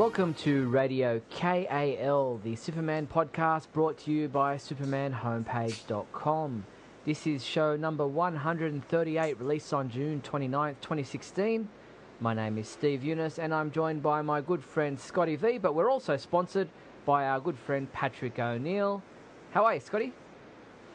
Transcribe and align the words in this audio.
Welcome 0.00 0.32
to 0.36 0.66
Radio 0.70 1.20
KAL, 1.28 2.40
the 2.42 2.56
Superman 2.56 3.06
podcast 3.06 3.66
brought 3.70 3.98
to 3.98 4.10
you 4.10 4.28
by 4.28 4.56
supermanhomepage.com. 4.56 6.64
This 7.04 7.26
is 7.26 7.44
show 7.44 7.76
number 7.76 8.06
138, 8.06 9.38
released 9.38 9.74
on 9.74 9.90
June 9.90 10.22
29th, 10.22 10.76
2016. 10.80 11.68
My 12.18 12.32
name 12.32 12.56
is 12.56 12.66
Steve 12.66 13.02
Younis, 13.02 13.38
and 13.38 13.52
I'm 13.52 13.70
joined 13.70 14.02
by 14.02 14.22
my 14.22 14.40
good 14.40 14.64
friend 14.64 14.98
Scotty 14.98 15.36
V, 15.36 15.58
but 15.58 15.74
we're 15.74 15.90
also 15.90 16.16
sponsored 16.16 16.70
by 17.04 17.26
our 17.26 17.38
good 17.38 17.58
friend 17.58 17.92
Patrick 17.92 18.38
O'Neill. 18.38 19.02
How 19.50 19.66
are 19.66 19.74
you, 19.74 19.80
Scotty? 19.80 20.14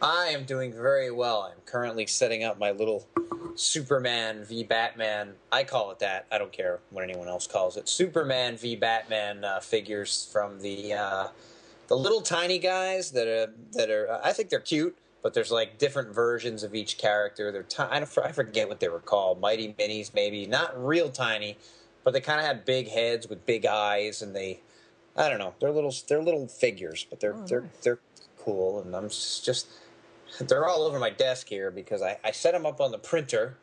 I 0.05 0.27
am 0.27 0.43
doing 0.43 0.71
very 0.71 1.09
well. 1.09 1.41
I'm 1.51 1.59
currently 1.65 2.05
setting 2.05 2.43
up 2.43 2.59
my 2.59 2.69
little 2.69 3.07
Superman 3.55 4.43
v 4.45 4.63
Batman. 4.63 5.33
I 5.51 5.63
call 5.63 5.89
it 5.89 5.97
that. 5.97 6.27
I 6.31 6.37
don't 6.37 6.51
care 6.51 6.79
what 6.91 7.03
anyone 7.03 7.27
else 7.27 7.47
calls 7.47 7.75
it. 7.75 7.89
Superman 7.89 8.55
v 8.55 8.75
Batman 8.75 9.43
uh, 9.43 9.59
figures 9.61 10.29
from 10.31 10.61
the 10.61 10.93
uh, 10.93 11.27
the 11.87 11.97
little 11.97 12.21
tiny 12.21 12.59
guys 12.59 13.11
that 13.13 13.27
are 13.27 13.51
that 13.71 13.89
are. 13.89 14.19
I 14.23 14.31
think 14.31 14.49
they're 14.49 14.59
cute, 14.59 14.95
but 15.23 15.33
there's 15.33 15.49
like 15.49 15.79
different 15.79 16.13
versions 16.13 16.61
of 16.61 16.75
each 16.75 16.99
character. 16.99 17.51
They're 17.51 17.63
ti- 17.63 17.81
I, 17.81 18.01
I 18.23 18.31
forget 18.31 18.69
what 18.69 18.79
they 18.79 18.89
were 18.89 18.99
called. 18.99 19.41
Mighty 19.41 19.73
Minis, 19.73 20.13
maybe 20.13 20.45
not 20.45 20.71
real 20.85 21.09
tiny, 21.09 21.57
but 22.03 22.13
they 22.13 22.21
kind 22.21 22.39
of 22.39 22.45
have 22.45 22.63
big 22.63 22.89
heads 22.89 23.27
with 23.27 23.43
big 23.47 23.65
eyes, 23.65 24.21
and 24.21 24.35
they. 24.35 24.59
I 25.17 25.29
don't 25.29 25.39
know. 25.39 25.55
They're 25.59 25.71
little. 25.71 25.95
They're 26.07 26.21
little 26.21 26.47
figures, 26.47 27.07
but 27.09 27.19
they're 27.21 27.33
Oh, 27.33 27.47
they're 27.47 27.61
nice. 27.61 27.69
they're 27.81 27.99
cool, 28.37 28.81
and 28.81 28.95
I'm 28.95 29.07
just 29.09 29.71
they're 30.39 30.65
all 30.67 30.83
over 30.83 30.99
my 30.99 31.09
desk 31.09 31.47
here 31.47 31.71
because 31.71 32.01
I, 32.01 32.17
I 32.23 32.31
set 32.31 32.53
them 32.53 32.65
up 32.65 32.81
on 32.81 32.91
the 32.91 32.97
printer. 32.97 33.57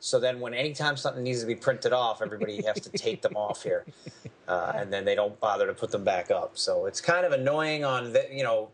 So 0.00 0.20
then, 0.20 0.40
when 0.40 0.52
anytime 0.54 0.96
something 0.96 1.22
needs 1.22 1.40
to 1.40 1.46
be 1.46 1.54
printed 1.54 1.92
off, 1.92 2.20
everybody 2.20 2.62
has 2.62 2.80
to 2.80 2.90
take 2.90 3.22
them 3.22 3.36
off 3.36 3.62
here, 3.62 3.86
uh, 4.48 4.72
and 4.74 4.92
then 4.92 5.04
they 5.06 5.14
don't 5.14 5.38
bother 5.40 5.66
to 5.66 5.72
put 5.72 5.90
them 5.90 6.04
back 6.04 6.30
up. 6.30 6.58
So 6.58 6.84
it's 6.86 7.00
kind 7.00 7.24
of 7.24 7.32
annoying 7.32 7.84
on 7.84 8.12
the, 8.12 8.26
you 8.30 8.42
know 8.42 8.70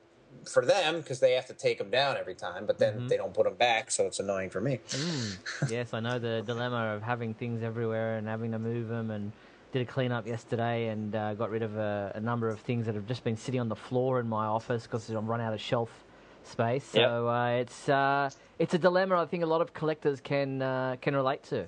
for 0.49 0.65
them 0.65 0.97
because 0.99 1.21
they 1.21 1.33
have 1.33 1.47
to 1.47 1.53
take 1.53 1.77
them 1.79 1.91
down 1.91 2.17
every 2.17 2.35
time, 2.35 2.65
but 2.65 2.79
then 2.79 3.01
Mhm. 3.03 3.09
they 3.09 3.17
don't 3.17 3.35
put 3.35 3.45
them 3.45 3.55
back, 3.55 3.91
so 3.91 4.07
it's 4.07 4.21
annoying 4.21 4.49
for 4.49 4.61
me. 4.61 4.81
Mm. 4.89 5.37
yes, 5.71 5.93
I 5.93 6.01
know 6.01 6.19
the 6.19 6.43
dilemma 6.47 6.95
of 6.97 7.03
having 7.03 7.35
things 7.35 7.63
everywhere 7.63 8.17
and 8.17 8.27
having 8.27 8.53
to 8.53 8.59
move 8.59 8.89
them. 8.89 9.11
And 9.11 9.33
did 9.73 9.83
a 9.83 9.85
clean 9.85 10.11
up 10.11 10.27
yesterday 10.27 10.89
and 10.89 11.15
uh, 11.15 11.35
got 11.35 11.51
rid 11.51 11.63
of 11.63 11.77
a, 11.77 12.11
a 12.17 12.21
number 12.21 12.49
of 12.49 12.59
things 12.61 12.87
that 12.87 12.95
have 12.97 13.07
just 13.07 13.23
been 13.23 13.37
sitting 13.37 13.61
on 13.61 13.69
the 13.69 13.77
floor 13.77 14.19
in 14.19 14.29
my 14.29 14.47
office 14.47 14.83
because 14.85 15.09
I'm 15.11 15.27
run 15.27 15.41
out 15.41 15.53
of 15.55 15.61
shelf 15.61 15.91
space. 16.47 16.85
So 16.85 17.01
Yep. 17.01 17.11
uh, 17.11 17.61
it's 17.61 17.89
uh, 17.89 18.31
it's 18.59 18.75
a 18.75 18.79
dilemma 18.79 19.23
I 19.23 19.27
think 19.27 19.43
a 19.43 19.47
lot 19.47 19.61
of 19.61 19.73
collectors 19.73 20.21
can 20.21 20.63
uh, 20.63 20.97
can 21.01 21.15
relate 21.15 21.43
to. 21.45 21.67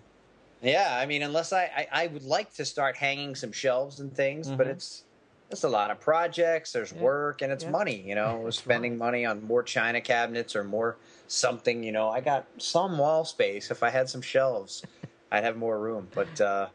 Yeah, 0.62 0.96
I 0.96 1.06
mean, 1.06 1.22
unless 1.22 1.52
I, 1.52 1.64
I, 1.64 2.04
I 2.04 2.06
would 2.06 2.22
like 2.22 2.54
to 2.54 2.64
start 2.64 2.96
hanging 2.96 3.34
some 3.34 3.50
shelves 3.50 3.98
and 3.98 4.14
things, 4.14 4.48
but 4.48 4.66
Mhm. 4.66 4.70
it's 4.70 5.04
it's 5.50 5.64
a 5.64 5.68
lot 5.68 5.90
of 5.90 6.00
projects. 6.00 6.72
There's 6.72 6.92
Yeah. 6.92 7.00
work 7.02 7.42
and 7.42 7.52
it's 7.52 7.64
Yeah. 7.64 7.70
money. 7.70 8.00
You 8.00 8.14
know, 8.14 8.36
we're 8.38 8.44
That's 8.46 8.58
spending 8.58 8.96
money 8.96 9.26
on 9.26 9.42
more 9.42 9.62
china 9.62 10.00
cabinets 10.00 10.54
or 10.56 10.64
more 10.64 10.96
something. 11.26 11.82
You 11.82 11.92
know, 11.92 12.08
I 12.08 12.20
got 12.20 12.46
some 12.58 12.96
wall 12.96 13.24
space. 13.24 13.70
If 13.70 13.82
I 13.82 13.90
had 13.90 14.08
some 14.08 14.22
shelves, 14.22 14.82
I'd 15.32 15.44
have 15.44 15.56
more 15.56 15.78
room. 15.78 16.08
But 16.14 16.40
uh, 16.40 16.68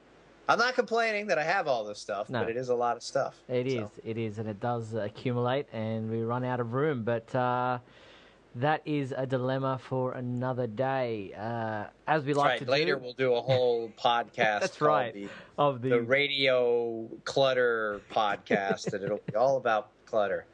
I'm 0.48 0.58
not 0.58 0.76
complaining 0.76 1.28
that 1.28 1.38
I 1.38 1.44
have 1.44 1.68
all 1.68 1.84
this 1.84 2.00
stuff. 2.00 2.30
No. 2.30 2.40
But 2.40 2.50
it 2.50 2.58
is 2.58 2.70
a 2.70 2.76
lot 2.76 2.96
of 2.96 3.04
stuff. 3.04 3.36
It 3.50 3.68
is, 3.68 3.74
So, 3.74 3.92
it 4.06 4.18
is, 4.18 4.38
and 4.38 4.48
it 4.48 4.60
does 4.60 4.94
accumulate, 4.94 5.68
and 5.74 6.10
we 6.10 6.22
run 6.22 6.46
out 6.46 6.60
of 6.60 6.74
room. 6.74 7.04
But 7.04 7.34
uh, 7.36 7.80
that 8.56 8.82
is 8.86 9.14
a 9.16 9.26
dilemma 9.26 9.80
for 9.82 10.14
another 10.14 10.66
day. 10.68 11.34
Uh, 11.38 11.86
as 12.08 12.24
we 12.24 12.34
that's 12.34 12.38
like 12.38 12.48
right. 12.48 12.60
to 12.66 12.72
Later 12.72 12.96
do, 12.96 13.02
we'll 13.02 13.14
do 13.14 13.34
a 13.34 13.42
whole 13.42 13.92
podcast. 14.04 14.62
That's 14.62 14.82
right. 14.82 15.14
The, 15.14 15.28
of 15.58 15.82
the, 15.82 15.90
the 15.90 16.02
radio 16.02 17.10
clutter 17.26 18.02
podcast, 18.12 18.94
and 18.94 19.04
it'll 19.04 19.22
be 19.26 19.36
all 19.36 19.58
about 19.58 19.90
clutter. 20.06 20.46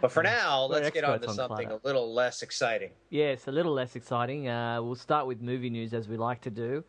But 0.00 0.12
for 0.12 0.22
now, 0.36 0.64
let's 0.64 0.90
get 0.90 1.04
on 1.04 1.20
to 1.20 1.32
something 1.32 1.70
a 1.70 1.78
little 1.84 2.12
less 2.12 2.42
exciting. 2.42 2.90
Yes, 3.10 3.46
a 3.48 3.52
little 3.52 3.72
less 3.72 3.96
exciting. 3.96 4.48
Uh, 4.48 4.82
we'll 4.82 4.94
start 4.94 5.26
with 5.26 5.40
movie 5.40 5.70
news 5.70 5.92
as 5.94 6.08
we 6.08 6.16
like 6.16 6.40
to 6.42 6.50
do. 6.50 6.84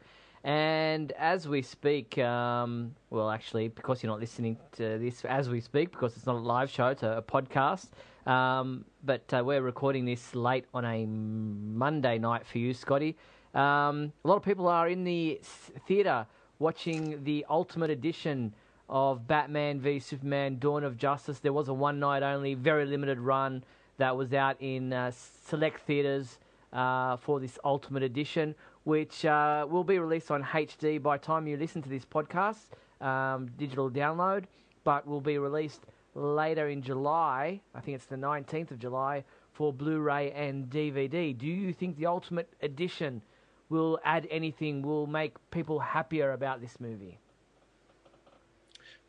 And 0.48 1.12
as 1.12 1.46
we 1.46 1.62
speak, 1.62 2.18
um, 2.20 2.96
well, 3.10 3.30
actually, 3.30 3.68
because 3.68 4.02
you're 4.02 4.10
not 4.10 4.22
listening 4.22 4.56
to 4.78 4.98
this 4.98 5.26
as 5.26 5.50
we 5.50 5.60
speak, 5.60 5.92
because 5.92 6.16
it's 6.16 6.26
not 6.26 6.36
a 6.36 6.40
live 6.40 6.72
show, 6.72 6.88
it's 6.88 7.04
a, 7.04 7.18
a 7.18 7.22
podcast. 7.22 7.88
Um, 8.26 8.86
but 9.04 9.26
uh, 9.34 9.44
we're 9.46 9.62
recording 9.62 10.06
this 10.06 10.34
late 10.34 10.64
on 10.74 10.86
a 10.86 11.06
Monday 11.06 12.18
night 12.18 12.46
for 12.48 12.60
you, 12.60 12.74
Scotty. 12.74 13.18
Um, 13.54 14.14
a 14.24 14.28
lot 14.30 14.38
of 14.38 14.44
people 14.44 14.70
are 14.70 14.88
in 14.88 15.04
the 15.04 15.42
theatre 15.86 16.26
watching 16.60 17.26
the 17.26 17.46
Ultimate 17.50 17.90
Edition 17.90 18.54
of 18.88 19.28
Batman 19.28 19.82
v 19.82 20.00
Superman: 20.00 20.60
Dawn 20.60 20.86
of 20.86 20.96
Justice. 20.96 21.40
There 21.40 21.52
was 21.52 21.68
a 21.68 21.74
one 21.74 22.00
night 22.00 22.24
only, 22.24 22.54
very 22.54 22.86
limited 22.86 23.20
run 23.20 23.66
that 23.98 24.16
was 24.16 24.34
out 24.34 24.56
in 24.62 24.94
uh, 24.94 25.12
select 25.12 25.82
theatres 25.82 26.40
uh, 26.72 27.18
for 27.18 27.40
this 27.40 27.58
Ultimate 27.64 28.04
Edition, 28.04 28.56
which 28.88 29.26
uh, 29.26 29.68
will 29.70 29.84
be 29.84 30.00
released 30.00 30.32
on 30.32 30.42
HD 30.42 31.04
by 31.04 31.18
time 31.18 31.46
you 31.46 31.58
listen 31.58 31.82
to 31.82 31.90
this 31.90 32.06
podcast, 32.06 32.68
um, 33.02 33.50
digital 33.58 33.92
download, 33.92 34.46
but 34.86 35.06
will 35.06 35.20
be 35.20 35.38
released 35.38 35.82
later 36.16 36.70
in 36.70 36.82
July. 36.82 37.60
I 37.76 37.82
think 37.82 37.96
it's 37.96 38.06
the 38.06 38.16
19th 38.16 38.72
of 38.72 38.80
July 38.80 39.26
for 39.52 39.74
Blu-ray 39.74 40.32
and 40.32 40.70
DVD. 40.70 41.38
Do 41.38 41.48
you 41.48 41.74
think 41.74 41.98
the 41.98 42.06
Ultimate 42.06 42.48
Edition 42.62 43.22
will 43.68 44.00
add 44.06 44.26
anything? 44.32 44.82
Will 44.82 45.06
make 45.06 45.34
people 45.52 45.80
happier 45.80 46.32
about 46.32 46.62
this 46.62 46.80
movie? 46.80 47.20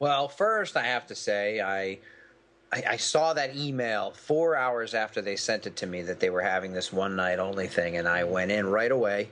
Well, 0.00 0.26
first 0.26 0.76
I 0.76 0.82
have 0.86 1.06
to 1.06 1.14
say 1.14 1.60
I 1.60 2.00
I 2.70 2.96
saw 2.96 3.32
that 3.32 3.56
email 3.56 4.10
four 4.10 4.54
hours 4.54 4.92
after 4.92 5.22
they 5.22 5.36
sent 5.36 5.66
it 5.66 5.76
to 5.76 5.86
me 5.86 6.02
that 6.02 6.20
they 6.20 6.28
were 6.28 6.42
having 6.42 6.74
this 6.74 6.92
one 6.92 7.16
night 7.16 7.38
only 7.38 7.66
thing, 7.66 7.96
and 7.96 8.06
I 8.06 8.24
went 8.24 8.50
in 8.50 8.66
right 8.66 8.92
away, 8.92 9.30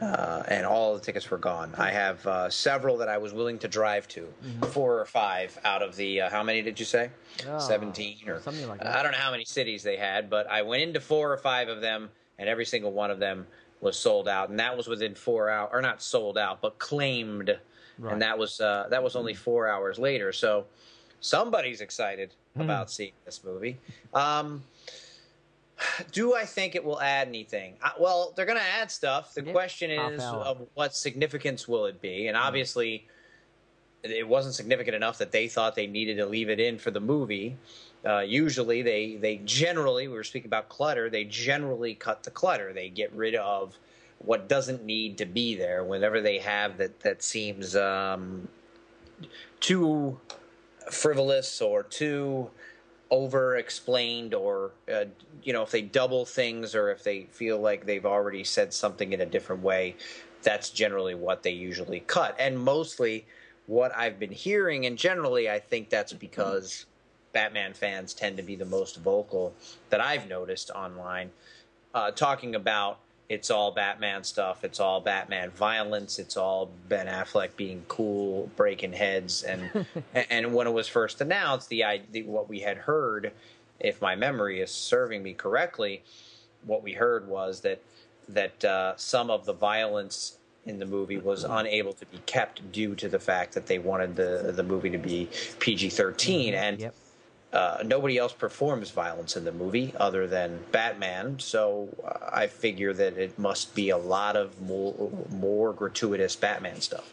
uh, 0.00 0.42
and 0.48 0.66
all 0.66 0.94
the 0.94 1.00
tickets 1.00 1.30
were 1.30 1.38
gone. 1.38 1.74
I 1.76 1.90
have 1.90 2.26
uh, 2.26 2.50
several 2.50 2.96
that 2.98 3.08
I 3.08 3.18
was 3.18 3.32
willing 3.32 3.58
to 3.60 3.68
drive 3.68 4.08
to, 4.08 4.32
four 4.70 4.98
or 5.00 5.04
five 5.04 5.58
out 5.64 5.82
of 5.82 5.96
the 5.96 6.22
uh, 6.22 6.30
how 6.30 6.42
many 6.42 6.62
did 6.62 6.78
you 6.78 6.86
say? 6.86 7.10
Ah, 7.48 7.58
Seventeen 7.58 8.28
or 8.28 8.40
something 8.40 8.68
like 8.68 8.80
that. 8.80 8.96
I 8.96 9.02
don't 9.02 9.12
know 9.12 9.18
how 9.18 9.30
many 9.30 9.44
cities 9.44 9.82
they 9.82 9.96
had, 9.96 10.28
but 10.30 10.50
I 10.50 10.62
went 10.62 10.82
into 10.82 11.00
four 11.00 11.32
or 11.32 11.36
five 11.36 11.68
of 11.68 11.80
them, 11.80 12.10
and 12.38 12.48
every 12.48 12.64
single 12.64 12.92
one 12.92 13.10
of 13.10 13.18
them 13.18 13.46
was 13.80 13.98
sold 13.98 14.28
out, 14.28 14.48
and 14.50 14.58
that 14.58 14.76
was 14.76 14.86
within 14.88 15.14
four 15.14 15.50
hours, 15.50 15.70
or 15.72 15.80
not 15.82 16.00
sold 16.02 16.38
out, 16.38 16.60
but 16.60 16.78
claimed 16.78 17.56
Right. 17.98 18.12
and 18.12 18.22
that 18.22 18.36
was 18.38 18.60
uh, 18.60 18.88
that 18.90 19.02
was 19.04 19.14
only 19.14 19.34
four 19.34 19.68
hours 19.68 19.98
later. 20.00 20.32
So 20.32 20.66
somebody's 21.20 21.80
excited 21.80 22.34
Hmm. 22.54 22.62
about 22.62 22.88
seeing 22.90 23.12
this 23.24 23.42
movie. 23.42 23.78
Um, 24.12 24.62
do 26.12 26.34
I 26.34 26.44
think 26.44 26.74
it 26.74 26.84
will 26.84 27.00
add 27.00 27.28
anything? 27.28 27.74
Uh, 27.82 27.90
well, 27.98 28.32
they're 28.36 28.46
going 28.46 28.58
to 28.58 28.64
add 28.64 28.90
stuff. 28.90 29.34
The 29.34 29.44
Yeah, 29.44 29.52
question 29.52 29.90
is 29.90 30.22
of 30.22 30.66
what 30.74 30.94
significance 30.94 31.66
will 31.68 31.86
it 31.86 32.00
be? 32.00 32.28
And 32.28 32.36
obviously, 32.36 33.06
it 34.02 34.26
wasn't 34.28 34.54
significant 34.54 34.94
enough 34.94 35.18
that 35.18 35.32
they 35.32 35.48
thought 35.48 35.74
they 35.74 35.86
needed 35.86 36.16
to 36.18 36.26
leave 36.26 36.50
it 36.50 36.60
in 36.60 36.78
for 36.78 36.90
the 36.90 37.00
movie. 37.00 37.56
Uh, 38.04 38.20
usually, 38.20 38.82
they 38.82 39.16
they 39.16 39.36
generally 39.44 40.08
we 40.08 40.14
were 40.14 40.24
speaking 40.24 40.48
about 40.48 40.68
clutter. 40.68 41.08
They 41.08 41.24
generally 41.24 41.94
cut 41.94 42.22
the 42.22 42.30
clutter. 42.30 42.72
They 42.72 42.90
get 42.90 43.12
rid 43.12 43.34
of 43.34 43.78
what 44.18 44.48
doesn't 44.48 44.84
need 44.84 45.18
to 45.18 45.26
be 45.26 45.54
there 45.54 45.84
whenever 45.84 46.20
they 46.20 46.38
have 46.38 46.78
that 46.78 47.00
that 47.00 47.22
seems 47.22 47.74
um, 47.76 48.48
too 49.60 50.18
frivolous 50.90 51.60
or 51.62 51.82
too 51.82 52.50
over 53.14 53.56
explained 53.56 54.34
or 54.34 54.72
uh, 54.92 55.04
you 55.44 55.52
know 55.52 55.62
if 55.62 55.70
they 55.70 55.80
double 55.80 56.24
things 56.24 56.74
or 56.74 56.90
if 56.90 57.04
they 57.04 57.22
feel 57.30 57.60
like 57.60 57.86
they've 57.86 58.04
already 58.04 58.42
said 58.42 58.74
something 58.74 59.12
in 59.12 59.20
a 59.20 59.26
different 59.26 59.62
way 59.62 59.94
that's 60.42 60.68
generally 60.68 61.14
what 61.14 61.42
they 61.42 61.50
usually 61.50 62.00
cut. 62.00 62.36
And 62.38 62.58
mostly 62.58 63.24
what 63.66 63.96
i've 63.96 64.18
been 64.18 64.32
hearing 64.32 64.84
and 64.84 64.98
generally 64.98 65.48
i 65.48 65.58
think 65.58 65.88
that's 65.88 66.12
because 66.12 66.84
batman 67.32 67.72
fans 67.72 68.12
tend 68.12 68.36
to 68.36 68.42
be 68.42 68.56
the 68.56 68.64
most 68.64 68.96
vocal 68.96 69.54
that 69.88 70.00
i've 70.00 70.28
noticed 70.28 70.70
online 70.70 71.30
uh, 71.94 72.10
talking 72.10 72.54
about 72.56 72.98
it's 73.28 73.50
all 73.50 73.70
Batman 73.72 74.22
stuff. 74.24 74.64
It's 74.64 74.80
all 74.80 75.00
Batman 75.00 75.50
violence. 75.50 76.18
It's 76.18 76.36
all 76.36 76.70
Ben 76.88 77.06
Affleck 77.06 77.56
being 77.56 77.84
cool, 77.88 78.50
breaking 78.56 78.92
heads, 78.92 79.42
and 79.42 79.86
and 80.30 80.54
when 80.54 80.66
it 80.66 80.72
was 80.72 80.88
first 80.88 81.20
announced, 81.20 81.68
the, 81.68 81.84
i- 81.84 82.02
the 82.12 82.22
what 82.24 82.48
we 82.48 82.60
had 82.60 82.76
heard, 82.76 83.32
if 83.80 84.00
my 84.02 84.14
memory 84.14 84.60
is 84.60 84.70
serving 84.70 85.22
me 85.22 85.32
correctly, 85.32 86.02
what 86.66 86.82
we 86.82 86.92
heard 86.92 87.26
was 87.26 87.60
that 87.62 87.80
that 88.28 88.64
uh, 88.64 88.94
some 88.96 89.30
of 89.30 89.44
the 89.46 89.52
violence 89.52 90.38
in 90.66 90.78
the 90.78 90.86
movie 90.86 91.18
was 91.18 91.44
unable 91.44 91.92
to 91.92 92.06
be 92.06 92.16
kept 92.24 92.72
due 92.72 92.94
to 92.94 93.06
the 93.08 93.18
fact 93.18 93.52
that 93.52 93.66
they 93.66 93.78
wanted 93.78 94.16
the 94.16 94.52
the 94.54 94.62
movie 94.62 94.90
to 94.90 94.98
be 94.98 95.28
PG 95.60 95.90
thirteen, 95.90 96.54
and 96.54 96.78
Yep. 96.78 96.94
Uh, 97.54 97.82
nobody 97.84 98.18
else 98.18 98.32
performs 98.32 98.90
violence 98.90 99.36
in 99.36 99.44
the 99.44 99.52
movie 99.52 99.94
other 99.96 100.26
than 100.26 100.58
Batman, 100.72 101.38
so 101.38 101.88
uh, 102.04 102.30
I 102.32 102.48
figure 102.48 102.92
that 102.92 103.16
it 103.16 103.38
must 103.38 103.74
be 103.74 103.90
a 103.90 103.96
lot 103.96 104.36
of 104.36 104.60
more, 104.60 105.10
more 105.30 105.72
gratuitous 105.72 106.34
Batman 106.34 106.80
stuff. 106.80 107.12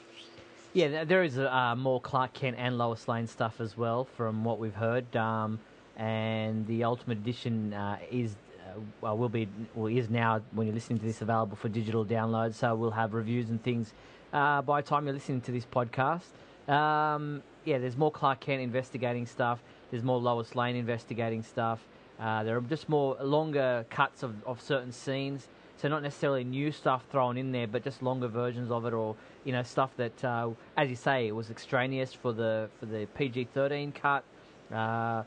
Yeah, 0.73 1.03
there 1.03 1.23
is 1.23 1.38
uh, 1.38 1.75
more 1.77 2.01
Clark 2.01 2.33
Kent 2.33 2.55
and 2.57 2.77
Lois 2.77 3.07
Lane 3.07 3.27
stuff 3.27 3.61
as 3.61 3.77
well, 3.77 4.05
from 4.05 4.43
what 4.43 4.57
we've 4.57 4.73
heard. 4.73 5.15
Um, 5.15 5.59
and 5.97 6.65
the 6.65 6.85
Ultimate 6.85 7.19
Edition 7.19 7.73
uh, 7.73 7.97
is 8.09 8.35
uh, 8.61 8.79
well, 9.01 9.17
will 9.17 9.29
be 9.29 9.47
well 9.75 9.88
is 9.88 10.09
now 10.09 10.41
when 10.53 10.65
you're 10.65 10.73
listening 10.73 10.99
to 10.99 11.05
this 11.05 11.21
available 11.21 11.57
for 11.57 11.69
digital 11.69 12.05
download. 12.05 12.53
So 12.53 12.73
we'll 12.73 12.91
have 12.91 13.13
reviews 13.13 13.49
and 13.49 13.61
things 13.61 13.93
uh, 14.33 14.61
by 14.61 14.81
the 14.81 14.88
time 14.88 15.05
you're 15.05 15.13
listening 15.13 15.41
to 15.41 15.51
this 15.51 15.65
podcast. 15.65 16.31
Um, 16.71 17.43
yeah, 17.65 17.77
there's 17.77 17.97
more 17.97 18.11
Clark 18.11 18.39
Kent 18.39 18.61
investigating 18.61 19.25
stuff. 19.25 19.59
There's 19.91 20.03
more 20.03 20.19
Lois 20.19 20.55
Lane 20.55 20.75
investigating 20.75 21.43
stuff. 21.43 21.85
Uh, 22.19 22.43
there 22.43 22.57
are 22.57 22.61
just 22.61 22.88
more 22.89 23.15
longer 23.21 23.85
cuts 23.89 24.23
of, 24.23 24.35
of 24.45 24.61
certain 24.61 24.91
scenes. 24.91 25.47
So 25.77 25.88
not 25.88 26.03
necessarily 26.03 26.43
new 26.43 26.71
stuff 26.71 27.03
thrown 27.11 27.38
in 27.38 27.51
there, 27.51 27.67
but 27.67 27.83
just 27.83 28.03
longer 28.03 28.27
versions 28.27 28.69
of 28.69 28.85
it, 28.85 28.93
or 28.93 29.15
you 29.43 29.51
know 29.51 29.63
stuff 29.63 29.89
that, 29.97 30.23
uh, 30.23 30.51
as 30.77 30.89
you 30.89 30.95
say, 30.95 31.27
it 31.27 31.31
was 31.31 31.49
extraneous 31.49 32.13
for 32.13 32.31
the 32.33 32.69
for 32.79 32.85
the 32.85 33.07
PG-13 33.15 33.93
cut. 33.95 34.23
Uh, 34.71 35.23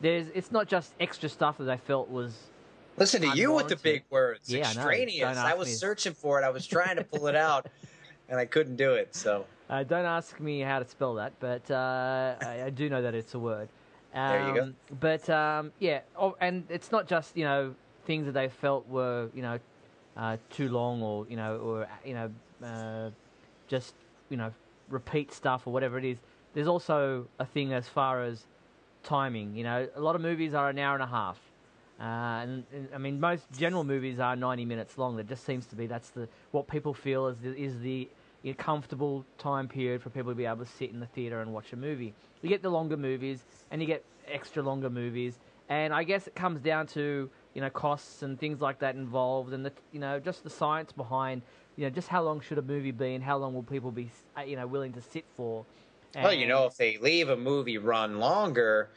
there's 0.00 0.28
it's 0.34 0.50
not 0.50 0.66
just 0.66 0.94
extra 0.98 1.28
stuff 1.28 1.58
that 1.58 1.64
they 1.64 1.76
felt 1.76 2.08
was 2.08 2.34
Listen 2.96 3.22
to 3.22 3.36
you 3.36 3.52
with 3.52 3.68
the 3.68 3.76
big 3.76 4.04
words. 4.10 4.48
Yeah, 4.48 4.60
Extraneous. 4.60 5.36
Don't 5.36 5.44
I 5.44 5.54
was 5.54 5.68
me. 5.68 5.74
searching 5.74 6.14
for 6.14 6.40
it. 6.40 6.44
I 6.44 6.50
was 6.50 6.66
trying 6.66 6.96
to 6.96 7.04
pull 7.04 7.26
it 7.28 7.36
out, 7.36 7.66
and 8.28 8.40
I 8.40 8.46
couldn't 8.46 8.76
do 8.76 8.94
it. 8.94 9.14
So 9.14 9.44
Uh, 9.68 9.82
don't 9.84 10.06
ask 10.06 10.40
me 10.40 10.60
how 10.60 10.78
to 10.78 10.88
spell 10.88 11.14
that, 11.14 11.32
but 11.38 11.70
uh, 11.70 12.34
I, 12.40 12.62
I 12.64 12.70
do 12.70 12.88
know 12.88 13.02
that 13.02 13.14
it's 13.14 13.34
a 13.34 13.38
word. 13.38 13.68
Um, 14.14 14.30
There 14.32 14.48
you 14.48 14.54
go. 14.54 14.72
But 15.00 15.28
um, 15.30 15.72
yeah, 15.78 16.00
oh, 16.18 16.36
and 16.40 16.64
it's 16.68 16.90
not 16.90 17.06
just 17.06 17.36
you 17.36 17.44
know 17.44 17.74
things 18.04 18.26
that 18.26 18.32
they 18.32 18.48
felt 18.48 18.88
were 18.88 19.28
you 19.34 19.42
know 19.42 19.58
uh, 20.16 20.36
too 20.50 20.68
long 20.68 21.02
or 21.02 21.26
you 21.28 21.36
know 21.36 21.56
or 21.58 21.88
you 22.04 22.14
know 22.14 22.30
uh, 22.66 23.10
just 23.68 23.94
you 24.30 24.36
know 24.36 24.52
repeat 24.88 25.32
stuff 25.32 25.66
or 25.66 25.72
whatever 25.72 25.98
it 25.98 26.04
is. 26.04 26.18
There's 26.54 26.68
also 26.68 27.26
a 27.38 27.44
thing 27.44 27.72
as 27.72 27.88
far 27.88 28.22
as 28.22 28.44
timing. 29.02 29.54
You 29.54 29.64
know, 29.64 29.88
a 29.94 30.00
lot 30.00 30.16
of 30.16 30.22
movies 30.22 30.54
are 30.54 30.68
an 30.70 30.78
hour 30.78 30.94
and 30.94 31.02
a 31.02 31.06
half. 31.06 31.38
Uh, 32.00 32.04
and, 32.42 32.64
and 32.72 32.88
I 32.94 32.98
mean, 32.98 33.18
most 33.18 33.44
general 33.52 33.82
movies 33.84 34.20
are 34.20 34.36
90 34.36 34.64
minutes 34.64 34.98
long. 34.98 35.16
That 35.16 35.28
just 35.28 35.44
seems 35.44 35.66
to 35.66 35.76
be 35.76 35.86
that's 35.86 36.10
the 36.10 36.28
what 36.52 36.68
people 36.68 36.94
feel 36.94 37.26
is 37.26 37.36
the, 37.38 37.56
is 37.56 37.80
the 37.80 38.08
a 38.44 38.54
comfortable 38.54 39.24
time 39.36 39.68
period 39.68 40.02
for 40.02 40.10
people 40.10 40.30
to 40.30 40.36
be 40.36 40.44
able 40.44 40.64
to 40.64 40.70
sit 40.70 40.90
in 40.90 41.00
the 41.00 41.06
theater 41.06 41.40
and 41.40 41.52
watch 41.52 41.72
a 41.72 41.76
movie. 41.76 42.14
You 42.42 42.48
get 42.48 42.62
the 42.62 42.70
longer 42.70 42.96
movies, 42.96 43.44
and 43.70 43.80
you 43.80 43.86
get 43.86 44.04
extra 44.26 44.62
longer 44.62 44.90
movies, 44.90 45.38
and 45.68 45.92
I 45.92 46.04
guess 46.04 46.26
it 46.26 46.34
comes 46.34 46.60
down 46.60 46.86
to 46.88 47.30
you 47.54 47.60
know 47.60 47.70
costs 47.70 48.22
and 48.22 48.38
things 48.38 48.60
like 48.60 48.78
that 48.80 48.94
involved, 48.94 49.52
and 49.52 49.64
the 49.64 49.72
you 49.92 50.00
know 50.00 50.20
just 50.20 50.44
the 50.44 50.50
science 50.50 50.92
behind 50.92 51.42
you 51.76 51.84
know 51.84 51.90
just 51.90 52.08
how 52.08 52.22
long 52.22 52.40
should 52.40 52.58
a 52.58 52.62
movie 52.62 52.92
be, 52.92 53.14
and 53.14 53.24
how 53.24 53.36
long 53.36 53.54
will 53.54 53.62
people 53.62 53.90
be 53.90 54.10
uh, 54.36 54.42
you 54.42 54.56
know 54.56 54.66
willing 54.66 54.92
to 54.92 55.00
sit 55.00 55.24
for. 55.36 55.64
Well, 56.14 56.32
you 56.32 56.46
know, 56.46 56.64
if 56.64 56.76
they 56.76 56.96
leave 56.96 57.28
a 57.28 57.36
movie 57.36 57.76
run 57.76 58.18
longer, 58.18 58.88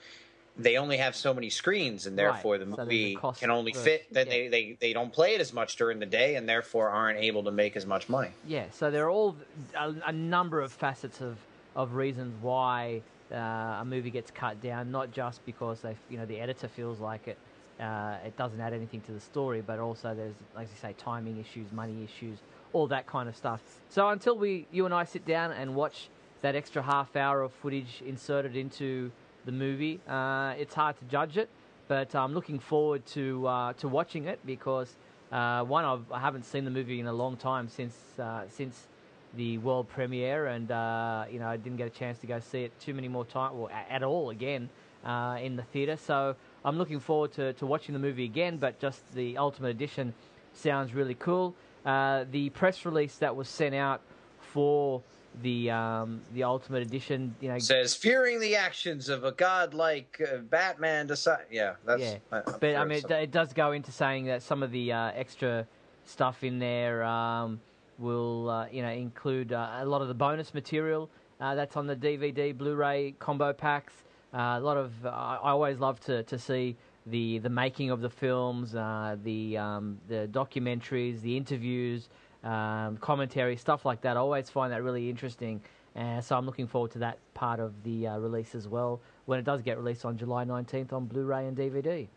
they 0.58 0.78
only 0.78 0.98
have 0.98 1.16
so 1.16 1.34
many 1.34 1.50
screens, 1.50 2.06
and 2.06 2.18
Right. 2.18 2.34
therefore 2.34 2.58
the 2.58 2.66
So 2.66 2.76
there's 2.76 2.80
a 2.80 2.84
movie 2.84 3.18
can 3.40 3.52
only 3.52 3.74
fit. 3.74 4.06
Then 4.12 4.28
yeah. 4.28 4.34
they, 4.34 4.48
they 4.48 4.78
they 4.80 4.94
don't 4.94 5.12
play 5.12 5.36
it 5.36 5.42
as 5.42 5.54
much 5.54 5.76
during 5.78 6.00
the 6.00 6.06
day, 6.06 6.36
and 6.36 6.48
therefore 6.48 6.90
aren't 6.90 7.20
able 7.20 7.44
to 7.44 7.52
make 7.52 7.76
as 7.76 7.86
much 7.86 8.10
money. 8.10 8.32
Yeah, 8.48 8.66
so 8.72 8.92
there 8.92 9.06
are 9.06 9.10
all 9.10 9.36
a, 9.76 9.94
a 10.08 10.12
number 10.12 10.62
of 10.62 10.72
facets 10.72 11.22
of, 11.22 11.38
of 11.76 11.96
reasons 11.96 12.34
why 12.42 13.02
uh, 13.32 13.36
a 13.36 13.86
movie 13.86 14.12
gets 14.12 14.30
cut 14.32 14.62
down. 14.62 14.92
Not 14.92 15.12
just 15.12 15.46
because 15.46 15.82
they, 15.82 15.96
you 16.10 16.18
know, 16.18 16.26
the 16.26 16.40
editor 16.40 16.68
feels 16.68 17.00
like 17.00 17.28
it, 17.28 17.38
uh, 17.80 18.18
it 18.26 18.36
doesn't 18.38 18.60
add 18.60 18.74
anything 18.74 19.02
to 19.02 19.12
the 19.14 19.22
story, 19.22 19.62
but 19.62 19.80
also 19.80 20.14
there's, 20.14 20.36
like 20.56 20.68
you 20.68 20.78
say, 20.82 20.94
timing 20.98 21.40
issues, 21.40 21.72
money 21.72 22.04
issues, 22.04 22.40
all 22.74 22.88
that 22.88 23.08
kind 23.08 23.30
of 23.30 23.36
stuff. 23.36 23.62
So 23.90 24.10
until 24.10 24.38
we, 24.38 24.68
you 24.72 24.86
and 24.86 24.94
I, 24.94 25.06
sit 25.06 25.26
down 25.26 25.52
and 25.54 25.76
watch 25.76 26.10
that 26.42 26.56
extra 26.56 26.82
half 26.82 27.16
hour 27.16 27.42
of 27.42 27.52
footage 27.54 28.02
inserted 28.06 28.56
into 28.56 29.12
the 29.46 29.52
movie, 29.52 30.00
uh, 30.08 30.54
it's 30.58 30.74
hard 30.74 30.98
to 31.00 31.06
judge 31.06 31.38
it. 31.38 31.50
But 31.88 32.16
I'm 32.16 32.34
looking 32.34 32.60
forward 32.60 33.06
to 33.08 33.46
uh, 33.48 33.74
to 33.74 33.88
watching 33.88 34.26
it 34.26 34.40
because 34.46 34.96
uh, 35.32 35.64
one 35.64 35.84
I've, 35.84 36.10
I 36.12 36.20
haven't 36.20 36.46
seen 36.46 36.64
the 36.64 36.72
movie 36.72 37.00
in 37.00 37.08
a 37.08 37.14
long 37.14 37.36
time 37.36 37.68
since 37.68 37.96
uh, 38.18 38.44
since 38.50 38.88
the 39.36 39.58
world 39.58 39.90
premiere, 39.90 40.48
and 40.48 40.72
uh, 40.72 41.26
you 41.30 41.40
know 41.40 41.48
I 41.48 41.58
didn't 41.58 41.78
get 41.78 41.88
a 41.88 41.92
chance 41.92 42.20
to 42.20 42.28
go 42.28 42.40
see 42.40 42.64
it 42.64 42.80
too 42.80 42.94
many 42.94 43.08
more 43.08 43.26
times, 43.26 43.56
a- 43.70 43.92
at 43.92 44.04
all 44.04 44.30
again 44.30 44.70
uh, 45.06 45.38
in 45.42 45.58
the 45.58 45.64
theater. 45.64 45.98
So 45.98 46.36
I'm 46.64 46.78
looking 46.78 47.00
forward 47.00 47.34
to, 47.34 47.54
to 47.54 47.66
watching 47.66 47.94
the 47.94 48.00
movie 48.00 48.26
again. 48.26 48.58
But 48.58 48.80
just 48.80 49.14
the 49.14 49.38
Ultimate 49.38 49.70
Edition 49.70 50.14
sounds 50.54 50.94
really 50.94 51.16
cool. 51.16 51.56
The 51.84 52.52
press 52.54 52.86
release 52.86 53.16
that 53.18 53.36
was 53.36 53.50
sent 53.50 53.76
out 53.76 54.02
for 54.40 55.02
the 55.42 55.72
um, 55.72 56.22
the 56.34 56.44
Ultimate 56.44 56.82
Edition, 56.82 57.36
you 57.40 57.50
know, 57.50 57.60
says 57.60 57.96
fearing 57.96 58.40
the 58.40 58.56
actions 58.56 59.10
of 59.10 59.24
a 59.24 59.32
godlike 59.32 60.22
uh, 60.22 60.38
Batman. 60.38 61.08
Decide, 61.08 61.46
yeah, 61.50 61.76
that's. 61.86 62.02
Yeah, 62.02 62.18
I- 62.32 62.42
but 62.42 62.62
sure 62.62 62.78
I 62.78 62.86
mean, 62.86 62.98
it, 63.00 63.12
it 63.12 63.32
does 63.32 63.54
go 63.54 63.72
into 63.72 63.92
saying 63.92 64.26
that 64.26 64.42
some 64.44 64.62
of 64.64 64.72
the 64.72 64.92
uh, 64.92 65.12
extra 65.16 65.66
stuff 66.06 66.44
in 66.44 66.60
there 66.60 67.04
um, 67.04 67.60
will, 67.98 68.50
uh, 68.50 68.68
you 68.72 68.82
know, 68.82 68.90
include 68.90 69.54
uh, 69.54 69.80
a 69.80 69.86
lot 69.86 70.02
of 70.02 70.08
the 70.08 70.14
bonus 70.14 70.54
material 70.54 71.10
uh, 71.40 71.56
that's 71.56 71.78
on 71.78 71.88
the 71.88 71.96
DVD, 71.96 72.56
Blu-ray 72.58 73.16
combo 73.20 73.54
packs. 73.54 73.94
Uh, 74.34 74.56
a 74.58 74.60
lot 74.60 74.78
of, 74.78 74.92
I 75.06 75.38
always 75.42 75.80
love 75.80 76.00
to, 76.02 76.24
to 76.24 76.40
see 76.40 76.76
the 77.08 77.40
the 77.40 77.50
making 77.50 77.90
of 77.90 78.02
the 78.02 78.10
films, 78.10 78.76
uh, 78.76 79.18
the 79.24 79.58
um, 79.58 79.98
the 80.08 80.30
documentaries, 80.32 81.22
the 81.22 81.36
interviews, 81.36 82.10
um, 82.44 82.98
commentary, 82.98 83.58
stuff 83.58 83.86
like 83.86 84.02
that. 84.02 84.18
I 84.18 84.20
always 84.20 84.50
find 84.50 84.72
that 84.74 84.84
really 84.84 85.10
interesting. 85.10 85.62
Uh, 85.96 86.22
so 86.22 86.38
I'm 86.38 86.46
looking 86.46 86.68
forward 86.68 86.92
to 86.92 87.00
that 87.00 87.18
part 87.34 87.60
of 87.60 87.74
the 87.84 88.08
uh, 88.08 88.18
release 88.18 88.56
as 88.56 88.68
well 88.68 89.02
when 89.26 89.40
it 89.40 89.44
does 89.44 89.62
get 89.62 89.78
released 89.78 90.06
on 90.06 90.18
July 90.18 90.46
19th 90.46 90.94
on 90.94 91.06
Blu-ray 91.06 91.48
and 91.48 91.58
DVD. 91.58 92.08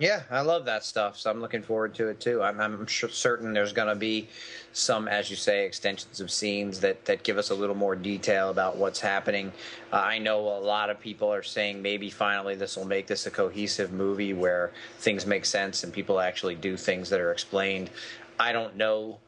Yeah, 0.00 0.22
I 0.30 0.42
love 0.42 0.64
that 0.66 0.84
stuff, 0.84 1.18
so 1.18 1.28
I'm 1.28 1.40
looking 1.40 1.62
forward 1.62 1.92
to 1.96 2.06
it 2.06 2.20
too. 2.20 2.40
I'm, 2.40 2.60
I'm 2.60 2.86
certain 2.86 3.52
there's 3.52 3.72
going 3.72 3.88
to 3.88 3.96
be 3.96 4.28
some, 4.72 5.08
as 5.08 5.28
you 5.28 5.34
say, 5.34 5.66
extensions 5.66 6.20
of 6.20 6.30
scenes 6.30 6.78
that, 6.80 7.04
that 7.06 7.24
give 7.24 7.36
us 7.36 7.50
a 7.50 7.54
little 7.56 7.74
more 7.74 7.96
detail 7.96 8.50
about 8.50 8.76
what's 8.76 9.00
happening. 9.00 9.52
Uh, 9.92 9.96
I 9.96 10.18
know 10.18 10.38
a 10.38 10.60
lot 10.60 10.88
of 10.88 11.00
people 11.00 11.32
are 11.32 11.42
saying 11.42 11.82
maybe 11.82 12.10
finally 12.10 12.54
this 12.54 12.76
will 12.76 12.84
make 12.84 13.08
this 13.08 13.26
a 13.26 13.30
cohesive 13.32 13.90
movie 13.90 14.34
where 14.34 14.70
things 15.00 15.26
make 15.26 15.44
sense 15.44 15.82
and 15.82 15.92
people 15.92 16.20
actually 16.20 16.54
do 16.54 16.76
things 16.76 17.10
that 17.10 17.18
are 17.18 17.32
explained. 17.32 17.90
I 18.38 18.52
don't 18.52 18.76
know 18.76 19.18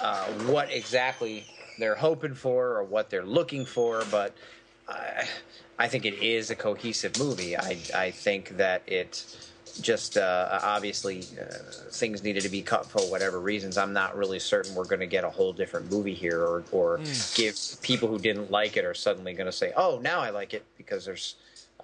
uh, 0.00 0.24
what 0.46 0.70
exactly 0.72 1.44
they're 1.78 1.94
hoping 1.94 2.34
for 2.34 2.76
or 2.76 2.84
what 2.84 3.10
they're 3.10 3.24
looking 3.24 3.64
for, 3.64 4.04
but 4.10 4.34
I, 4.88 5.28
I 5.78 5.88
think 5.88 6.04
it 6.04 6.14
is 6.14 6.50
a 6.50 6.56
cohesive 6.56 7.18
movie. 7.18 7.56
I, 7.56 7.78
I 7.94 8.10
think 8.10 8.56
that 8.56 8.82
it 8.86 9.24
just 9.80 10.16
uh, 10.16 10.58
obviously 10.62 11.20
uh, 11.40 11.44
things 11.90 12.22
needed 12.24 12.42
to 12.42 12.48
be 12.48 12.62
cut 12.62 12.86
for 12.86 13.00
whatever 13.02 13.38
reasons. 13.38 13.78
I'm 13.78 13.92
not 13.92 14.16
really 14.16 14.38
certain 14.40 14.74
we're 14.74 14.84
going 14.84 15.00
to 15.00 15.06
get 15.06 15.24
a 15.24 15.30
whole 15.30 15.52
different 15.52 15.90
movie 15.90 16.14
here, 16.14 16.42
or 16.42 16.64
or 16.72 17.00
give 17.34 17.56
people 17.82 18.08
who 18.08 18.18
didn't 18.18 18.50
like 18.50 18.76
it 18.76 18.84
are 18.84 18.94
suddenly 18.94 19.34
going 19.34 19.46
to 19.46 19.52
say, 19.52 19.72
"Oh, 19.76 20.00
now 20.02 20.20
I 20.20 20.30
like 20.30 20.54
it," 20.54 20.64
because 20.76 21.04
there's 21.04 21.36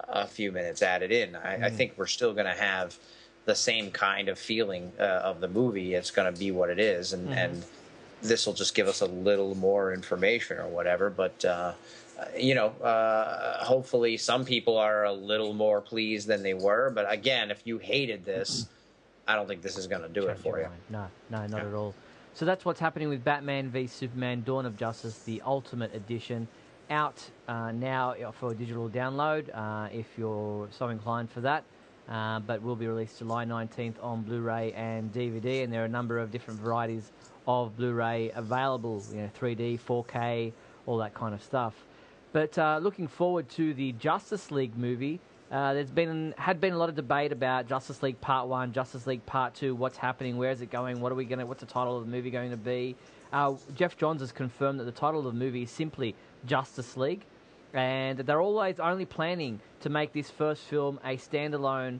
a 0.09 0.27
few 0.27 0.51
minutes 0.51 0.81
added 0.81 1.11
in. 1.11 1.35
I, 1.37 1.67
I 1.67 1.69
think 1.69 1.93
we're 1.95 2.05
still 2.07 2.33
going 2.33 2.47
to 2.47 2.59
have 2.59 2.97
the 3.45 3.55
same 3.55 3.91
kind 3.91 4.27
of 4.27 4.37
feeling 4.37 4.91
uh, 4.99 5.03
of 5.03 5.39
the 5.39 5.47
movie. 5.47 5.93
It's 5.93 6.11
going 6.11 6.33
to 6.33 6.37
be 6.37 6.51
what 6.51 6.69
it 6.69 6.79
is, 6.79 7.13
and 7.13 7.29
and 7.29 7.63
this 8.27 8.45
will 8.45 8.53
just 8.53 8.75
give 8.75 8.87
us 8.87 9.01
a 9.01 9.05
little 9.05 9.55
more 9.55 9.93
information 9.93 10.57
or 10.57 10.67
whatever. 10.67 11.09
But 11.09 11.43
uh, 11.45 11.73
uh, 12.19 12.25
you 12.37 12.55
know, 12.55 12.67
uh, 12.81 13.63
hopefully, 13.63 14.17
some 14.17 14.45
people 14.45 14.77
are 14.77 15.03
a 15.05 15.13
little 15.13 15.53
more 15.53 15.81
pleased 15.81 16.27
than 16.27 16.43
they 16.43 16.53
were. 16.53 16.89
But 16.89 17.11
again, 17.11 17.51
if 17.51 17.61
you 17.65 17.77
hated 17.77 18.25
this, 18.25 18.67
I 19.27 19.35
don't 19.35 19.47
think 19.47 19.61
this 19.61 19.77
is 19.77 19.87
going 19.87 20.01
to 20.01 20.09
do 20.09 20.27
it 20.27 20.39
for 20.39 20.59
you. 20.59 20.67
No, 20.89 21.07
no, 21.29 21.45
not 21.47 21.61
Yeah. 21.61 21.67
at 21.67 21.73
all. 21.73 21.93
So 22.33 22.45
that's 22.45 22.65
what's 22.65 22.79
happening 22.79 23.09
with 23.09 23.23
Batman 23.23 23.69
v 23.69 23.87
Superman: 23.87 24.43
Dawn 24.45 24.65
of 24.65 24.77
Justice, 24.77 25.19
the 25.23 25.41
Ultimate 25.45 25.93
Edition, 25.93 26.47
out 26.89 27.21
uh, 27.47 27.71
now 27.71 28.15
for 28.39 28.53
digital 28.53 28.89
download. 28.89 29.49
Uh, 29.53 29.89
if 29.91 30.05
you're 30.17 30.67
so 30.71 30.89
inclined 30.89 31.29
for 31.31 31.41
that, 31.41 31.63
uh, 32.09 32.39
but 32.41 32.61
will 32.61 32.75
be 32.75 32.87
released 32.87 33.19
July 33.19 33.45
19th 33.45 33.95
on 34.01 34.21
Blu-ray 34.21 34.73
and 34.73 35.11
DVD, 35.13 35.63
and 35.63 35.73
there 35.73 35.81
are 35.81 35.85
a 35.85 35.89
number 35.89 36.19
of 36.19 36.31
different 36.31 36.59
varieties 36.59 37.11
of 37.47 37.77
Blu-ray 37.77 38.31
available. 38.35 39.03
You 39.11 39.21
know, 39.21 39.29
3D, 39.39 39.79
4K, 39.79 40.51
all 40.85 40.97
that 40.97 41.13
kind 41.13 41.33
of 41.33 41.43
stuff. 41.43 41.73
But 42.31 42.57
uh, 42.57 42.79
looking 42.81 43.07
forward 43.07 43.49
to 43.51 43.73
the 43.73 43.93
Justice 43.93 44.51
League 44.51 44.77
movie. 44.77 45.19
Uh, 45.51 45.73
there's 45.73 45.91
been 45.91 46.33
had 46.37 46.59
been 46.59 46.73
a 46.73 46.77
lot 46.77 46.89
of 46.89 46.95
debate 46.95 47.31
about 47.31 47.67
Justice 47.67 48.01
League 48.01 48.19
Part 48.19 48.47
One, 48.47 48.73
Justice 48.73 49.05
League 49.05 49.25
Part 49.25 49.53
Two. 49.53 49.75
What's 49.75 49.95
happening? 49.95 50.37
Where 50.37 50.49
is 50.49 50.61
it 50.61 50.71
going? 50.71 50.99
What 50.99 51.11
are 51.11 51.15
we 51.15 51.23
going 51.23 51.39
to? 51.39 51.45
What's 51.45 51.61
the 51.61 51.67
title 51.67 51.97
of 51.97 52.05
the 52.05 52.11
movie 52.11 52.31
going 52.31 52.49
to 52.49 52.57
be? 52.57 52.95
Uh, 53.31 53.53
Geoff 53.75 53.95
Johns 53.95 54.21
has 54.21 54.31
confirmed 54.31 54.79
that 54.79 54.85
the 54.85 54.91
title 54.91 55.19
of 55.19 55.33
the 55.33 55.39
movie 55.39 55.63
is 55.63 55.71
simply 55.71 56.15
Justice 56.45 56.97
League, 56.97 57.25
and 57.73 58.19
they're 58.19 58.41
always 58.41 58.79
only 58.79 59.05
planning 59.05 59.59
to 59.81 59.89
make 59.89 60.13
this 60.13 60.29
first 60.29 60.63
film 60.63 60.99
a 61.05 61.15
standalone 61.17 61.99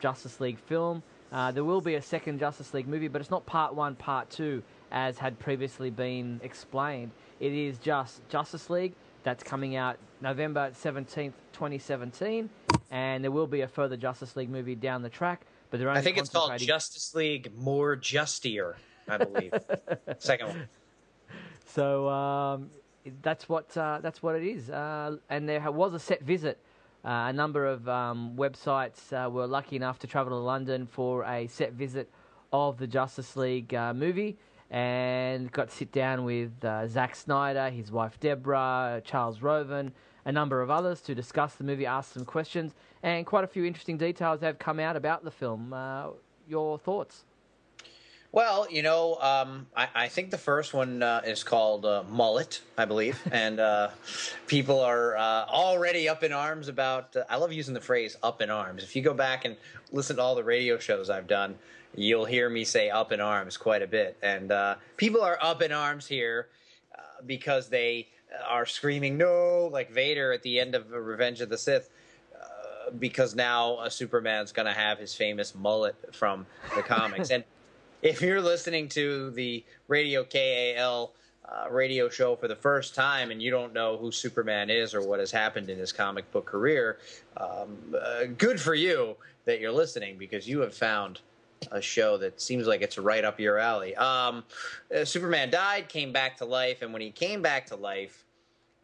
Justice 0.00 0.40
League 0.40 0.58
film. 0.58 1.02
Uh, 1.30 1.52
there 1.52 1.64
will 1.64 1.82
be 1.82 1.96
a 1.96 2.02
second 2.02 2.38
Justice 2.38 2.72
League 2.72 2.88
movie, 2.88 3.08
but 3.08 3.20
it's 3.20 3.30
not 3.30 3.44
Part 3.44 3.74
One, 3.74 3.94
Part 3.94 4.30
Two, 4.30 4.62
as 4.90 5.18
had 5.18 5.38
previously 5.38 5.90
been 5.90 6.40
explained. 6.42 7.10
It 7.40 7.52
is 7.52 7.78
just 7.78 8.26
Justice 8.28 8.70
League 8.70 8.94
that's 9.22 9.42
coming 9.42 9.76
out 9.76 9.98
November 10.20 10.70
17th, 10.70 11.32
2017, 11.52 12.48
and 12.90 13.24
there 13.24 13.30
will 13.30 13.46
be 13.46 13.60
a 13.62 13.68
further 13.68 13.96
Justice 13.96 14.36
League 14.36 14.50
movie 14.50 14.74
down 14.74 15.02
the 15.02 15.08
track. 15.08 15.46
But 15.70 15.80
they're 15.80 15.88
only 15.88 16.00
I 16.00 16.02
think 16.02 16.16
it's 16.16 16.30
called 16.30 16.58
Justice 16.58 17.14
League 17.14 17.52
More 17.56 17.94
Justier, 17.94 18.76
I 19.06 19.18
believe. 19.18 19.52
Second 20.18 20.48
one. 20.48 20.68
So 21.66 22.08
um, 22.08 22.70
that's 23.22 23.48
what 23.48 23.76
uh, 23.76 24.00
that's 24.02 24.22
what 24.22 24.34
it 24.36 24.44
is. 24.44 24.70
Uh, 24.70 25.16
and 25.28 25.48
there 25.48 25.70
was 25.70 25.94
a 25.94 25.98
set 25.98 26.22
visit. 26.22 26.58
Uh, 27.04 27.28
a 27.28 27.32
number 27.32 27.64
of 27.64 27.88
um, 27.88 28.32
websites 28.36 29.12
uh, 29.12 29.30
were 29.30 29.46
lucky 29.46 29.76
enough 29.76 29.98
to 30.00 30.06
travel 30.06 30.32
to 30.32 30.42
London 30.42 30.86
for 30.86 31.24
a 31.24 31.46
set 31.46 31.72
visit 31.72 32.10
of 32.52 32.78
the 32.78 32.86
Justice 32.86 33.36
League 33.36 33.72
uh, 33.74 33.94
movie, 33.94 34.36
and 34.70 35.50
got 35.50 35.70
to 35.70 35.74
sit 35.74 35.92
down 35.92 36.24
with 36.24 36.64
uh, 36.64 36.86
Zack 36.88 37.14
Snyder, 37.14 37.70
his 37.70 37.90
wife 37.90 38.20
Deborah, 38.20 39.00
Charles 39.04 39.40
Roven, 39.40 39.92
a 40.24 40.32
number 40.32 40.60
of 40.60 40.70
others 40.70 41.00
to 41.02 41.14
discuss 41.14 41.54
the 41.54 41.64
movie, 41.64 41.86
ask 41.86 42.12
some 42.12 42.24
questions, 42.24 42.74
and 43.02 43.24
quite 43.24 43.44
a 43.44 43.46
few 43.46 43.64
interesting 43.64 43.96
details 43.96 44.40
have 44.40 44.58
come 44.58 44.78
out 44.78 44.96
about 44.96 45.24
the 45.24 45.30
film. 45.30 45.72
Uh, 45.72 46.08
your 46.46 46.78
thoughts? 46.78 47.24
Well, 48.30 48.70
you 48.70 48.82
know, 48.82 49.16
um, 49.22 49.68
I, 49.74 49.88
I 49.94 50.08
think 50.08 50.30
the 50.30 50.38
first 50.38 50.74
one 50.74 51.02
uh, 51.02 51.22
is 51.24 51.42
called 51.42 51.86
uh, 51.86 52.02
Mullet, 52.10 52.60
I 52.76 52.84
believe, 52.84 53.18
and 53.32 53.58
uh, 53.58 53.88
people 54.46 54.80
are 54.80 55.16
uh, 55.16 55.46
already 55.46 56.10
up 56.10 56.22
in 56.22 56.32
arms 56.32 56.68
about. 56.68 57.16
Uh, 57.16 57.24
I 57.30 57.36
love 57.36 57.52
using 57.52 57.72
the 57.72 57.80
phrase 57.80 58.18
"up 58.22 58.42
in 58.42 58.50
arms." 58.50 58.82
If 58.82 58.94
you 58.94 59.02
go 59.02 59.14
back 59.14 59.46
and 59.46 59.56
listen 59.92 60.16
to 60.16 60.22
all 60.22 60.34
the 60.34 60.44
radio 60.44 60.78
shows 60.78 61.08
I've 61.08 61.26
done, 61.26 61.58
you'll 61.94 62.24
hear 62.24 62.48
me 62.48 62.64
say 62.64 62.90
"up 62.90 63.12
in 63.12 63.20
arms" 63.20 63.56
quite 63.56 63.82
a 63.82 63.86
bit, 63.86 64.16
and 64.22 64.52
uh, 64.52 64.76
people 64.96 65.22
are 65.22 65.38
up 65.40 65.62
in 65.62 65.72
arms 65.72 66.06
here 66.06 66.48
uh, 66.94 67.00
because 67.26 67.68
they 67.68 68.08
are 68.46 68.66
screaming 68.66 69.16
"no" 69.16 69.68
like 69.72 69.90
Vader 69.90 70.32
at 70.32 70.42
the 70.42 70.60
end 70.60 70.74
of 70.74 70.90
Revenge 70.90 71.40
of 71.40 71.48
the 71.48 71.58
Sith 71.58 71.90
uh, 72.34 72.90
because 72.98 73.34
now 73.34 73.74
uh, 73.74 73.88
Superman's 73.88 74.52
going 74.52 74.66
to 74.66 74.72
have 74.72 74.98
his 74.98 75.14
famous 75.14 75.54
mullet 75.54 75.96
from 76.14 76.46
the 76.74 76.82
comics. 76.82 77.30
and 77.32 77.44
if 78.02 78.22
you're 78.22 78.42
listening 78.42 78.88
to 78.90 79.30
the 79.30 79.64
Radio 79.88 80.24
KAL 80.24 81.12
uh, 81.48 81.70
radio 81.70 82.08
show 82.08 82.36
for 82.36 82.46
the 82.46 82.56
first 82.56 82.94
time 82.94 83.30
and 83.30 83.42
you 83.42 83.50
don't 83.50 83.72
know 83.72 83.96
who 83.96 84.12
Superman 84.12 84.70
is 84.70 84.94
or 84.94 85.06
what 85.06 85.18
has 85.18 85.30
happened 85.30 85.70
in 85.70 85.78
his 85.78 85.92
comic 85.92 86.30
book 86.30 86.44
career, 86.44 86.98
um, 87.36 87.78
uh, 87.98 88.24
good 88.36 88.60
for 88.60 88.74
you 88.74 89.16
that 89.46 89.60
you're 89.60 89.72
listening 89.72 90.18
because 90.18 90.46
you 90.46 90.60
have 90.60 90.74
found 90.74 91.20
a 91.72 91.80
show 91.80 92.16
that 92.18 92.40
seems 92.40 92.66
like 92.66 92.82
it's 92.82 92.98
right 92.98 93.24
up 93.24 93.40
your 93.40 93.58
alley. 93.58 93.94
Um, 93.96 94.44
uh, 94.94 95.04
Superman 95.04 95.50
died, 95.50 95.88
came 95.88 96.12
back 96.12 96.36
to 96.38 96.44
life, 96.44 96.82
and 96.82 96.92
when 96.92 97.02
he 97.02 97.10
came 97.10 97.42
back 97.42 97.66
to 97.66 97.76
life, 97.76 98.24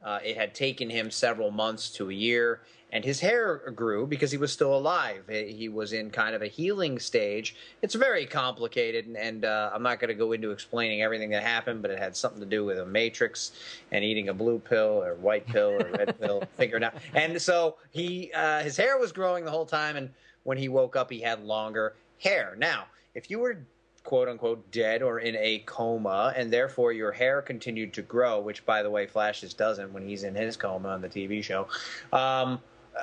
uh, 0.05 0.19
it 0.23 0.37
had 0.37 0.55
taken 0.55 0.91
him 0.91 1.11
several 1.11 1.51
months 1.51 1.89
to 1.91 2.11
a 2.11 2.13
year, 2.13 2.61
and 2.93 3.05
his 3.05 3.21
hair 3.21 3.71
grew 3.75 4.07
because 4.07 4.31
he 4.31 4.37
was 4.37 4.53
still 4.53 4.77
alive. 4.77 5.25
He 5.29 5.69
was 5.69 5.95
in 5.95 6.11
kind 6.11 6.35
of 6.35 6.43
a 6.43 6.47
healing 6.47 6.99
stage. 6.99 7.57
It's 7.81 7.95
very 7.95 8.27
complicated, 8.27 9.07
and, 9.07 9.17
and 9.17 9.45
uh, 9.47 9.71
I'm 9.73 9.83
not 9.83 10.01
going 10.01 10.09
to 10.09 10.15
go 10.15 10.33
into 10.33 10.51
explaining 10.51 11.03
everything 11.03 11.31
that 11.31 11.43
happened, 11.43 11.81
but 11.81 11.91
it 11.91 11.99
had 11.99 12.15
something 12.15 12.41
to 12.41 12.47
do 12.47 12.65
with 12.65 12.79
a 12.79 12.87
matrix 12.87 13.53
and 13.93 14.05
eating 14.05 14.29
a 14.29 14.35
blue 14.35 14.59
pill 14.59 15.03
or 15.03 15.15
white 15.15 15.47
pill 15.47 15.71
or 15.71 15.91
red 15.91 16.19
pill, 16.21 16.43
figure 16.57 16.77
it 16.77 16.83
out. 16.83 16.95
And 17.15 17.41
so 17.41 17.77
he, 17.91 18.31
uh, 18.35 18.63
his 18.63 18.77
hair 18.77 18.99
was 18.99 19.11
growing 19.11 19.45
the 19.45 19.51
whole 19.51 19.67
time, 19.67 19.97
and 19.97 20.11
when 20.43 20.59
he 20.59 20.69
woke 20.69 20.95
up, 20.97 21.11
he 21.11 21.21
had 21.21 21.43
longer 21.43 21.95
hair. 22.21 22.55
Now, 22.59 22.87
if 23.15 23.31
you 23.31 23.39
were 23.39 23.67
quote 24.05 24.29
unquote 24.29 24.71
dead 24.71 25.03
or 25.03 25.19
in 25.19 25.35
a 25.37 25.61
coma, 25.61 26.33
and 26.37 26.53
therefore 26.53 26.93
your 26.93 27.11
hair 27.11 27.43
continued 27.43 27.93
to 27.95 28.03
grow, 28.03 28.41
which 28.41 28.65
by 28.67 28.83
the 28.83 28.91
way, 28.91 29.07
Flashes 29.07 29.55
doesn't 29.55 29.93
when 29.93 30.07
he's 30.07 30.25
in 30.25 30.35
his 30.35 30.57
coma 30.57 30.91
on 30.91 31.01
the 31.01 31.09
TV 31.09 31.43
show. 31.43 31.67
Um, 32.13 32.61
uh, 32.97 33.01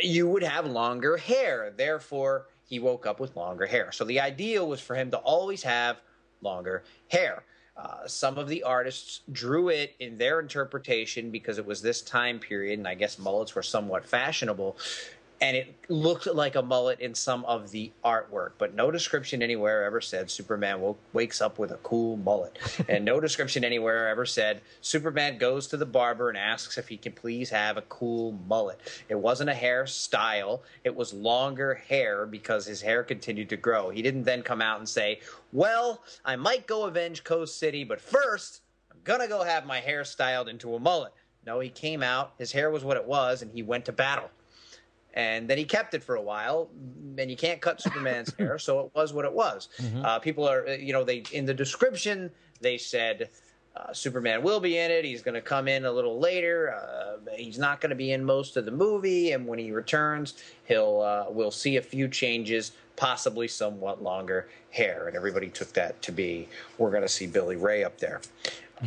you 0.00 0.28
would 0.28 0.42
have 0.42 0.66
longer 0.66 1.16
hair. 1.16 1.72
Therefore, 1.76 2.46
he 2.64 2.78
woke 2.78 3.04
up 3.04 3.20
with 3.20 3.36
longer 3.36 3.66
hair. 3.66 3.92
So 3.92 4.04
the 4.04 4.20
ideal 4.20 4.68
was 4.68 4.80
for 4.80 4.94
him 4.94 5.10
to 5.10 5.18
always 5.18 5.62
have 5.64 6.00
longer 6.40 6.84
hair. 7.08 7.44
Uh, 7.76 8.06
some 8.06 8.38
of 8.38 8.48
the 8.48 8.62
artists 8.62 9.20
drew 9.32 9.68
it 9.68 9.94
in 9.98 10.18
their 10.18 10.40
interpretation 10.40 11.30
because 11.30 11.58
it 11.58 11.66
was 11.66 11.80
this 11.80 12.02
time 12.02 12.38
period, 12.38 12.78
and 12.78 12.86
I 12.86 12.94
guess 12.94 13.18
mullets 13.18 13.54
were 13.54 13.62
somewhat 13.62 14.06
fashionable. 14.06 14.76
And 15.42 15.56
it 15.56 15.74
looked 15.88 16.26
like 16.26 16.54
a 16.54 16.62
mullet 16.62 17.00
in 17.00 17.16
some 17.16 17.44
of 17.46 17.72
the 17.72 17.90
artwork, 18.04 18.52
but 18.58 18.76
no 18.76 18.92
description 18.92 19.42
anywhere 19.42 19.84
ever 19.84 20.00
said 20.00 20.30
Superman 20.30 20.94
wakes 21.12 21.40
up 21.40 21.58
with 21.58 21.72
a 21.72 21.78
cool 21.78 22.16
mullet. 22.16 22.60
and 22.88 23.04
no 23.04 23.18
description 23.18 23.64
anywhere 23.64 24.06
ever 24.06 24.24
said 24.24 24.60
Superman 24.82 25.38
goes 25.38 25.66
to 25.66 25.76
the 25.76 25.84
barber 25.84 26.28
and 26.28 26.38
asks 26.38 26.78
if 26.78 26.86
he 26.86 26.96
can 26.96 27.10
please 27.10 27.50
have 27.50 27.76
a 27.76 27.82
cool 27.82 28.38
mullet. 28.46 28.80
It 29.08 29.16
wasn't 29.16 29.50
a 29.50 29.52
hairstyle, 29.52 30.60
it 30.84 30.94
was 30.94 31.12
longer 31.12 31.74
hair 31.74 32.24
because 32.24 32.64
his 32.64 32.80
hair 32.80 33.02
continued 33.02 33.48
to 33.48 33.56
grow. 33.56 33.90
He 33.90 34.00
didn't 34.00 34.22
then 34.22 34.42
come 34.42 34.62
out 34.62 34.78
and 34.78 34.88
say, 34.88 35.18
Well, 35.52 36.04
I 36.24 36.36
might 36.36 36.68
go 36.68 36.84
avenge 36.84 37.24
Coast 37.24 37.58
City, 37.58 37.82
but 37.82 38.00
first, 38.00 38.62
I'm 38.92 39.00
gonna 39.02 39.26
go 39.26 39.42
have 39.42 39.66
my 39.66 39.80
hair 39.80 40.04
styled 40.04 40.48
into 40.48 40.76
a 40.76 40.78
mullet. 40.78 41.12
No, 41.44 41.58
he 41.58 41.68
came 41.68 42.04
out, 42.04 42.34
his 42.38 42.52
hair 42.52 42.70
was 42.70 42.84
what 42.84 42.96
it 42.96 43.04
was, 43.04 43.42
and 43.42 43.50
he 43.50 43.64
went 43.64 43.86
to 43.86 43.92
battle 43.92 44.30
and 45.14 45.48
then 45.48 45.58
he 45.58 45.64
kept 45.64 45.94
it 45.94 46.02
for 46.02 46.16
a 46.16 46.22
while 46.22 46.68
and 47.18 47.30
you 47.30 47.36
can't 47.36 47.60
cut 47.60 47.80
superman's 47.80 48.32
hair 48.38 48.58
so 48.58 48.80
it 48.80 48.90
was 48.94 49.12
what 49.12 49.24
it 49.24 49.32
was. 49.32 49.68
Uh, 50.02 50.18
people 50.18 50.48
are 50.48 50.66
uh, 50.68 50.72
you 50.72 50.92
know 50.92 51.04
they 51.04 51.22
in 51.32 51.46
the 51.46 51.54
description 51.54 52.30
they 52.60 52.78
said 52.78 53.28
uh, 53.76 53.92
superman 53.92 54.42
will 54.42 54.60
be 54.60 54.78
in 54.78 54.90
it 54.90 55.04
he's 55.04 55.22
going 55.22 55.34
to 55.34 55.40
come 55.40 55.68
in 55.68 55.84
a 55.84 55.92
little 55.92 56.18
later 56.18 56.74
uh, 56.74 57.16
he's 57.34 57.58
not 57.58 57.80
going 57.80 57.90
to 57.90 57.96
be 57.96 58.12
in 58.12 58.24
most 58.24 58.56
of 58.56 58.64
the 58.64 58.70
movie 58.70 59.32
and 59.32 59.46
when 59.46 59.58
he 59.58 59.70
returns 59.70 60.34
he'll 60.64 61.00
uh, 61.00 61.24
we'll 61.28 61.50
see 61.50 61.76
a 61.76 61.82
few 61.82 62.08
changes 62.08 62.72
possibly 62.96 63.48
somewhat 63.48 64.02
longer 64.02 64.48
hair 64.70 65.06
and 65.06 65.16
everybody 65.16 65.48
took 65.48 65.72
that 65.72 66.00
to 66.02 66.12
be 66.12 66.48
we're 66.78 66.90
going 66.90 67.02
to 67.02 67.08
see 67.08 67.26
billy 67.26 67.56
ray 67.56 67.84
up 67.84 67.98
there. 67.98 68.20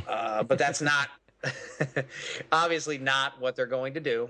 Uh, 0.08 0.44
but 0.44 0.58
that's 0.58 0.82
not 0.82 1.10
obviously 2.51 2.98
not 2.98 3.39
what 3.39 3.55
they're 3.55 3.65
going 3.65 3.94
to 3.94 4.00
do 4.00 4.29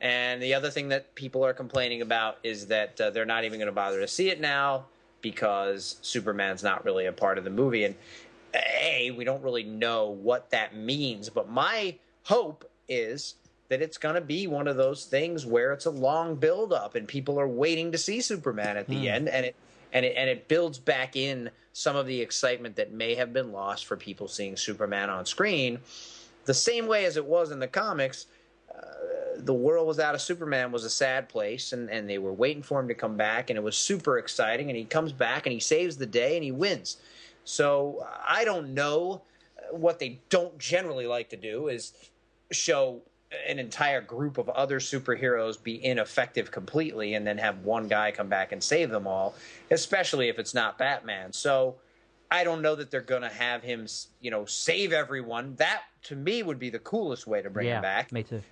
and 0.00 0.42
the 0.42 0.54
other 0.54 0.70
thing 0.70 0.88
that 0.88 1.14
people 1.14 1.44
are 1.44 1.54
complaining 1.54 2.02
about 2.02 2.38
is 2.42 2.66
that 2.66 3.00
uh, 3.00 3.10
they're 3.10 3.24
not 3.24 3.44
even 3.44 3.58
going 3.58 3.66
to 3.66 3.72
bother 3.72 4.00
to 4.00 4.08
see 4.08 4.28
it 4.28 4.40
now 4.40 4.84
because 5.22 5.96
Superman's 6.02 6.62
not 6.62 6.84
really 6.84 7.06
a 7.06 7.12
part 7.12 7.38
of 7.38 7.44
the 7.44 7.50
movie. 7.50 7.84
And 7.84 7.94
A, 8.54 9.12
we 9.12 9.24
don't 9.24 9.42
really 9.42 9.64
know 9.64 10.10
what 10.10 10.50
that 10.50 10.76
means. 10.76 11.30
But 11.30 11.48
my 11.48 11.96
hope 12.24 12.70
is 12.88 13.36
that 13.68 13.80
it's 13.80 13.96
going 13.96 14.16
to 14.16 14.20
be 14.20 14.46
one 14.46 14.68
of 14.68 14.76
those 14.76 15.06
things 15.06 15.46
where 15.46 15.72
it's 15.72 15.86
a 15.86 15.90
long 15.90 16.34
build 16.34 16.72
up 16.72 16.96
and 16.96 17.08
people 17.08 17.40
are 17.40 17.48
waiting 17.48 17.90
to 17.92 17.98
see 17.98 18.20
Superman 18.20 18.76
at 18.76 18.86
the 18.86 19.08
end. 19.08 19.28
And 19.28 19.46
it, 19.46 19.56
and 19.94 20.04
it, 20.04 20.14
and 20.16 20.28
it 20.28 20.48
builds 20.48 20.78
back 20.78 21.16
in 21.16 21.48
some 21.72 21.96
of 21.96 22.06
the 22.06 22.20
excitement 22.20 22.76
that 22.76 22.92
may 22.92 23.14
have 23.14 23.32
been 23.32 23.52
lost 23.52 23.86
for 23.86 23.96
people 23.96 24.28
seeing 24.28 24.56
Superman 24.56 25.08
on 25.08 25.24
screen. 25.24 25.78
The 26.44 26.52
same 26.52 26.86
way 26.86 27.06
as 27.06 27.16
it 27.16 27.24
was 27.24 27.50
in 27.50 27.58
the 27.58 27.66
comics, 27.66 28.26
the 29.36 29.54
world 29.54 29.86
without 29.86 30.14
a 30.14 30.18
Superman 30.18 30.72
was 30.72 30.84
a 30.84 30.90
sad 30.90 31.28
place, 31.28 31.72
and, 31.72 31.90
and 31.90 32.08
they 32.08 32.18
were 32.18 32.32
waiting 32.32 32.62
for 32.62 32.80
him 32.80 32.88
to 32.88 32.94
come 32.94 33.16
back, 33.16 33.50
and 33.50 33.56
it 33.56 33.62
was 33.62 33.76
super 33.76 34.18
exciting. 34.18 34.68
And 34.70 34.76
he 34.76 34.84
comes 34.84 35.12
back 35.12 35.46
and 35.46 35.52
he 35.52 35.60
saves 35.60 35.96
the 35.96 36.06
day 36.06 36.36
and 36.36 36.44
he 36.44 36.52
wins. 36.52 36.98
So 37.44 38.06
I 38.26 38.44
don't 38.44 38.74
know 38.74 39.22
what 39.70 39.98
they 39.98 40.20
don't 40.28 40.58
generally 40.58 41.06
like 41.06 41.28
to 41.30 41.36
do 41.36 41.68
is 41.68 41.92
show 42.52 43.02
an 43.48 43.58
entire 43.58 44.00
group 44.00 44.38
of 44.38 44.48
other 44.50 44.78
superheroes 44.78 45.60
be 45.60 45.84
ineffective 45.84 46.50
completely 46.50 47.14
and 47.14 47.26
then 47.26 47.38
have 47.38 47.64
one 47.64 47.88
guy 47.88 48.10
come 48.10 48.28
back 48.28 48.52
and 48.52 48.62
save 48.62 48.90
them 48.90 49.06
all, 49.06 49.34
especially 49.70 50.28
if 50.28 50.38
it's 50.38 50.54
not 50.54 50.78
Batman. 50.78 51.32
So 51.32 51.76
I 52.30 52.44
don't 52.44 52.62
know 52.62 52.74
that 52.76 52.90
they're 52.90 53.00
going 53.00 53.22
to 53.22 53.28
have 53.28 53.62
him, 53.62 53.86
you 54.20 54.30
know, 54.30 54.44
save 54.44 54.92
everyone. 54.92 55.56
That 55.56 55.82
to 56.04 56.16
me 56.16 56.42
would 56.42 56.58
be 56.58 56.70
the 56.70 56.78
coolest 56.78 57.26
way 57.26 57.42
to 57.42 57.50
bring 57.50 57.66
yeah, 57.66 57.76
him 57.76 57.82
back 57.82 58.12
me 58.12 58.22
too. 58.22 58.42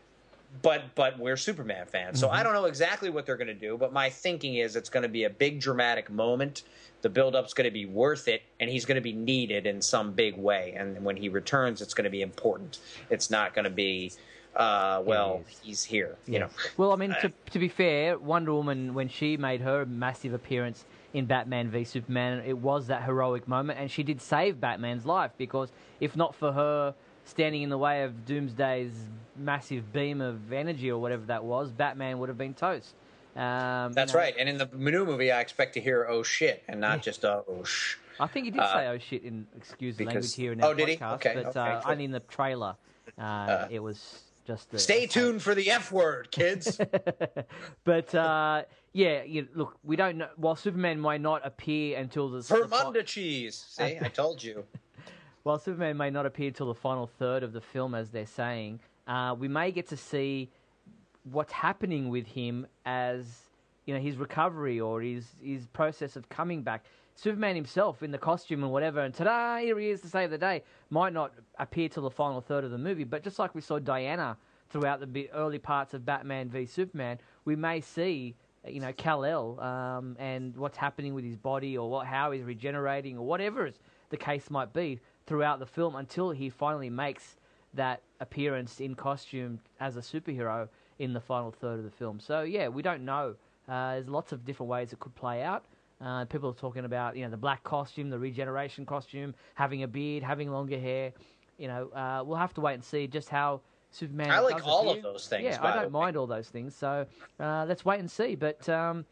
But 0.61 0.95
but 0.95 1.19
we're 1.19 1.37
Superman 1.37 1.87
fans, 1.87 2.21
so 2.21 2.29
I 2.29 2.43
don't 2.43 2.53
know 2.53 2.67
exactly 2.67 3.09
what 3.09 3.25
they're 3.25 3.39
going 3.39 3.47
to 3.49 3.55
do. 3.55 3.79
But 3.79 3.93
my 3.93 4.11
thinking 4.11 4.57
is 4.57 4.77
it's 4.77 4.91
going 4.91 5.03
to 5.05 5.09
be 5.09 5.25
a 5.25 5.31
big 5.31 5.61
dramatic 5.61 6.11
moment. 6.11 6.65
The 7.01 7.09
build-up's 7.09 7.55
going 7.55 7.65
to 7.65 7.71
be 7.73 7.87
worth 7.87 8.29
it, 8.29 8.43
and 8.61 8.69
he's 8.69 8.85
going 8.85 8.97
to 8.97 9.01
be 9.01 9.13
needed 9.13 9.67
in 9.67 9.81
some 9.81 10.13
big 10.13 10.37
way. 10.37 10.75
And 10.77 11.03
when 11.05 11.17
he 11.17 11.29
returns, 11.29 11.81
it's 11.81 11.95
going 11.95 12.05
to 12.05 12.11
be 12.11 12.23
important. 12.23 12.79
It's 13.11 13.29
not 13.29 13.55
going 13.55 13.65
to 13.65 13.71
be, 13.71 14.13
uh, 14.55 15.03
well, 15.05 15.43
Yes. 15.49 15.61
he's 15.65 15.85
here. 15.85 16.17
You 16.27 16.41
know, 16.41 16.49
Well, 16.77 16.93
I 16.93 16.97
mean, 16.97 17.17
to, 17.23 17.33
to 17.51 17.59
be 17.59 17.67
fair, 17.69 18.19
Wonder 18.19 18.53
Woman, 18.55 18.95
when 18.95 19.09
she 19.09 19.37
made 19.37 19.63
her 19.63 19.85
massive 19.85 20.33
appearance 20.33 20.85
in 21.13 21.27
Batman 21.27 21.71
v 21.71 21.83
Superman, 21.83 22.45
it 22.47 22.59
was 22.59 22.87
that 22.87 23.03
heroic 23.03 23.49
moment, 23.49 23.81
and 23.81 23.91
she 23.91 24.05
did 24.05 24.21
save 24.21 24.61
Batman's 24.61 25.05
life 25.05 25.33
because 25.37 25.73
if 25.99 26.15
not 26.15 26.37
for 26.37 26.53
her 26.53 26.95
standing 27.25 27.63
in 27.63 27.69
the 27.71 27.79
way 27.79 28.03
of 28.05 28.25
Doomsday's 28.25 28.93
massive 29.37 29.93
beam 29.93 30.21
of 30.21 30.53
energy 30.53 30.91
or 30.91 31.01
whatever 31.01 31.25
that 31.27 31.45
was, 31.45 31.71
Batman 31.73 32.19
would 32.19 32.29
have 32.29 32.39
been 32.39 32.55
toast. 32.55 32.95
Um, 33.35 33.91
you 33.91 33.95
that's 33.95 34.13
know, 34.13 34.19
right. 34.21 34.35
And 34.39 34.49
in 34.49 34.59
the 34.59 34.69
new 34.75 35.05
movie, 35.07 35.33
I 35.33 35.41
expect 35.41 35.75
to 35.75 35.81
hear 35.81 36.07
"oh 36.09 36.23
shit" 36.23 36.63
and 36.69 36.81
not 36.81 37.03
just 37.03 37.25
uh, 37.25 37.43
"oh 37.49 37.65
sh." 37.65 37.97
I 38.21 38.27
think 38.27 38.45
he 38.45 38.51
did 38.51 38.61
Uh, 38.61 38.75
say 38.75 38.87
"oh 38.89 38.99
shit" 38.99 39.23
in 39.23 39.47
excuse 39.57 39.97
the 39.97 40.05
language 40.05 40.35
here 40.35 40.53
in 40.53 40.63
our 40.63 40.71
oh, 40.71 40.75
did 40.75 40.89
he? 40.89 40.97
podcast, 40.97 41.15
Okay, 41.15 41.33
but 41.37 41.47
okay, 41.57 41.61
uh, 41.61 41.81
good. 41.81 41.91
only 41.93 42.05
in 42.05 42.11
the 42.11 42.21
trailer. 42.21 42.77
Uh, 43.19 43.67
it 43.71 43.79
was 43.79 44.21
just. 44.47 44.79
Stay 44.79 45.07
tuned 45.07 45.43
for 45.43 45.55
the 45.55 45.71
F 45.71 45.91
word, 45.93 46.31
kids. 46.31 46.79
but 47.85 48.15
uh, 48.15 48.65
yeah, 48.93 49.23
you, 49.23 49.49
look, 49.55 49.79
we 49.83 49.97
don't 49.97 50.19
know. 50.19 50.29
While 50.37 50.57
Superman 50.57 51.01
may 51.01 51.17
not 51.17 51.47
appear 51.47 51.99
until 51.99 52.29
the, 52.29 52.41
Vermunda 52.41 53.05
cheese. 53.05 53.65
See, 53.71 53.99
I 54.01 54.09
told 54.09 54.43
you. 54.43 54.65
While 55.43 55.59
Superman 55.59 55.97
may 55.97 56.11
not 56.11 56.27
appear 56.27 56.51
till 56.51 56.67
the 56.67 56.75
final 56.75 57.07
third 57.07 57.43
of 57.43 57.53
the 57.53 57.61
film, 57.61 57.95
as 57.95 58.11
they're 58.11 58.27
saying, 58.27 58.81
uh, 59.07 59.35
we 59.39 59.49
may 59.49 59.73
get 59.73 59.89
to 59.89 59.97
see 59.97 60.51
what's 61.25 61.53
happening 61.53 62.09
with 62.09 62.27
him 62.27 62.67
as 62.85 63.25
you 63.87 63.95
know 63.95 64.01
his 64.01 64.17
recovery 64.17 64.81
or 64.81 65.01
his 65.01 65.27
his 65.43 65.67
process 65.67 66.17
of 66.17 66.29
coming 66.29 66.63
back. 66.63 66.85
Superman 67.15 67.55
himself 67.55 68.03
in 68.03 68.11
the 68.11 68.19
costume 68.19 68.63
and 68.63 68.73
whatever, 68.73 69.01
and 69.01 69.13
ta-da, 69.13 69.59
here 69.59 69.79
he 69.79 69.91
is 69.91 70.01
to 70.01 70.09
save 70.09 70.31
the 70.31 70.39
day, 70.39 70.63
might 70.89 71.13
not 71.13 71.35
appear 71.59 71.89
till 71.89 72.05
the 72.05 72.11
final 72.11 72.41
third 72.41 72.65
of 72.65 72.71
the 72.71 72.79
movie. 72.79 73.05
But 73.05 73.23
just 73.23 73.39
like 73.39 73.55
we 73.55 73.61
saw 73.61 73.79
Diana 73.79 74.39
throughout 74.71 75.13
the 75.13 75.31
early 75.33 75.59
parts 75.59 75.93
of 75.93 76.07
Batman 76.07 76.49
v 76.49 76.65
Superman, 76.65 77.19
we 77.45 77.55
may 77.55 77.81
see 77.81 78.35
you 78.67 78.81
know 78.81 78.93
Kal 78.93 79.25
El 79.25 79.61
um, 79.61 80.17
and 80.19 80.57
what's 80.57 80.77
happening 80.77 81.15
with 81.15 81.25
his 81.25 81.37
body 81.37 81.77
or 81.77 81.91
what 81.91 82.07
how 82.07 82.31
he's 82.31 82.45
regenerating 82.45 83.19
or 83.19 83.27
whatever 83.27 83.71
the 84.11 84.17
case 84.17 84.51
might 84.51 84.73
be 84.73 85.01
throughout 85.33 85.59
the 85.59 85.65
film 85.65 85.97
until 85.97 86.31
he 86.31 86.51
finally 86.51 86.91
makes 86.91 87.37
that 87.73 88.03
appearance 88.21 88.81
in 88.81 88.95
costume 88.95 89.59
as 89.81 89.97
a 89.97 90.01
superhero 90.01 90.69
in 90.99 91.15
the 91.15 91.21
final 91.23 91.51
third 91.51 91.79
of 91.79 91.87
the 91.87 91.91
film. 91.91 92.21
So 92.21 92.43
yeah, 92.43 92.69
we 92.69 92.83
don't 92.83 93.03
know. 93.03 93.35
Uh, 93.67 93.93
there's 93.93 94.09
lots 94.09 94.33
of 94.33 94.45
different 94.45 94.69
ways 94.69 94.93
it 94.93 95.01
could 95.01 95.15
play 95.15 95.43
out. 95.43 95.65
Uh, 96.03 96.27
people 96.27 96.51
are 96.51 96.55
talking 96.55 96.85
about 96.85 97.17
you 97.17 97.25
know 97.25 97.31
the 97.31 97.39
black 97.39 97.65
costume, 97.65 98.11
the 98.11 98.19
regeneration 98.19 98.85
costume, 98.85 99.35
having 99.55 99.85
a 99.85 99.89
beard, 99.89 100.23
having 100.23 100.51
longer 100.53 100.79
hair. 100.79 101.15
You 101.57 101.69
know, 101.69 101.89
uh, 101.95 102.23
we'll 102.27 102.37
have 102.37 102.53
to 102.55 102.61
wait 102.61 102.75
and 102.75 102.85
see 102.85 103.07
just 103.07 103.31
how 103.31 103.63
Superman. 103.91 104.31
I 104.31 104.41
like 104.41 104.67
all 104.67 104.91
of 104.91 105.01
those 105.01 105.27
things, 105.29 105.45
Yeah, 105.45 105.59
I 105.63 105.81
don't 105.81 105.93
mind 105.93 106.19
all 106.19 106.27
those 106.27 106.51
things. 106.51 106.77
So 106.77 107.07
uh, 107.41 107.65
let's 107.67 107.87
wait 107.87 108.01
and 108.01 108.11
see. 108.11 108.35
But 108.35 108.69
um, 108.69 109.07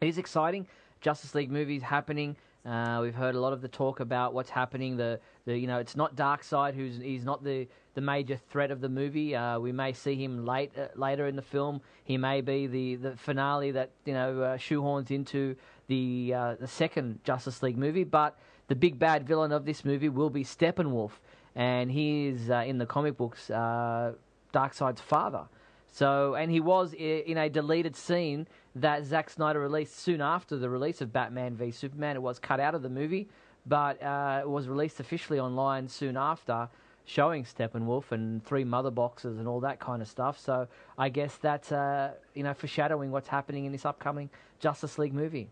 it 0.00 0.08
is 0.08 0.18
exciting. 0.18 0.66
Justice 1.00 1.36
League 1.36 1.52
movies 1.52 1.82
happening. 1.82 2.34
Uh, 2.64 3.00
we've 3.02 3.14
heard 3.14 3.34
a 3.34 3.40
lot 3.40 3.52
of 3.52 3.60
the 3.60 3.68
talk 3.68 3.98
about 3.98 4.34
what's 4.34 4.50
happening. 4.50 4.96
The, 4.96 5.18
the 5.46 5.58
you 5.58 5.66
know 5.66 5.78
it's 5.78 5.96
not 5.96 6.14
Darkseid 6.14 6.74
who's 6.74 6.96
he's 6.98 7.24
not 7.24 7.42
the, 7.42 7.66
the 7.94 8.00
major 8.00 8.36
threat 8.36 8.70
of 8.70 8.80
the 8.80 8.88
movie. 8.88 9.34
Uh, 9.34 9.58
we 9.58 9.72
may 9.72 9.92
see 9.92 10.14
him 10.14 10.46
late 10.46 10.70
uh, 10.78 10.86
later 10.94 11.26
in 11.26 11.34
the 11.34 11.42
film. 11.42 11.80
He 12.04 12.16
may 12.16 12.40
be 12.40 12.68
the, 12.68 12.94
the 12.96 13.16
finale 13.16 13.72
that 13.72 13.90
you 14.04 14.14
know 14.14 14.42
uh, 14.42 14.56
shoehorns 14.56 15.10
into 15.10 15.56
the 15.88 16.32
uh, 16.36 16.54
the 16.60 16.68
second 16.68 17.18
Justice 17.24 17.64
League 17.64 17.76
movie. 17.78 18.04
But 18.04 18.38
the 18.68 18.76
big 18.76 18.96
bad 18.96 19.26
villain 19.26 19.50
of 19.50 19.64
this 19.64 19.84
movie 19.84 20.08
will 20.08 20.30
be 20.30 20.44
Steppenwolf, 20.44 21.12
and 21.56 21.90
he 21.90 22.28
is 22.28 22.48
uh, 22.48 22.62
in 22.64 22.78
the 22.78 22.86
comic 22.86 23.16
books 23.16 23.48
Darkseid's 23.48 25.00
father. 25.00 25.46
So, 25.92 26.34
and 26.36 26.50
he 26.50 26.58
was 26.58 26.94
in 26.94 27.36
a 27.36 27.50
deleted 27.50 27.94
scene 27.96 28.48
that 28.76 29.04
Zack 29.04 29.28
Snyder 29.28 29.60
released 29.60 29.98
soon 29.98 30.22
after 30.22 30.56
the 30.56 30.70
release 30.70 31.02
of 31.02 31.12
Batman 31.12 31.54
v 31.54 31.70
Superman. 31.70 32.16
It 32.16 32.22
was 32.22 32.38
cut 32.38 32.60
out 32.60 32.74
of 32.74 32.82
the 32.82 32.88
movie, 32.88 33.28
but 33.66 34.02
uh, 34.02 34.40
it 34.42 34.48
was 34.48 34.68
released 34.68 35.00
officially 35.00 35.38
online 35.38 35.86
soon 35.88 36.16
after, 36.16 36.70
showing 37.04 37.44
Steppenwolf 37.44 38.10
and 38.10 38.42
three 38.42 38.64
mother 38.64 38.90
boxes 38.90 39.36
and 39.38 39.46
all 39.46 39.60
that 39.60 39.80
kind 39.80 40.00
of 40.00 40.08
stuff. 40.08 40.38
So, 40.38 40.66
I 40.96 41.10
guess 41.10 41.36
that's 41.36 41.70
uh, 41.70 42.12
you 42.34 42.42
know 42.42 42.54
foreshadowing 42.54 43.10
what's 43.10 43.28
happening 43.28 43.66
in 43.66 43.72
this 43.72 43.84
upcoming 43.84 44.30
Justice 44.60 44.96
League 44.98 45.12
movie. 45.12 45.50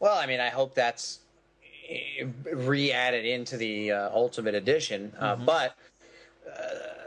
Well, 0.00 0.18
I 0.18 0.26
mean, 0.26 0.40
I 0.40 0.50
hope 0.50 0.74
that's 0.74 1.20
eh, 1.88 2.26
re-added 2.52 3.24
into 3.24 3.56
the 3.56 3.92
uh, 3.92 4.10
Ultimate 4.12 4.54
Edition. 4.54 5.12
Uh, 5.18 5.36
But 5.36 5.76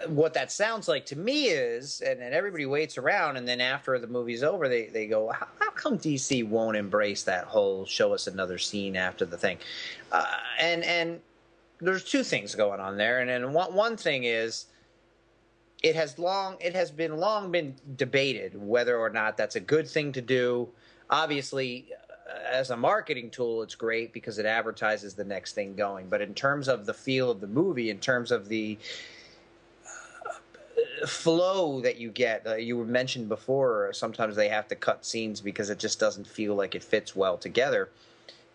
what 0.07 0.33
that 0.33 0.51
sounds 0.51 0.87
like 0.87 1.05
to 1.07 1.15
me 1.15 1.45
is, 1.45 2.01
and, 2.01 2.21
and 2.21 2.33
everybody 2.33 2.65
waits 2.65 2.97
around, 2.97 3.37
and 3.37 3.47
then 3.47 3.61
after 3.61 3.97
the 3.99 4.07
movie's 4.07 4.43
over, 4.43 4.67
they, 4.67 4.87
they 4.87 5.07
go, 5.07 5.31
how, 5.31 5.47
how 5.59 5.71
come 5.71 5.97
DC 5.97 6.47
won't 6.47 6.77
embrace 6.77 7.23
that 7.23 7.45
whole 7.45 7.85
show 7.85 8.13
us 8.13 8.27
another 8.27 8.57
scene 8.57 8.95
after 8.95 9.25
the 9.25 9.37
thing? 9.37 9.57
Uh, 10.11 10.25
and 10.59 10.83
and 10.83 11.19
there's 11.79 12.03
two 12.03 12.23
things 12.23 12.55
going 12.55 12.79
on 12.79 12.97
there, 12.97 13.19
and 13.19 13.29
and 13.29 13.53
one 13.53 13.73
one 13.73 13.97
thing 13.97 14.23
is 14.23 14.67
it 15.83 15.95
has 15.95 16.17
long 16.17 16.57
it 16.59 16.73
has 16.73 16.89
been 16.89 17.17
long 17.17 17.51
been 17.51 17.75
debated 17.95 18.55
whether 18.55 18.97
or 18.97 19.09
not 19.09 19.37
that's 19.37 19.55
a 19.55 19.59
good 19.59 19.87
thing 19.87 20.11
to 20.11 20.21
do 20.21 20.67
obviously 21.09 21.87
uh, 22.27 22.37
as 22.49 22.71
a 22.71 22.77
marketing 22.77 23.29
tool 23.29 23.61
it's 23.61 23.75
great 23.75 24.11
because 24.13 24.39
it 24.39 24.45
advertises 24.45 25.13
the 25.13 25.23
next 25.23 25.53
thing 25.53 25.75
going 25.75 26.07
but 26.07 26.21
in 26.21 26.33
terms 26.33 26.67
of 26.67 26.85
the 26.85 26.93
feel 26.93 27.29
of 27.29 27.39
the 27.39 27.47
movie 27.47 27.89
in 27.89 27.99
terms 27.99 28.31
of 28.31 28.47
the 28.47 28.77
flow 31.07 31.81
that 31.81 31.97
you 31.97 32.09
get 32.09 32.45
uh, 32.47 32.55
you 32.55 32.77
were 32.77 32.85
mentioned 32.85 33.29
before 33.29 33.91
sometimes 33.93 34.35
they 34.35 34.49
have 34.49 34.67
to 34.67 34.75
cut 34.75 35.05
scenes 35.05 35.41
because 35.41 35.69
it 35.69 35.79
just 35.79 35.99
doesn't 35.99 36.27
feel 36.27 36.55
like 36.55 36.75
it 36.75 36.83
fits 36.83 37.15
well 37.15 37.37
together. 37.37 37.89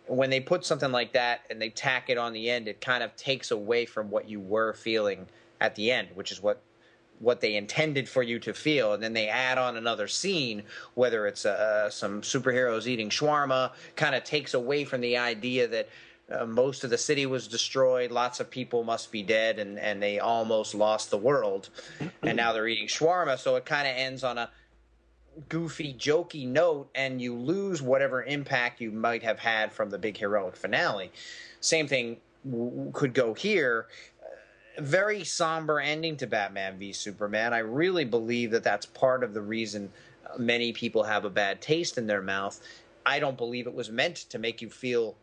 When 0.06 0.30
they 0.30 0.40
put 0.40 0.64
something 0.64 0.90
like 0.90 1.12
that 1.12 1.42
and 1.50 1.62
they 1.62 1.70
tack 1.70 2.10
it 2.10 2.18
on 2.18 2.32
the 2.32 2.50
end 2.50 2.68
it 2.68 2.80
kind 2.80 3.02
of 3.02 3.14
takes 3.16 3.50
away 3.50 3.86
from 3.86 4.10
what 4.10 4.28
you 4.28 4.40
were 4.40 4.72
feeling 4.72 5.26
at 5.60 5.74
the 5.74 5.92
end 5.92 6.08
which 6.14 6.32
is 6.32 6.42
what 6.42 6.62
what 7.20 7.40
they 7.40 7.54
intended 7.54 8.08
for 8.08 8.22
you 8.22 8.38
to 8.40 8.52
feel, 8.52 8.94
and 8.94 9.02
then 9.02 9.12
they 9.12 9.28
add 9.28 9.58
on 9.58 9.76
another 9.76 10.08
scene, 10.08 10.62
whether 10.94 11.26
it's 11.26 11.46
uh, 11.46 11.88
some 11.90 12.22
superheroes 12.22 12.86
eating 12.86 13.10
shawarma, 13.10 13.70
kind 13.94 14.14
of 14.14 14.24
takes 14.24 14.54
away 14.54 14.84
from 14.84 15.02
the 15.02 15.16
idea 15.18 15.68
that 15.68 15.88
uh, 16.30 16.46
most 16.46 16.84
of 16.84 16.90
the 16.90 16.98
city 16.98 17.26
was 17.26 17.48
destroyed, 17.48 18.10
lots 18.10 18.40
of 18.40 18.50
people 18.50 18.84
must 18.84 19.10
be 19.10 19.22
dead, 19.22 19.58
and, 19.58 19.78
and 19.78 20.02
they 20.02 20.18
almost 20.18 20.74
lost 20.74 21.10
the 21.10 21.18
world, 21.18 21.70
and 22.22 22.36
now 22.36 22.52
they're 22.52 22.68
eating 22.68 22.86
shawarma, 22.86 23.38
so 23.38 23.56
it 23.56 23.64
kind 23.64 23.88
of 23.88 23.94
ends 23.96 24.24
on 24.24 24.38
a 24.38 24.50
goofy, 25.48 25.94
jokey 25.94 26.46
note, 26.46 26.90
and 26.94 27.20
you 27.20 27.34
lose 27.34 27.80
whatever 27.80 28.22
impact 28.22 28.80
you 28.80 28.90
might 28.90 29.22
have 29.22 29.38
had 29.38 29.72
from 29.72 29.90
the 29.90 29.98
big 29.98 30.16
heroic 30.16 30.56
finale. 30.56 31.10
Same 31.60 31.86
thing 31.86 32.18
w- 32.44 32.90
could 32.92 33.14
go 33.14 33.34
here 33.34 33.86
very 34.78 35.24
somber 35.24 35.80
ending 35.80 36.16
to 36.16 36.26
Batman 36.26 36.78
v 36.78 36.92
Superman. 36.92 37.52
I 37.52 37.58
really 37.58 38.04
believe 38.04 38.50
that 38.52 38.64
that's 38.64 38.86
part 38.86 39.22
of 39.22 39.34
the 39.34 39.42
reason 39.42 39.92
uh, 40.26 40.38
many 40.38 40.72
people 40.72 41.02
have 41.04 41.24
a 41.24 41.30
bad 41.30 41.60
taste 41.60 41.98
in 41.98 42.06
their 42.06 42.22
mouth. 42.22 42.60
I 43.04 43.18
don't 43.18 43.36
believe 43.36 43.66
it 43.66 43.74
was 43.74 43.90
meant 43.90 44.16
to 44.16 44.38
make 44.38 44.62
you 44.62 44.70
feel 44.70 45.16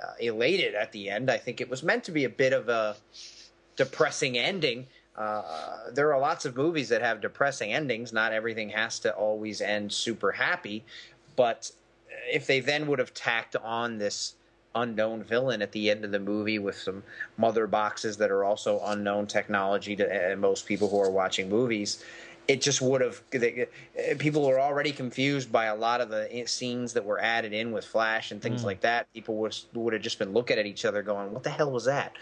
uh, 0.00 0.12
elated 0.20 0.74
at 0.74 0.92
the 0.92 1.10
end. 1.10 1.30
I 1.30 1.38
think 1.38 1.60
it 1.60 1.68
was 1.68 1.82
meant 1.82 2.04
to 2.04 2.12
be 2.12 2.24
a 2.24 2.28
bit 2.28 2.52
of 2.52 2.68
a 2.68 2.96
depressing 3.76 4.38
ending. 4.38 4.86
Uh, 5.16 5.90
there 5.92 6.12
are 6.12 6.20
lots 6.20 6.44
of 6.44 6.56
movies 6.56 6.88
that 6.88 7.02
have 7.02 7.20
depressing 7.20 7.72
endings. 7.72 8.12
Not 8.12 8.32
everything 8.32 8.70
has 8.70 8.98
to 9.00 9.14
always 9.14 9.60
end 9.60 9.92
super 9.92 10.32
happy. 10.32 10.84
But 11.36 11.70
if 12.30 12.46
they 12.46 12.60
then 12.60 12.86
would 12.86 12.98
have 12.98 13.14
tacked 13.14 13.56
on 13.56 13.98
this 13.98 14.34
unknown 14.74 15.22
villain 15.22 15.60
at 15.60 15.72
the 15.72 15.90
end 15.90 16.04
of 16.04 16.12
the 16.12 16.18
movie 16.18 16.58
with 16.58 16.76
some 16.76 17.02
mother 17.36 17.66
boxes 17.66 18.16
that 18.16 18.30
are 18.30 18.44
also 18.44 18.80
unknown 18.86 19.26
technology 19.26 19.94
to 19.96 20.32
uh, 20.32 20.36
most 20.36 20.66
people 20.66 20.88
who 20.88 20.98
are 20.98 21.10
watching 21.10 21.48
movies. 21.48 22.02
It 22.48 22.60
just 22.60 22.82
would 22.82 23.00
have. 23.00 23.22
Uh, 23.34 23.66
people 24.18 24.46
were 24.46 24.60
already 24.60 24.90
confused 24.92 25.52
by 25.52 25.66
a 25.66 25.76
lot 25.76 26.00
of 26.00 26.08
the 26.08 26.42
scenes 26.46 26.92
that 26.94 27.04
were 27.04 27.20
added 27.20 27.52
in 27.52 27.70
with 27.70 27.84
Flash 27.84 28.32
and 28.32 28.42
things 28.42 28.64
like 28.64 28.80
that. 28.80 29.12
People 29.12 29.36
was, 29.36 29.66
would 29.74 29.92
have 29.92 30.02
just 30.02 30.18
been 30.18 30.32
looking 30.32 30.58
at 30.58 30.66
each 30.66 30.84
other, 30.84 31.02
going, 31.02 31.32
"What 31.32 31.44
the 31.44 31.50
hell 31.50 31.70
was 31.70 31.84
that?" 31.84 32.12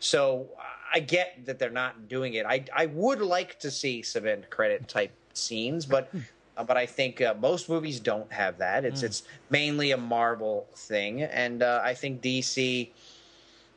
So 0.00 0.48
I 0.92 0.98
get 1.00 1.46
that 1.46 1.58
they're 1.60 1.70
not 1.70 2.08
doing 2.08 2.34
it. 2.34 2.44
I 2.44 2.64
I 2.74 2.86
would 2.86 3.20
like 3.20 3.60
to 3.60 3.70
see 3.70 4.02
some 4.02 4.26
end 4.26 4.50
credit 4.50 4.88
type 4.88 5.12
scenes, 5.32 5.86
but 5.86 6.10
uh, 6.56 6.64
but 6.64 6.76
I 6.76 6.84
think 6.86 7.20
uh, 7.20 7.34
most 7.40 7.68
movies 7.68 8.00
don't 8.00 8.30
have 8.32 8.58
that. 8.58 8.84
It's 8.84 9.02
it's 9.04 9.22
mainly 9.48 9.92
a 9.92 9.96
Marvel 9.96 10.66
thing, 10.74 11.22
and 11.22 11.62
uh, 11.62 11.80
I 11.84 11.94
think 11.94 12.20
DC 12.20 12.88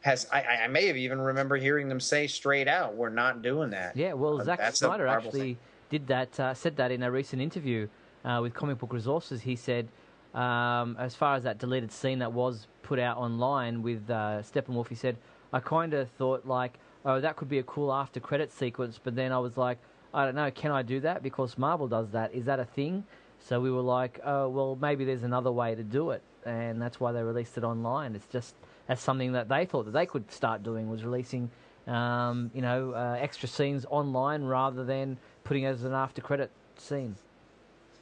has. 0.02 0.26
I, 0.34 0.42
I 0.64 0.68
may 0.68 0.88
have 0.88 0.98
even 0.98 1.22
remember 1.22 1.58
hearing 1.58 1.90
them 1.90 2.00
say 2.00 2.26
straight 2.26 2.68
out, 2.68 2.96
"We're 2.96 3.10
not 3.10 3.44
doing 3.44 3.70
that." 3.70 3.96
Yeah, 3.96 4.14
well, 4.14 4.42
Uh, 4.42 4.46
Zack 4.46 4.76
Snyder 4.76 5.06
actually 5.06 5.40
thing. 5.40 5.58
Did 5.92 6.08
that. 6.08 6.40
Uh, 6.40 6.54
said 6.54 6.78
that 6.78 6.92
in 6.92 7.04
a 7.04 7.12
recent 7.12 7.42
interview 7.42 7.88
uh, 8.26 8.40
with 8.42 8.54
Comic 8.54 8.80
Book 8.80 8.94
Resources. 8.94 9.42
He 9.42 9.56
said, 9.56 9.90
um, 10.34 10.96
as 10.98 11.14
far 11.14 11.36
as 11.36 11.44
that 11.44 11.60
deleted 11.60 11.92
scene 11.92 12.20
that 12.20 12.32
was 12.32 12.68
put 12.82 12.98
out 12.98 13.18
online 13.18 13.84
with 13.84 14.10
uh, 14.10 14.42
Steppenwolf, 14.42 14.88
he 14.88 14.96
said, 14.96 15.18
I 15.54 15.60
kind 15.60 15.94
of 15.94 16.10
thought 16.12 16.48
like, 16.48 16.80
oh, 17.06 17.20
that 17.20 17.36
could 17.36 17.50
be 17.50 17.60
a 17.60 17.64
cool 17.64 17.94
after 17.94 18.20
credit 18.20 18.52
sequence, 18.52 19.00
but 19.04 19.16
then 19.16 19.34
I 19.34 19.40
was 19.40 19.58
like, 19.58 19.78
I 20.14 20.26
don't 20.26 20.36
know, 20.36 20.50
can 20.52 20.72
I 20.72 20.82
do 20.82 21.02
that 21.02 21.22
because 21.22 21.58
Marvel 21.58 21.88
does 21.88 22.10
that? 22.12 22.34
Is 22.34 22.46
that 22.46 22.60
a 22.60 22.66
thing? 22.66 23.04
So 23.40 23.60
we 23.60 23.72
were 23.72 23.82
like, 23.82 24.20
oh, 24.24 24.48
well, 24.48 24.78
maybe 24.80 25.04
there's 25.04 25.24
another 25.24 25.52
way 25.52 25.76
to 25.76 25.84
do 25.84 26.12
it, 26.12 26.22
and 26.46 26.82
that's 26.82 27.00
why 27.00 27.12
they 27.12 27.24
released 27.24 27.58
it 27.58 27.64
online. 27.64 28.16
It's 28.16 28.28
just 28.28 28.56
that's 28.88 29.02
something 29.02 29.34
that 29.34 29.50
they 29.50 29.66
thought 29.66 29.86
that 29.86 29.92
they 29.92 30.06
could 30.06 30.32
start 30.32 30.64
doing 30.64 30.90
was 30.90 31.04
releasing, 31.04 31.50
um, 31.88 32.52
you 32.54 32.62
know, 32.62 32.92
uh, 32.92 33.18
extra 33.20 33.50
scenes 33.50 33.86
online 33.90 34.44
rather 34.44 34.86
than 34.86 35.18
putting 35.44 35.64
it 35.64 35.70
as 35.70 35.84
an 35.84 35.94
after 35.94 36.22
credit 36.22 36.52
scene. 36.78 37.16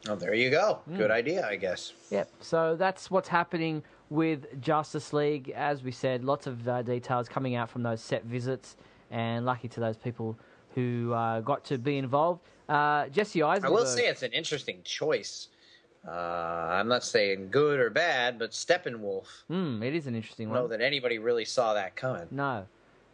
Oh, 0.07 0.15
there 0.15 0.33
you 0.33 0.49
go. 0.49 0.79
Good 0.95 1.11
idea, 1.11 1.45
I 1.45 1.57
guess. 1.57 1.93
Yep. 2.09 2.29
So 2.39 2.75
that's 2.77 3.11
what's 3.11 3.27
happening 3.27 3.83
with 4.09 4.61
Justice 4.61 5.11
League. 5.11 5.49
As 5.49 5.83
we 5.83 5.91
said, 5.91 6.23
lots 6.23 6.47
of 6.47 6.67
uh, 6.67 6.81
details 6.83 7.27
coming 7.27 7.55
out 7.55 7.69
from 7.69 7.83
those 7.83 8.01
set 8.01 8.23
visits, 8.23 8.77
and 9.11 9.45
lucky 9.45 9.67
to 9.67 9.79
those 9.79 9.97
people 9.97 10.37
who 10.75 11.11
uh, 11.13 11.41
got 11.41 11.65
to 11.65 11.77
be 11.77 11.97
involved. 11.97 12.41
Uh, 12.69 13.07
Jesse 13.09 13.43
Eisenberg. 13.43 13.71
I 13.71 13.73
will 13.73 13.85
say 13.85 14.07
it's 14.07 14.23
an 14.23 14.31
interesting 14.31 14.81
choice. 14.83 15.49
Uh, 16.07 16.11
I'm 16.11 16.87
not 16.87 17.03
saying 17.03 17.49
good 17.51 17.79
or 17.79 17.89
bad, 17.89 18.39
but 18.39 18.51
Steppenwolf. 18.51 19.25
Hmm, 19.47 19.83
it 19.83 19.93
is 19.93 20.07
an 20.07 20.15
interesting 20.15 20.49
I 20.49 20.53
don't 20.53 20.63
know 20.63 20.67
that 20.69 20.81
anybody 20.81 21.19
really 21.19 21.45
saw 21.45 21.73
that 21.73 21.95
coming. 21.95 22.27
No, 22.31 22.65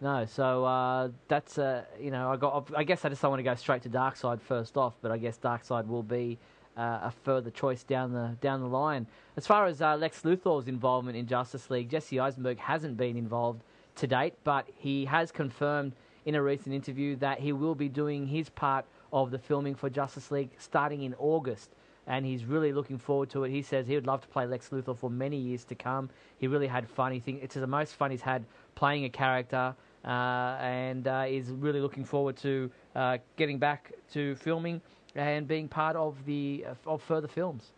no. 0.02 0.26
So 0.26 0.66
uh, 0.66 1.10
that's 1.28 1.58
uh, 1.58 1.84
you 2.00 2.12
know, 2.12 2.32
I 2.32 2.38
got. 2.38 2.72
I 2.76 2.84
guess 2.84 3.06
I 3.06 3.10
just 3.10 3.22
don't 3.22 3.32
want 3.32 3.40
to 3.40 3.44
go 3.44 3.56
straight 3.56 3.84
to 3.84 3.90
Darkseid 3.90 4.42
first 4.42 4.78
off, 4.78 4.94
but 5.02 5.12
I 5.12 5.18
guess 5.18 5.38
Darkseid 5.38 5.88
will 5.88 6.04
be 6.04 6.38
uh, 6.78 7.00
a 7.04 7.14
further 7.24 7.50
choice 7.50 7.84
down 7.84 8.14
the 8.14 8.36
down 8.42 8.62
the 8.62 8.68
line. 8.68 9.08
As 9.38 9.48
far 9.48 9.66
as 9.66 9.82
uh, 9.82 9.96
Lex 9.96 10.22
Luthor's 10.22 10.68
involvement 10.68 11.18
in 11.18 11.28
Justice 11.28 11.70
League, 11.70 11.90
Jesse 11.90 12.20
Eisenberg 12.20 12.60
hasn't 12.60 12.98
been 12.98 13.18
involved 13.18 13.64
to 13.96 14.08
date, 14.08 14.34
but 14.44 14.68
he 14.76 15.06
has 15.06 15.32
confirmed 15.32 15.94
in 16.26 16.36
a 16.36 16.42
recent 16.42 16.74
interview 16.74 17.16
that 17.18 17.40
he 17.40 17.54
will 17.54 17.76
be 17.76 17.88
doing 17.88 18.28
his 18.28 18.50
part 18.50 18.86
of 19.14 19.32
the 19.32 19.40
filming 19.40 19.76
for 19.76 19.90
Justice 19.90 20.32
League 20.32 20.50
starting 20.58 21.04
in 21.04 21.14
August. 21.16 21.72
And 22.08 22.26
he's 22.26 22.46
really 22.46 22.72
looking 22.72 23.00
forward 23.00 23.30
to 23.32 23.46
it. 23.46 23.52
He 23.52 23.64
says 23.64 23.88
he 23.88 23.96
would 23.96 24.06
love 24.06 24.22
to 24.22 24.28
play 24.28 24.46
Lex 24.46 24.70
Luthor 24.70 24.96
for 24.96 25.10
many 25.10 25.38
years 25.38 25.64
to 25.66 25.76
come. 25.76 26.10
He 26.38 26.48
really 26.48 26.68
had 26.68 26.88
fun. 26.88 27.12
He 27.12 27.20
think 27.20 27.42
it's 27.42 27.56
the 27.56 27.66
most 27.66 27.96
fun 27.96 28.12
he's 28.12 28.22
had 28.22 28.46
playing 28.76 29.06
a 29.06 29.10
character, 29.10 29.74
and 30.10 31.08
uh, 31.08 31.26
is 31.28 31.50
really 31.52 31.82
looking 31.82 32.06
forward 32.06 32.38
to 32.38 32.70
uh, 32.96 33.18
getting 33.38 33.58
back 33.60 33.92
to 34.14 34.36
filming 34.36 34.82
and 35.16 35.48
being 35.48 35.68
part 35.68 35.96
of 35.96 36.24
the 36.26 36.66
of 36.86 37.02
further 37.02 37.28
films. 37.28 37.72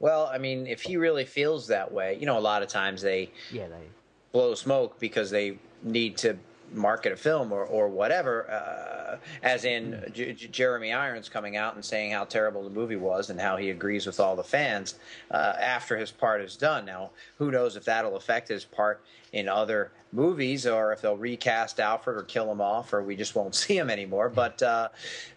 Well, 0.00 0.26
I 0.26 0.38
mean, 0.38 0.66
if 0.66 0.82
he 0.82 0.96
really 0.96 1.24
feels 1.24 1.66
that 1.68 1.90
way, 1.92 2.16
you 2.20 2.26
know, 2.26 2.38
a 2.38 2.40
lot 2.40 2.62
of 2.62 2.68
times 2.68 3.02
they 3.02 3.30
Yeah, 3.52 3.66
they. 3.68 3.88
blow 4.32 4.54
smoke 4.54 4.98
because 5.00 5.30
they 5.30 5.58
need 5.82 6.16
to 6.18 6.38
market 6.72 7.12
a 7.12 7.16
film 7.16 7.50
or, 7.50 7.64
or 7.64 7.88
whatever. 7.88 8.48
Uh, 8.50 9.16
as 9.42 9.64
in 9.64 10.04
J- 10.12 10.34
J- 10.34 10.48
Jeremy 10.48 10.92
Irons 10.92 11.28
coming 11.28 11.56
out 11.56 11.74
and 11.74 11.84
saying 11.84 12.12
how 12.12 12.24
terrible 12.24 12.62
the 12.62 12.70
movie 12.70 12.96
was 12.96 13.30
and 13.30 13.40
how 13.40 13.56
he 13.56 13.70
agrees 13.70 14.06
with 14.06 14.20
all 14.20 14.36
the 14.36 14.44
fans 14.44 14.96
uh, 15.30 15.54
after 15.58 15.96
his 15.96 16.10
part 16.10 16.42
is 16.42 16.56
done. 16.56 16.84
Now, 16.84 17.10
who 17.38 17.50
knows 17.50 17.74
if 17.74 17.84
that'll 17.86 18.16
affect 18.16 18.48
his 18.48 18.64
part 18.66 19.02
in 19.32 19.48
other 19.48 19.92
movies 20.12 20.66
or 20.66 20.92
if 20.92 21.02
they'll 21.02 21.16
recast 21.16 21.80
Alfred 21.80 22.16
or 22.16 22.22
kill 22.22 22.50
him 22.50 22.60
off 22.60 22.92
or 22.92 23.02
we 23.02 23.14
just 23.14 23.34
won't 23.34 23.54
see 23.54 23.76
him 23.76 23.90
anymore. 23.90 24.28
But 24.28 24.62
uh, 24.62 24.88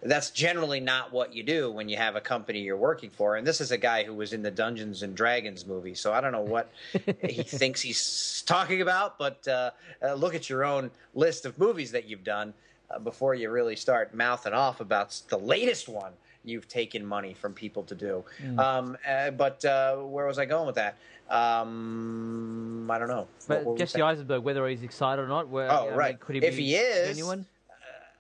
that's 0.02 0.32
generally 0.32 0.80
not 0.80 1.12
what 1.12 1.34
you 1.34 1.44
do 1.44 1.72
when 1.72 1.90
you 1.90 1.98
have 1.98 2.16
a 2.16 2.22
company 2.22 2.62
you're 2.62 2.78
working 2.78 3.10
for. 3.10 3.36
And 3.36 3.46
this 3.46 3.62
is 3.62 3.72
a 3.72 3.78
guy 3.78 4.04
who 4.04 4.14
was 4.14 4.34
in 4.34 4.42
the 4.42 4.52
Dungeons 4.52 5.04
and 5.04 5.16
Dragons 5.16 5.66
movie, 5.66 5.96
so 5.96 6.14
I 6.14 6.22
don't 6.22 6.32
know 6.32 6.42
what 6.42 6.72
he 7.22 7.44
thinks 7.44 7.82
he's 7.82 8.44
talking 8.46 8.82
about. 8.82 9.18
But 9.18 9.48
uh, 9.48 9.72
uh, 10.04 10.14
look 10.14 10.36
at 10.36 10.50
your 10.50 10.64
own 10.64 10.92
list 11.14 11.46
of 11.46 11.58
movies 11.60 11.92
that 11.92 12.08
you've 12.08 12.24
done 12.24 12.54
uh, 12.90 13.00
before 13.00 13.36
you 13.36 13.50
really 13.50 13.76
start 13.76 14.14
mouthing 14.14 14.54
off 14.54 14.82
about 14.82 15.22
the 15.30 15.38
latest 15.38 15.90
one 15.90 16.14
you've 16.44 16.68
taken 16.68 17.06
money 17.06 17.34
from 17.34 17.54
people 17.54 17.84
to 17.84 17.96
do. 17.96 18.24
Um, 18.58 18.98
uh, 19.08 19.32
but 19.32 19.64
uh, 19.66 19.98
where 19.98 20.26
was 20.26 20.40
I 20.40 20.46
going 20.46 20.66
with 20.66 20.76
that? 20.76 20.98
Um, 21.30 22.90
I 22.90 22.98
don't 23.00 23.08
know. 23.08 23.28
What 23.48 23.64
But 23.64 23.66
we 23.66 23.78
Jesse 23.78 23.94
saying? 23.94 24.04
Eisenberg, 24.04 24.44
whether 24.44 24.68
he's 24.68 24.84
excited 24.84 25.22
or 25.22 25.28
not, 25.28 25.48
where, 25.50 25.72
Oh, 25.72 25.86
I 25.86 25.90
mean, 25.90 25.98
right. 25.98 26.20
could 26.20 26.36
he 26.36 26.42
If 26.46 26.56
be 26.58 26.64
he 26.66 26.76
is, 26.76 27.10
genuine? 27.10 27.46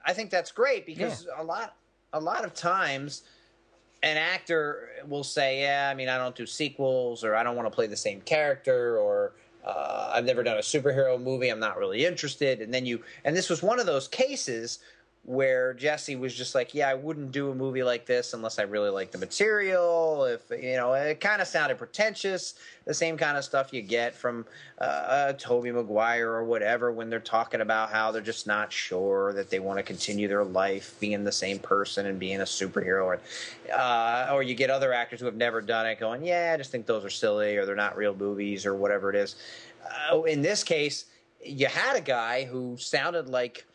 I 0.06 0.14
think 0.14 0.30
that's 0.32 0.52
great 0.52 0.86
because 0.86 1.28
a 1.38 1.44
lot 1.44 1.76
a 2.14 2.20
lot 2.20 2.44
of 2.44 2.54
times 2.56 3.22
an 4.02 4.18
actor 4.18 4.90
will 5.08 5.24
say, 5.24 5.62
"Yeah, 5.62 5.90
I 5.92 5.94
mean, 5.96 6.10
I 6.10 6.18
don't 6.18 6.36
do 6.36 6.48
sequels, 6.48 7.24
or 7.24 7.36
I 7.36 7.44
don't 7.44 7.56
want 7.56 7.68
to 7.68 7.76
play 7.76 7.86
the 7.86 7.96
same 7.96 8.20
character, 8.22 8.98
or 8.98 9.34
uh, 9.64 10.12
I've 10.12 10.26
never 10.26 10.42
done 10.42 10.58
a 10.58 10.62
superhero 10.62 11.22
movie. 11.22 11.50
I'm 11.50 11.60
not 11.60 11.78
really 11.78 12.04
interested." 12.04 12.62
And 12.62 12.74
then 12.74 12.84
you, 12.88 13.04
and 13.26 13.36
this 13.38 13.48
was 13.48 13.62
one 13.62 13.80
of 13.80 13.86
those 13.86 14.08
cases 14.08 14.80
where 15.24 15.76
Jesse 15.76 16.16
was 16.16 16.34
just 16.34 16.56
like, 16.56 16.74
"Yeah, 16.74 16.90
I 16.90 16.96
wouldn't 16.96 17.32
do 17.32 17.52
a 17.52 17.56
movie 17.56 17.84
like 17.84 18.08
this 18.08 18.34
unless 18.34 18.58
I 18.58 18.64
really 18.64 18.90
like 18.90 19.12
the 19.12 19.20
material. 19.20 20.26
If 20.26 20.42
you 20.50 20.76
know, 20.78 20.94
it 20.94 21.20
kind 21.22 21.42
of 21.42 21.48
sounded 21.48 21.78
pretentious, 21.78 22.56
the 22.86 22.94
same 22.94 23.18
kind 23.18 23.38
of 23.38 23.44
stuff 23.44 23.72
you 23.72 23.84
get 23.84 24.16
from 24.16 24.46
uh, 24.80 24.84
uh, 24.84 25.34
Tobey 25.34 25.72
Maguire 25.72 26.32
or 26.32 26.44
whatever 26.44 26.92
when 26.92 27.12
they're 27.12 27.20
talking 27.20 27.62
about 27.62 27.92
how 27.92 28.12
they're 28.12 28.22
just 28.22 28.48
not 28.48 28.74
sure 28.74 29.32
that 29.34 29.52
they 29.52 29.60
want 29.60 29.78
to 29.78 29.84
continue 29.84 30.28
their 30.28 30.44
life 30.44 30.96
being 31.00 31.24
the 31.24 31.32
same 31.32 31.60
person 31.60 32.08
and 32.08 32.18
being 32.18 32.42
a 32.42 32.46
superhero, 32.46 33.06
or 33.06 33.20
uh, 33.72 34.30
or 34.34 34.42
you 34.42 34.56
get 34.56 34.72
other 34.72 34.92
actors 34.92 35.20
who 35.20 35.28
have 35.28 35.36
never 35.36 35.62
done 35.62 35.86
it 35.86 36.00
going, 36.00 36.26
"Yeah, 36.26 36.52
I 36.54 36.58
just 36.58 36.72
think 36.72 36.88
those 36.88 37.06
are 37.06 37.12
silly, 37.12 37.58
or 37.58 37.68
they're 37.68 37.76
not 37.76 37.96
real 37.96 38.16
movies, 38.16 38.66
or 38.66 38.74
whatever 38.74 39.12
it 39.12 39.16
is." 39.16 39.36
Uh, 40.12 40.24
in 40.24 40.42
this 40.42 40.64
case, 40.64 41.06
you 41.44 41.68
had 41.68 41.96
a 41.96 42.02
guy 42.02 42.46
who 42.46 42.76
sounded 42.78 43.30
like 43.30 43.66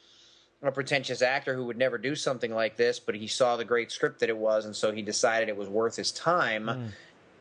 a 0.62 0.72
pretentious 0.72 1.22
actor 1.22 1.54
who 1.54 1.64
would 1.64 1.76
never 1.76 1.98
do 1.98 2.14
something 2.14 2.52
like 2.52 2.76
this, 2.76 2.98
but 2.98 3.14
he 3.14 3.26
saw 3.26 3.56
the 3.56 3.64
great 3.64 3.92
script 3.92 4.20
that 4.20 4.28
it 4.28 4.36
was, 4.36 4.64
and 4.64 4.74
so 4.74 4.92
he 4.92 5.02
decided 5.02 5.48
it 5.48 5.56
was 5.56 5.68
worth 5.68 5.96
his 5.96 6.12
time. 6.12 6.68
Hmm. 6.68 6.86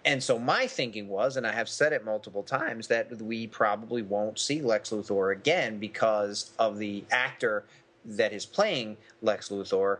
And 0.04 0.22
so 0.22 0.38
my 0.38 0.68
thinking 0.68 1.08
was, 1.08 1.36
and 1.36 1.48
I 1.48 1.52
have 1.52 1.68
said 1.68 1.92
it 1.92 2.06
multiple 2.06 2.44
times, 2.44 2.88
that 2.88 3.12
we 3.22 3.48
probably 3.48 4.04
won't 4.04 4.38
see 4.38 4.62
Lex 4.62 4.92
Luthor 4.92 5.36
again 5.36 5.80
because 5.80 6.52
of 6.60 6.78
the 6.78 7.04
actor 7.10 7.64
that 8.06 8.32
is 8.32 8.46
playing 8.46 8.98
Lex 9.24 9.50
Luthor 9.50 9.98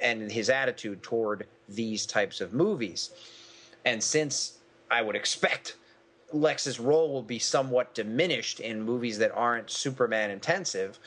and 0.00 0.30
his 0.30 0.48
attitude 0.48 1.02
toward 1.02 1.46
these 1.68 2.06
types 2.06 2.40
of 2.40 2.52
movies. 2.52 3.10
And 3.84 4.00
since 4.00 4.58
I 4.90 5.02
would 5.02 5.16
expect 5.16 5.76
Lex's 6.32 6.78
role 6.78 7.12
will 7.12 7.22
be 7.22 7.38
somewhat 7.38 7.94
diminished 7.94 8.60
in 8.60 8.82
movies 8.82 9.18
that 9.18 9.32
aren't 9.34 9.70
Superman 9.70 10.30
intensive, 10.30 10.98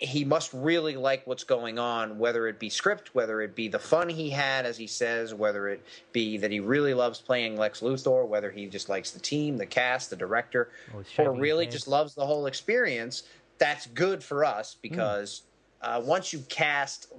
he 0.00 0.24
must 0.24 0.50
really 0.54 0.96
like 0.96 1.26
what's 1.26 1.44
going 1.44 1.78
on, 1.78 2.18
whether 2.18 2.48
it 2.48 2.58
be 2.58 2.70
script, 2.70 3.14
whether 3.14 3.42
it 3.42 3.54
be 3.54 3.68
the 3.68 3.78
fun 3.78 4.08
he 4.08 4.30
had, 4.30 4.64
as 4.64 4.78
he 4.78 4.86
says, 4.86 5.34
whether 5.34 5.68
it 5.68 5.84
be 6.12 6.38
that 6.38 6.50
he 6.50 6.58
really 6.58 6.94
loves 6.94 7.20
playing 7.20 7.58
Lex 7.58 7.80
Luthor, 7.80 8.26
whether 8.26 8.50
he 8.50 8.66
just 8.66 8.88
likes 8.88 9.10
the 9.10 9.20
team, 9.20 9.58
the 9.58 9.66
cast, 9.66 10.08
the 10.08 10.16
director, 10.16 10.70
Or 10.94 11.04
or 11.26 11.34
really 11.34 11.66
just 11.66 11.86
loves 11.86 12.14
the 12.14 12.24
whole 12.24 12.46
experience. 12.46 13.24
That's 13.58 13.86
good 13.88 14.24
for 14.24 14.42
us 14.42 14.76
because 14.80 15.42
uh, 15.82 16.00
once 16.02 16.32
you 16.32 16.38
cast, 16.48 17.12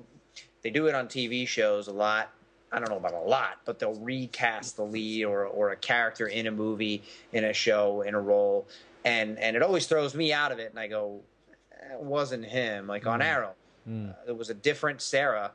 they 0.63 0.71
do 0.71 0.87
it 0.87 0.95
on 0.95 1.07
TV 1.07 1.47
shows 1.47 1.87
a 1.87 1.93
lot. 1.93 2.31
I 2.71 2.79
don't 2.79 2.89
know 2.89 2.97
about 2.97 3.13
a 3.13 3.19
lot, 3.19 3.59
but 3.63 3.77
they'll 3.77 3.99
recast 3.99 4.75
the 4.75 4.85
lead 4.85 5.25
or 5.25 5.45
or 5.45 5.71
a 5.71 5.75
character 5.75 6.27
in 6.27 6.47
a 6.47 6.51
movie, 6.51 7.03
in 7.31 7.43
a 7.43 7.53
show, 7.53 8.01
in 8.01 8.15
a 8.15 8.19
role, 8.19 8.65
and 9.05 9.37
and 9.37 9.55
it 9.55 9.61
always 9.61 9.85
throws 9.85 10.15
me 10.15 10.33
out 10.33 10.51
of 10.51 10.57
it. 10.57 10.71
And 10.71 10.79
I 10.79 10.87
go, 10.87 11.21
"Eh, 11.91 11.95
it 11.95 12.01
wasn't 12.01 12.45
him. 12.45 12.87
Like 12.87 13.05
on 13.05 13.21
Arrow, 13.21 13.53
uh, 13.87 14.13
there 14.25 14.35
was 14.35 14.49
a 14.49 14.53
different 14.53 15.01
Sarah 15.01 15.51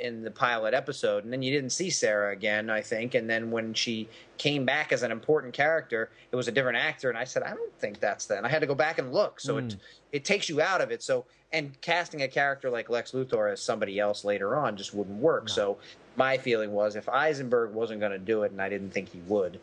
in 0.00 0.22
the 0.22 0.30
pilot 0.30 0.74
episode, 0.74 1.24
and 1.24 1.32
then 1.32 1.42
you 1.42 1.52
didn't 1.52 1.70
see 1.70 1.90
Sarah 1.90 2.32
again, 2.32 2.68
I 2.68 2.80
think. 2.82 3.14
And 3.14 3.30
then 3.30 3.50
when 3.50 3.72
she 3.72 4.08
came 4.36 4.64
back 4.64 4.92
as 4.92 5.02
an 5.02 5.12
important 5.12 5.54
character, 5.54 6.10
it 6.32 6.36
was 6.36 6.48
a 6.48 6.52
different 6.52 6.76
actor, 6.78 7.08
and 7.08 7.16
I 7.16 7.24
said, 7.24 7.42
I 7.42 7.50
don't 7.50 7.72
think 7.78 8.00
that's 8.00 8.26
that. 8.26 8.38
And 8.38 8.46
I 8.46 8.50
had 8.50 8.60
to 8.60 8.66
go 8.66 8.74
back 8.74 8.98
and 8.98 9.12
look. 9.12 9.40
So 9.40 9.58
it 9.58 9.76
it 10.12 10.24
takes 10.24 10.48
you 10.48 10.60
out 10.60 10.80
of 10.80 10.90
it. 10.90 11.02
So 11.02 11.24
and 11.52 11.80
casting 11.80 12.22
a 12.22 12.28
character 12.28 12.68
like 12.70 12.90
Lex 12.90 13.12
Luthor 13.12 13.52
as 13.52 13.62
somebody 13.62 13.98
else 14.00 14.24
later 14.24 14.56
on 14.56 14.76
just 14.76 14.92
wouldn't 14.92 15.18
work. 15.18 15.48
So 15.48 15.78
my 16.16 16.36
feeling 16.36 16.72
was 16.72 16.96
if 16.96 17.08
Eisenberg 17.08 17.72
wasn't 17.72 18.00
going 18.00 18.12
to 18.12 18.18
do 18.18 18.42
it, 18.42 18.50
and 18.52 18.60
I 18.60 18.68
didn't 18.68 18.90
think 18.90 19.10
he 19.10 19.20
would, 19.28 19.60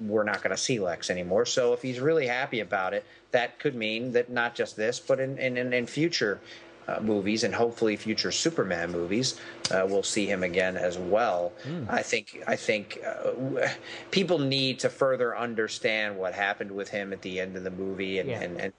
we're 0.00 0.24
not 0.24 0.42
going 0.42 0.50
to 0.50 0.56
see 0.56 0.80
Lex 0.80 1.10
anymore. 1.10 1.46
So 1.46 1.72
if 1.72 1.82
he's 1.82 2.00
really 2.00 2.26
happy 2.26 2.60
about 2.60 2.94
it, 2.94 3.04
that 3.32 3.58
could 3.58 3.74
mean 3.74 4.12
that 4.12 4.30
not 4.30 4.54
just 4.54 4.76
this, 4.76 4.98
but 4.98 5.20
in 5.20 5.38
in, 5.38 5.72
in, 5.72 5.86
future 5.86 6.40
uh, 6.88 7.00
movies 7.00 7.44
and 7.44 7.54
hopefully 7.54 7.96
future 7.96 8.32
Superman 8.32 8.90
movies, 8.90 9.38
uh, 9.70 9.86
we'll 9.88 10.02
see 10.02 10.26
him 10.26 10.42
again 10.42 10.76
as 10.76 10.98
well. 10.98 11.52
I 11.88 12.02
think 12.02 12.42
I 12.46 12.56
think 12.56 12.98
uh, 13.06 13.30
w- 13.30 13.66
people 14.10 14.38
need 14.38 14.78
to 14.80 14.88
further 14.88 15.36
understand 15.36 16.16
what 16.16 16.34
happened 16.34 16.72
with 16.72 16.88
him 16.88 17.12
at 17.12 17.22
the 17.22 17.40
end 17.40 17.56
of 17.56 17.64
the 17.64 17.70
movie 17.70 18.18
and 18.18 18.28
Yeah. 18.28 18.40
and, 18.40 18.60
and 18.60 18.72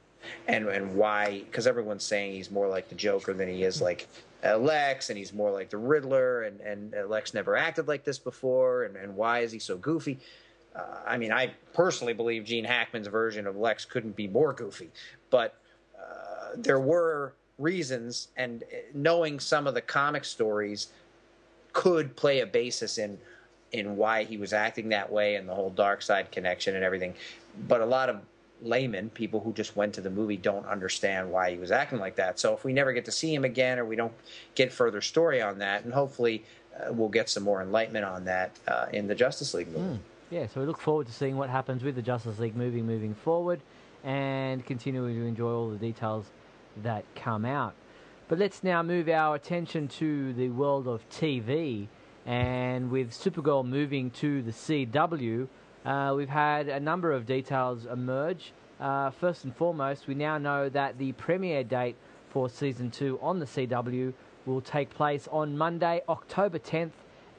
and 0.47 0.67
and 0.67 0.95
why 0.95 1.41
because 1.45 1.67
everyone's 1.67 2.03
saying 2.03 2.33
he's 2.33 2.51
more 2.51 2.67
like 2.67 2.89
the 2.89 2.95
Joker 2.95 3.33
than 3.33 3.47
he 3.47 3.63
is 3.63 3.81
like 3.81 4.07
uh, 4.43 4.57
Lex, 4.57 5.09
and 5.09 5.17
he's 5.17 5.33
more 5.33 5.51
like 5.51 5.69
the 5.69 5.77
Riddler, 5.77 6.43
and 6.43 6.59
and 6.61 6.95
uh, 6.95 7.05
Lex 7.07 7.33
never 7.33 7.55
acted 7.55 7.87
like 7.87 8.03
this 8.03 8.19
before, 8.19 8.83
and 8.83 8.95
and 8.95 9.15
why 9.15 9.39
is 9.39 9.51
he 9.51 9.59
so 9.59 9.77
goofy? 9.77 10.19
I 11.05 11.17
mean, 11.17 11.31
I 11.31 11.51
personally 11.73 12.13
believe 12.13 12.45
Gene 12.45 12.63
Hackman's 12.63 13.07
version 13.07 13.45
of 13.47 13.57
Lex 13.57 13.85
couldn't 13.85 14.15
be 14.15 14.27
more 14.27 14.53
goofy, 14.53 14.89
but 15.29 15.55
uh, 15.99 16.51
there 16.55 16.79
were 16.79 17.33
reasons, 17.57 18.29
and 18.37 18.63
uh, 18.63 18.77
knowing 18.93 19.39
some 19.39 19.67
of 19.67 19.73
the 19.73 19.81
comic 19.81 20.23
stories 20.23 20.87
could 21.73 22.15
play 22.15 22.39
a 22.41 22.45
basis 22.45 22.97
in 22.97 23.17
in 23.71 23.95
why 23.95 24.25
he 24.25 24.35
was 24.35 24.51
acting 24.51 24.89
that 24.89 25.09
way 25.09 25.35
and 25.35 25.47
the 25.47 25.55
whole 25.55 25.71
Darkseid 25.71 26.29
connection 26.29 26.75
and 26.75 26.83
everything. 26.83 27.13
But 27.69 27.79
a 27.79 27.85
lot 27.85 28.09
of 28.09 28.19
laymen, 28.61 29.09
people 29.11 29.39
who 29.39 29.53
just 29.53 29.77
went 29.77 29.93
to 29.93 30.01
the 30.01 30.09
movie, 30.09 30.35
don't 30.35 30.65
understand 30.65 31.31
why 31.31 31.51
he 31.51 31.57
was 31.57 31.71
acting 31.71 31.97
like 31.99 32.17
that. 32.17 32.37
So 32.37 32.53
if 32.53 32.65
we 32.65 32.73
never 32.73 32.91
get 32.91 33.05
to 33.05 33.11
see 33.11 33.33
him 33.33 33.45
again, 33.45 33.79
or 33.79 33.85
we 33.85 33.95
don't 33.95 34.13
get 34.55 34.73
further 34.73 34.99
story 34.99 35.41
on 35.41 35.59
that, 35.59 35.85
and 35.85 35.93
hopefully 35.93 36.43
uh, 36.77 36.91
we'll 36.91 37.09
get 37.09 37.29
some 37.29 37.43
more 37.43 37.61
enlightenment 37.61 38.03
on 38.03 38.25
that 38.25 38.51
uh, 38.67 38.87
in 38.91 39.07
the 39.07 39.15
Justice 39.15 39.53
League 39.53 39.69
movie. 39.69 39.95
Mm. 39.95 39.99
Yeah, 40.31 40.47
so 40.47 40.61
we 40.61 40.65
look 40.65 40.79
forward 40.79 41.07
to 41.07 41.13
seeing 41.13 41.35
what 41.35 41.49
happens 41.49 41.83
with 41.83 41.95
the 41.95 42.01
Justice 42.01 42.39
League 42.39 42.55
movie 42.55 42.81
moving 42.81 43.13
forward 43.13 43.59
and 44.01 44.65
continuing 44.65 45.13
to 45.15 45.25
enjoy 45.25 45.51
all 45.51 45.69
the 45.69 45.77
details 45.77 46.25
that 46.83 47.03
come 47.15 47.43
out. 47.43 47.73
But 48.29 48.39
let's 48.39 48.63
now 48.63 48.81
move 48.81 49.09
our 49.09 49.35
attention 49.35 49.89
to 49.89 50.31
the 50.31 50.47
world 50.47 50.87
of 50.87 51.01
TV. 51.09 51.89
And 52.25 52.89
with 52.89 53.11
Supergirl 53.11 53.67
moving 53.67 54.09
to 54.11 54.41
the 54.41 54.51
CW, 54.51 55.49
uh, 55.83 56.13
we've 56.15 56.29
had 56.29 56.69
a 56.69 56.79
number 56.79 57.11
of 57.11 57.25
details 57.25 57.85
emerge. 57.85 58.53
Uh, 58.79 59.09
first 59.09 59.43
and 59.43 59.53
foremost, 59.53 60.07
we 60.07 60.15
now 60.15 60.37
know 60.37 60.69
that 60.69 60.97
the 60.97 61.11
premiere 61.11 61.65
date 61.65 61.97
for 62.29 62.49
season 62.49 62.89
two 62.89 63.19
on 63.21 63.39
the 63.39 63.45
CW 63.45 64.13
will 64.45 64.61
take 64.61 64.91
place 64.91 65.27
on 65.29 65.57
Monday, 65.57 65.99
October 66.07 66.57
10th 66.57 66.91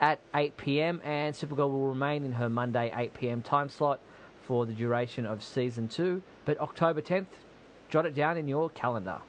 at 0.02 0.18
8 0.34 0.56
pm, 0.56 1.00
and 1.04 1.34
Supergirl 1.34 1.70
will 1.70 1.88
remain 1.88 2.24
in 2.24 2.32
her 2.32 2.50
Monday 2.50 2.92
8 2.94 3.14
pm 3.14 3.40
time 3.40 3.68
slot 3.68 4.00
for 4.42 4.66
the 4.66 4.72
duration 4.72 5.24
of 5.24 5.42
season 5.42 5.88
two. 5.88 6.20
But 6.44 6.60
October 6.60 7.00
10th, 7.00 7.26
jot 7.88 8.04
it 8.04 8.14
down 8.14 8.36
in 8.36 8.48
your 8.48 8.68
calendar. 8.70 9.20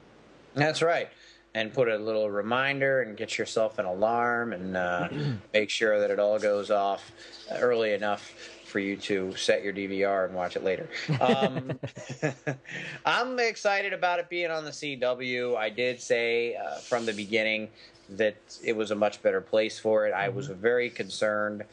That's 0.54 0.82
right. 0.82 1.08
And 1.54 1.72
put 1.72 1.88
a 1.88 1.96
little 1.96 2.28
reminder 2.28 3.02
and 3.02 3.16
get 3.16 3.38
yourself 3.38 3.78
an 3.78 3.86
alarm 3.86 4.52
and 4.52 4.76
uh, 4.76 5.08
make 5.54 5.70
sure 5.70 6.00
that 6.00 6.10
it 6.10 6.18
all 6.18 6.40
goes 6.40 6.72
off 6.72 7.12
early 7.52 7.92
enough 7.92 8.34
for 8.64 8.80
you 8.80 8.96
to 8.96 9.32
set 9.36 9.62
your 9.62 9.72
DVR 9.72 10.26
and 10.26 10.34
watch 10.34 10.56
it 10.56 10.64
later. 10.64 10.88
Um, 11.20 11.78
I'm 13.06 13.38
excited 13.38 13.92
about 13.92 14.18
it 14.18 14.28
being 14.28 14.50
on 14.50 14.64
the 14.64 14.72
CW. 14.72 15.56
I 15.56 15.70
did 15.70 16.00
say 16.00 16.56
uh, 16.56 16.78
from 16.78 17.06
the 17.06 17.12
beginning 17.12 17.68
that 18.10 18.36
it 18.62 18.76
was 18.76 18.90
a 18.90 18.94
much 18.94 19.22
better 19.22 19.40
place 19.40 19.78
for 19.78 20.06
it. 20.06 20.12
I 20.12 20.28
was 20.28 20.48
mm-hmm. 20.48 20.60
very 20.60 20.90
concerned 20.90 21.64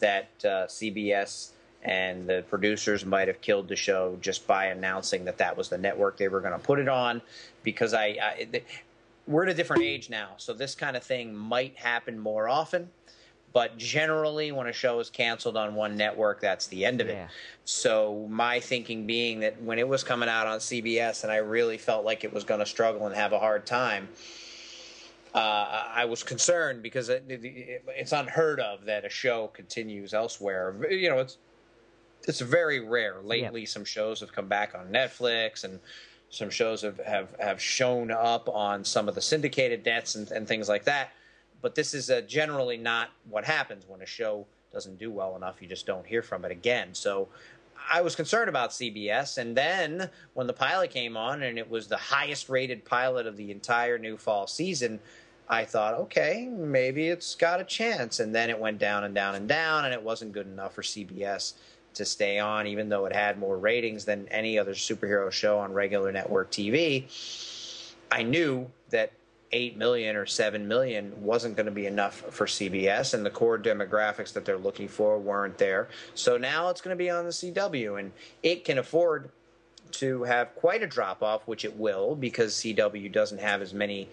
that 0.00 0.28
uh, 0.44 0.66
CBS 0.66 1.50
and 1.82 2.26
the 2.26 2.44
producers 2.50 3.06
might 3.06 3.28
have 3.28 3.40
killed 3.40 3.68
the 3.68 3.76
show 3.76 4.18
just 4.20 4.46
by 4.46 4.66
announcing 4.66 5.24
that 5.24 5.38
that 5.38 5.56
was 5.56 5.68
the 5.68 5.78
network 5.78 6.16
they 6.18 6.28
were 6.28 6.40
going 6.40 6.52
to 6.52 6.58
put 6.58 6.78
it 6.78 6.88
on 6.88 7.22
because 7.62 7.94
I, 7.94 8.18
I 8.20 8.62
we're 9.26 9.44
at 9.44 9.50
a 9.50 9.54
different 9.54 9.82
age 9.82 10.10
now 10.10 10.30
so 10.36 10.52
this 10.52 10.74
kind 10.74 10.96
of 10.96 11.02
thing 11.02 11.34
might 11.34 11.76
happen 11.76 12.18
more 12.18 12.48
often 12.48 12.90
but 13.52 13.78
generally 13.78 14.52
when 14.52 14.66
a 14.66 14.72
show 14.72 15.00
is 15.00 15.08
canceled 15.08 15.56
on 15.56 15.74
one 15.74 15.96
network 15.96 16.40
that's 16.40 16.66
the 16.66 16.84
end 16.84 17.00
of 17.00 17.08
yeah. 17.08 17.24
it 17.24 17.28
so 17.64 18.26
my 18.28 18.60
thinking 18.60 19.06
being 19.06 19.40
that 19.40 19.60
when 19.62 19.78
it 19.78 19.88
was 19.88 20.04
coming 20.04 20.28
out 20.28 20.46
on 20.46 20.58
cbs 20.58 21.22
and 21.22 21.32
i 21.32 21.36
really 21.36 21.78
felt 21.78 22.04
like 22.04 22.24
it 22.24 22.32
was 22.32 22.44
going 22.44 22.60
to 22.60 22.66
struggle 22.66 23.06
and 23.06 23.14
have 23.14 23.32
a 23.32 23.38
hard 23.38 23.64
time 23.64 24.06
uh, 25.34 25.84
I 25.94 26.04
was 26.06 26.22
concerned 26.22 26.82
because 26.82 27.08
it, 27.08 27.24
it, 27.28 27.84
it's 27.88 28.12
unheard 28.12 28.60
of 28.60 28.84
that 28.86 29.04
a 29.04 29.08
show 29.08 29.48
continues 29.48 30.12
elsewhere. 30.12 30.74
You 30.90 31.10
know, 31.10 31.18
it's 31.18 31.38
it's 32.26 32.40
very 32.40 32.80
rare. 32.80 33.16
Lately, 33.22 33.62
yeah. 33.62 33.66
some 33.66 33.84
shows 33.84 34.20
have 34.20 34.32
come 34.32 34.48
back 34.48 34.74
on 34.74 34.88
Netflix, 34.88 35.64
and 35.64 35.80
some 36.30 36.50
shows 36.50 36.82
have, 36.82 36.98
have, 36.98 37.34
have 37.40 37.60
shown 37.60 38.10
up 38.10 38.48
on 38.48 38.84
some 38.84 39.08
of 39.08 39.14
the 39.14 39.20
syndicated 39.20 39.84
nets 39.84 40.14
and, 40.14 40.30
and 40.30 40.46
things 40.46 40.68
like 40.68 40.84
that. 40.84 41.12
But 41.62 41.74
this 41.74 41.92
is 41.92 42.08
uh, 42.10 42.22
generally 42.22 42.76
not 42.76 43.10
what 43.28 43.44
happens 43.44 43.84
when 43.86 44.00
a 44.00 44.06
show 44.06 44.46
doesn't 44.72 44.98
do 44.98 45.10
well 45.10 45.36
enough. 45.36 45.60
You 45.60 45.68
just 45.68 45.86
don't 45.86 46.06
hear 46.06 46.22
from 46.22 46.44
it 46.44 46.52
again. 46.52 46.94
So 46.94 47.28
I 47.90 48.00
was 48.02 48.14
concerned 48.14 48.48
about 48.48 48.70
CBS. 48.70 49.36
And 49.38 49.56
then 49.56 50.08
when 50.34 50.46
the 50.46 50.52
pilot 50.52 50.90
came 50.90 51.16
on 51.16 51.42
and 51.42 51.58
it 51.58 51.68
was 51.68 51.88
the 51.88 51.96
highest 51.96 52.48
rated 52.48 52.84
pilot 52.84 53.26
of 53.26 53.36
the 53.36 53.50
entire 53.50 53.98
new 53.98 54.16
fall 54.16 54.46
season, 54.46 55.00
I 55.48 55.64
thought, 55.64 55.94
okay, 55.94 56.48
maybe 56.48 57.08
it's 57.08 57.34
got 57.34 57.60
a 57.60 57.64
chance. 57.64 58.20
And 58.20 58.32
then 58.32 58.48
it 58.48 58.58
went 58.58 58.78
down 58.78 59.02
and 59.02 59.14
down 59.14 59.34
and 59.34 59.48
down, 59.48 59.84
and 59.84 59.92
it 59.92 60.00
wasn't 60.00 60.32
good 60.32 60.46
enough 60.46 60.74
for 60.74 60.82
CBS 60.82 61.54
to 61.94 62.04
stay 62.04 62.38
on, 62.38 62.68
even 62.68 62.88
though 62.88 63.06
it 63.06 63.12
had 63.12 63.36
more 63.36 63.58
ratings 63.58 64.04
than 64.04 64.28
any 64.28 64.56
other 64.56 64.74
superhero 64.74 65.30
show 65.32 65.58
on 65.58 65.72
regular 65.72 66.12
network 66.12 66.52
TV. 66.52 67.04
I 68.12 68.22
knew 68.22 68.70
that 68.90 69.12
8 69.52 69.76
million 69.76 70.16
or 70.16 70.26
7 70.26 70.66
million 70.66 71.12
wasn't 71.22 71.56
going 71.56 71.66
to 71.66 71.72
be 71.72 71.86
enough 71.86 72.16
for 72.30 72.46
CBS, 72.46 73.14
and 73.14 73.26
the 73.26 73.30
core 73.30 73.58
demographics 73.58 74.32
that 74.32 74.44
they're 74.44 74.58
looking 74.58 74.88
for 74.88 75.18
weren't 75.18 75.58
there. 75.58 75.88
So 76.14 76.36
now 76.36 76.68
it's 76.68 76.80
going 76.80 76.96
to 76.96 77.02
be 77.02 77.10
on 77.10 77.24
the 77.24 77.30
CW, 77.30 77.98
and 77.98 78.12
it 78.42 78.64
can 78.64 78.78
afford 78.78 79.30
to 79.92 80.22
have 80.22 80.54
quite 80.54 80.82
a 80.82 80.86
drop 80.86 81.22
off, 81.22 81.46
which 81.46 81.64
it 81.64 81.76
will, 81.76 82.14
because 82.14 82.54
CW 82.54 83.10
doesn't 83.10 83.40
have 83.40 83.60
as 83.60 83.74
many 83.74 84.08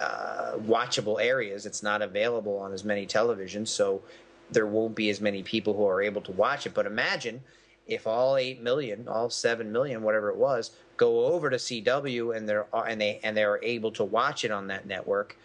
uh, 0.00 0.56
watchable 0.58 1.22
areas. 1.22 1.64
It's 1.64 1.82
not 1.82 2.02
available 2.02 2.58
on 2.58 2.72
as 2.72 2.84
many 2.84 3.06
televisions. 3.06 3.68
So 3.68 4.02
there 4.50 4.66
won't 4.66 4.94
be 4.94 5.10
as 5.10 5.20
many 5.20 5.42
people 5.42 5.74
who 5.74 5.86
are 5.86 6.02
able 6.02 6.20
to 6.22 6.32
watch 6.32 6.66
it. 6.66 6.74
But 6.74 6.86
imagine 6.86 7.42
if 7.86 8.06
all 8.06 8.36
eight 8.36 8.62
million, 8.62 9.08
all 9.08 9.30
seven 9.30 9.72
million, 9.72 10.02
whatever 10.02 10.30
it 10.30 10.36
was, 10.36 10.72
go 10.96 11.26
over 11.26 11.50
to 11.50 11.56
CW 11.56 12.36
and 12.36 12.48
they're 12.48 12.66
and 12.72 13.00
they 13.00 13.20
and 13.22 13.36
they 13.36 13.44
are 13.44 13.60
able 13.62 13.90
to 13.92 14.04
watch 14.04 14.44
it 14.44 14.50
on 14.50 14.68
that 14.68 14.86
network, 14.86 15.36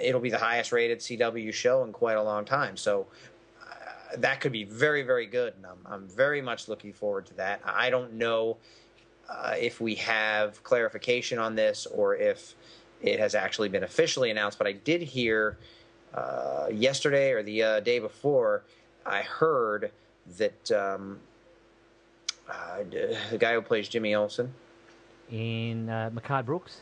it'll 0.00 0.20
be 0.20 0.30
the 0.30 0.38
highest 0.38 0.72
rated 0.72 0.98
CW 0.98 1.52
show 1.52 1.84
in 1.84 1.92
quite 1.92 2.16
a 2.16 2.22
long 2.22 2.44
time. 2.44 2.76
So 2.76 3.06
uh, 3.62 4.16
that 4.18 4.40
could 4.40 4.52
be 4.52 4.64
very 4.64 5.02
very 5.02 5.26
good, 5.26 5.54
and 5.56 5.66
I'm 5.66 5.78
I'm 5.86 6.08
very 6.08 6.42
much 6.42 6.68
looking 6.68 6.92
forward 6.92 7.26
to 7.26 7.34
that. 7.34 7.60
I 7.64 7.90
don't 7.90 8.14
know 8.14 8.58
uh, 9.28 9.54
if 9.58 9.80
we 9.80 9.94
have 9.96 10.62
clarification 10.62 11.38
on 11.38 11.54
this 11.54 11.86
or 11.86 12.16
if 12.16 12.54
it 13.02 13.18
has 13.20 13.34
actually 13.34 13.68
been 13.68 13.84
officially 13.84 14.30
announced, 14.30 14.58
but 14.58 14.66
I 14.66 14.72
did 14.72 15.02
hear 15.02 15.58
uh, 16.14 16.68
yesterday 16.72 17.32
or 17.32 17.42
the 17.42 17.62
uh, 17.62 17.80
day 17.80 17.98
before, 17.98 18.64
I 19.06 19.22
heard 19.22 19.92
that 20.38 20.72
um, 20.72 21.20
uh, 22.48 22.82
the 23.30 23.38
guy 23.38 23.54
who 23.54 23.62
plays 23.62 23.88
Jimmy 23.88 24.14
Olsen 24.14 24.52
in 25.30 25.88
uh, 25.88 26.42
Brooks. 26.44 26.80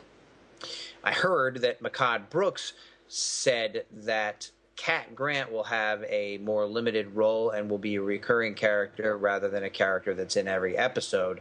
I 1.04 1.12
heard 1.12 1.62
that 1.62 1.82
Mehcad 1.82 2.30
Brooks 2.30 2.72
said 3.08 3.84
that 3.92 4.50
Cat 4.76 5.14
Grant 5.14 5.50
will 5.50 5.64
have 5.64 6.04
a 6.08 6.38
more 6.38 6.66
limited 6.66 7.14
role 7.14 7.50
and 7.50 7.70
will 7.70 7.78
be 7.78 7.96
a 7.96 8.02
recurring 8.02 8.54
character 8.54 9.16
rather 9.16 9.48
than 9.48 9.64
a 9.64 9.70
character 9.70 10.14
that's 10.14 10.36
in 10.36 10.48
every 10.48 10.76
episode. 10.76 11.40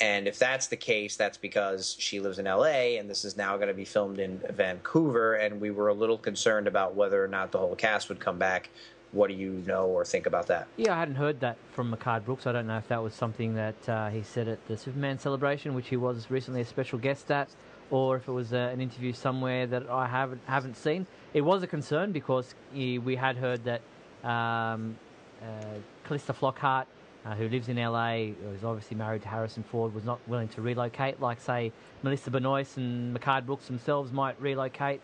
And 0.00 0.26
if 0.26 0.38
that's 0.38 0.66
the 0.66 0.76
case, 0.76 1.16
that's 1.16 1.36
because 1.36 1.94
she 1.98 2.20
lives 2.20 2.38
in 2.38 2.46
LA 2.46 2.96
and 2.98 3.08
this 3.08 3.24
is 3.24 3.36
now 3.36 3.56
going 3.56 3.68
to 3.68 3.74
be 3.74 3.84
filmed 3.84 4.18
in 4.18 4.40
Vancouver. 4.50 5.34
And 5.34 5.60
we 5.60 5.70
were 5.70 5.88
a 5.88 5.94
little 5.94 6.16
concerned 6.16 6.66
about 6.66 6.94
whether 6.94 7.22
or 7.22 7.28
not 7.28 7.52
the 7.52 7.58
whole 7.58 7.76
cast 7.76 8.08
would 8.08 8.20
come 8.20 8.38
back. 8.38 8.70
What 9.12 9.28
do 9.28 9.34
you 9.34 9.62
know 9.66 9.86
or 9.86 10.04
think 10.04 10.26
about 10.26 10.46
that? 10.46 10.68
Yeah, 10.76 10.94
I 10.94 11.00
hadn't 11.00 11.16
heard 11.16 11.40
that 11.40 11.56
from 11.72 11.92
Mehcad 11.92 12.24
Brooks. 12.24 12.46
I 12.46 12.52
don't 12.52 12.66
know 12.66 12.78
if 12.78 12.86
that 12.88 13.02
was 13.02 13.12
something 13.12 13.54
that 13.54 13.88
uh, 13.88 14.08
he 14.10 14.22
said 14.22 14.46
at 14.46 14.64
the 14.68 14.76
Superman 14.76 15.18
celebration, 15.18 15.74
which 15.74 15.88
he 15.88 15.96
was 15.96 16.30
recently 16.30 16.60
a 16.60 16.64
special 16.64 16.98
guest 16.98 17.30
at, 17.30 17.48
or 17.90 18.16
if 18.16 18.28
it 18.28 18.32
was 18.32 18.52
uh, 18.52 18.70
an 18.72 18.80
interview 18.80 19.12
somewhere 19.12 19.66
that 19.66 19.88
I 19.90 20.06
haven't 20.06 20.42
haven't 20.46 20.76
seen. 20.76 21.06
It 21.34 21.40
was 21.40 21.62
a 21.62 21.66
concern 21.66 22.12
because 22.12 22.54
he, 22.72 22.98
we 22.98 23.16
had 23.16 23.36
heard 23.36 23.64
that 23.64 23.80
um, 24.22 24.96
uh, 25.42 25.78
Calista 26.04 26.32
Flockhart 26.32 26.86
uh, 27.24 27.34
who 27.34 27.48
lives 27.48 27.68
in 27.68 27.76
LA, 27.76 28.32
who's 28.42 28.64
obviously 28.64 28.96
married 28.96 29.22
to 29.22 29.28
Harrison 29.28 29.62
Ford, 29.62 29.94
was 29.94 30.04
not 30.04 30.20
willing 30.26 30.48
to 30.48 30.62
relocate, 30.62 31.20
like, 31.20 31.40
say, 31.40 31.72
Melissa 32.02 32.30
Benoist 32.30 32.76
and 32.76 33.16
Mehcad 33.16 33.46
Brooks 33.46 33.66
themselves 33.66 34.12
might 34.12 34.40
relocate 34.40 35.00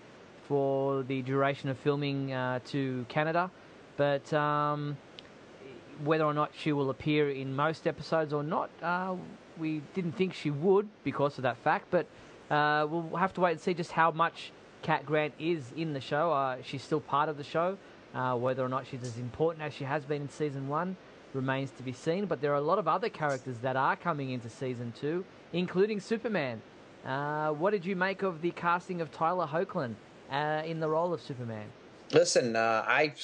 for 0.48 1.02
the 1.02 1.22
duration 1.22 1.68
of 1.68 1.78
filming 1.78 2.32
uh, 2.32 2.60
to 2.66 3.04
Canada. 3.08 3.50
But 3.96 4.32
um, 4.32 4.96
whether 6.04 6.24
or 6.24 6.34
not 6.34 6.52
she 6.56 6.72
will 6.72 6.90
appear 6.90 7.30
in 7.30 7.54
most 7.56 7.86
episodes 7.86 8.32
or 8.32 8.42
not, 8.42 8.70
uh, 8.82 9.16
we 9.58 9.82
didn't 9.94 10.12
think 10.12 10.34
she 10.34 10.50
would 10.50 10.88
because 11.04 11.38
of 11.38 11.42
that 11.42 11.56
fact. 11.58 11.86
But 11.90 12.06
uh, 12.50 12.86
we'll 12.88 13.16
have 13.16 13.32
to 13.34 13.40
wait 13.40 13.52
and 13.52 13.60
see 13.60 13.74
just 13.74 13.92
how 13.92 14.10
much 14.10 14.52
Cat 14.82 15.06
Grant 15.06 15.34
is 15.38 15.72
in 15.76 15.92
the 15.92 16.00
show. 16.00 16.32
Uh, 16.32 16.56
she's 16.62 16.82
still 16.82 17.00
part 17.00 17.28
of 17.28 17.36
the 17.36 17.44
show. 17.44 17.78
Uh, 18.14 18.34
whether 18.34 18.64
or 18.64 18.68
not 18.68 18.86
she's 18.86 19.02
as 19.02 19.18
important 19.18 19.62
as 19.62 19.74
she 19.74 19.84
has 19.84 20.04
been 20.04 20.22
in 20.22 20.28
season 20.28 20.68
one 20.68 20.96
remains 21.34 21.70
to 21.72 21.82
be 21.82 21.92
seen. 21.92 22.26
But 22.26 22.40
there 22.40 22.52
are 22.52 22.56
a 22.56 22.62
lot 22.62 22.78
of 22.78 22.88
other 22.88 23.08
characters 23.08 23.58
that 23.58 23.76
are 23.76 23.96
coming 23.96 24.30
into 24.30 24.48
season 24.48 24.92
two, 24.98 25.24
including 25.52 26.00
Superman. 26.00 26.62
Uh, 27.04 27.50
what 27.50 27.70
did 27.70 27.84
you 27.84 27.94
make 27.94 28.22
of 28.22 28.42
the 28.42 28.50
casting 28.52 29.00
of 29.00 29.10
Tyler 29.10 29.46
Hoechlin 29.46 29.94
uh, 30.30 30.62
in 30.64 30.80
the 30.80 30.88
role 30.88 31.12
of 31.12 31.20
Superman? 31.20 31.66
Listen, 32.12 32.54
uh, 32.54 32.84
I, 32.86 33.14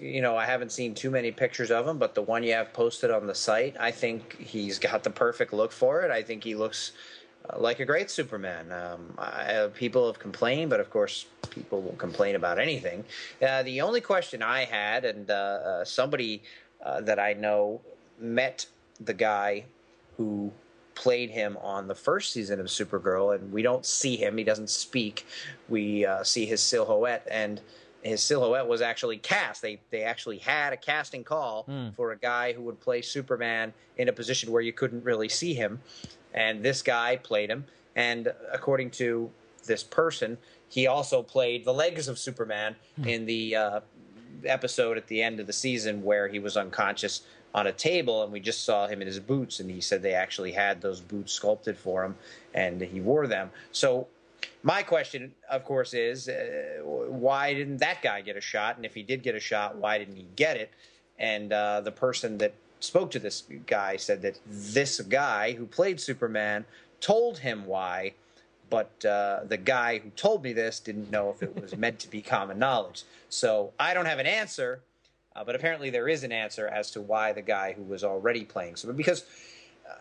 you 0.00 0.20
know, 0.20 0.36
I 0.36 0.44
haven't 0.44 0.72
seen 0.72 0.94
too 0.94 1.10
many 1.10 1.30
pictures 1.30 1.70
of 1.70 1.86
him, 1.86 1.98
but 1.98 2.16
the 2.16 2.22
one 2.22 2.42
you 2.42 2.52
have 2.52 2.72
posted 2.72 3.10
on 3.10 3.28
the 3.28 3.34
site, 3.34 3.76
I 3.78 3.92
think 3.92 4.40
he's 4.40 4.78
got 4.78 5.04
the 5.04 5.10
perfect 5.10 5.52
look 5.52 5.70
for 5.70 6.02
it. 6.02 6.10
I 6.10 6.22
think 6.22 6.42
he 6.42 6.56
looks 6.56 6.92
uh, 7.48 7.60
like 7.60 7.78
a 7.78 7.84
great 7.84 8.10
Superman. 8.10 8.72
Um, 8.72 9.14
I, 9.18 9.68
people 9.74 10.08
have 10.08 10.18
complained, 10.18 10.70
but 10.70 10.80
of 10.80 10.90
course, 10.90 11.26
people 11.50 11.80
will 11.80 11.92
complain 11.92 12.34
about 12.34 12.58
anything. 12.58 13.04
Uh, 13.40 13.62
the 13.62 13.80
only 13.80 14.00
question 14.00 14.42
I 14.42 14.64
had, 14.64 15.04
and 15.04 15.30
uh, 15.30 15.34
uh, 15.34 15.84
somebody 15.84 16.42
uh, 16.84 17.02
that 17.02 17.20
I 17.20 17.34
know 17.34 17.82
met 18.18 18.66
the 19.00 19.14
guy 19.14 19.64
who 20.16 20.50
played 20.96 21.30
him 21.30 21.56
on 21.60 21.86
the 21.86 21.94
first 21.94 22.32
season 22.32 22.58
of 22.58 22.66
Supergirl, 22.66 23.36
and 23.36 23.52
we 23.52 23.62
don't 23.62 23.86
see 23.86 24.16
him; 24.16 24.36
he 24.38 24.44
doesn't 24.44 24.70
speak. 24.70 25.24
We 25.68 26.04
uh, 26.04 26.24
see 26.24 26.46
his 26.46 26.60
silhouette, 26.60 27.26
and 27.30 27.60
his 28.04 28.22
silhouette 28.22 28.66
was 28.68 28.80
actually 28.82 29.18
cast. 29.18 29.62
They 29.62 29.80
they 29.90 30.02
actually 30.02 30.38
had 30.38 30.72
a 30.72 30.76
casting 30.76 31.24
call 31.24 31.64
Mm. 31.68 31.94
for 31.94 32.12
a 32.12 32.16
guy 32.18 32.52
who 32.52 32.62
would 32.62 32.80
play 32.80 33.00
Superman 33.02 33.72
in 33.96 34.08
a 34.08 34.12
position 34.12 34.52
where 34.52 34.62
you 34.62 34.72
couldn't 34.72 35.04
really 35.04 35.28
see 35.28 35.54
him, 35.54 35.80
and 36.32 36.62
this 36.62 36.82
guy 36.82 37.16
played 37.16 37.50
him. 37.50 37.64
And 37.96 38.32
according 38.52 38.90
to 38.92 39.30
this 39.66 39.82
person, 39.82 40.36
he 40.68 40.86
also 40.86 41.22
played 41.22 41.64
the 41.64 41.72
legs 41.72 42.08
of 42.08 42.18
Superman 42.18 42.76
in 43.04 43.24
the 43.26 43.56
uh, 43.56 43.80
episode 44.44 44.96
at 44.96 45.06
the 45.06 45.22
end 45.22 45.40
of 45.40 45.46
the 45.46 45.52
season 45.52 46.02
where 46.02 46.28
he 46.28 46.38
was 46.38 46.56
unconscious 46.56 47.22
on 47.54 47.68
a 47.68 47.72
table, 47.72 48.22
and 48.24 48.32
we 48.32 48.40
just 48.40 48.64
saw 48.64 48.88
him 48.88 49.00
in 49.00 49.06
his 49.06 49.20
boots. 49.20 49.60
And 49.60 49.70
he 49.70 49.80
said 49.80 50.02
they 50.02 50.12
actually 50.14 50.52
had 50.52 50.80
those 50.80 51.00
boots 51.00 51.32
sculpted 51.32 51.78
for 51.78 52.04
him, 52.04 52.16
and 52.52 52.80
he 52.80 53.00
wore 53.00 53.26
them. 53.28 53.50
So 53.70 54.08
my 54.64 54.82
question, 54.82 55.32
of 55.50 55.62
course, 55.64 55.92
is 55.92 56.28
uh, 56.28 56.80
why 56.82 57.52
didn't 57.52 57.76
that 57.76 58.00
guy 58.00 58.22
get 58.22 58.36
a 58.36 58.40
shot? 58.40 58.76
And 58.76 58.86
if 58.86 58.94
he 58.94 59.02
did 59.02 59.22
get 59.22 59.34
a 59.34 59.40
shot, 59.40 59.76
why 59.76 59.98
didn't 59.98 60.16
he 60.16 60.26
get 60.36 60.56
it? 60.56 60.70
And 61.18 61.52
uh, 61.52 61.82
the 61.82 61.92
person 61.92 62.38
that 62.38 62.54
spoke 62.80 63.10
to 63.10 63.18
this 63.18 63.44
guy 63.66 63.96
said 63.96 64.22
that 64.22 64.40
this 64.46 65.00
guy 65.02 65.52
who 65.52 65.66
played 65.66 66.00
Superman 66.00 66.64
told 67.00 67.38
him 67.38 67.66
why, 67.66 68.14
but 68.70 69.04
uh, 69.04 69.40
the 69.46 69.58
guy 69.58 69.98
who 69.98 70.08
told 70.10 70.42
me 70.42 70.54
this 70.54 70.80
didn't 70.80 71.10
know 71.10 71.30
if 71.30 71.42
it 71.42 71.60
was 71.60 71.76
meant 71.84 71.98
to 72.00 72.10
be 72.10 72.22
common 72.22 72.58
knowledge. 72.58 73.04
So 73.28 73.74
I 73.78 73.92
don't 73.92 74.06
have 74.06 74.18
an 74.18 74.26
answer, 74.26 74.80
uh, 75.36 75.44
but 75.44 75.54
apparently 75.54 75.90
there 75.90 76.08
is 76.08 76.24
an 76.24 76.32
answer 76.32 76.68
as 76.68 76.90
to 76.92 77.02
why 77.02 77.32
the 77.32 77.42
guy 77.42 77.74
who 77.74 77.82
was 77.82 78.02
already 78.02 78.46
playing 78.46 78.76
Superman, 78.76 78.96
because 78.96 79.24
uh, 79.86 79.94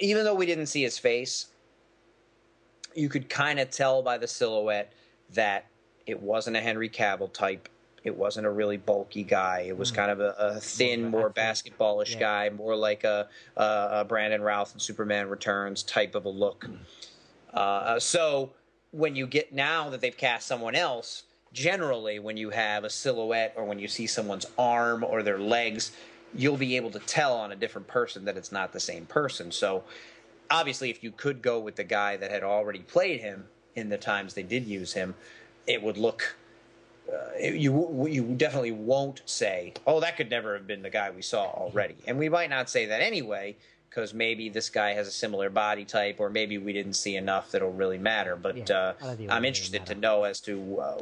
even 0.00 0.24
though 0.24 0.34
we 0.34 0.46
didn't 0.46 0.66
see 0.66 0.82
his 0.82 0.98
face, 0.98 1.46
you 2.94 3.08
could 3.08 3.28
kind 3.28 3.58
of 3.60 3.70
tell 3.70 4.02
by 4.02 4.18
the 4.18 4.26
silhouette 4.28 4.92
that 5.34 5.66
it 6.06 6.20
wasn't 6.20 6.56
a 6.56 6.60
Henry 6.60 6.88
Cavill 6.88 7.32
type. 7.32 7.68
It 8.02 8.16
wasn't 8.16 8.46
a 8.46 8.50
really 8.50 8.78
bulky 8.78 9.22
guy. 9.22 9.60
It 9.68 9.76
was 9.76 9.92
Mm. 9.92 9.94
kind 9.96 10.10
of 10.10 10.20
a, 10.20 10.34
a 10.38 10.60
thin, 10.60 11.04
an 11.04 11.10
more 11.10 11.30
basketballish 11.30 12.12
Yeah. 12.14 12.20
guy, 12.20 12.50
more 12.50 12.74
like 12.74 13.04
a, 13.04 13.28
a, 13.56 13.88
a 13.92 14.04
Brandon 14.08 14.40
Routh 14.42 14.72
and 14.72 14.80
Superman 14.80 15.28
Returns 15.28 15.82
type 15.82 16.14
of 16.14 16.24
a 16.24 16.30
look. 16.30 16.68
Uh, 17.52 17.98
so 18.00 18.50
when 18.92 19.14
you 19.14 19.26
get 19.26 19.52
now 19.52 19.90
that 19.90 20.00
they've 20.00 20.16
cast 20.16 20.46
someone 20.46 20.74
else, 20.74 21.24
generally 21.52 22.18
when 22.18 22.36
you 22.36 22.50
have 22.50 22.84
a 22.84 22.90
silhouette 22.90 23.52
or 23.56 23.64
when 23.64 23.78
you 23.78 23.88
see 23.88 24.06
someone's 24.06 24.46
arm 24.58 25.04
or 25.04 25.22
their 25.22 25.38
legs, 25.38 25.92
you'll 26.34 26.56
be 26.56 26.76
able 26.76 26.90
to 26.90 27.00
tell 27.00 27.36
on 27.36 27.52
a 27.52 27.56
different 27.56 27.86
person 27.86 28.24
that 28.24 28.36
it's 28.36 28.52
not 28.52 28.72
the 28.72 28.80
same 28.80 29.04
person. 29.06 29.50
So 29.52 29.82
obviously, 30.50 30.90
if 30.90 31.02
you 31.02 31.12
could 31.12 31.40
go 31.42 31.58
with 31.60 31.76
the 31.76 31.84
guy 31.84 32.16
that 32.16 32.30
had 32.30 32.42
already 32.42 32.80
played 32.80 33.20
him 33.20 33.46
in 33.76 33.88
the 33.88 33.98
times 33.98 34.34
they 34.34 34.42
did 34.42 34.66
use 34.66 34.92
him, 34.92 35.14
it 35.66 35.82
would 35.82 35.96
look. 35.96 36.34
Uh, 37.10 37.16
it- 37.38 37.54
you 37.54 38.06
you 38.08 38.22
definitely 38.36 38.72
won't 38.72 39.22
say, 39.26 39.72
"Oh, 39.86 40.00
that 40.00 40.16
could 40.16 40.30
never 40.30 40.54
have 40.54 40.66
been 40.66 40.82
the 40.82 40.90
guy 40.90 41.10
we 41.10 41.22
saw 41.22 41.44
already," 41.44 41.96
and 42.06 42.18
we 42.18 42.28
might 42.28 42.50
not 42.50 42.68
say 42.70 42.86
that 42.86 43.00
anyway 43.00 43.56
because 43.88 44.14
maybe 44.14 44.48
this 44.48 44.70
guy 44.70 44.92
has 44.92 45.08
a 45.08 45.10
similar 45.10 45.50
body 45.50 45.84
type, 45.84 46.20
or 46.20 46.30
maybe 46.30 46.58
we 46.58 46.72
didn't 46.72 46.92
see 46.92 47.16
enough 47.16 47.50
that'll 47.50 47.72
really 47.72 47.98
matter. 47.98 48.36
But 48.36 48.56
Yeah, 48.56 48.76
uh, 48.76 48.94
I 49.00 49.04
don't 49.06 49.16
think 49.16 49.30
it 49.30 49.32
I'm 49.32 49.44
interested 49.44 49.84
to 49.86 49.96
know 49.96 50.22
as 50.22 50.40
to. 50.42 50.80
Uh, 50.80 50.98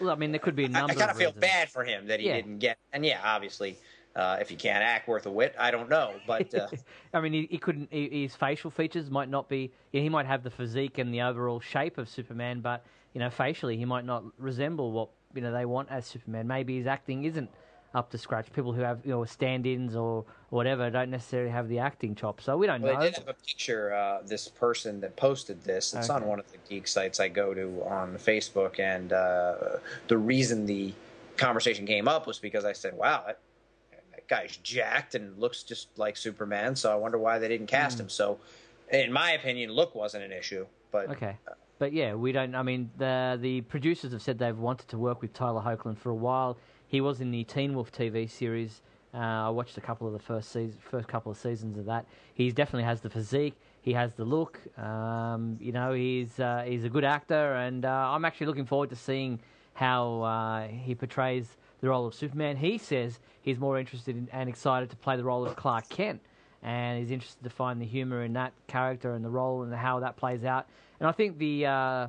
Well, 0.00 0.10
I 0.10 0.14
mean, 0.14 0.30
there 0.30 0.38
could 0.38 0.54
be 0.54 0.66
A 0.66 0.68
number. 0.68 0.92
I 0.92 0.94
kind 0.94 1.10
of 1.10 1.10
of 1.10 1.16
feel 1.16 1.30
reasons. 1.30 1.40
bad 1.40 1.68
for 1.70 1.82
him 1.82 2.06
that 2.06 2.20
he 2.20 2.26
Yeah. 2.28 2.36
didn't 2.36 2.58
get, 2.58 2.78
and 2.92 3.04
yeah, 3.04 3.20
obviously, 3.24 3.76
uh, 4.16 4.38
if 4.40 4.48
he 4.48 4.56
can't 4.56 4.82
act 4.82 5.08
worth 5.08 5.26
a 5.26 5.30
wit, 5.30 5.54
I 5.58 5.70
don't 5.70 5.88
know, 5.88 6.14
but. 6.26 6.52
Uh, 6.54 6.68
I 7.14 7.20
mean, 7.20 7.32
he, 7.32 7.48
he 7.50 7.58
couldn't. 7.58 7.88
He, 7.92 8.22
his 8.22 8.34
facial 8.34 8.70
features 8.70 9.10
might 9.10 9.28
not 9.28 9.48
be. 9.48 9.72
Yeah, 9.92 10.00
he 10.02 10.08
might 10.08 10.26
have 10.26 10.42
the 10.42 10.50
physique 10.50 10.98
and 10.98 11.12
the 11.12 11.22
overall 11.22 11.60
shape 11.60 11.98
of 11.98 12.08
Superman, 12.08 12.60
but 12.60 12.84
you 13.14 13.20
know, 13.20 13.30
facially, 13.30 13.76
he 13.76 13.84
might 13.84 14.04
not 14.04 14.24
resemble 14.38 14.92
what 14.92 15.10
you 15.34 15.42
know 15.42 15.52
they 15.52 15.64
want 15.64 15.88
as 15.90 16.06
Superman. 16.06 16.46
Maybe 16.46 16.76
his 16.78 16.86
acting 16.86 17.24
isn't 17.24 17.50
up 17.94 18.10
to 18.10 18.18
scratch. 18.18 18.52
People 18.52 18.72
who 18.72 18.82
have 18.82 19.00
you 19.04 19.10
know 19.10 19.24
stand-ins 19.24 19.96
or 19.96 20.24
whatever 20.50 20.90
don't 20.90 21.10
necessarily 21.10 21.50
have 21.50 21.68
the 21.68 21.78
acting 21.78 22.14
chops, 22.14 22.44
so 22.44 22.56
we 22.56 22.66
don't 22.66 22.82
Well, 22.82 22.94
know. 22.94 23.00
they 23.00 23.06
did 23.06 23.16
have 23.18 23.28
a 23.28 23.34
picture. 23.34 23.92
Uh, 23.94 24.22
this 24.24 24.48
person 24.48 25.00
that 25.00 25.16
posted 25.16 25.62
this. 25.64 25.94
It's 25.94 26.10
on 26.10 26.26
one 26.26 26.38
of 26.38 26.50
the 26.52 26.58
geek 26.68 26.86
sites 26.86 27.20
I 27.20 27.28
go 27.28 27.54
to 27.54 27.84
on 27.88 28.16
Facebook, 28.16 28.78
and 28.78 29.12
uh, 29.12 29.78
the 30.08 30.18
reason 30.18 30.66
the 30.66 30.92
conversation 31.36 31.86
came 31.86 32.06
up 32.06 32.26
was 32.26 32.38
because 32.38 32.64
I 32.64 32.72
said, 32.72 32.96
"Wow, 32.96 33.24
guy's 34.30 34.56
jacked 34.58 35.14
and 35.14 35.36
looks 35.38 35.62
just 35.62 35.88
like 35.98 36.16
Superman." 36.16 36.74
So 36.76 36.90
I 36.90 36.94
wonder 36.94 37.18
why 37.18 37.38
they 37.38 37.48
didn't 37.48 37.66
cast 37.66 37.98
Hmm. 37.98 38.04
him. 38.04 38.08
So, 38.08 38.38
in 38.90 39.12
my 39.12 39.32
opinion, 39.32 39.70
look 39.70 39.94
wasn't 39.94 40.24
an 40.24 40.32
issue, 40.32 40.66
but 40.90 41.10
Okay. 41.10 41.36
But 41.78 41.92
yeah, 41.94 42.12
we 42.14 42.30
don't. 42.32 42.54
I 42.54 42.62
mean, 42.62 42.90
the 42.98 43.38
the 43.40 43.62
producers 43.62 44.12
have 44.12 44.20
said 44.22 44.38
they've 44.38 44.56
wanted 44.58 44.88
to 44.88 44.98
work 44.98 45.22
with 45.22 45.32
Tyler 45.32 45.62
Hoechlin 45.62 45.96
for 45.96 46.10
a 46.10 46.14
while. 46.28 46.58
He 46.86 47.00
was 47.00 47.20
in 47.20 47.30
the 47.30 47.44
Teen 47.44 47.74
Wolf 47.74 47.90
TV 47.90 48.28
series. 48.28 48.82
Uh, 49.14 49.18
I 49.18 49.48
watched 49.48 49.76
a 49.78 49.80
couple 49.80 50.06
of 50.06 50.12
the 50.12 50.18
first 50.18 50.52
season, 50.52 50.78
first 50.80 51.08
couple 51.08 51.32
of 51.32 51.38
seasons 51.38 51.78
of 51.78 51.86
that. 51.86 52.04
He 52.34 52.50
definitely 52.52 52.84
has 52.84 53.00
the 53.00 53.08
physique. 53.10 53.54
He 53.80 53.92
has 53.94 54.12
the 54.14 54.24
look. 54.24 54.60
Um, 54.78 55.56
you 55.58 55.72
know, 55.72 55.92
he's 55.94 56.38
uh, 56.38 56.64
he's 56.66 56.84
a 56.84 56.90
good 56.90 57.04
actor, 57.04 57.54
and 57.54 57.84
uh, 57.86 58.12
I'm 58.12 58.24
actually 58.26 58.48
looking 58.48 58.66
forward 58.66 58.90
to 58.90 58.96
seeing 58.96 59.40
how 59.72 60.20
uh, 60.20 60.68
he 60.68 60.94
portrays 60.94 61.56
the 61.80 61.88
role 61.88 62.06
of 62.06 62.14
Superman. 62.14 62.56
He 62.56 62.78
says 62.78 63.18
he's 63.42 63.58
more 63.58 63.78
interested 63.78 64.16
in, 64.16 64.28
and 64.32 64.48
excited 64.48 64.90
to 64.90 64.96
play 64.96 65.16
the 65.16 65.24
role 65.24 65.46
of 65.46 65.56
Clark 65.56 65.88
Kent, 65.88 66.20
and 66.62 66.98
he's 66.98 67.10
interested 67.10 67.42
to 67.44 67.50
find 67.50 67.80
the 67.80 67.86
humor 67.86 68.22
in 68.22 68.32
that 68.34 68.52
character 68.66 69.14
and 69.14 69.24
the 69.24 69.30
role 69.30 69.62
and 69.62 69.74
how 69.74 70.00
that 70.00 70.16
plays 70.16 70.44
out. 70.44 70.66
And 70.98 71.08
I 71.08 71.12
think 71.12 71.38
the 71.38 71.66
uh, 71.66 72.08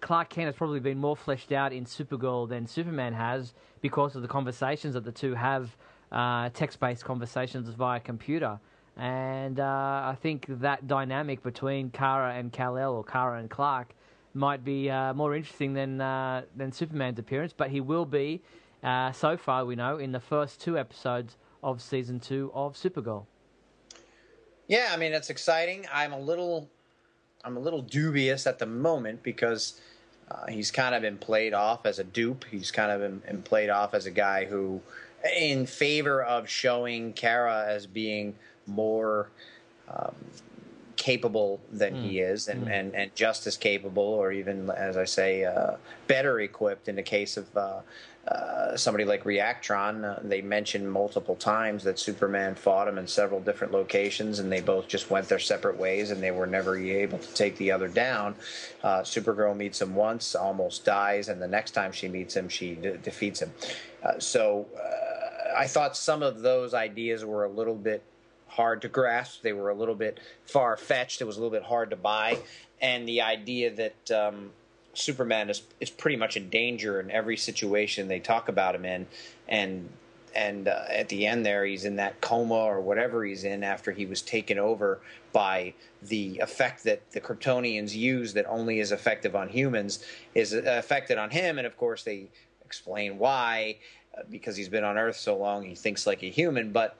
Clark 0.00 0.28
Kent 0.28 0.46
has 0.46 0.54
probably 0.54 0.80
been 0.80 0.98
more 0.98 1.16
fleshed 1.16 1.52
out 1.52 1.72
in 1.72 1.84
Supergirl 1.84 2.48
than 2.48 2.66
Superman 2.66 3.12
has 3.12 3.54
because 3.80 4.14
of 4.14 4.22
the 4.22 4.28
conversations 4.28 4.94
that 4.94 5.04
the 5.04 5.12
two 5.12 5.34
have, 5.34 5.76
uh, 6.12 6.50
text-based 6.50 7.04
conversations 7.04 7.68
via 7.68 7.98
computer. 7.98 8.60
And 8.96 9.60
uh, 9.60 9.64
I 9.64 10.16
think 10.22 10.46
that 10.48 10.86
dynamic 10.86 11.42
between 11.42 11.90
Kara 11.90 12.34
and 12.34 12.52
Kal-El, 12.52 12.94
or 12.94 13.04
Kara 13.04 13.40
and 13.40 13.50
Clark, 13.50 13.94
might 14.32 14.64
be 14.64 14.88
uh, 14.88 15.12
more 15.14 15.34
interesting 15.34 15.74
than 15.74 16.00
uh, 16.00 16.42
than 16.56 16.70
Superman's 16.70 17.18
appearance. 17.18 17.52
But 17.52 17.70
he 17.70 17.80
will 17.80 18.06
be, 18.06 18.42
uh, 18.82 19.12
so 19.12 19.36
far 19.36 19.64
we 19.64 19.76
know, 19.76 19.98
in 19.98 20.12
the 20.12 20.20
first 20.20 20.60
two 20.60 20.78
episodes 20.78 21.36
of 21.62 21.82
season 21.82 22.20
two 22.20 22.50
of 22.54 22.74
Supergirl. 22.74 23.26
Yeah, 24.68 24.88
I 24.92 24.96
mean 24.96 25.12
it's 25.12 25.30
exciting. 25.30 25.86
I'm 25.92 26.12
a 26.12 26.18
little, 26.18 26.68
I'm 27.44 27.56
a 27.56 27.60
little 27.60 27.82
dubious 27.82 28.46
at 28.46 28.58
the 28.58 28.66
moment 28.66 29.22
because 29.22 29.80
uh, 30.30 30.46
he's 30.46 30.70
kind 30.70 30.94
of 30.94 31.02
been 31.02 31.18
played 31.18 31.54
off 31.54 31.86
as 31.86 31.98
a 31.98 32.04
dupe. 32.04 32.44
He's 32.50 32.70
kind 32.70 32.90
of 32.90 33.00
been, 33.00 33.18
been 33.18 33.42
played 33.42 33.70
off 33.70 33.94
as 33.94 34.06
a 34.06 34.10
guy 34.10 34.44
who, 34.44 34.80
in 35.36 35.66
favor 35.66 36.22
of 36.22 36.48
showing 36.48 37.12
Kara 37.12 37.64
as 37.68 37.86
being 37.86 38.34
more 38.66 39.28
um, 39.88 40.14
capable 40.96 41.60
than 41.70 41.94
he 41.94 42.18
is, 42.18 42.48
and, 42.48 42.68
and 42.68 42.94
and 42.94 43.14
just 43.14 43.46
as 43.46 43.56
capable, 43.56 44.02
or 44.02 44.32
even 44.32 44.70
as 44.70 44.96
I 44.96 45.04
say, 45.04 45.44
uh, 45.44 45.76
better 46.08 46.40
equipped. 46.40 46.88
In 46.88 46.96
the 46.96 47.02
case 47.02 47.36
of 47.36 47.56
uh, 47.56 47.80
uh, 48.28 48.76
somebody 48.76 49.04
like 49.04 49.22
Reactron, 49.22 50.04
uh, 50.04 50.18
they 50.22 50.42
mentioned 50.42 50.90
multiple 50.90 51.36
times 51.36 51.84
that 51.84 51.98
Superman 51.98 52.56
fought 52.56 52.88
him 52.88 52.98
in 52.98 53.06
several 53.06 53.40
different 53.40 53.72
locations, 53.72 54.40
and 54.40 54.50
they 54.50 54.60
both 54.60 54.88
just 54.88 55.10
went 55.10 55.28
their 55.28 55.38
separate 55.38 55.78
ways, 55.78 56.10
and 56.10 56.20
they 56.20 56.32
were 56.32 56.46
never 56.46 56.76
able 56.76 57.18
to 57.18 57.34
take 57.34 57.56
the 57.56 57.70
other 57.70 57.86
down. 57.86 58.34
Uh, 58.82 59.02
Supergirl 59.02 59.56
meets 59.56 59.80
him 59.80 59.94
once, 59.94 60.34
almost 60.34 60.84
dies, 60.84 61.28
and 61.28 61.40
the 61.40 61.46
next 61.46 61.70
time 61.70 61.92
she 61.92 62.08
meets 62.08 62.34
him, 62.34 62.48
she 62.48 62.74
de- 62.74 62.98
defeats 62.98 63.40
him. 63.40 63.52
Uh, 64.02 64.18
so 64.18 64.66
uh, 64.76 65.56
I 65.56 65.68
thought 65.68 65.96
some 65.96 66.24
of 66.24 66.40
those 66.40 66.74
ideas 66.74 67.24
were 67.24 67.44
a 67.44 67.50
little 67.50 67.76
bit 67.76 68.02
hard 68.48 68.82
to 68.82 68.88
grasp. 68.88 69.42
They 69.42 69.52
were 69.52 69.70
a 69.70 69.74
little 69.74 69.94
bit 69.94 70.18
far 70.44 70.76
fetched. 70.76 71.20
It 71.20 71.26
was 71.26 71.36
a 71.36 71.40
little 71.40 71.56
bit 71.56 71.62
hard 71.62 71.90
to 71.90 71.96
buy, 71.96 72.38
and 72.80 73.06
the 73.06 73.20
idea 73.20 73.70
that 73.70 74.10
um, 74.10 74.50
Superman 74.96 75.50
is 75.50 75.62
is 75.80 75.90
pretty 75.90 76.16
much 76.16 76.36
in 76.36 76.48
danger 76.48 77.00
in 77.00 77.10
every 77.10 77.36
situation 77.36 78.08
they 78.08 78.20
talk 78.20 78.48
about 78.48 78.74
him 78.74 78.84
in, 78.84 79.06
and 79.48 79.88
and 80.34 80.68
uh, 80.68 80.84
at 80.88 81.08
the 81.08 81.26
end 81.26 81.46
there 81.46 81.64
he's 81.64 81.84
in 81.84 81.96
that 81.96 82.20
coma 82.20 82.54
or 82.54 82.80
whatever 82.80 83.24
he's 83.24 83.44
in 83.44 83.64
after 83.64 83.92
he 83.92 84.04
was 84.06 84.20
taken 84.22 84.58
over 84.58 85.00
by 85.32 85.72
the 86.02 86.38
effect 86.38 86.84
that 86.84 87.10
the 87.12 87.20
Kryptonians 87.20 87.94
use 87.94 88.34
that 88.34 88.46
only 88.46 88.80
is 88.80 88.92
effective 88.92 89.34
on 89.34 89.48
humans 89.48 90.04
is 90.34 90.52
affected 90.52 91.18
on 91.18 91.30
him, 91.30 91.58
and 91.58 91.66
of 91.66 91.76
course 91.76 92.02
they 92.02 92.28
explain 92.64 93.18
why 93.18 93.76
uh, 94.16 94.22
because 94.30 94.56
he's 94.56 94.68
been 94.68 94.84
on 94.84 94.98
Earth 94.98 95.16
so 95.16 95.36
long 95.36 95.62
he 95.64 95.74
thinks 95.74 96.06
like 96.06 96.22
a 96.22 96.30
human, 96.30 96.72
but 96.72 96.96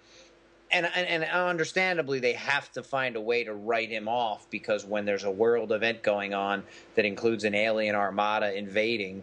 and, 0.70 0.86
and 0.86 1.22
and 1.22 1.24
understandably 1.24 2.18
they 2.18 2.32
have 2.32 2.70
to 2.72 2.82
find 2.82 3.16
a 3.16 3.20
way 3.20 3.44
to 3.44 3.54
write 3.54 3.90
him 3.90 4.08
off 4.08 4.48
because 4.50 4.84
when 4.84 5.04
there's 5.04 5.24
a 5.24 5.30
world 5.30 5.72
event 5.72 6.02
going 6.02 6.34
on 6.34 6.62
that 6.94 7.04
includes 7.04 7.44
an 7.44 7.54
alien 7.54 7.94
armada 7.94 8.56
invading 8.56 9.22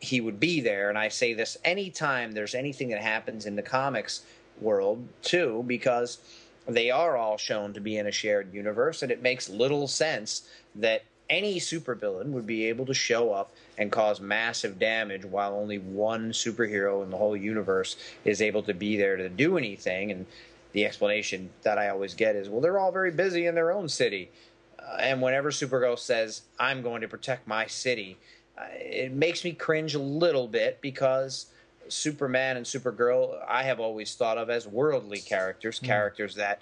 he 0.00 0.20
would 0.20 0.38
be 0.38 0.60
there 0.60 0.88
and 0.88 0.98
i 0.98 1.08
say 1.08 1.32
this 1.32 1.56
anytime 1.64 2.32
there's 2.32 2.54
anything 2.54 2.88
that 2.88 3.00
happens 3.00 3.46
in 3.46 3.56
the 3.56 3.62
comics 3.62 4.22
world 4.60 5.06
too 5.22 5.64
because 5.66 6.18
they 6.68 6.90
are 6.90 7.16
all 7.16 7.38
shown 7.38 7.72
to 7.72 7.80
be 7.80 7.96
in 7.96 8.06
a 8.06 8.12
shared 8.12 8.52
universe 8.52 9.02
and 9.02 9.10
it 9.10 9.22
makes 9.22 9.48
little 9.48 9.88
sense 9.88 10.48
that 10.74 11.02
any 11.28 11.58
supervillain 11.58 12.26
would 12.26 12.46
be 12.46 12.66
able 12.66 12.86
to 12.86 12.94
show 12.94 13.32
up 13.32 13.52
and 13.78 13.90
cause 13.90 14.20
massive 14.20 14.78
damage 14.78 15.24
while 15.24 15.54
only 15.54 15.78
one 15.78 16.32
superhero 16.32 17.02
in 17.02 17.10
the 17.10 17.16
whole 17.16 17.36
universe 17.36 17.96
is 18.24 18.40
able 18.40 18.62
to 18.62 18.74
be 18.74 18.96
there 18.96 19.16
to 19.16 19.28
do 19.28 19.58
anything. 19.58 20.10
And 20.10 20.26
the 20.76 20.84
explanation 20.84 21.48
that 21.62 21.78
I 21.78 21.88
always 21.88 22.12
get 22.12 22.36
is, 22.36 22.50
well, 22.50 22.60
they're 22.60 22.78
all 22.78 22.92
very 22.92 23.10
busy 23.10 23.46
in 23.46 23.54
their 23.54 23.72
own 23.72 23.88
city. 23.88 24.30
Uh, 24.78 24.98
and 25.00 25.22
whenever 25.22 25.50
Supergirl 25.50 25.98
says, 25.98 26.42
I'm 26.60 26.82
going 26.82 27.00
to 27.00 27.08
protect 27.08 27.48
my 27.48 27.66
city, 27.66 28.18
uh, 28.58 28.64
it 28.72 29.10
makes 29.10 29.42
me 29.42 29.52
cringe 29.52 29.94
a 29.94 29.98
little 29.98 30.46
bit 30.46 30.82
because 30.82 31.46
Superman 31.88 32.58
and 32.58 32.66
Supergirl, 32.66 33.42
I 33.48 33.62
have 33.62 33.80
always 33.80 34.14
thought 34.16 34.36
of 34.36 34.50
as 34.50 34.68
worldly 34.68 35.20
characters, 35.20 35.80
mm. 35.80 35.84
characters 35.84 36.34
that 36.34 36.60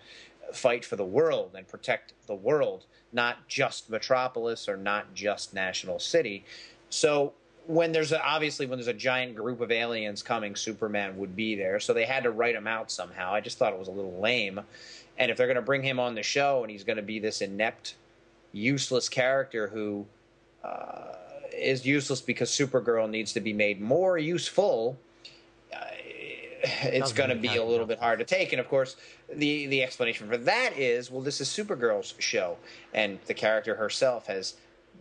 fight 0.52 0.84
for 0.84 0.94
the 0.94 1.04
world 1.04 1.56
and 1.56 1.66
protect 1.66 2.12
the 2.28 2.36
world, 2.36 2.84
not 3.12 3.48
just 3.48 3.90
Metropolis 3.90 4.68
or 4.68 4.76
not 4.76 5.12
just 5.14 5.52
National 5.52 5.98
City. 5.98 6.44
So 6.88 7.32
when 7.66 7.92
there's 7.92 8.12
a, 8.12 8.22
obviously 8.22 8.66
when 8.66 8.78
there's 8.78 8.88
a 8.88 8.92
giant 8.92 9.36
group 9.36 9.60
of 9.60 9.70
aliens 9.70 10.22
coming, 10.22 10.56
Superman 10.56 11.16
would 11.18 11.34
be 11.34 11.54
there. 11.54 11.80
So 11.80 11.92
they 11.92 12.04
had 12.04 12.24
to 12.24 12.30
write 12.30 12.54
him 12.54 12.66
out 12.66 12.90
somehow. 12.90 13.32
I 13.32 13.40
just 13.40 13.58
thought 13.58 13.72
it 13.72 13.78
was 13.78 13.88
a 13.88 13.92
little 13.92 14.20
lame. 14.20 14.60
And 15.18 15.30
if 15.30 15.36
they're 15.36 15.46
going 15.46 15.56
to 15.56 15.62
bring 15.62 15.82
him 15.82 16.00
on 16.00 16.14
the 16.14 16.22
show 16.22 16.62
and 16.62 16.70
he's 16.70 16.84
going 16.84 16.96
to 16.96 17.02
be 17.02 17.18
this 17.18 17.40
inept, 17.40 17.94
useless 18.52 19.08
character 19.08 19.68
who 19.68 20.06
uh, 20.62 21.14
is 21.52 21.86
useless 21.86 22.20
because 22.20 22.50
Supergirl 22.50 23.08
needs 23.08 23.32
to 23.32 23.40
be 23.40 23.52
made 23.52 23.80
more 23.80 24.18
useful, 24.18 24.98
uh, 25.72 25.78
it's 26.82 27.12
going 27.12 27.30
to 27.30 27.36
be 27.36 27.56
a 27.56 27.64
little 27.64 27.86
bit 27.86 27.98
hard 27.98 28.18
to 28.18 28.24
take. 28.24 28.52
And 28.52 28.60
of 28.60 28.68
course, 28.68 28.96
the 29.32 29.66
the 29.66 29.82
explanation 29.82 30.28
for 30.28 30.36
that 30.36 30.78
is, 30.78 31.10
well, 31.10 31.20
this 31.20 31.40
is 31.40 31.48
Supergirl's 31.48 32.14
show, 32.18 32.56
and 32.92 33.18
the 33.26 33.34
character 33.34 33.74
herself 33.74 34.26
has 34.26 34.54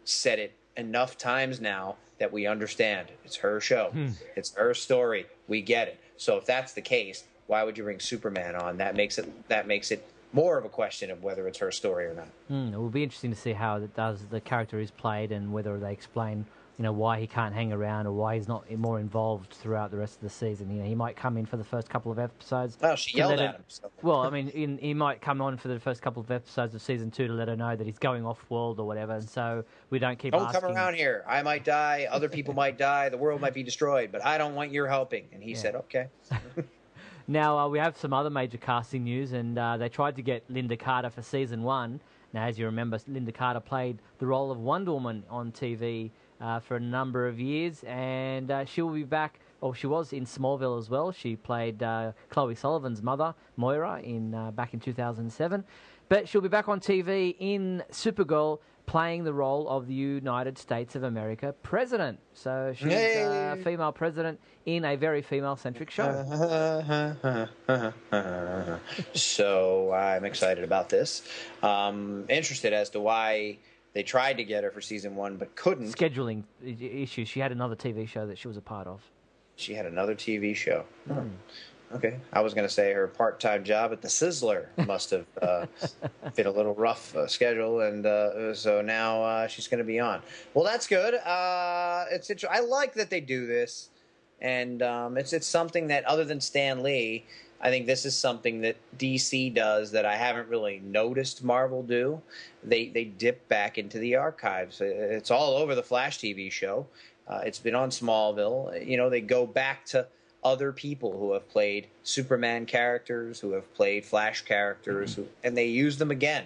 said 0.04 0.40
it 0.40 0.54
enough 0.76 1.18
times 1.18 1.62
now 1.62 1.96
that 2.24 2.32
we 2.32 2.48
understand 2.48 3.10
it's 3.26 3.36
her 3.36 3.60
show, 3.60 3.90
hmm. 3.92 4.08
it's 4.38 4.56
her 4.56 4.74
story. 4.74 5.26
We 5.50 5.62
get 5.62 5.90
it. 5.90 6.00
So 6.16 6.38
if 6.38 6.46
that's 6.46 6.72
the 6.72 6.82
case, 6.82 7.26
why 7.48 7.64
would 7.64 7.78
you 7.78 7.84
bring 7.84 8.00
Superman 8.00 8.56
on? 8.56 8.78
That 8.78 8.96
makes 8.96 9.18
it 9.18 9.50
that 9.50 9.68
makes 9.68 9.92
it 9.92 10.08
more 10.32 10.58
of 10.58 10.64
a 10.64 10.70
question 10.70 11.12
of 11.12 11.22
whether 11.22 11.50
it's 11.50 11.58
her 11.58 11.70
story 11.70 12.06
or 12.06 12.14
not. 12.14 12.30
Hmm, 12.48 12.74
it 12.74 12.78
will 12.78 12.88
be 12.88 13.04
interesting 13.04 13.32
to 13.32 13.36
see 13.36 13.52
how 13.52 13.76
it 13.76 13.94
does 13.94 14.26
the 14.32 14.40
character 14.40 14.80
is 14.80 14.90
played 14.90 15.34
and 15.34 15.52
whether 15.52 15.78
they 15.78 15.92
explain 15.92 16.46
you 16.78 16.84
know 16.84 16.92
why 16.92 17.20
he 17.20 17.28
can't 17.28 17.54
hang 17.54 17.72
around 17.72 18.08
or 18.08 18.14
why 18.14 18.36
he's 18.36 18.48
not 18.48 18.70
more 18.72 19.00
involved 19.00 19.54
throughout 19.54 19.92
the 19.92 19.98
rest 19.98 20.16
of 20.16 20.22
the 20.22 20.30
season. 20.30 20.72
You 20.72 20.82
know, 20.82 20.88
he 20.88 20.96
might 20.96 21.16
come 21.16 21.38
in 21.38 21.46
for 21.46 21.58
the 21.58 21.64
first 21.64 21.88
couple 21.88 22.12
of 22.12 22.18
episodes. 22.18 22.78
Well, 22.82 22.96
she 22.96 23.18
yelled 23.18 23.34
at 23.34 23.40
him. 23.40 23.64
So. 23.68 23.92
Well, 24.02 24.22
I 24.22 24.32
mean, 24.32 24.50
in, 24.50 24.78
he 24.80 24.94
might 24.94 25.22
come 25.22 25.40
on 25.42 25.58
for 25.58 25.68
the 25.68 25.80
first 25.80 26.02
couple 26.02 26.22
of 26.22 26.32
episodes 26.32 26.74
of 26.74 26.82
season 26.82 27.12
two 27.12 27.28
to 27.28 27.34
let 27.34 27.48
her 27.48 27.56
know 27.56 27.76
that 27.76 27.86
he's 27.86 28.00
going 28.00 28.26
off 28.26 28.44
world 28.50 28.80
or 28.80 28.88
whatever, 28.88 29.14
and 29.14 29.30
so 29.30 29.64
we 29.92 30.00
don't 30.00 30.18
keep. 30.18 30.34
Don't 30.34 30.48
asking, 30.48 30.62
come 30.62 30.72
around 30.72 30.96
here. 30.96 31.24
I 31.28 31.44
might 31.44 31.64
die. 31.64 32.08
Other 32.10 32.28
people 32.28 32.56
might 32.56 32.78
die. 32.78 33.10
The 33.10 33.18
world 33.18 33.40
might 33.40 33.54
be 33.54 33.64
destroyed, 33.64 34.12
but 34.12 34.26
I 34.26 34.40
don't 34.40 34.56
want 34.56 34.72
your 34.72 34.88
helping. 34.88 35.28
And 35.32 35.44
he 35.44 35.52
yeah. 35.52 35.58
said, 35.58 35.76
"Okay." 35.76 36.08
now 37.28 37.58
uh, 37.60 37.68
we 37.68 37.78
have 37.78 37.98
some 37.98 38.14
other 38.14 38.32
major 38.32 38.58
casting 38.58 39.04
news, 39.04 39.34
and 39.34 39.60
uh, 39.60 39.78
they 39.78 39.90
tried 39.90 40.16
to 40.16 40.24
get 40.24 40.52
Lynda 40.52 40.80
Carter 40.80 41.12
for 41.12 41.22
season 41.22 41.62
one. 41.62 42.00
Now, 42.34 42.48
as 42.48 42.58
you 42.58 42.66
remember, 42.66 42.98
Lynda 42.98 43.32
Carter 43.32 43.60
played 43.60 44.00
the 44.18 44.26
role 44.26 44.50
of 44.50 44.58
Wonder 44.58 44.92
Woman 44.92 45.24
on 45.30 45.52
TV 45.52 46.10
uh, 46.44 46.60
for 46.60 46.76
a 46.76 46.80
number 46.80 47.28
of 47.28 47.40
years, 47.40 47.84
and 47.88 48.52
uh, 48.52 48.66
she 48.66 48.82
will 48.82 48.94
be 48.94 49.04
back. 49.04 49.40
Or 49.62 49.74
she 49.74 49.88
was 49.88 50.12
in 50.12 50.26
Smallville 50.26 50.78
as 50.78 50.90
well. 50.90 51.14
She 51.14 51.38
played 51.38 51.82
uh, 51.82 52.12
Chloe 52.30 52.54
Sullivan's 52.54 53.02
mother, 53.02 53.34
Moira, 53.56 54.02
in 54.02 54.36
uh, 54.36 54.52
back 54.52 54.74
in 54.74 54.82
2007. 54.82 55.64
But 56.10 56.28
she'll 56.28 56.42
be 56.42 56.50
back 56.50 56.68
on 56.68 56.82
TV 56.82 57.34
in 57.40 57.82
Supergirl, 57.90 58.60
playing 58.86 59.24
the 59.24 59.32
role 59.32 59.70
of 59.70 59.88
the 59.88 59.94
United 59.94 60.58
States 60.58 60.98
of 60.98 61.04
America 61.04 61.56
president. 61.64 62.20
So 62.34 62.74
she's 62.76 62.92
a 62.92 63.58
female 63.64 63.94
president 63.94 64.38
in 64.66 64.84
a 64.84 64.98
very 64.98 65.22
female-centric 65.22 65.90
show. 65.90 66.12
so 69.14 69.94
I'm 69.94 70.26
excited 70.26 70.66
about 70.66 70.90
this. 70.90 71.24
Um, 71.62 72.26
interested 72.28 72.74
as 72.74 72.90
to 72.90 73.00
why 73.00 73.60
they 73.94 74.04
tried 74.04 74.38
to 74.38 74.44
get 74.44 74.64
her 74.64 74.72
for 74.72 74.82
season 74.82 75.16
one, 75.16 75.38
but 75.38 75.56
couldn't. 75.56 75.88
Scheduling 75.88 76.44
issues. 76.64 77.30
She 77.30 77.40
had 77.40 77.52
another 77.52 77.76
TV 77.76 78.08
show 78.08 78.26
that 78.28 78.38
she 78.38 78.48
was 78.48 78.58
a 78.58 78.62
part 78.62 78.88
of. 78.88 79.02
She 79.56 79.74
had 79.74 79.86
another 79.86 80.16
TV 80.16 80.56
show. 80.56 80.84
Mm. 81.08 81.30
Okay, 81.94 82.20
I 82.32 82.42
was 82.42 82.56
going 82.56 82.68
to 82.68 82.74
say 82.74 82.92
her 82.92 83.08
part-time 83.08 83.64
job 83.64 83.92
at 83.92 84.02
the 84.02 84.08
Sizzler 84.08 84.66
must 84.88 85.12
have 85.12 85.28
uh, 85.44 85.68
been 86.36 86.48
a 86.48 86.52
little 86.52 86.74
rough 86.74 87.16
uh, 87.16 87.28
schedule, 87.28 87.82
and 87.82 88.06
uh, 88.08 88.56
so 88.56 88.82
now 88.82 89.22
uh, 89.22 89.48
she's 89.48 89.68
going 89.68 89.78
to 89.78 89.84
be 89.84 90.00
on. 90.00 90.22
Well, 90.56 90.66
that's 90.66 90.88
good. 90.88 91.14
Uh, 91.14 92.06
it's 92.10 92.32
I 92.50 92.62
like 92.62 92.96
that 92.96 93.12
they 93.12 93.22
do 93.22 93.46
this, 93.46 93.90
and 94.42 94.82
um, 94.82 95.18
it's 95.18 95.34
it's 95.34 95.46
something 95.46 95.86
that 95.88 96.04
other 96.06 96.26
than 96.26 96.42
Stan 96.42 96.82
Lee, 96.82 97.26
I 97.64 97.70
think 97.70 97.86
this 97.86 98.06
is 98.06 98.16
something 98.16 98.60
that 98.62 98.76
DC 99.00 99.54
does 99.54 99.92
that 99.92 100.06
I 100.06 100.18
haven't 100.18 100.50
really 100.50 100.82
noticed 100.84 101.46
Marvel 101.46 101.82
do. 101.82 102.22
They 102.62 102.90
they 102.90 103.06
dip 103.06 103.48
back 103.48 103.78
into 103.78 104.00
the 104.00 104.18
archives. 104.18 104.82
It's 104.82 105.32
all 105.32 105.56
over 105.56 105.74
the 105.74 105.82
Flash 105.82 106.20
TV 106.20 106.52
show. 106.52 106.86
Uh, 107.26 107.42
it's 107.46 107.60
been 107.60 107.74
on 107.74 107.90
Smallville. 107.90 108.86
You 108.86 108.98
know, 108.98 109.10
they 109.10 109.22
go 109.22 109.48
back 109.48 109.86
to 109.88 110.06
other 110.44 110.74
people 110.74 111.18
who 111.18 111.32
have 111.32 111.48
played 111.50 111.88
Superman 112.04 112.66
characters, 112.66 113.40
who 113.40 113.54
have 113.54 113.74
played 113.76 114.04
Flash 114.04 114.42
characters, 114.42 115.14
mm-hmm. 115.14 115.22
who, 115.22 115.28
and 115.46 115.56
they 115.56 115.68
use 115.68 115.98
them 115.98 116.12
again. 116.12 116.44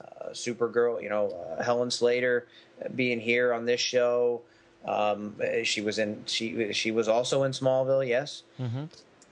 Uh, 0.00 0.30
Supergirl, 0.30 1.00
you 1.00 1.08
know, 1.08 1.28
uh, 1.28 1.62
Helen 1.62 1.92
Slater 1.92 2.48
being 2.96 3.20
here 3.20 3.52
on 3.52 3.64
this 3.64 3.80
show. 3.80 4.42
Um, 4.84 5.36
she 5.62 5.80
was 5.80 6.00
in 6.00 6.24
she 6.26 6.72
she 6.72 6.90
was 6.90 7.06
also 7.06 7.44
in 7.44 7.52
Smallville, 7.52 8.06
yes. 8.06 8.42
Mm-hmm. 8.60 8.84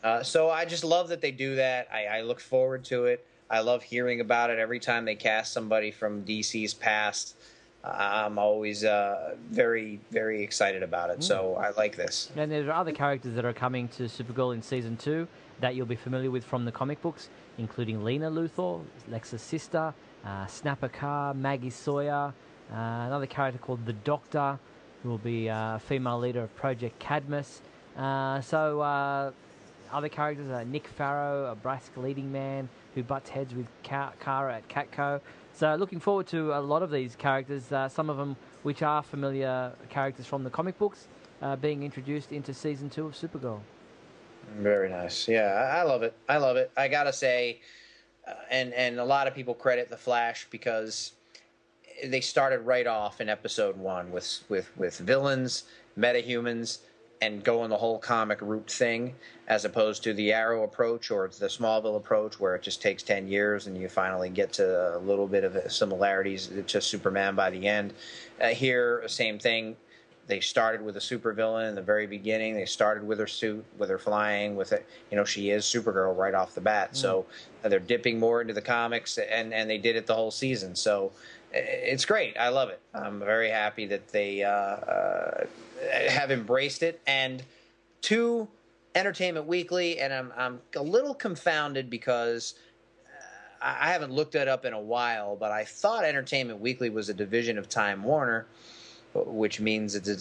Uh, 0.07 0.23
so 0.23 0.49
I 0.49 0.65
just 0.65 0.85
love 0.85 1.09
that 1.09 1.21
they 1.21 1.33
do 1.33 1.57
that. 1.57 1.89
I, 1.93 2.19
I, 2.19 2.21
look 2.21 2.39
forward 2.39 2.85
to 2.85 3.07
it. 3.07 3.27
I 3.51 3.59
love 3.59 3.83
hearing 3.83 4.21
about 4.21 4.51
it 4.51 4.59
every 4.61 4.79
time 4.79 5.05
they 5.05 5.17
cast 5.17 5.53
somebody 5.53 5.91
from 5.91 6.25
DC's 6.25 6.75
past. 6.75 7.35
I'm 7.83 8.39
always 8.39 8.85
uh, 8.85 9.35
very, 9.51 9.99
very 10.13 10.45
excited 10.45 10.85
about 10.85 11.11
it. 11.11 11.19
Mm. 11.19 11.25
So 11.25 11.57
I 11.57 11.71
like 11.71 11.97
this. 11.97 12.31
And 12.37 12.53
there 12.53 12.69
are 12.69 12.81
other 12.81 12.93
characters 12.93 13.35
that 13.35 13.45
are 13.45 13.53
coming 13.53 13.89
to 13.97 14.05
Supergirl 14.05 14.55
in 14.55 14.63
season 14.63 14.97
two 14.97 15.27
that 15.61 15.75
you'll 15.75 15.87
be 15.87 15.97
familiar 15.97 16.31
with 16.31 16.45
from 16.45 16.65
the 16.65 16.71
comic 16.71 17.03
books, 17.03 17.29
including 17.59 18.05
Lena 18.05 18.31
Luthor, 18.31 18.85
Lex's 19.09 19.43
sister, 19.43 19.93
uh, 20.25 20.47
Snapper 20.47 20.89
Carr, 20.89 21.35
Maggie 21.35 21.69
Sawyer, 21.69 22.33
uh, 22.73 22.77
another 22.77 23.27
character 23.27 23.59
called 23.59 23.85
the 23.85 23.93
Doctor, 23.93 24.57
who 25.03 25.09
will 25.09 25.19
be 25.19 25.51
uh, 25.51 25.75
a 25.75 25.81
female 25.81 26.21
leader 26.21 26.45
of 26.45 26.55
Project 26.55 26.97
Cadmus. 27.01 27.61
Uh, 27.97 28.41
so 28.41 28.81
uh, 28.83 29.33
other 29.93 30.09
characters 30.09 30.51
are 30.51 30.65
Nick 30.65 30.87
Farrow, 30.87 31.51
a 31.51 31.57
Brask 31.57 31.97
leading 31.97 32.31
man 32.31 32.69
who 32.95 33.03
butts 33.03 33.31
heads 33.31 33.55
with 33.55 33.67
Kara 33.83 34.57
at 34.57 34.69
Catco. 34.69 35.21
So 35.53 35.75
looking 35.75 36.01
forward 36.01 36.27
to 36.29 36.53
a 36.53 36.61
lot 36.61 36.83
of 36.83 36.91
these 36.91 37.17
characters, 37.17 37.73
uh, 37.73 37.89
some 37.89 38.11
of 38.11 38.17
them 38.17 38.37
which 38.63 38.83
are 38.83 39.03
familiar 39.03 39.73
characters 39.89 40.27
from 40.27 40.45
the 40.45 40.51
comic 40.51 40.79
books, 40.79 41.09
uh, 41.41 41.57
being 41.57 41.83
introduced 41.83 42.33
into 42.33 42.53
season 42.53 42.91
two 42.91 43.07
of 43.07 43.15
Supergirl. 43.15 43.61
Very 44.59 44.89
nice. 44.89 45.29
Yeah, 45.29 45.73
I 45.75 45.83
love 45.83 46.03
it. 46.03 46.15
I 46.29 46.37
love 46.39 46.57
it. 46.57 46.71
I 46.77 46.89
gotta 46.89 47.13
say, 47.13 47.61
uh, 48.27 48.35
and 48.51 48.73
and 48.75 48.99
a 48.99 49.05
lot 49.05 49.27
of 49.27 49.35
people 49.35 49.55
credit 49.55 49.89
the 49.89 49.97
Flash 49.97 50.47
because 50.51 51.13
they 52.05 52.21
started 52.21 52.61
right 52.61 52.87
off 52.87 53.21
in 53.21 53.29
episode 53.29 53.77
one 53.77 54.13
with 54.13 54.45
with 54.49 54.71
with 54.77 54.99
villains, 54.99 55.65
metahumans, 55.99 56.79
and 57.21 57.43
go 57.43 57.57
going 57.57 57.71
the 57.71 57.77
whole 57.77 57.99
comic 57.99 58.39
route 58.43 58.71
thing 58.71 59.15
as 59.49 59.65
opposed 59.65 60.03
to 60.03 60.13
the 60.13 60.33
Arrow 60.33 60.65
approach 60.65 61.11
or 61.11 61.29
the 61.39 61.47
Smallville 61.47 61.97
approach 61.97 62.39
where 62.39 62.55
it 62.55 62.63
just 62.63 62.83
takes 62.83 63.03
10 63.03 63.29
years 63.29 63.67
and 63.67 63.77
you 63.77 63.89
finally 63.89 64.29
get 64.29 64.53
to 64.55 64.97
a 64.97 64.99
little 64.99 65.27
bit 65.27 65.45
of 65.45 65.73
similarities 65.73 66.51
to 66.67 66.81
Superman 66.81 67.35
by 67.35 67.49
the 67.49 67.67
end. 67.67 67.95
Uh, 68.41 68.49
here, 68.49 69.03
same 69.07 69.39
thing. 69.39 69.77
They 70.27 70.41
started 70.41 70.83
with 70.83 70.97
a 70.97 71.01
supervillain 71.01 71.69
in 71.69 71.75
the 71.77 71.83
very 71.83 72.07
beginning. 72.07 72.57
They 72.57 72.67
started 72.67 73.07
with 73.07 73.21
her 73.21 73.29
suit, 73.29 73.65
with 73.79 73.89
her 73.89 73.99
flying, 73.99 74.57
with 74.57 74.73
it. 74.73 74.85
You 75.11 75.17
know, 75.17 75.25
she 75.25 75.51
is 75.51 75.65
Supergirl 75.65 76.17
right 76.17 76.35
off 76.35 76.55
the 76.55 76.61
bat. 76.61 76.93
Mm. 76.93 76.97
So 76.97 77.27
uh, 77.65 77.69
they're 77.69 77.79
dipping 77.79 78.19
more 78.19 78.41
into 78.41 78.53
the 78.53 78.61
comics, 78.61 79.19
and 79.19 79.55
and 79.55 79.71
they 79.71 79.79
did 79.79 79.95
it 79.95 80.07
the 80.07 80.15
whole 80.15 80.33
season. 80.33 80.75
So 80.75 81.13
it's 81.57 82.05
great. 82.05 82.37
I 82.39 82.49
love 82.49 82.69
it. 82.69 82.81
I'm 82.95 83.19
very 83.19 83.51
happy 83.51 83.87
that 83.87 84.09
they 84.09 84.43
uh, 84.43 84.51
uh, 84.51 85.47
have 86.09 86.31
embraced 86.31 86.83
it. 86.83 87.01
And 87.07 87.43
to 88.03 88.49
Entertainment 88.95 89.47
Weekly, 89.47 89.99
and 89.99 90.13
I'm 90.13 90.33
I'm 90.37 90.61
a 90.75 90.83
little 90.83 91.15
confounded 91.15 91.91
because 91.91 92.55
uh, 93.05 93.67
I 93.81 93.93
haven't 93.93 94.13
looked 94.13 94.33
that 94.33 94.49
up 94.49 94.65
in 94.65 94.73
a 94.73 94.81
while, 94.81 95.37
but 95.37 95.53
I 95.53 95.65
thought 95.65 96.05
Entertainment 96.05 96.61
Weekly 96.61 96.89
was 96.89 97.09
a 97.09 97.15
division 97.15 97.59
of 97.59 97.69
Time 97.69 98.03
Warner, 98.03 98.47
which 99.15 99.61
means 99.61 99.93
that 99.93 100.05
the, 100.05 100.15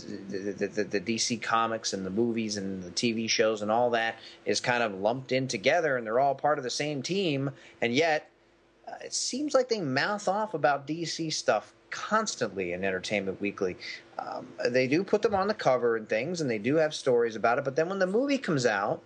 the, 0.54 0.68
the, 0.68 0.84
the, 0.84 1.00
DC 1.00 1.42
comics 1.42 1.94
and 1.94 2.06
the 2.06 2.10
movies 2.10 2.58
and 2.58 2.84
the 2.84 2.92
TV 2.92 3.30
shows 3.30 3.62
and 3.62 3.72
all 3.72 3.92
that 3.92 4.16
is 4.46 4.60
kind 4.60 4.84
of 4.84 4.94
lumped 4.96 5.32
in 5.32 5.48
together, 5.48 5.96
and 5.96 6.06
they're 6.06 6.20
all 6.20 6.36
part 6.36 6.58
of 6.58 6.64
the 6.64 6.70
same 6.70 7.02
team. 7.02 7.52
And 7.82 7.94
yet, 7.94 8.30
uh, 8.88 8.96
it 9.04 9.14
seems 9.14 9.54
like 9.54 9.70
they 9.70 9.82
mouth 9.82 10.28
off 10.28 10.54
about 10.54 10.88
DC 10.88 11.32
stuff 11.34 11.74
constantly 11.90 12.74
in 12.74 12.84
Entertainment 12.84 13.40
Weekly. 13.42 13.78
Um, 14.20 14.48
they 14.70 14.88
do 14.88 15.04
put 15.04 15.22
them 15.22 15.34
on 15.34 15.48
the 15.48 15.54
cover 15.54 15.96
and 15.96 16.08
things, 16.08 16.42
and 16.42 16.50
they 16.50 16.58
do 16.58 16.76
have 16.76 16.94
stories 16.94 17.36
about 17.36 17.58
it. 17.58 17.64
But 17.64 17.76
then 17.76 17.90
when 17.90 18.00
the 18.00 18.08
movie 18.08 18.38
comes 18.38 18.66
out, 18.66 19.02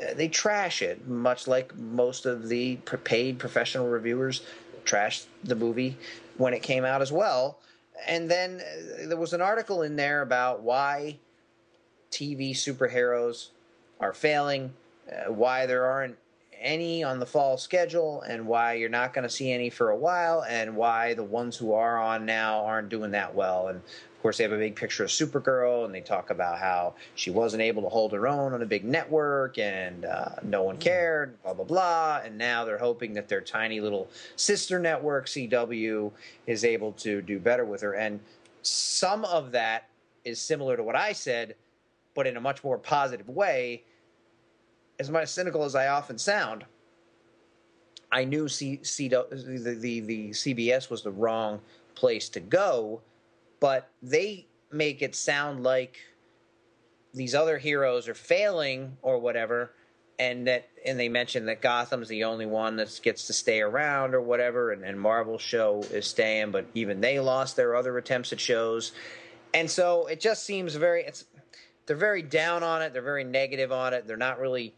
uh, 0.00 0.14
they 0.14 0.28
trash 0.28 0.82
it, 0.82 1.06
much 1.06 1.46
like 1.46 1.76
most 1.76 2.26
of 2.26 2.48
the 2.48 2.76
paid 3.04 3.38
professional 3.38 3.88
reviewers 3.88 4.42
trashed 4.84 5.26
the 5.44 5.54
movie 5.54 5.96
when 6.36 6.52
it 6.52 6.62
came 6.62 6.84
out 6.84 7.02
as 7.02 7.12
well. 7.12 7.58
And 8.08 8.30
then 8.30 8.60
uh, 8.60 9.06
there 9.08 9.16
was 9.16 9.32
an 9.32 9.40
article 9.40 9.82
in 9.82 9.96
there 9.96 10.22
about 10.22 10.62
why 10.62 11.18
TV 12.10 12.52
superheroes 12.52 13.48
are 14.00 14.12
failing, 14.12 14.72
uh, 15.10 15.32
why 15.32 15.66
there 15.66 15.86
aren't 15.86 16.16
any 16.60 17.02
on 17.02 17.18
the 17.18 17.26
fall 17.26 17.56
schedule, 17.56 18.22
and 18.22 18.46
why 18.46 18.74
you're 18.74 18.88
not 18.88 19.12
going 19.12 19.22
to 19.22 19.28
see 19.28 19.52
any 19.52 19.70
for 19.70 19.90
a 19.90 19.96
while, 19.96 20.44
and 20.48 20.76
why 20.76 21.14
the 21.14 21.24
ones 21.24 21.56
who 21.56 21.72
are 21.72 22.00
on 22.00 22.24
now 22.24 22.64
aren't 22.64 22.88
doing 22.88 23.10
that 23.12 23.34
well. 23.34 23.68
And 23.68 23.78
of 23.78 24.22
course, 24.22 24.38
they 24.38 24.44
have 24.44 24.52
a 24.52 24.58
big 24.58 24.74
picture 24.74 25.04
of 25.04 25.10
Supergirl, 25.10 25.84
and 25.84 25.94
they 25.94 26.00
talk 26.00 26.30
about 26.30 26.58
how 26.58 26.94
she 27.14 27.30
wasn't 27.30 27.62
able 27.62 27.82
to 27.82 27.88
hold 27.88 28.12
her 28.12 28.26
own 28.26 28.54
on 28.54 28.62
a 28.62 28.66
big 28.66 28.84
network, 28.84 29.58
and 29.58 30.04
uh, 30.04 30.30
no 30.42 30.62
one 30.62 30.78
cared, 30.78 31.40
blah 31.42 31.54
blah 31.54 31.64
blah. 31.64 32.20
And 32.24 32.38
now 32.38 32.64
they're 32.64 32.78
hoping 32.78 33.14
that 33.14 33.28
their 33.28 33.42
tiny 33.42 33.80
little 33.80 34.08
sister 34.36 34.78
network, 34.78 35.26
CW, 35.26 36.10
is 36.46 36.64
able 36.64 36.92
to 36.92 37.20
do 37.20 37.38
better 37.38 37.64
with 37.64 37.82
her. 37.82 37.94
And 37.94 38.20
some 38.62 39.24
of 39.26 39.52
that 39.52 39.88
is 40.24 40.40
similar 40.40 40.76
to 40.76 40.82
what 40.82 40.96
I 40.96 41.12
said, 41.12 41.54
but 42.14 42.26
in 42.26 42.36
a 42.36 42.40
much 42.40 42.64
more 42.64 42.78
positive 42.78 43.28
way. 43.28 43.82
As 44.98 45.10
much 45.10 45.28
cynical 45.28 45.64
as 45.64 45.74
I 45.74 45.88
often 45.88 46.18
sound, 46.18 46.64
I 48.12 48.24
knew 48.24 48.48
C, 48.48 48.80
C, 48.82 49.08
the, 49.08 49.26
the, 49.30 50.00
the 50.00 50.30
CBS 50.30 50.88
was 50.88 51.02
the 51.02 51.10
wrong 51.10 51.60
place 51.94 52.28
to 52.30 52.40
go 52.40 53.00
but 53.64 53.88
they 54.02 54.46
make 54.72 55.00
it 55.00 55.14
sound 55.14 55.62
like 55.62 55.96
these 57.14 57.34
other 57.34 57.56
heroes 57.56 58.08
are 58.08 58.14
failing 58.14 58.94
or 59.00 59.18
whatever 59.18 59.70
and 60.18 60.46
that 60.46 60.68
and 60.84 61.00
they 61.00 61.08
mention 61.08 61.46
that 61.46 61.62
Gotham's 61.62 62.08
the 62.08 62.24
only 62.24 62.44
one 62.44 62.76
that 62.76 63.00
gets 63.02 63.26
to 63.28 63.32
stay 63.32 63.62
around 63.62 64.14
or 64.14 64.20
whatever 64.20 64.72
and, 64.72 64.84
and 64.84 65.00
Marvel's 65.00 65.40
show 65.40 65.82
is 65.90 66.06
staying 66.06 66.50
but 66.50 66.66
even 66.74 67.00
they 67.00 67.18
lost 67.20 67.56
their 67.56 67.74
other 67.74 67.96
attempts 67.96 68.34
at 68.34 68.38
shows. 68.38 68.92
And 69.54 69.70
so 69.70 70.08
it 70.08 70.20
just 70.20 70.44
seems 70.44 70.74
very 70.74 71.04
it's 71.04 71.24
they're 71.86 71.96
very 71.96 72.20
down 72.20 72.62
on 72.62 72.82
it 72.82 72.92
they're 72.92 73.00
very 73.00 73.24
negative 73.24 73.72
on 73.72 73.94
it 73.94 74.06
they're 74.06 74.18
not 74.18 74.38
really 74.38 74.74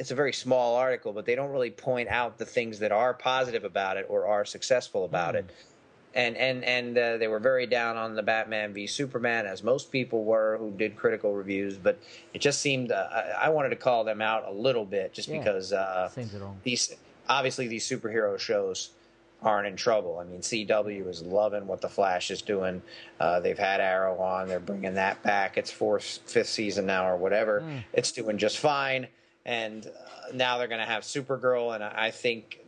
it's 0.00 0.10
a 0.10 0.14
very 0.14 0.32
small 0.32 0.74
article 0.74 1.12
but 1.12 1.24
they 1.26 1.34
don't 1.34 1.50
really 1.50 1.70
point 1.70 2.08
out 2.08 2.38
the 2.38 2.44
things 2.44 2.78
that 2.80 2.90
are 2.90 3.14
positive 3.14 3.64
about 3.64 3.96
it 3.96 4.06
or 4.08 4.26
are 4.26 4.44
successful 4.44 5.04
about 5.04 5.34
mm. 5.34 5.38
it 5.38 5.50
and 6.14 6.36
and 6.36 6.64
and 6.64 6.98
uh, 6.98 7.16
they 7.18 7.28
were 7.28 7.38
very 7.38 7.66
down 7.66 7.96
on 7.96 8.14
the 8.14 8.22
Batman 8.22 8.72
v 8.72 8.86
Superman, 8.86 9.46
as 9.46 9.62
most 9.62 9.92
people 9.92 10.24
were 10.24 10.56
who 10.58 10.72
did 10.72 10.96
critical 10.96 11.34
reviews. 11.34 11.76
But 11.76 11.98
it 12.34 12.40
just 12.40 12.60
seemed 12.60 12.90
uh, 12.90 13.08
I, 13.12 13.46
I, 13.46 13.48
wanted 13.50 13.70
to 13.70 13.76
call 13.76 14.04
them 14.04 14.20
out 14.20 14.44
a 14.48 14.52
little 14.52 14.84
bit, 14.84 15.12
just 15.12 15.28
yeah, 15.28 15.38
because 15.38 15.72
uh, 15.72 16.10
these 16.64 16.94
obviously 17.28 17.68
these 17.68 17.88
superhero 17.88 18.38
shows 18.38 18.90
aren't 19.42 19.68
in 19.68 19.76
trouble. 19.76 20.18
I 20.18 20.24
mean, 20.24 20.40
CW 20.40 21.08
is 21.08 21.22
loving 21.22 21.66
what 21.66 21.80
the 21.80 21.88
Flash 21.88 22.30
is 22.30 22.42
doing. 22.42 22.82
Uh, 23.18 23.40
they've 23.40 23.58
had 23.58 23.80
Arrow 23.80 24.18
on; 24.18 24.48
they're 24.48 24.58
bringing 24.58 24.94
that 24.94 25.22
back. 25.22 25.56
It's 25.56 25.70
fourth, 25.70 26.20
fifth 26.26 26.48
season 26.48 26.86
now, 26.86 27.08
or 27.08 27.16
whatever. 27.16 27.60
Mm. 27.60 27.84
It's 27.92 28.10
doing 28.10 28.36
just 28.36 28.58
fine. 28.58 29.06
And 29.44 29.86
uh, 29.86 30.32
now 30.34 30.58
they're 30.58 30.68
going 30.68 30.80
to 30.80 30.86
have 30.86 31.02
Supergirl, 31.02 31.74
and 31.74 31.82
I 31.82 32.10
think 32.10 32.60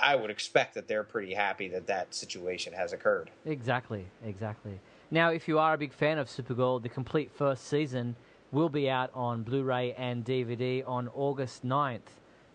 I 0.00 0.16
would 0.16 0.30
expect 0.30 0.74
that 0.74 0.88
they're 0.88 1.04
pretty 1.04 1.34
happy 1.34 1.68
that 1.68 1.86
that 1.88 2.14
situation 2.14 2.72
has 2.72 2.92
occurred. 2.92 3.30
Exactly, 3.44 4.06
exactly. 4.24 4.80
Now, 5.10 5.30
if 5.30 5.48
you 5.48 5.58
are 5.58 5.74
a 5.74 5.78
big 5.78 5.92
fan 5.92 6.18
of 6.18 6.28
Supergirl, 6.28 6.82
the 6.82 6.88
complete 6.88 7.30
first 7.32 7.66
season 7.66 8.16
will 8.52 8.68
be 8.68 8.88
out 8.88 9.10
on 9.14 9.42
Blu-ray 9.42 9.92
and 9.94 10.24
DVD 10.24 10.86
on 10.86 11.08
August 11.14 11.64
9th. 11.64 12.00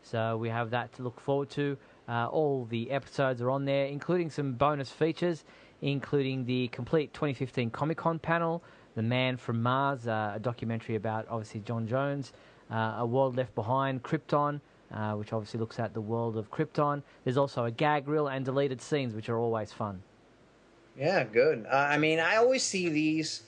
So 0.01 0.37
we 0.37 0.49
have 0.49 0.69
that 0.71 0.93
to 0.93 1.03
look 1.03 1.19
forward 1.19 1.49
to. 1.51 1.77
Uh, 2.07 2.27
all 2.27 2.65
the 2.65 2.91
episodes 2.91 3.41
are 3.41 3.49
on 3.49 3.65
there, 3.65 3.87
including 3.87 4.29
some 4.29 4.53
bonus 4.53 4.91
features, 4.91 5.43
including 5.81 6.45
the 6.45 6.67
complete 6.69 7.13
2015 7.13 7.71
Comic 7.71 7.97
Con 7.97 8.19
panel, 8.19 8.63
The 8.95 9.01
Man 9.01 9.37
from 9.37 9.63
Mars, 9.63 10.07
uh, 10.07 10.33
a 10.35 10.39
documentary 10.39 10.95
about 10.95 11.27
obviously 11.29 11.61
J'onn 11.61 11.87
J'onzz, 11.87 12.29
uh, 12.29 12.31
A 12.69 13.05
World 13.05 13.35
Left 13.37 13.53
Behind, 13.55 14.01
Krypton, 14.01 14.59
uh, 14.93 15.13
which 15.13 15.33
obviously 15.33 15.59
looks 15.59 15.79
at 15.79 15.93
the 15.93 16.01
world 16.01 16.37
of 16.37 16.49
Krypton. 16.51 17.01
There's 17.23 17.37
also 17.37 17.65
a 17.65 17.71
gag 17.71 18.07
reel 18.07 18.27
and 18.27 18.45
deleted 18.45 18.81
scenes, 18.81 19.13
which 19.13 19.29
are 19.29 19.37
always 19.37 19.71
fun. 19.71 20.01
Yeah, 20.97 21.23
good. 21.25 21.65
Uh, 21.69 21.75
I 21.75 21.97
mean, 21.97 22.19
I 22.19 22.37
always 22.37 22.63
see 22.63 22.89
these, 22.89 23.43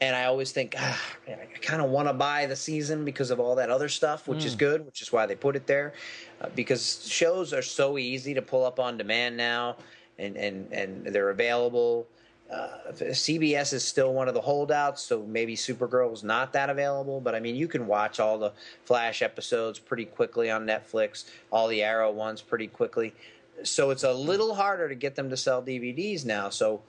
and 0.00 0.14
I 0.14 0.24
always 0.24 0.52
think, 0.52 0.74
ah, 0.78 1.02
I 1.26 1.46
kind 1.60 1.80
of 1.80 1.90
want 1.90 2.08
to 2.08 2.12
buy 2.12 2.46
the 2.46 2.56
season 2.56 3.04
because 3.04 3.30
of 3.30 3.40
all 3.40 3.54
that 3.56 3.70
other 3.70 3.88
stuff, 3.88 4.28
which 4.28 4.40
mm. 4.40 4.46
is 4.46 4.54
good, 4.54 4.84
which 4.84 5.00
is 5.00 5.12
why 5.12 5.24
they 5.26 5.34
put 5.34 5.56
it 5.56 5.66
there. 5.66 5.94
Uh, 6.40 6.48
because 6.54 7.08
shows 7.08 7.52
are 7.52 7.62
so 7.62 7.96
easy 7.96 8.34
to 8.34 8.42
pull 8.42 8.64
up 8.64 8.78
on 8.78 8.98
demand 8.98 9.36
now, 9.36 9.76
and 10.18 10.36
and 10.36 10.70
and 10.72 11.06
they're 11.06 11.30
available. 11.30 12.06
Uh, 12.52 12.92
CBS 12.92 13.72
is 13.72 13.82
still 13.82 14.12
one 14.12 14.28
of 14.28 14.34
the 14.34 14.40
holdouts, 14.40 15.02
so 15.02 15.22
maybe 15.22 15.56
Supergirl 15.56 16.12
is 16.12 16.22
not 16.22 16.52
that 16.52 16.68
available. 16.68 17.20
But 17.20 17.34
I 17.34 17.40
mean, 17.40 17.56
you 17.56 17.66
can 17.66 17.86
watch 17.86 18.20
all 18.20 18.38
the 18.38 18.52
Flash 18.84 19.22
episodes 19.22 19.78
pretty 19.78 20.04
quickly 20.04 20.50
on 20.50 20.66
Netflix, 20.66 21.24
all 21.50 21.68
the 21.68 21.82
Arrow 21.82 22.10
ones 22.10 22.42
pretty 22.42 22.66
quickly. 22.66 23.14
So 23.62 23.90
it's 23.90 24.02
a 24.02 24.12
little 24.12 24.54
harder 24.54 24.88
to 24.88 24.94
get 24.94 25.14
them 25.14 25.30
to 25.30 25.36
sell 25.36 25.62
DVDs 25.62 26.26
now. 26.26 26.50
So 26.50 26.82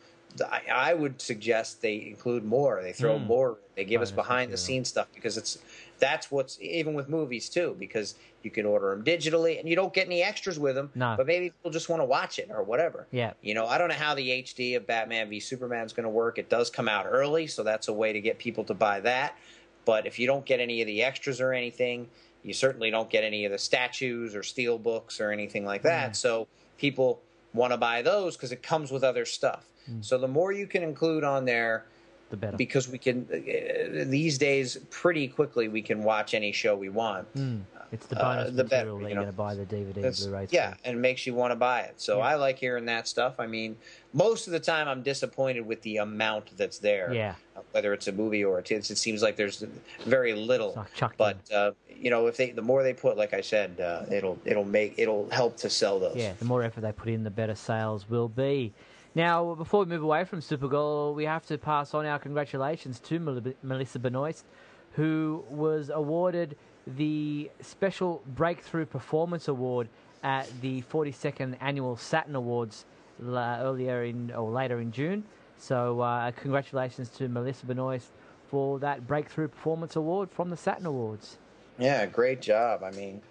I, 0.51 0.61
I 0.73 0.93
would 0.93 1.21
suggest 1.21 1.81
they 1.81 2.07
include 2.07 2.43
more. 2.43 2.81
They 2.81 2.93
throw 2.93 3.17
mm. 3.17 3.25
more. 3.25 3.57
They 3.75 3.85
give 3.85 4.01
us 4.01 4.11
behind 4.11 4.51
the 4.51 4.57
scenes 4.57 4.89
stuff 4.89 5.07
because 5.13 5.37
it's 5.37 5.59
that's 5.99 6.31
what's 6.31 6.59
even 6.61 6.93
with 6.93 7.07
movies 7.07 7.49
too 7.49 7.75
because 7.79 8.15
you 8.43 8.51
can 8.51 8.65
order 8.65 8.89
them 8.89 9.03
digitally 9.03 9.59
and 9.59 9.67
you 9.67 9.75
don't 9.75 9.93
get 9.93 10.05
any 10.05 10.21
extras 10.21 10.59
with 10.59 10.75
them. 10.75 10.89
No. 10.95 11.15
But 11.17 11.27
maybe 11.27 11.49
people 11.49 11.71
just 11.71 11.89
want 11.89 12.01
to 12.01 12.05
watch 12.05 12.39
it 12.39 12.49
or 12.51 12.63
whatever. 12.63 13.07
Yeah. 13.11 13.33
You 13.41 13.53
know, 13.53 13.65
I 13.65 13.77
don't 13.77 13.89
know 13.89 13.95
how 13.95 14.15
the 14.15 14.27
HD 14.43 14.75
of 14.75 14.85
Batman 14.85 15.29
v 15.29 15.39
Superman 15.39 15.85
is 15.85 15.93
going 15.93 16.05
to 16.05 16.09
work. 16.09 16.37
It 16.37 16.49
does 16.49 16.69
come 16.69 16.87
out 16.87 17.05
early, 17.09 17.47
so 17.47 17.63
that's 17.63 17.87
a 17.87 17.93
way 17.93 18.13
to 18.13 18.21
get 18.21 18.37
people 18.37 18.63
to 18.65 18.73
buy 18.73 18.99
that. 19.01 19.37
But 19.85 20.05
if 20.05 20.19
you 20.19 20.27
don't 20.27 20.45
get 20.45 20.59
any 20.59 20.81
of 20.81 20.87
the 20.87 21.03
extras 21.03 21.41
or 21.41 21.53
anything, 21.53 22.07
you 22.43 22.53
certainly 22.53 22.91
don't 22.91 23.09
get 23.09 23.23
any 23.23 23.45
of 23.45 23.51
the 23.51 23.57
statues 23.57 24.35
or 24.35 24.43
steel 24.43 24.77
books 24.77 25.19
or 25.19 25.31
anything 25.31 25.65
like 25.65 25.81
that. 25.83 26.11
Mm. 26.11 26.15
So 26.15 26.47
people 26.77 27.21
want 27.53 27.71
to 27.71 27.77
buy 27.77 28.01
those 28.01 28.35
because 28.35 28.51
it 28.51 28.63
comes 28.63 28.91
with 28.91 29.03
other 29.03 29.25
stuff. 29.25 29.65
Mm. 29.89 30.03
So 30.03 30.17
the 30.17 30.27
more 30.27 30.51
you 30.51 30.67
can 30.67 30.83
include 30.83 31.23
on 31.23 31.45
there, 31.45 31.85
the 32.29 32.37
better. 32.37 32.57
Because 32.57 32.89
we 32.89 32.97
can 32.97 33.27
uh, 33.31 34.05
these 34.09 34.39
days 34.39 34.77
pretty 34.89 35.27
quickly 35.27 35.67
we 35.67 35.83
can 35.83 36.03
watch 36.03 36.33
any 36.33 36.51
show 36.51 36.75
we 36.75 36.89
want. 36.89 37.31
Mm. 37.35 37.61
It's 37.93 38.07
the 38.07 38.15
bonus 38.15 38.47
uh, 38.47 38.51
the 38.51 38.63
material 38.63 38.97
better, 38.97 39.07
you're 39.07 39.15
going 39.15 39.27
to 39.27 39.33
buy 39.33 39.53
the 39.53 39.65
DVD, 39.65 40.23
Blu-ray. 40.23 40.47
Yeah, 40.49 40.73
and 40.83 40.97
it 40.97 40.99
makes 40.99 41.27
you 41.27 41.35
want 41.35 41.51
to 41.51 41.55
buy 41.55 41.81
it. 41.81 42.01
So 42.01 42.17
yeah. 42.17 42.25
I 42.25 42.35
like 42.35 42.57
hearing 42.57 42.85
that 42.85 43.07
stuff. 43.07 43.35
I 43.39 43.45
mean, 43.45 43.77
most 44.13 44.47
of 44.47 44.53
the 44.53 44.59
time 44.59 44.87
I'm 44.87 45.03
disappointed 45.03 45.61
with 45.61 45.79
the 45.83 45.97
amount 45.97 46.57
that's 46.57 46.79
there. 46.79 47.13
Yeah. 47.13 47.35
Uh, 47.55 47.61
whether 47.71 47.93
it's 47.93 48.07
a 48.07 48.11
movie 48.11 48.43
or 48.43 48.57
a 48.57 48.63
t- 48.63 48.73
it 48.73 48.85
seems 48.85 49.21
like 49.21 49.35
there's 49.35 49.63
very 50.05 50.33
little. 50.33 50.85
But 51.17 51.37
uh, 51.51 51.73
you 51.87 52.09
know, 52.09 52.25
if 52.25 52.35
they 52.35 52.49
the 52.49 52.63
more 52.63 52.81
they 52.81 52.93
put, 52.93 53.15
like 53.15 53.35
I 53.35 53.41
said, 53.41 53.79
uh, 53.79 54.05
it'll 54.11 54.39
it'll 54.43 54.65
make 54.65 54.95
it'll 54.97 55.29
help 55.29 55.57
to 55.57 55.69
sell 55.69 55.99
those. 55.99 56.15
Yeah, 56.15 56.33
the 56.39 56.45
more 56.45 56.63
effort 56.63 56.81
they 56.81 56.91
put 56.91 57.09
in, 57.09 57.23
the 57.23 57.29
better 57.29 57.55
sales 57.55 58.09
will 58.09 58.27
be. 58.27 58.73
Now, 59.13 59.53
before 59.53 59.81
we 59.81 59.85
move 59.85 60.01
away 60.01 60.23
from 60.23 60.39
Supergirl, 60.39 61.13
we 61.13 61.25
have 61.25 61.45
to 61.45 61.59
pass 61.59 61.93
on 61.93 62.07
our 62.07 62.17
congratulations 62.17 62.99
to 63.01 63.19
Melissa 63.61 63.99
Benoist, 63.99 64.45
who 64.93 65.43
was 65.51 65.91
awarded 65.93 66.57
the 66.87 67.49
Special 67.61 68.21
Breakthrough 68.27 68.85
Performance 68.85 69.47
Award 69.47 69.89
at 70.23 70.49
the 70.61 70.81
42nd 70.83 71.57
Annual 71.61 71.97
Saturn 71.97 72.35
Awards 72.35 72.85
earlier 73.23 74.03
in 74.03 74.31
or 74.31 74.49
later 74.51 74.79
in 74.79 74.91
June. 74.91 75.23
So, 75.57 76.01
uh, 76.01 76.31
congratulations 76.31 77.09
to 77.09 77.27
Melissa 77.27 77.65
Benoist 77.65 78.07
for 78.49 78.79
that 78.79 79.07
Breakthrough 79.07 79.47
Performance 79.47 79.95
Award 79.95 80.29
from 80.31 80.49
the 80.49 80.57
Saturn 80.57 80.85
Awards. 80.85 81.37
Yeah, 81.77 82.05
great 82.05 82.41
job. 82.41 82.83
I 82.83 82.91
mean, 82.91 83.21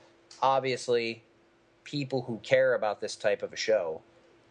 obviously, 0.40 1.22
people 1.84 2.22
who 2.22 2.38
care 2.38 2.74
about 2.74 3.00
this 3.00 3.16
type 3.16 3.42
of 3.42 3.52
a 3.52 3.56
show 3.56 4.00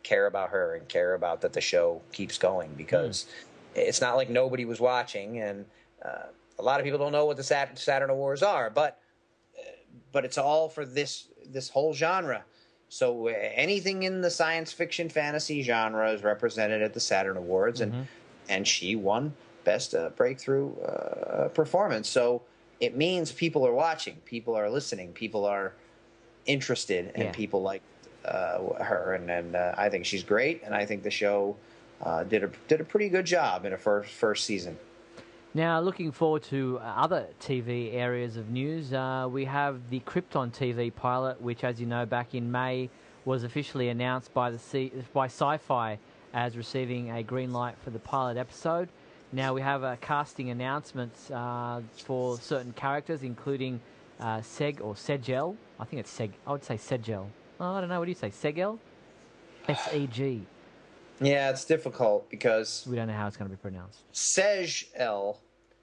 care 0.03 0.25
about 0.25 0.49
her 0.49 0.75
and 0.75 0.87
care 0.87 1.13
about 1.13 1.41
that 1.41 1.53
the 1.53 1.61
show 1.61 2.01
keeps 2.11 2.37
going 2.37 2.73
because 2.75 3.27
mm. 3.75 3.81
it's 3.81 4.01
not 4.01 4.15
like 4.15 4.29
nobody 4.29 4.65
was 4.65 4.79
watching 4.79 5.39
and 5.39 5.65
uh, 6.03 6.27
a 6.59 6.63
lot 6.63 6.79
of 6.79 6.83
people 6.83 6.99
don't 6.99 7.11
know 7.11 7.25
what 7.25 7.37
the 7.37 7.43
Saturn, 7.43 7.75
Saturn 7.75 8.09
Awards 8.09 8.43
are, 8.43 8.69
but 8.69 8.99
but 10.11 10.25
it's 10.25 10.37
all 10.37 10.69
for 10.69 10.85
this 10.85 11.27
this 11.45 11.69
whole 11.69 11.93
genre. 11.93 12.43
So 12.89 13.29
uh, 13.29 13.31
anything 13.31 14.03
in 14.03 14.21
the 14.21 14.29
science 14.29 14.71
fiction 14.71 15.09
fantasy 15.09 15.63
genre 15.63 16.11
is 16.11 16.23
represented 16.23 16.81
at 16.81 16.93
the 16.93 16.99
Saturn 16.99 17.37
Awards, 17.37 17.81
mm-hmm. 17.81 17.95
and 17.95 18.07
and 18.49 18.67
she 18.67 18.95
won 18.95 19.33
best 19.63 19.93
uh, 19.93 20.09
breakthrough 20.09 20.75
uh, 20.79 21.49
performance. 21.49 22.09
So 22.09 22.41
it 22.79 22.97
means 22.97 23.31
people 23.31 23.65
are 23.65 23.73
watching, 23.73 24.15
people 24.25 24.55
are 24.55 24.69
listening, 24.69 25.13
people 25.13 25.45
are 25.45 25.73
interested, 26.45 27.11
and 27.15 27.25
yeah. 27.25 27.31
people 27.31 27.61
like 27.61 27.83
uh, 28.25 28.83
her, 28.83 29.13
and, 29.13 29.29
and 29.29 29.55
uh, 29.55 29.75
I 29.77 29.89
think 29.89 30.05
she's 30.05 30.23
great, 30.23 30.63
and 30.63 30.73
I 30.73 30.85
think 30.85 31.03
the 31.03 31.11
show 31.11 31.55
uh, 32.01 32.23
did 32.23 32.43
a 32.43 32.51
did 32.67 32.81
a 32.81 32.83
pretty 32.83 33.09
good 33.09 33.25
job 33.25 33.65
in 33.65 33.73
a 33.73 33.77
first 33.77 34.11
first 34.11 34.45
season. 34.45 34.77
Now, 35.53 35.81
looking 35.81 36.13
forward 36.13 36.43
to 36.43 36.79
uh, 36.79 36.93
other 36.95 37.27
TV 37.41 37.93
areas 37.93 38.37
of 38.37 38.49
news, 38.49 38.93
uh, 38.93 39.27
we 39.29 39.43
have 39.45 39.81
the 39.89 39.99
Krypton 39.99 40.53
TV 40.53 40.95
pilot, 40.95 41.41
which, 41.41 41.65
as 41.65 41.81
you 41.81 41.85
know, 41.85 42.05
back 42.05 42.33
in 42.33 42.49
May 42.49 42.89
was 43.25 43.43
officially 43.43 43.89
announced 43.89 44.33
by 44.33 44.49
the 44.49 44.57
C- 44.57 44.93
by 45.13 45.27
Syfy 45.27 45.97
as 46.33 46.55
receiving 46.55 47.11
a 47.11 47.21
green 47.21 47.51
light 47.51 47.75
for 47.83 47.89
the 47.89 47.99
pilot 47.99 48.37
episode. 48.37 48.87
Now 49.33 49.53
we 49.53 49.59
have 49.59 49.83
uh, 49.83 49.97
casting 49.99 50.51
announcements 50.51 51.29
uh, 51.29 51.81
for 51.97 52.37
certain 52.37 52.71
characters, 52.71 53.21
including 53.21 53.81
uh, 54.21 54.37
Seg 54.37 54.79
or 54.79 54.93
Segel. 54.93 55.57
I 55.81 55.83
think 55.83 55.99
it's 55.99 56.17
Seg. 56.17 56.31
I 56.47 56.53
would 56.53 56.63
say 56.63 56.75
Segel. 56.75 57.27
Oh, 57.59 57.73
I 57.73 57.81
don't 57.81 57.89
know. 57.89 57.99
What 57.99 58.05
do 58.05 58.11
you 58.11 58.15
say? 58.15 58.29
Segel? 58.29 58.79
S 59.67 59.89
E 59.93 60.07
G. 60.07 60.45
Yeah, 61.21 61.49
it's 61.49 61.65
difficult 61.65 62.29
because 62.29 62.85
We 62.89 62.95
don't 62.95 63.07
know 63.07 63.13
how 63.13 63.27
it's 63.27 63.37
going 63.37 63.49
to 63.49 63.55
be 63.55 63.61
pronounced. 63.61 63.99
Sej 64.11 64.87
L 64.95 65.39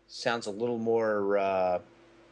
sounds 0.09 0.47
a 0.47 0.51
little 0.51 0.79
more 0.79 1.39
uh, 1.39 1.79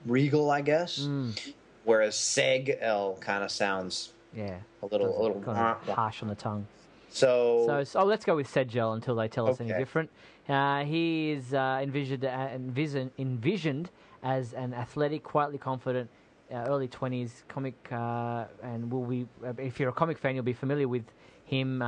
regal, 0.06 0.50
I 0.50 0.60
guess, 0.62 1.00
Mm, 1.00 1.38
whereas 1.84 2.14
Seg 2.16 2.76
L 2.80 3.16
kind 3.20 3.44
of 3.44 3.50
sounds 3.50 4.12
yeah. 4.34 4.58
a 4.82 4.86
little 4.86 5.06
a 5.06 5.22
little. 5.22 5.40
kind 5.40 5.58
of 5.58 5.88
harsh 5.88 6.22
on 6.22 6.28
the 6.28 6.34
tongue. 6.34 6.66
So, 7.10 7.64
So, 7.66 7.84
so 7.84 8.04
let's 8.04 8.24
go 8.24 8.36
with 8.36 8.52
Sedgel 8.52 8.94
until 8.94 9.14
they 9.14 9.28
tell 9.28 9.48
us 9.48 9.60
any 9.60 9.72
different. 9.72 10.10
Uh, 10.48 10.84
he 10.84 11.30
is 11.30 11.54
uh, 11.54 11.80
envisioned, 11.82 12.24
uh, 12.24 12.48
envision, 12.52 13.10
envisioned 13.18 13.90
as 14.22 14.52
an 14.52 14.74
athletic, 14.74 15.22
quietly 15.22 15.58
confident, 15.58 16.10
uh, 16.52 16.56
early 16.68 16.88
20s 16.88 17.30
comic, 17.48 17.74
uh, 17.90 18.44
and 18.62 18.90
will 18.92 19.04
be, 19.06 19.26
uh, 19.44 19.52
if 19.58 19.80
you're 19.80 19.88
a 19.88 19.92
comic 19.92 20.18
fan, 20.18 20.34
you'll 20.34 20.44
be 20.44 20.52
familiar 20.52 20.88
with 20.88 21.04
him. 21.44 21.80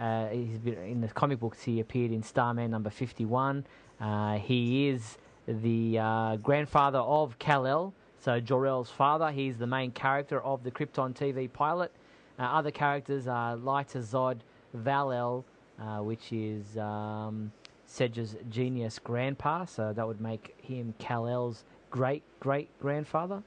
Uh, 0.00 0.28
he's 0.28 0.58
been, 0.58 0.78
in 0.78 1.00
the 1.02 1.08
comic 1.08 1.38
books, 1.38 1.62
he 1.62 1.80
appeared 1.80 2.10
in 2.10 2.22
Starman 2.22 2.70
number 2.70 2.88
51. 2.88 3.66
Uh, 4.00 4.38
he 4.38 4.88
is 4.88 5.18
the 5.46 5.98
uh, 5.98 6.36
grandfather 6.36 7.00
of 7.00 7.38
Kal-El, 7.38 7.92
so 8.18 8.40
Jor-El's 8.40 8.90
father. 8.90 9.30
He's 9.30 9.58
the 9.58 9.66
main 9.66 9.90
character 9.90 10.40
of 10.40 10.64
the 10.64 10.70
Krypton 10.70 11.14
TV 11.14 11.52
pilot. 11.52 11.92
Uh, 12.38 12.44
other 12.44 12.70
characters 12.70 13.26
are 13.26 13.56
Lyta 13.56 14.02
Zod, 14.02 14.38
Val-El, 14.72 15.44
uh, 15.78 15.98
which 15.98 16.32
is 16.32 16.78
um, 16.78 17.52
Sedge's 17.86 18.36
genius 18.48 18.98
grandpa, 18.98 19.66
so 19.66 19.92
that 19.92 20.06
would 20.06 20.20
make 20.20 20.54
him 20.62 20.94
Kal-El's 20.98 21.64
great 21.90 22.22
great 22.38 22.68
grandfather. 22.80 23.42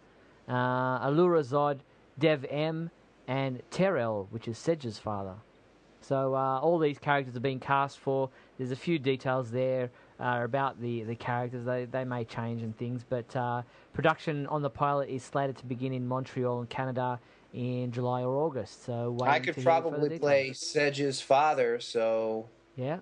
Uh, 0.47 1.07
Allura 1.07 1.43
Zod, 1.43 1.79
Dev-Em, 2.19 2.91
and 3.27 3.61
Ter-El, 3.71 4.27
which 4.29 4.47
is 4.47 4.57
Sedge's 4.57 4.99
father. 4.99 5.35
So 6.03 6.35
uh, 6.35 6.59
all 6.59 6.79
these 6.79 6.99
characters 6.99 7.35
are 7.35 7.41
being 7.41 7.59
cast 7.59 7.99
for. 7.99 8.29
There's 8.57 8.71
a 8.71 8.75
few 8.75 8.99
details 8.99 9.51
there 9.51 9.89
uh, 10.19 10.41
about 10.43 10.81
the, 10.81 11.03
the 11.03 11.15
characters. 11.15 11.65
They 11.65 11.85
they 11.85 12.03
may 12.03 12.25
change 12.25 12.61
and 12.61 12.77
things, 12.77 13.03
but 13.07 13.35
uh, 13.35 13.63
production 13.93 14.47
on 14.47 14.61
the 14.61 14.69
pilot 14.69 15.09
is 15.09 15.23
slated 15.23 15.57
to 15.57 15.65
begin 15.65 15.93
in 15.93 16.07
Montreal 16.07 16.59
and 16.59 16.69
Canada 16.69 17.19
in 17.53 17.91
July 17.91 18.23
or 18.23 18.35
August. 18.35 18.83
So 18.85 19.17
I 19.21 19.39
could 19.39 19.55
to 19.55 19.61
hear 19.61 19.63
further 19.63 19.89
probably 19.89 20.19
play 20.19 20.53
Sedge's 20.53 21.21
father. 21.21 21.79
So 21.79 22.47
Yeah, 22.75 22.99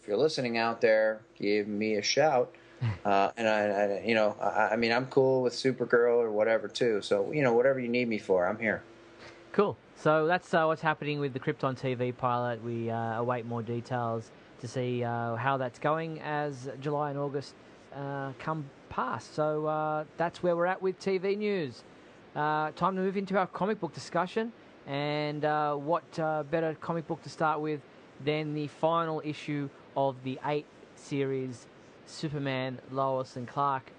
if 0.00 0.08
you're 0.08 0.16
listening 0.16 0.56
out 0.56 0.80
there, 0.80 1.20
give 1.38 1.68
me 1.68 1.96
a 1.96 2.02
shout. 2.02 2.54
Uh, 3.04 3.30
and 3.36 3.46
I, 3.46 3.60
I, 3.66 4.02
you 4.06 4.14
know, 4.14 4.34
I, 4.40 4.68
I 4.72 4.76
mean, 4.76 4.90
I'm 4.90 5.04
cool 5.06 5.42
with 5.42 5.52
Supergirl 5.52 6.16
or 6.16 6.30
whatever 6.30 6.66
too. 6.66 7.02
So 7.02 7.30
you 7.30 7.42
know, 7.42 7.52
whatever 7.52 7.78
you 7.78 7.88
need 7.88 8.08
me 8.08 8.16
for, 8.18 8.46
I'm 8.46 8.58
here. 8.58 8.82
cool. 9.52 9.76
So 10.02 10.26
that's 10.26 10.54
uh, 10.54 10.64
what's 10.64 10.80
happening 10.80 11.20
with 11.20 11.34
the 11.34 11.40
Krypton 11.40 11.78
TV 11.78 12.16
pilot. 12.16 12.64
We 12.64 12.88
uh, 12.88 13.18
await 13.18 13.44
more 13.44 13.60
details 13.60 14.30
to 14.60 14.66
see 14.66 15.04
uh, 15.04 15.36
how 15.36 15.58
that's 15.58 15.78
going 15.78 16.22
as 16.22 16.70
July 16.80 17.10
and 17.10 17.18
August 17.18 17.54
uh, 17.94 18.32
come 18.38 18.64
past. 18.88 19.34
So 19.34 19.66
uh, 19.66 20.04
that's 20.16 20.42
where 20.42 20.56
we're 20.56 20.64
at 20.64 20.80
with 20.80 20.98
TV 20.98 21.36
news. 21.36 21.84
Uh, 22.34 22.70
time 22.70 22.96
to 22.96 23.02
move 23.02 23.18
into 23.18 23.36
our 23.36 23.46
comic 23.48 23.78
book 23.78 23.92
discussion. 23.92 24.54
And 24.86 25.42
what 25.84 26.10
better 26.50 26.74
comic 26.80 27.06
book 27.06 27.22
to 27.24 27.28
start 27.28 27.60
with 27.60 27.82
than 28.24 28.54
the 28.54 28.68
final 28.68 29.20
issue 29.22 29.68
of 29.98 30.16
the 30.24 30.38
eight 30.46 30.64
series 30.94 31.66
Superman, 32.06 32.78
Lois, 32.90 33.36
and 33.36 33.46
Clark 33.46 33.92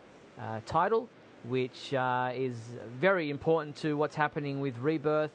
title, 0.65 1.09
which 1.43 1.93
is 1.93 2.57
very 2.99 3.29
important 3.29 3.75
to 3.75 3.95
what's 3.95 4.15
happening 4.15 4.61
with 4.61 4.75
Rebirth 4.79 5.29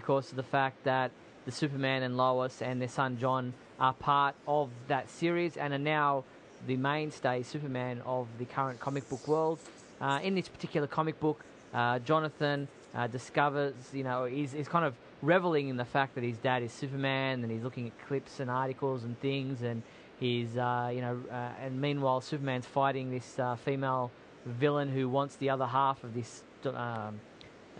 because 0.00 0.28
of 0.28 0.36
the 0.36 0.42
fact 0.42 0.84
that 0.84 1.10
the 1.46 1.50
Superman 1.50 2.02
and 2.02 2.18
Lois 2.18 2.60
and 2.60 2.82
their 2.82 2.94
son 3.00 3.16
John 3.18 3.54
are 3.80 3.94
part 3.94 4.34
of 4.46 4.68
that 4.88 5.08
series 5.08 5.56
and 5.56 5.72
are 5.72 5.78
now 5.78 6.22
the 6.66 6.76
mainstay 6.76 7.42
Superman 7.42 8.02
of 8.04 8.26
the 8.38 8.44
current 8.44 8.78
comic 8.78 9.08
book 9.08 9.26
world. 9.26 9.58
Uh, 9.98 10.20
in 10.22 10.34
this 10.34 10.48
particular 10.48 10.86
comic 10.86 11.18
book, 11.18 11.42
uh, 11.72 11.98
Jonathan 12.00 12.68
uh, 12.94 13.06
discovers, 13.06 13.72
you 13.94 14.04
know, 14.04 14.26
he's, 14.26 14.52
he's 14.52 14.68
kind 14.68 14.84
of 14.84 14.92
reveling 15.22 15.68
in 15.68 15.78
the 15.78 15.84
fact 15.86 16.14
that 16.14 16.24
his 16.24 16.36
dad 16.36 16.62
is 16.62 16.72
Superman, 16.72 17.42
and 17.42 17.50
he's 17.50 17.62
looking 17.62 17.86
at 17.86 18.06
clips 18.06 18.40
and 18.40 18.50
articles 18.50 19.02
and 19.04 19.18
things, 19.20 19.62
and 19.62 19.82
he's, 20.20 20.58
uh, 20.58 20.90
you 20.94 21.00
know, 21.00 21.18
uh, 21.30 21.64
and 21.64 21.80
meanwhile 21.80 22.20
Superman's 22.20 22.66
fighting 22.66 23.10
this 23.10 23.38
uh, 23.38 23.56
female 23.56 24.10
villain 24.44 24.90
who 24.90 25.08
wants 25.08 25.36
the 25.36 25.48
other 25.48 25.66
half 25.66 26.04
of 26.04 26.12
this, 26.12 26.42
um, 26.66 27.18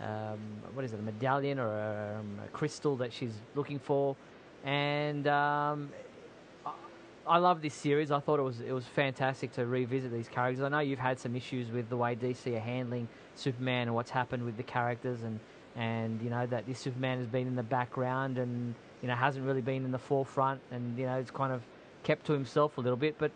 um, 0.01 0.39
what 0.73 0.85
is 0.85 0.93
it, 0.93 0.99
a 0.99 1.03
medallion 1.03 1.59
or 1.59 1.67
a, 1.67 2.19
um, 2.19 2.39
a 2.45 2.47
crystal 2.49 2.95
that 2.97 3.11
she's 3.11 3.33
looking 3.55 3.79
for, 3.79 4.15
and 4.63 5.27
um, 5.27 5.89
I 7.27 7.37
love 7.39 7.61
this 7.61 7.73
series. 7.73 8.09
I 8.11 8.19
thought 8.19 8.39
it 8.39 8.43
was 8.43 8.61
it 8.61 8.71
was 8.71 8.85
fantastic 8.85 9.51
to 9.53 9.65
revisit 9.65 10.11
these 10.11 10.27
characters. 10.27 10.63
I 10.63 10.69
know 10.69 10.79
you've 10.79 10.99
had 10.99 11.19
some 11.19 11.35
issues 11.35 11.69
with 11.71 11.89
the 11.89 11.97
way 11.97 12.15
DC 12.15 12.55
are 12.55 12.59
handling 12.59 13.07
Superman 13.35 13.87
and 13.87 13.95
what's 13.95 14.11
happened 14.11 14.45
with 14.45 14.55
the 14.55 14.63
characters, 14.63 15.23
and 15.23 15.39
and 15.75 16.21
you 16.21 16.29
know 16.29 16.45
that 16.47 16.65
this 16.65 16.79
Superman 16.79 17.17
has 17.19 17.27
been 17.27 17.47
in 17.47 17.55
the 17.55 17.63
background 17.63 18.37
and 18.37 18.73
you 19.01 19.07
know 19.07 19.15
hasn't 19.15 19.45
really 19.45 19.61
been 19.61 19.83
in 19.83 19.91
the 19.91 19.99
forefront, 19.99 20.61
and 20.71 20.97
you 20.97 21.05
know 21.05 21.17
it's 21.17 21.31
kind 21.31 21.51
of 21.51 21.61
kept 22.03 22.25
to 22.27 22.33
himself 22.33 22.77
a 22.77 22.81
little 22.81 22.97
bit. 22.97 23.15
But 23.17 23.31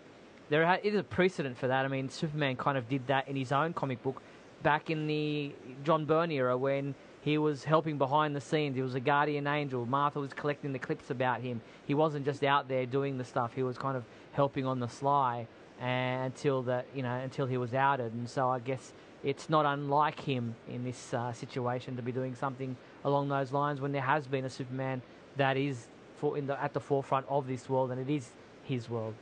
there 0.49 0.79
is 0.83 0.95
a 0.95 1.03
precedent 1.03 1.57
for 1.57 1.67
that. 1.67 1.85
I 1.85 1.87
mean, 1.87 2.09
Superman 2.09 2.55
kind 2.55 2.77
of 2.77 2.87
did 2.87 3.07
that 3.07 3.27
in 3.27 3.35
his 3.35 3.51
own 3.51 3.73
comic 3.73 4.01
book 4.03 4.21
back 4.63 4.89
in 4.89 5.07
the 5.07 5.53
John 5.83 6.05
Byrne 6.05 6.31
era 6.31 6.57
when 6.57 6.95
he 7.21 7.37
was 7.37 7.63
helping 7.63 7.97
behind 7.97 8.35
the 8.35 8.41
scenes. 8.41 8.75
He 8.75 8.81
was 8.81 8.95
a 8.95 8.99
guardian 8.99 9.47
angel. 9.47 9.85
Martha 9.85 10.19
was 10.19 10.33
collecting 10.33 10.73
the 10.73 10.79
clips 10.79 11.09
about 11.09 11.41
him. 11.41 11.61
He 11.85 11.93
wasn't 11.93 12.25
just 12.25 12.43
out 12.43 12.67
there 12.67 12.85
doing 12.85 13.17
the 13.17 13.23
stuff. 13.23 13.53
He 13.53 13.63
was 13.63 13.77
kind 13.77 13.95
of 13.95 14.03
helping 14.33 14.65
on 14.65 14.79
the 14.79 14.87
sly 14.87 15.47
until 15.79 16.61
that 16.61 16.85
you 16.95 17.03
know 17.03 17.13
until 17.13 17.45
he 17.45 17.57
was 17.57 17.73
outed. 17.73 18.13
And 18.13 18.29
so 18.29 18.49
I 18.49 18.59
guess 18.59 18.93
it's 19.23 19.49
not 19.49 19.65
unlike 19.65 20.19
him 20.19 20.55
in 20.67 20.83
this 20.83 21.13
uh, 21.13 21.31
situation 21.31 21.95
to 21.95 22.01
be 22.01 22.11
doing 22.11 22.35
something 22.35 22.75
along 23.03 23.29
those 23.29 23.51
lines 23.51 23.81
when 23.81 23.91
there 23.91 24.01
has 24.01 24.25
been 24.25 24.45
a 24.45 24.49
Superman 24.49 25.01
that 25.37 25.57
is 25.57 25.87
for 26.17 26.37
in 26.37 26.47
the 26.47 26.61
at 26.61 26.73
the 26.73 26.79
forefront 26.79 27.25
of 27.29 27.47
this 27.47 27.69
world 27.69 27.91
and 27.91 27.99
it 27.99 28.13
is 28.13 28.29
his 28.63 28.89
world. 28.89 29.13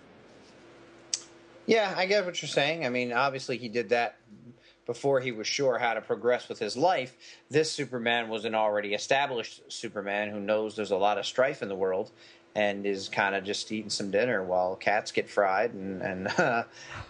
Yeah, 1.65 1.93
I 1.95 2.07
get 2.07 2.25
what 2.25 2.41
you're 2.41 2.49
saying. 2.49 2.85
I 2.85 2.89
mean, 2.89 3.13
obviously 3.13 3.57
he 3.57 3.69
did 3.69 3.89
that 3.89 4.17
before 4.89 5.19
he 5.19 5.31
was 5.31 5.45
sure 5.45 5.77
how 5.77 5.93
to 5.93 6.01
progress 6.01 6.49
with 6.49 6.57
his 6.57 6.75
life. 6.75 7.15
This 7.47 7.71
Superman 7.71 8.27
was 8.27 8.43
an 8.43 8.55
already 8.55 8.95
established 8.95 9.61
Superman 9.71 10.31
who 10.31 10.39
knows 10.39 10.75
there's 10.75 10.89
a 10.89 10.97
lot 10.97 11.19
of 11.19 11.27
strife 11.27 11.61
in 11.61 11.69
the 11.69 11.75
world 11.75 12.09
and 12.55 12.87
is 12.87 13.07
kind 13.07 13.35
of 13.35 13.43
just 13.43 13.71
eating 13.71 13.91
some 13.91 14.09
dinner 14.09 14.43
while 14.43 14.75
cats 14.75 15.11
get 15.11 15.29
fried 15.29 15.75
and, 15.75 16.01
and 16.01 16.27
uh, 16.39 16.63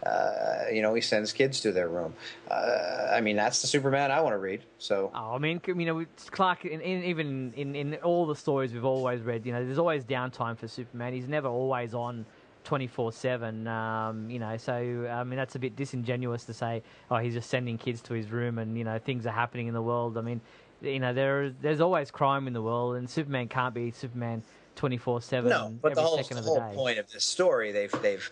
uh, 0.06 0.64
you 0.70 0.82
know, 0.82 0.94
he 0.94 1.00
sends 1.00 1.32
kids 1.32 1.62
to 1.62 1.72
their 1.72 1.88
room. 1.88 2.14
Uh, 2.52 3.12
I 3.14 3.22
mean, 3.22 3.38
that's 3.38 3.62
the 3.62 3.68
Superman 3.68 4.12
I 4.12 4.20
want 4.20 4.34
to 4.34 4.40
read. 4.40 4.62
So, 4.78 5.10
Oh, 5.16 5.36
I 5.36 5.38
mean, 5.38 5.62
you 5.66 5.86
know, 5.86 6.06
Clark. 6.32 6.66
In, 6.66 6.82
in, 6.82 7.06
even 7.06 7.54
in, 7.56 7.76
in 7.78 7.96
all 8.04 8.28
the 8.28 8.36
stories 8.36 8.74
we've 8.74 8.84
always 8.84 9.22
read, 9.22 9.46
you 9.46 9.54
know, 9.54 9.64
there's 9.64 9.80
always 9.80 10.04
downtime 10.04 10.58
for 10.58 10.68
Superman. 10.68 11.14
He's 11.14 11.30
never 11.30 11.48
always 11.48 11.94
on 11.94 12.26
twenty 12.70 12.86
four 12.86 13.12
seven. 13.12 13.68
Um, 13.68 14.30
you 14.30 14.38
know, 14.38 14.56
so 14.58 14.74
I 14.74 15.24
mean, 15.24 15.38
that's 15.38 15.56
a 15.56 15.60
bit 15.60 15.76
disingenuous 15.76 16.44
to 16.46 16.54
say, 16.54 16.84
oh, 17.10 17.18
he's 17.18 17.34
just 17.34 17.50
sending 17.50 17.80
kids 17.80 18.00
to 18.04 18.14
his 18.14 18.30
room, 18.30 18.60
and 18.60 18.78
you 18.78 18.84
know, 18.84 19.00
things 19.00 19.26
are 19.26 19.32
happening 19.32 19.66
in 19.66 19.74
the 19.74 19.82
world. 19.82 20.20
I 20.20 20.22
mean, 20.22 20.40
you 20.80 21.00
know, 21.00 21.12
there 21.12 21.50
there's 21.50 21.82
always 21.82 22.12
crime 22.12 22.46
in 22.46 22.54
the 22.54 22.62
world, 22.62 22.98
and 22.98 23.10
Superman 23.10 23.48
can't 23.48 23.74
be 23.74 23.90
Superman 23.90 24.44
twenty 24.76 24.98
four 24.98 25.20
seven. 25.20 25.50
no, 25.50 25.76
but 25.82 25.96
the 25.96 26.04
whole, 26.04 26.18
second 26.18 26.36
the 26.36 26.42
of 26.42 26.46
the 26.46 26.62
whole 26.62 26.76
point 26.76 27.00
of 27.00 27.12
this 27.12 27.26
story, 27.26 27.72
they've, 27.72 27.92
they've, 28.04 28.30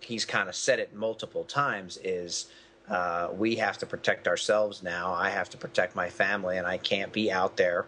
he's 0.00 0.24
kind 0.24 0.48
of 0.48 0.56
said 0.56 0.80
it 0.80 0.92
multiple 0.92 1.44
times 1.44 1.96
is 2.02 2.46
uh, 2.90 3.28
we 3.32 3.54
have 3.54 3.78
to 3.78 3.86
protect 3.86 4.26
ourselves 4.26 4.82
now. 4.82 5.14
I 5.14 5.30
have 5.30 5.48
to 5.50 5.56
protect 5.56 5.94
my 5.94 6.10
family, 6.10 6.58
and 6.58 6.66
I 6.66 6.78
can't 6.78 7.12
be 7.12 7.30
out 7.30 7.56
there 7.56 7.86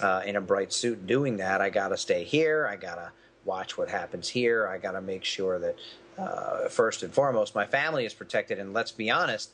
uh, 0.00 0.22
in 0.24 0.36
a 0.36 0.40
bright 0.40 0.72
suit 0.72 1.08
doing 1.08 1.38
that. 1.38 1.60
I 1.60 1.70
got 1.70 1.88
to 1.88 1.96
stay 1.96 2.22
here. 2.22 2.68
I 2.70 2.76
got 2.76 2.94
to 2.94 3.10
watch 3.44 3.76
what 3.76 3.88
happens 3.88 4.28
here. 4.28 4.66
I 4.66 4.78
got 4.78 4.92
to 4.92 5.00
make 5.00 5.24
sure 5.24 5.58
that 5.58 5.76
uh, 6.18 6.68
first 6.68 7.02
and 7.02 7.12
foremost 7.12 7.54
my 7.54 7.66
family 7.66 8.04
is 8.04 8.14
protected. 8.14 8.58
And 8.58 8.72
let's 8.72 8.92
be 8.92 9.10
honest, 9.10 9.50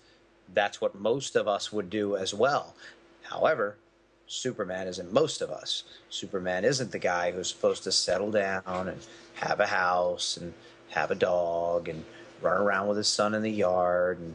that's 0.52 0.80
what 0.80 0.94
most 0.94 1.36
of 1.36 1.48
us 1.48 1.72
would 1.72 1.90
do 1.90 2.16
as 2.16 2.34
well. 2.34 2.74
However, 3.22 3.76
Superman 4.26 4.86
isn't 4.86 5.12
most 5.12 5.40
of 5.40 5.50
us. 5.50 5.82
Superman 6.08 6.64
isn't 6.64 6.92
the 6.92 6.98
guy 6.98 7.32
who's 7.32 7.48
supposed 7.48 7.82
to 7.84 7.92
settle 7.92 8.30
down 8.30 8.62
and 8.66 8.98
have 9.34 9.60
a 9.60 9.66
house 9.66 10.36
and 10.36 10.54
have 10.90 11.10
a 11.10 11.16
dog 11.16 11.88
and 11.88 12.04
run 12.40 12.60
around 12.60 12.88
with 12.88 12.96
his 12.96 13.08
son 13.08 13.34
in 13.34 13.42
the 13.42 13.50
yard 13.50 14.18
and 14.18 14.34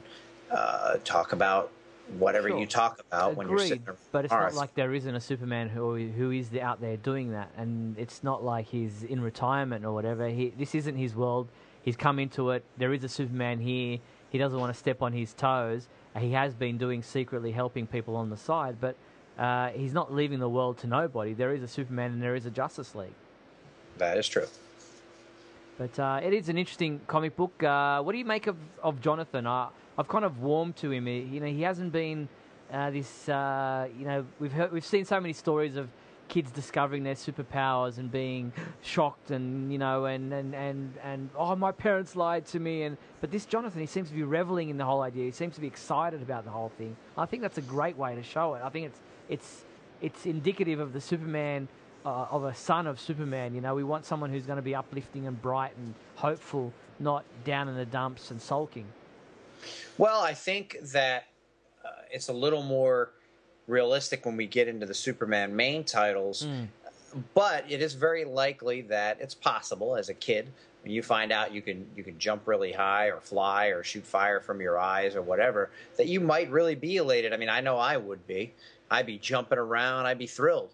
uh, 0.52 0.98
talk 1.04 1.32
about 1.32 1.72
whatever 2.20 2.50
Sure. 2.50 2.60
you 2.60 2.66
talk 2.66 3.00
about 3.00 3.32
Agreed, 3.32 3.38
when 3.38 3.50
you're 3.50 3.60
sitting 3.60 3.84
around 3.88 3.98
but 4.12 4.26
it's 4.26 4.34
not 4.34 4.54
like 4.54 4.74
there 4.76 4.94
isn't 4.94 5.16
a 5.16 5.20
Superman 5.20 5.70
who 5.70 5.96
who 6.10 6.32
is 6.32 6.54
out 6.56 6.82
there 6.82 6.98
doing 6.98 7.32
that, 7.32 7.50
and 7.58 7.98
it's 7.98 8.24
not 8.24 8.44
like 8.44 8.68
he's 8.68 9.04
in 9.04 9.22
retirement 9.22 9.86
or 9.86 9.94
whatever. 9.94 10.28
He 10.30 10.54
this 10.58 10.76
isn't 10.76 10.96
his 10.96 11.16
world. 11.16 11.48
He's 11.84 11.96
come 11.96 12.20
into 12.20 12.50
it. 12.52 12.64
There 12.78 12.94
is 12.94 13.04
a 13.04 13.10
Superman 13.10 13.60
here. 13.60 14.00
He 14.30 14.38
doesn't 14.38 14.60
want 14.60 14.74
to 14.74 14.78
step 14.80 15.02
on 15.02 15.14
his 15.14 15.34
toes. 15.34 15.88
He 16.20 16.32
has 16.32 16.54
been 16.54 16.78
doing 16.78 17.04
secretly 17.04 17.52
helping 17.52 17.88
people 17.88 18.16
on 18.16 18.30
the 18.30 18.38
side, 18.38 18.78
but 18.80 18.96
uh, 19.38 19.70
he's 19.70 19.94
not 19.94 20.14
leaving 20.14 20.40
the 20.40 20.50
world 20.50 20.78
to 20.80 20.88
nobody. 20.88 21.34
There 21.34 21.54
is 21.54 21.62
a 21.62 21.68
Superman 21.68 22.12
and 22.12 22.22
there 22.24 22.36
is 22.36 22.46
a 22.46 22.50
Justice 22.50 22.96
League. 22.96 23.14
that 23.98 24.18
is 24.18 24.28
true. 24.28 24.48
But 25.78 26.00
uh, 26.00 26.22
it 26.24 26.34
is 26.34 26.48
an 26.48 26.58
interesting 26.58 27.02
comic 27.06 27.36
book. 27.36 27.62
Uh, 27.62 28.02
what 28.02 28.14
do 28.14 28.18
you 28.18 28.26
make 28.26 28.48
of, 28.48 28.56
of 28.82 29.02
Jonathan? 29.02 29.46
I've 29.98 30.08
kind 30.08 30.26
of 30.26 30.42
warmed 30.42 30.76
to 30.78 30.92
him. 30.92 31.08
You 31.08 31.40
know, 31.40 31.48
he 31.48 31.62
hasn't 31.62 31.92
been 31.92 32.28
uh, 32.72 32.92
this. 32.92 33.30
Uh, 33.30 33.88
you 33.98 34.06
know, 34.06 34.26
we've 34.40 34.52
heard, 34.52 34.72
we've 34.72 34.86
seen 34.86 35.06
so 35.06 35.20
many 35.20 35.34
stories 35.34 35.76
of 35.76 35.90
kids 36.28 36.52
discovering 36.52 37.04
their 37.04 37.14
superpowers 37.16 37.98
and 37.98 38.12
being 38.12 38.52
shocked, 38.82 39.32
and 39.32 39.72
you 39.72 39.78
know, 39.78 40.06
and 40.06 40.34
and 40.34 40.54
and 40.54 40.94
and 41.04 41.30
oh, 41.38 41.56
my 41.56 41.72
parents 41.72 42.16
lied 42.16 42.46
to 42.48 42.60
me. 42.60 42.84
And 42.84 42.98
but 43.22 43.32
this 43.32 43.46
Jonathan, 43.46 43.80
he 43.80 43.88
seems 43.88 44.10
to 44.10 44.16
be 44.16 44.24
reveling 44.24 44.70
in 44.70 44.78
the 44.78 44.86
whole 44.86 45.02
idea. 45.02 45.26
He 45.26 45.32
seems 45.32 45.56
to 45.56 45.62
be 45.62 45.68
excited 45.68 46.22
about 46.22 46.44
the 46.44 46.52
whole 46.52 46.72
thing. 46.78 46.96
I 47.18 47.26
think 47.26 47.42
that's 47.42 47.58
a 47.58 47.62
great 47.62 47.98
way 47.98 48.16
to 48.16 48.24
show 48.24 48.56
it. 48.56 48.62
I 48.64 48.70
think 48.70 48.88
it's 48.88 49.00
it's 49.30 49.66
it's 50.02 50.26
indicative 50.26 50.80
of 50.80 50.94
the 50.94 51.02
Superman 51.02 51.68
uh, 52.06 52.28
of 52.30 52.44
a 52.44 52.54
son 52.54 52.86
of 52.88 53.00
Superman. 53.00 53.56
You 53.56 53.62
know, 53.62 53.76
we 53.76 53.84
want 53.84 54.06
someone 54.06 54.30
who's 54.30 54.46
going 54.46 54.58
to 54.58 54.64
be 54.64 54.76
uplifting 54.76 55.26
and 55.28 55.42
bright 55.42 55.76
and 55.78 55.94
hopeful, 56.16 56.74
not 57.00 57.24
down 57.44 57.70
in 57.70 57.76
the 57.76 57.86
dumps 57.86 58.32
and 58.32 58.42
sulking. 58.42 58.86
Well, 59.98 60.22
I 60.22 60.34
think 60.34 60.78
that 60.92 61.28
uh, 61.84 61.90
it's 62.12 62.30
a 62.30 62.34
little 62.34 62.64
more 62.64 63.12
realistic 63.68 64.26
when 64.26 64.38
we 64.38 64.48
get 64.48 64.68
into 64.68 64.86
the 64.86 64.94
Superman 64.94 65.56
main 65.56 65.84
titles, 65.84 66.48
but 67.34 67.66
it 67.70 67.82
is 67.82 67.94
very 67.94 68.26
likely 68.26 68.82
that 68.82 69.20
it's 69.22 69.34
possible 69.34 69.96
as 69.96 70.10
a 70.10 70.14
kid 70.14 70.48
when 70.84 70.92
you 70.92 71.02
find 71.02 71.32
out 71.32 71.52
you 71.52 71.64
can 71.64 71.88
you 71.96 72.04
can 72.04 72.20
jump 72.20 72.48
really 72.48 72.72
high 72.72 73.08
or 73.08 73.20
fly 73.20 73.68
or 73.68 73.84
shoot 73.84 74.06
fire 74.06 74.40
from 74.40 74.62
your 74.62 74.78
eyes 74.78 75.16
or 75.16 75.22
whatever 75.24 75.72
that 75.98 76.08
you 76.08 76.20
might 76.20 76.52
really 76.52 76.76
be 76.76 76.98
elated. 76.98 77.34
I 77.34 77.38
mean, 77.38 77.50
I 77.50 77.62
know 77.62 77.78
I 77.78 77.98
would 77.98 78.28
be. 78.28 78.54
I'd 78.92 79.08
be 79.08 79.18
jumping 79.18 79.58
around. 79.58 80.06
I'd 80.06 80.20
be 80.20 80.28
thrilled. 80.28 80.70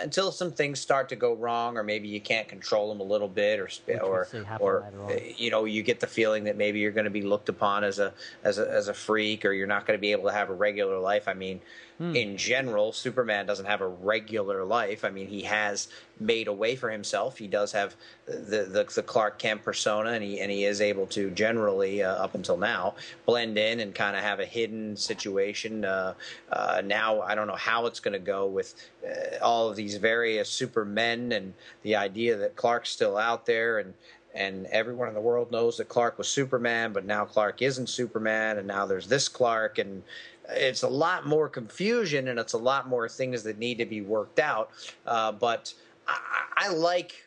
Until 0.00 0.32
some 0.32 0.50
things 0.52 0.80
start 0.80 1.08
to 1.10 1.16
go 1.16 1.34
wrong, 1.34 1.76
or 1.76 1.82
maybe 1.82 2.08
you 2.08 2.20
can't 2.20 2.48
control 2.48 2.88
them 2.88 3.00
a 3.00 3.04
little 3.04 3.28
bit, 3.28 3.60
or 3.60 3.68
or 4.02 4.28
or 4.60 4.84
uh, 5.08 5.14
you 5.36 5.50
know 5.50 5.64
you 5.64 5.82
get 5.82 6.00
the 6.00 6.06
feeling 6.06 6.44
that 6.44 6.56
maybe 6.56 6.78
you're 6.78 6.92
going 6.92 7.04
to 7.04 7.10
be 7.10 7.22
looked 7.22 7.48
upon 7.48 7.84
as 7.84 7.98
a 7.98 8.12
as 8.42 8.58
a 8.58 8.70
as 8.70 8.88
a 8.88 8.94
freak 8.94 9.44
or 9.44 9.52
you're 9.52 9.66
not 9.66 9.86
going 9.86 9.96
to 9.96 10.00
be 10.00 10.12
able 10.12 10.24
to 10.24 10.32
have 10.32 10.50
a 10.50 10.54
regular 10.54 10.98
life. 10.98 11.28
I 11.28 11.34
mean 11.34 11.60
Hmm. 11.98 12.16
in 12.16 12.36
general 12.36 12.92
superman 12.92 13.46
doesn't 13.46 13.66
have 13.66 13.80
a 13.80 13.86
regular 13.86 14.64
life. 14.64 15.04
I 15.04 15.10
mean 15.10 15.28
he 15.28 15.42
has 15.42 15.86
made 16.18 16.48
a 16.48 16.52
way 16.52 16.74
for 16.74 16.90
himself. 16.90 17.38
He 17.38 17.46
does 17.46 17.70
have 17.70 17.94
the 18.26 18.64
the, 18.64 18.84
the 18.92 19.02
clark 19.02 19.38
kent 19.38 19.62
persona 19.62 20.10
and 20.10 20.24
he 20.24 20.40
and 20.40 20.50
he 20.50 20.64
is 20.64 20.80
able 20.80 21.06
to 21.08 21.30
generally 21.30 22.02
uh, 22.02 22.12
up 22.14 22.34
until 22.34 22.56
now 22.56 22.96
blend 23.26 23.58
in 23.58 23.78
and 23.78 23.94
kind 23.94 24.16
of 24.16 24.22
have 24.22 24.40
a 24.40 24.44
hidden 24.44 24.96
situation. 24.96 25.84
Uh, 25.84 26.14
uh, 26.50 26.82
now 26.84 27.20
i 27.20 27.34
don't 27.34 27.46
know 27.46 27.54
how 27.54 27.86
it's 27.86 28.00
going 28.00 28.12
to 28.12 28.18
go 28.18 28.46
with 28.46 28.74
uh, 29.06 29.38
all 29.40 29.68
of 29.68 29.76
these 29.76 29.96
various 29.96 30.48
supermen 30.48 31.32
and 31.32 31.54
the 31.82 31.94
idea 31.94 32.36
that 32.36 32.56
clark's 32.56 32.90
still 32.90 33.16
out 33.16 33.46
there 33.46 33.78
and 33.78 33.94
and 34.34 34.66
everyone 34.66 35.06
in 35.06 35.14
the 35.14 35.20
world 35.20 35.52
knows 35.52 35.76
that 35.76 35.88
Clark 35.88 36.18
was 36.18 36.28
Superman, 36.28 36.92
but 36.92 37.04
now 37.04 37.24
Clark 37.24 37.62
isn't 37.62 37.88
Superman, 37.88 38.58
and 38.58 38.66
now 38.66 38.84
there's 38.84 39.06
this 39.06 39.28
Clark, 39.28 39.78
and 39.78 40.02
it's 40.50 40.82
a 40.82 40.88
lot 40.88 41.26
more 41.26 41.48
confusion, 41.48 42.28
and 42.28 42.38
it's 42.38 42.52
a 42.52 42.58
lot 42.58 42.88
more 42.88 43.08
things 43.08 43.42
that 43.44 43.58
need 43.58 43.78
to 43.78 43.86
be 43.86 44.00
worked 44.00 44.38
out. 44.38 44.70
Uh, 45.06 45.32
but 45.32 45.72
I, 46.06 46.18
I 46.56 46.68
like. 46.68 47.26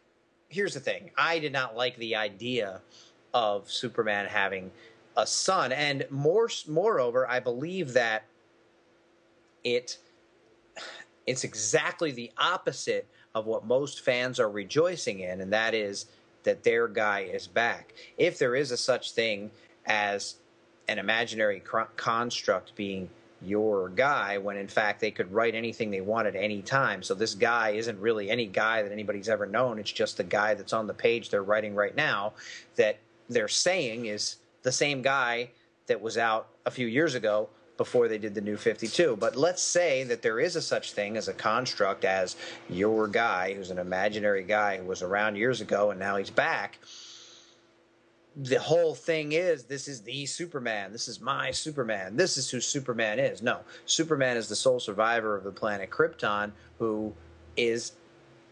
Here's 0.50 0.74
the 0.74 0.80
thing: 0.80 1.12
I 1.18 1.40
did 1.40 1.52
not 1.52 1.76
like 1.76 1.98
the 1.98 2.16
idea 2.16 2.82
of 3.34 3.70
Superman 3.70 4.26
having 4.28 4.72
a 5.16 5.26
son, 5.26 5.72
and 5.72 6.06
more, 6.10 6.50
moreover, 6.68 7.28
I 7.28 7.40
believe 7.40 7.94
that 7.94 8.24
it 9.64 9.98
it's 11.26 11.44
exactly 11.44 12.12
the 12.12 12.32
opposite 12.38 13.06
of 13.36 13.46
what 13.46 13.66
most 13.66 14.02
fans 14.02 14.40
are 14.40 14.50
rejoicing 14.50 15.20
in, 15.20 15.42
and 15.42 15.52
that 15.52 15.74
is 15.74 16.06
that 16.44 16.64
their 16.64 16.88
guy 16.88 17.22
is 17.22 17.46
back. 17.46 17.94
If 18.18 18.40
there 18.40 18.56
is 18.56 18.72
a 18.72 18.78
such 18.78 19.12
thing 19.12 19.52
as 19.86 20.36
an 20.88 21.00
imaginary 21.00 21.62
construct 21.96 22.76
being 22.76 23.10
your 23.42 23.90
guy, 23.90 24.38
when 24.38 24.58
in 24.58 24.68
fact 24.68 25.00
they 25.00 25.12
could 25.12 25.32
write 25.32 25.54
anything 25.54 25.92
they 25.92 26.02
want 26.02 26.28
at 26.28 26.36
any 26.36 26.62
time. 26.62 27.04
So 27.04 27.14
this 27.14 27.36
guy 27.36 27.72
isn't 27.72 28.00
really 28.00 28.30
any 28.30 28.48
guy 28.48 28.82
that 28.82 28.92
anybody's 28.92 29.30
ever 29.30 29.46
known. 29.46 29.78
It's 29.80 29.92
just 29.92 30.18
the 30.18 30.24
guy 30.24 30.56
that's 30.56 30.74
on 30.74 30.88
the 30.88 30.94
page 30.94 31.30
they're 31.30 31.44
writing 31.44 31.76
right 31.76 31.96
now 31.96 32.34
that 32.78 32.98
they're 33.30 33.48
saying 33.48 34.08
is 34.08 34.38
the 34.64 34.72
same 34.72 35.02
guy 35.02 35.50
that 35.86 36.02
was 36.02 36.18
out 36.18 36.48
a 36.66 36.72
few 36.72 36.88
years 36.88 37.16
ago 37.16 37.50
before 37.78 38.08
they 38.08 38.18
did 38.18 38.34
the 38.34 38.42
new 38.42 38.58
52. 38.58 39.18
But 39.18 39.36
let's 39.36 39.62
say 39.62 40.04
that 40.06 40.24
there 40.24 40.40
is 40.40 40.56
a 40.56 40.62
such 40.62 40.94
thing 40.94 41.16
as 41.16 41.28
a 41.28 41.34
construct 41.34 42.06
as 42.06 42.36
your 42.70 43.08
guy, 43.08 43.54
who's 43.54 43.70
an 43.70 43.78
imaginary 43.78 44.44
guy 44.44 44.78
who 44.78 44.86
was 44.86 45.04
around 45.04 45.36
years 45.36 45.62
ago 45.62 45.92
and 45.92 46.00
now 46.00 46.18
he's 46.18 46.32
back. 46.32 46.80
The 48.44 48.60
whole 48.60 48.94
thing 48.94 49.32
is 49.32 49.64
this 49.64 49.88
is 49.88 50.02
the 50.02 50.26
Superman. 50.26 50.92
This 50.92 51.08
is 51.08 51.20
my 51.20 51.52
Superman. 51.52 52.16
This 52.16 52.38
is 52.38 52.50
who 52.50 52.62
Superman 52.62 53.20
is. 53.20 53.42
No, 53.42 53.60
Superman 53.86 54.38
is 54.38 54.48
the 54.48 54.56
sole 54.56 54.80
survivor 54.80 55.36
of 55.36 55.44
the 55.44 55.52
planet 55.52 55.90
Krypton 55.90 56.52
who 56.80 57.14
is 57.56 57.94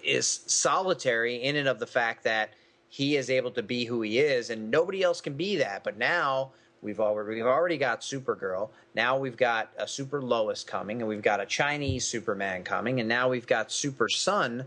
is 0.04 0.42
solitary 0.48 1.44
in 1.44 1.56
and 1.56 1.68
of 1.68 1.80
the 1.80 1.88
fact 1.88 2.24
that 2.24 2.52
he 2.90 3.16
is 3.16 3.30
able 3.30 3.52
to 3.52 3.64
be 3.64 3.86
who 3.86 4.02
he 4.02 4.20
is 4.20 4.50
and 4.50 4.70
nobody 4.72 5.04
else 5.04 5.22
can 5.22 5.34
be 5.34 5.56
that. 5.58 5.84
But 5.84 5.98
now 5.98 6.52
We've 6.86 7.00
already 7.00 7.38
we've 7.38 7.48
already 7.48 7.80
got 7.80 8.02
Supergirl. 8.02 8.70
Now 8.94 9.18
we've 9.18 9.36
got 9.36 9.72
a 9.78 9.88
Super 9.88 10.22
Lois 10.22 10.64
coming, 10.64 11.02
and 11.02 11.10
we've 11.10 11.22
got 11.22 11.40
a 11.40 11.46
Chinese 11.48 12.06
Superman 12.06 12.64
coming, 12.64 13.00
and 13.00 13.10
now 13.10 13.28
we've 13.28 13.48
got 13.48 13.72
Super 13.72 14.08
Sun. 14.08 14.66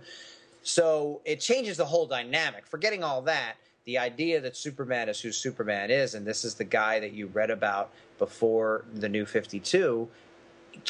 So 0.64 1.21
it 1.25 1.39
changes 1.39 1.77
the 1.77 1.85
whole 1.85 2.07
dynamic. 2.07 2.66
Forgetting 2.66 3.05
all 3.05 3.23
that, 3.23 3.55
the 3.89 3.97
idea 3.97 4.39
that 4.39 4.55
Superman 4.55 5.09
is 5.09 5.18
who 5.18 5.32
Superman 5.32 5.91
is, 5.91 6.14
and 6.14 6.26
this 6.26 6.45
is 6.45 6.53
the 6.53 6.64
guy 6.64 7.01
that 7.01 7.14
you 7.14 7.26
read 7.28 7.51
about 7.51 7.91
before 8.18 8.84
the 8.93 9.09
New 9.09 9.24
Fifty 9.24 9.59
Two, 9.59 10.07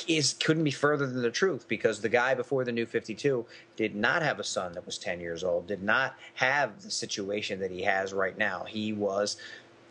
is 0.09 0.35
couldn't 0.43 0.65
be 0.65 0.73
further 0.73 1.07
than 1.07 1.23
the 1.23 1.31
truth 1.31 1.69
because 1.69 2.01
the 2.01 2.09
guy 2.09 2.35
before 2.35 2.65
the 2.65 2.73
new 2.73 2.85
52 2.85 3.47
did 3.77 3.95
not 3.95 4.21
have 4.23 4.41
a 4.41 4.45
son 4.45 4.73
that 4.73 4.85
was 4.85 4.99
10 4.99 5.21
years 5.21 5.45
old 5.45 5.67
did 5.67 5.83
not 5.83 6.17
have 6.35 6.83
the 6.83 6.91
situation 6.91 7.61
that 7.61 7.71
he 7.71 7.83
has 7.83 8.13
right 8.13 8.37
now. 8.37 8.65
He 8.65 8.93
was 8.93 9.37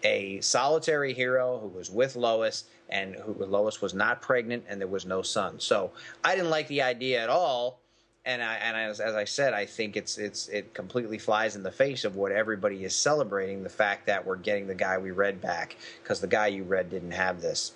a 0.04 0.40
solitary 0.42 1.14
hero 1.14 1.60
who 1.60 1.70
was 1.70 1.90
with 1.90 2.16
Lois 2.16 2.66
and 2.90 3.16
who 3.16 3.34
Lois 3.44 3.82
was 3.82 3.94
not 3.94 4.22
pregnant 4.22 4.66
and 4.68 4.80
there 4.80 4.88
was 4.88 5.06
no 5.06 5.22
son. 5.22 5.60
So 5.60 5.92
I 6.24 6.36
didn't 6.36 6.52
like 6.52 6.68
the 6.68 6.82
idea 6.82 7.24
at 7.24 7.30
all 7.30 7.80
and 8.28 8.44
I, 8.44 8.56
and 8.56 8.76
as, 8.76 9.00
as 9.00 9.16
I 9.16 9.24
said, 9.24 9.54
I 9.54 9.66
think 9.66 9.96
it's 9.96 10.18
it's 10.18 10.50
it 10.50 10.74
completely 10.74 11.18
flies 11.18 11.56
in 11.56 11.64
the 11.64 11.72
face 11.72 12.04
of 12.04 12.18
what 12.18 12.34
everybody 12.34 12.84
is 12.84 12.94
celebrating 12.94 13.64
the 13.64 13.70
fact 13.70 14.06
that 14.08 14.26
we're 14.26 14.36
getting 14.36 14.68
the 14.68 14.76
guy 14.76 14.98
we 14.98 15.12
read 15.12 15.42
back 15.42 15.78
because 16.04 16.20
the 16.20 16.28
guy 16.28 16.48
you 16.48 16.64
read 16.64 16.90
didn't 16.90 17.12
have 17.12 17.42
this 17.42 17.72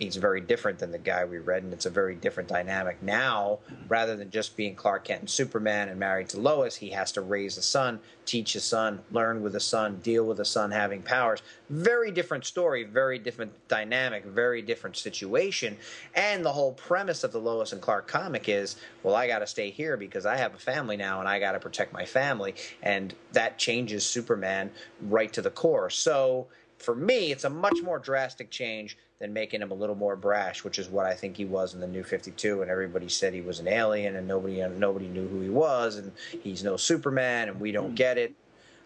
he's 0.00 0.16
very 0.16 0.40
different 0.40 0.78
than 0.78 0.90
the 0.90 0.98
guy 0.98 1.24
we 1.24 1.38
read, 1.38 1.62
and 1.62 1.72
it's 1.72 1.84
a 1.84 1.90
very 1.90 2.14
different 2.14 2.48
dynamic. 2.48 3.00
Now, 3.02 3.58
rather 3.86 4.16
than 4.16 4.30
just 4.30 4.56
being 4.56 4.74
Clark 4.74 5.04
Kent 5.04 5.20
and 5.20 5.30
Superman 5.30 5.90
and 5.90 6.00
married 6.00 6.30
to 6.30 6.40
Lois, 6.40 6.74
he 6.74 6.90
has 6.90 7.12
to 7.12 7.20
raise 7.20 7.58
a 7.58 7.62
son, 7.62 8.00
teach 8.24 8.54
a 8.54 8.60
son, 8.60 9.00
learn 9.12 9.42
with 9.42 9.54
a 9.54 9.60
son, 9.60 10.00
deal 10.02 10.24
with 10.24 10.40
a 10.40 10.44
son 10.44 10.70
having 10.70 11.02
powers. 11.02 11.42
Very 11.68 12.10
different 12.10 12.46
story, 12.46 12.84
very 12.84 13.18
different 13.18 13.52
dynamic, 13.68 14.24
very 14.24 14.62
different 14.62 14.96
situation. 14.96 15.76
And 16.14 16.44
the 16.44 16.52
whole 16.52 16.72
premise 16.72 17.22
of 17.22 17.32
the 17.32 17.38
Lois 17.38 17.72
and 17.72 17.82
Clark 17.82 18.08
comic 18.08 18.48
is 18.48 18.76
well, 19.02 19.14
I 19.14 19.26
got 19.26 19.40
to 19.40 19.46
stay 19.46 19.70
here 19.70 19.98
because 19.98 20.24
I 20.24 20.36
have 20.38 20.54
a 20.54 20.58
family 20.58 20.96
now 20.96 21.20
and 21.20 21.28
I 21.28 21.38
got 21.38 21.52
to 21.52 21.60
protect 21.60 21.92
my 21.92 22.06
family. 22.06 22.54
And 22.82 23.14
that 23.32 23.58
changes 23.58 24.06
Superman 24.06 24.70
right 25.02 25.32
to 25.34 25.42
the 25.42 25.50
core. 25.50 25.90
So, 25.90 26.46
for 26.78 26.94
me, 26.94 27.30
it's 27.30 27.44
a 27.44 27.50
much 27.50 27.82
more 27.82 27.98
drastic 27.98 28.50
change 28.50 28.96
than 29.20 29.32
making 29.34 29.60
him 29.60 29.70
a 29.70 29.74
little 29.74 29.94
more 29.94 30.16
brash, 30.16 30.64
which 30.64 30.78
is 30.78 30.88
what 30.88 31.06
I 31.06 31.14
think 31.14 31.36
he 31.36 31.44
was 31.44 31.74
in 31.74 31.80
the 31.80 31.86
New 31.86 32.02
Fifty 32.02 32.30
Two. 32.32 32.62
And 32.62 32.70
everybody 32.70 33.08
said 33.08 33.34
he 33.34 33.42
was 33.42 33.60
an 33.60 33.68
alien, 33.68 34.16
and 34.16 34.26
nobody 34.26 34.66
nobody 34.68 35.06
knew 35.06 35.28
who 35.28 35.40
he 35.40 35.50
was, 35.50 35.96
and 35.96 36.10
he's 36.42 36.64
no 36.64 36.76
Superman, 36.76 37.50
and 37.50 37.60
we 37.60 37.70
don't 37.70 37.94
get 37.94 38.18
it. 38.18 38.32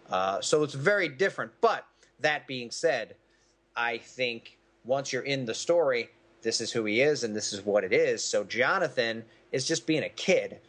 Uh, 0.09 0.39
so 0.41 0.61
it's 0.63 0.75
very 0.75 1.07
different. 1.07 1.51
But 1.61 1.85
that 2.19 2.45
being 2.47 2.69
said, 2.69 3.15
I 3.75 3.97
think 3.97 4.57
once 4.83 5.11
you're 5.11 5.23
in 5.23 5.45
the 5.45 5.53
story, 5.53 6.09
this 6.41 6.61
is 6.61 6.71
who 6.71 6.85
he 6.85 7.01
is, 7.01 7.23
and 7.23 7.35
this 7.35 7.53
is 7.53 7.65
what 7.65 7.83
it 7.83 7.93
is. 7.93 8.23
So 8.23 8.43
Jonathan 8.43 9.23
is 9.51 9.65
just 9.65 9.87
being 9.87 10.03
a 10.03 10.09
kid. 10.09 10.59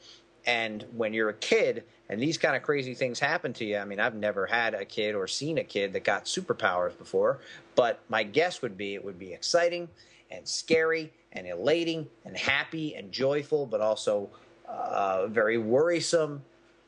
And 0.46 0.84
when 0.94 1.12
you're 1.12 1.28
a 1.28 1.34
kid 1.34 1.82
and 2.08 2.20
these 2.20 2.38
kind 2.38 2.54
of 2.56 2.62
crazy 2.62 2.94
things 2.94 3.18
happen 3.18 3.52
to 3.54 3.64
you, 3.64 3.78
I 3.78 3.84
mean, 3.84 4.00
I've 4.00 4.14
never 4.14 4.46
had 4.46 4.74
a 4.74 4.84
kid 4.84 5.14
or 5.14 5.26
seen 5.26 5.58
a 5.58 5.64
kid 5.64 5.92
that 5.94 6.04
got 6.04 6.24
superpowers 6.24 6.96
before, 6.96 7.38
but 7.74 8.00
my 8.08 8.22
guess 8.22 8.62
would 8.62 8.76
be 8.76 8.94
it 8.94 9.04
would 9.04 9.18
be 9.18 9.32
exciting 9.32 9.88
and 10.30 10.46
scary 10.46 11.12
and 11.32 11.46
elating 11.46 12.06
and 12.24 12.36
happy 12.36 12.94
and 12.94 13.12
joyful, 13.12 13.66
but 13.66 13.80
also 13.80 14.30
uh, 14.68 15.26
very 15.26 15.58
worrisome 15.58 16.42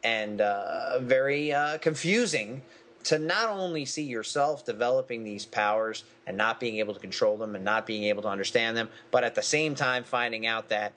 and 0.05 0.41
uh, 0.41 0.99
very 1.01 1.53
uh, 1.53 1.79
confusing 1.79 2.63
to 3.05 3.19
not 3.19 3.49
only 3.49 3.85
see 3.85 4.03
yourself 4.03 4.65
developing 4.65 5.25
these 5.25 5.47
powers 5.47 6.05
and 6.27 6.37
not 6.37 6.61
being 6.61 6.79
able 6.79 6.95
to 6.95 7.01
control 7.01 7.37
them 7.37 7.55
and 7.55 7.65
not 7.65 7.87
being 7.87 8.05
able 8.05 8.23
to 8.23 8.29
understand 8.29 8.77
them, 8.77 8.89
but 9.11 9.25
at 9.25 9.35
the 9.35 9.43
same 9.43 9.75
time 9.75 10.05
finding 10.05 10.47
out 10.47 10.69
that 10.69 10.93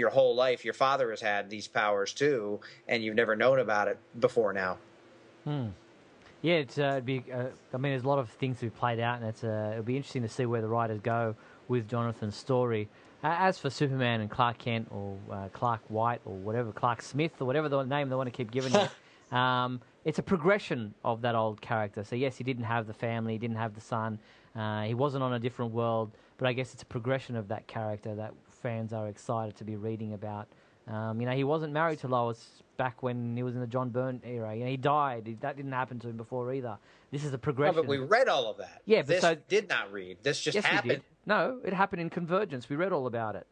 your 0.00 0.10
whole 0.10 0.34
life 0.34 0.64
your 0.64 0.74
father 0.74 1.10
has 1.10 1.20
had 1.20 1.48
these 1.48 1.68
powers 1.68 2.12
too, 2.12 2.58
and 2.88 3.04
you've 3.04 3.14
never 3.14 3.36
known 3.36 3.60
about 3.60 3.86
it 3.86 3.98
before 4.18 4.52
now. 4.52 4.78
Hmm. 5.44 5.68
Yeah, 6.42 6.54
it's 6.54 6.78
uh, 6.78 6.92
it'd 6.92 7.06
be. 7.06 7.22
Uh, 7.32 7.46
I 7.72 7.76
mean, 7.76 7.92
there's 7.92 8.02
a 8.02 8.08
lot 8.08 8.18
of 8.18 8.30
things 8.30 8.58
to 8.60 8.66
be 8.66 8.70
played 8.70 8.98
out, 8.98 9.20
and 9.20 9.28
it's 9.28 9.44
uh, 9.44 9.70
it'll 9.72 9.84
be 9.84 9.96
interesting 9.96 10.22
to 10.22 10.28
see 10.28 10.46
where 10.46 10.62
the 10.62 10.68
writers 10.68 11.00
go 11.02 11.36
with 11.68 11.86
Jonathan's 11.88 12.34
story. 12.34 12.88
as 13.22 13.58
for 13.58 13.68
Superman 13.70 14.22
and 14.22 14.30
Clark 14.30 14.58
Kent 14.58 14.88
or 14.90 15.18
uh, 15.30 15.48
Clark 15.52 15.82
White 15.88 16.22
or 16.24 16.34
whatever, 16.34 16.72
Clark 16.72 17.02
Smith 17.02 17.32
or 17.40 17.44
whatever 17.44 17.68
the 17.68 17.82
name 17.84 18.08
they 18.08 18.16
want 18.16 18.26
to 18.26 18.36
keep 18.36 18.50
giving 18.50 18.72
you, 18.72 19.36
um, 19.36 19.80
it's 20.04 20.18
a 20.18 20.22
progression 20.22 20.94
of 21.04 21.20
that 21.20 21.34
old 21.34 21.60
character. 21.60 22.02
So 22.02 22.16
yes, 22.16 22.36
he 22.36 22.44
didn't 22.44 22.64
have 22.64 22.86
the 22.86 22.94
family, 22.94 23.34
he 23.34 23.38
didn't 23.38 23.56
have 23.56 23.74
the 23.74 23.80
son, 23.80 24.18
uh, 24.56 24.82
he 24.82 24.94
wasn't 24.94 25.22
on 25.22 25.34
a 25.34 25.38
different 25.38 25.72
world, 25.72 26.10
but 26.38 26.48
I 26.48 26.54
guess 26.54 26.72
it's 26.72 26.82
a 26.82 26.86
progression 26.86 27.36
of 27.36 27.48
that 27.48 27.66
character 27.66 28.14
that 28.14 28.32
fans 28.62 28.92
are 28.92 29.08
excited 29.08 29.56
to 29.56 29.64
be 29.64 29.76
reading 29.76 30.14
about. 30.14 30.48
Um, 30.88 31.20
you 31.20 31.26
know, 31.26 31.34
he 31.34 31.44
wasn't 31.44 31.72
married 31.72 32.00
to 32.00 32.08
Lois 32.08 32.62
back 32.76 33.02
when 33.02 33.36
he 33.36 33.42
was 33.42 33.54
in 33.54 33.60
the 33.60 33.66
John 33.66 33.90
Byrne 33.90 34.20
era. 34.24 34.54
You 34.54 34.64
know, 34.64 34.70
he 34.70 34.76
died. 34.76 35.36
That 35.40 35.56
didn't 35.56 35.72
happen 35.72 35.98
to 36.00 36.08
him 36.08 36.16
before 36.16 36.52
either. 36.52 36.78
This 37.10 37.24
is 37.24 37.32
a 37.32 37.38
progression. 37.38 37.76
No, 37.76 37.82
but 37.82 37.88
we 37.88 37.98
read 37.98 38.28
all 38.28 38.50
of 38.50 38.56
that. 38.58 38.82
Yeah, 38.86 39.02
but 39.02 39.08
this 39.08 39.20
so, 39.20 39.36
did 39.48 39.68
not 39.68 39.92
read. 39.92 40.18
This 40.22 40.40
just 40.40 40.54
yes, 40.54 40.64
happened. 40.64 41.02
No, 41.26 41.60
it 41.64 41.72
happened 41.72 42.00
in 42.00 42.10
Convergence. 42.10 42.68
We 42.68 42.76
read 42.76 42.92
all 42.92 43.06
about 43.06 43.36
it. 43.36 43.46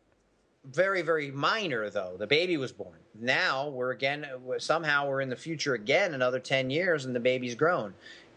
Very, 0.64 1.02
very 1.02 1.30
minor 1.30 1.88
though. 1.90 2.16
The 2.18 2.26
baby 2.26 2.56
was 2.56 2.72
born. 2.72 2.98
Now 3.14 3.68
we're 3.68 3.92
again 3.92 4.26
somehow 4.58 5.08
we're 5.08 5.20
in 5.20 5.28
the 5.28 5.36
future 5.36 5.74
again 5.74 6.14
another 6.14 6.40
ten 6.40 6.70
years, 6.70 7.04
and 7.04 7.14
the 7.14 7.20
baby's 7.20 7.54
grown, 7.54 7.94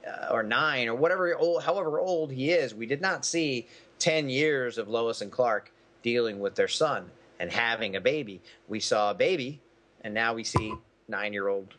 uh, 0.07 0.27
or 0.31 0.43
nine, 0.43 0.87
or 0.87 0.95
whatever 0.95 1.35
old, 1.35 1.63
however 1.63 1.99
old 1.99 2.31
he 2.31 2.51
is. 2.51 2.73
We 2.75 2.85
did 2.85 3.01
not 3.01 3.25
see 3.25 3.67
ten 3.99 4.29
years 4.29 4.77
of 4.77 4.87
Lois 4.87 5.21
and 5.21 5.31
Clark 5.31 5.73
dealing 6.01 6.39
with 6.39 6.55
their 6.55 6.67
son 6.67 7.11
and 7.39 7.51
having 7.51 7.95
a 7.95 8.01
baby. 8.01 8.41
We 8.67 8.79
saw 8.79 9.11
a 9.11 9.13
baby, 9.13 9.61
and 10.01 10.13
now 10.13 10.33
we 10.33 10.43
see 10.43 10.73
nine-year-old 11.07 11.73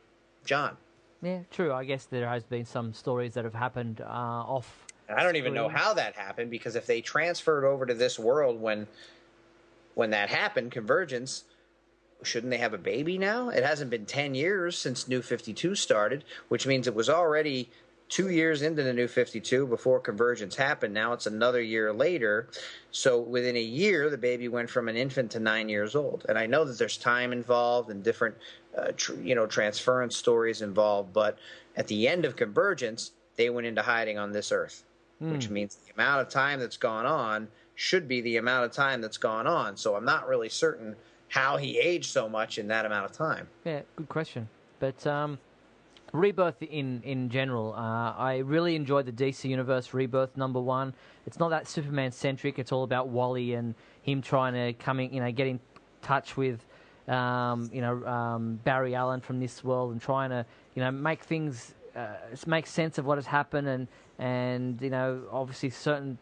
John. 0.44 0.76
Yeah, 1.22 1.40
true. 1.50 1.72
I 1.72 1.84
guess 1.84 2.06
there 2.06 2.28
has 2.28 2.42
been 2.42 2.64
some 2.64 2.92
stories 2.92 3.34
that 3.34 3.44
have 3.44 3.54
happened 3.54 4.00
uh, 4.00 4.04
off. 4.04 4.86
I 5.08 5.22
don't 5.22 5.36
even 5.36 5.54
know 5.54 5.68
how 5.68 5.94
that 5.94 6.16
happened 6.16 6.50
because 6.50 6.74
if 6.74 6.86
they 6.86 7.00
transferred 7.00 7.64
over 7.64 7.86
to 7.86 7.94
this 7.94 8.18
world 8.18 8.60
when 8.60 8.86
when 9.94 10.10
that 10.10 10.30
happened, 10.30 10.72
Convergence, 10.72 11.44
shouldn't 12.22 12.50
they 12.50 12.58
have 12.58 12.72
a 12.72 12.78
baby 12.78 13.18
now? 13.18 13.50
It 13.50 13.62
hasn't 13.62 13.90
been 13.90 14.06
10 14.06 14.34
years 14.34 14.78
since 14.78 15.06
New 15.06 15.22
52 15.22 15.74
started, 15.74 16.24
which 16.48 16.66
means 16.66 16.86
it 16.86 16.94
was 16.94 17.10
already 17.10 17.70
two 18.12 18.28
years 18.28 18.60
into 18.60 18.82
the 18.82 18.92
new 18.92 19.08
52 19.08 19.66
before 19.66 19.98
convergence 19.98 20.54
happened. 20.54 20.92
Now 20.92 21.14
it's 21.14 21.26
another 21.26 21.62
year 21.62 21.94
later. 21.94 22.50
So 22.90 23.18
within 23.18 23.56
a 23.56 23.62
year, 23.62 24.10
the 24.10 24.18
baby 24.18 24.48
went 24.48 24.68
from 24.68 24.90
an 24.90 24.96
infant 24.96 25.30
to 25.30 25.40
nine 25.40 25.70
years 25.70 25.96
old. 25.96 26.26
And 26.28 26.38
I 26.38 26.44
know 26.44 26.66
that 26.66 26.78
there's 26.78 26.98
time 26.98 27.32
involved 27.32 27.88
and 27.88 28.04
different, 28.04 28.34
uh, 28.76 28.92
tr- 28.94 29.14
you 29.14 29.34
know, 29.34 29.46
transference 29.46 30.14
stories 30.14 30.60
involved. 30.60 31.14
But 31.14 31.38
at 31.74 31.86
the 31.86 32.06
end 32.06 32.26
of 32.26 32.36
convergence, 32.36 33.12
they 33.36 33.48
went 33.48 33.66
into 33.66 33.80
hiding 33.80 34.18
on 34.18 34.30
this 34.30 34.52
earth, 34.52 34.84
mm. 35.22 35.32
which 35.32 35.48
means 35.48 35.76
the 35.76 35.94
amount 35.94 36.20
of 36.20 36.28
time 36.28 36.60
that's 36.60 36.76
gone 36.76 37.06
on 37.06 37.48
should 37.76 38.08
be 38.08 38.20
the 38.20 38.36
amount 38.36 38.66
of 38.66 38.72
time 38.72 39.00
that's 39.00 39.16
gone 39.16 39.46
on. 39.46 39.74
So 39.74 39.96
I'm 39.96 40.04
not 40.04 40.28
really 40.28 40.50
certain 40.50 40.96
how 41.28 41.56
he 41.56 41.78
aged 41.78 42.10
so 42.10 42.28
much 42.28 42.58
in 42.58 42.68
that 42.68 42.84
amount 42.84 43.06
of 43.06 43.12
time. 43.12 43.48
Yeah, 43.64 43.80
good 43.96 44.10
question. 44.10 44.50
But 44.80 45.06
um, 45.06 45.38
Rebirth 46.12 46.62
in 46.62 47.00
in 47.04 47.30
general, 47.30 47.72
uh, 47.72 48.12
I 48.12 48.38
really 48.44 48.76
enjoyed 48.76 49.06
the 49.06 49.12
DC 49.12 49.48
Universe 49.48 49.94
Rebirth 49.94 50.36
number 50.36 50.60
one. 50.60 50.94
It's 51.26 51.38
not 51.38 51.48
that 51.50 51.66
Superman 51.66 52.12
centric. 52.12 52.58
It's 52.58 52.70
all 52.70 52.84
about 52.84 53.08
Wally 53.08 53.54
and 53.54 53.74
him 54.02 54.20
trying 54.20 54.52
to 54.52 54.74
coming, 54.74 55.14
you 55.14 55.20
know, 55.20 55.32
get 55.32 55.46
in 55.46 55.58
touch 56.02 56.36
with, 56.36 56.66
um, 57.08 57.70
you 57.72 57.80
know, 57.80 58.04
um, 58.06 58.56
Barry 58.62 58.94
Allen 58.94 59.20
from 59.20 59.40
this 59.40 59.64
world 59.64 59.92
and 59.92 60.02
trying 60.02 60.28
to, 60.30 60.44
you 60.74 60.82
know, 60.82 60.90
make 60.90 61.22
things 61.22 61.74
uh, 61.96 62.16
make 62.46 62.66
sense 62.66 62.98
of 62.98 63.06
what 63.06 63.16
has 63.16 63.26
happened 63.26 63.68
and 63.68 63.88
and 64.18 64.82
you 64.82 64.90
know, 64.90 65.22
obviously 65.32 65.70
certain, 65.70 66.18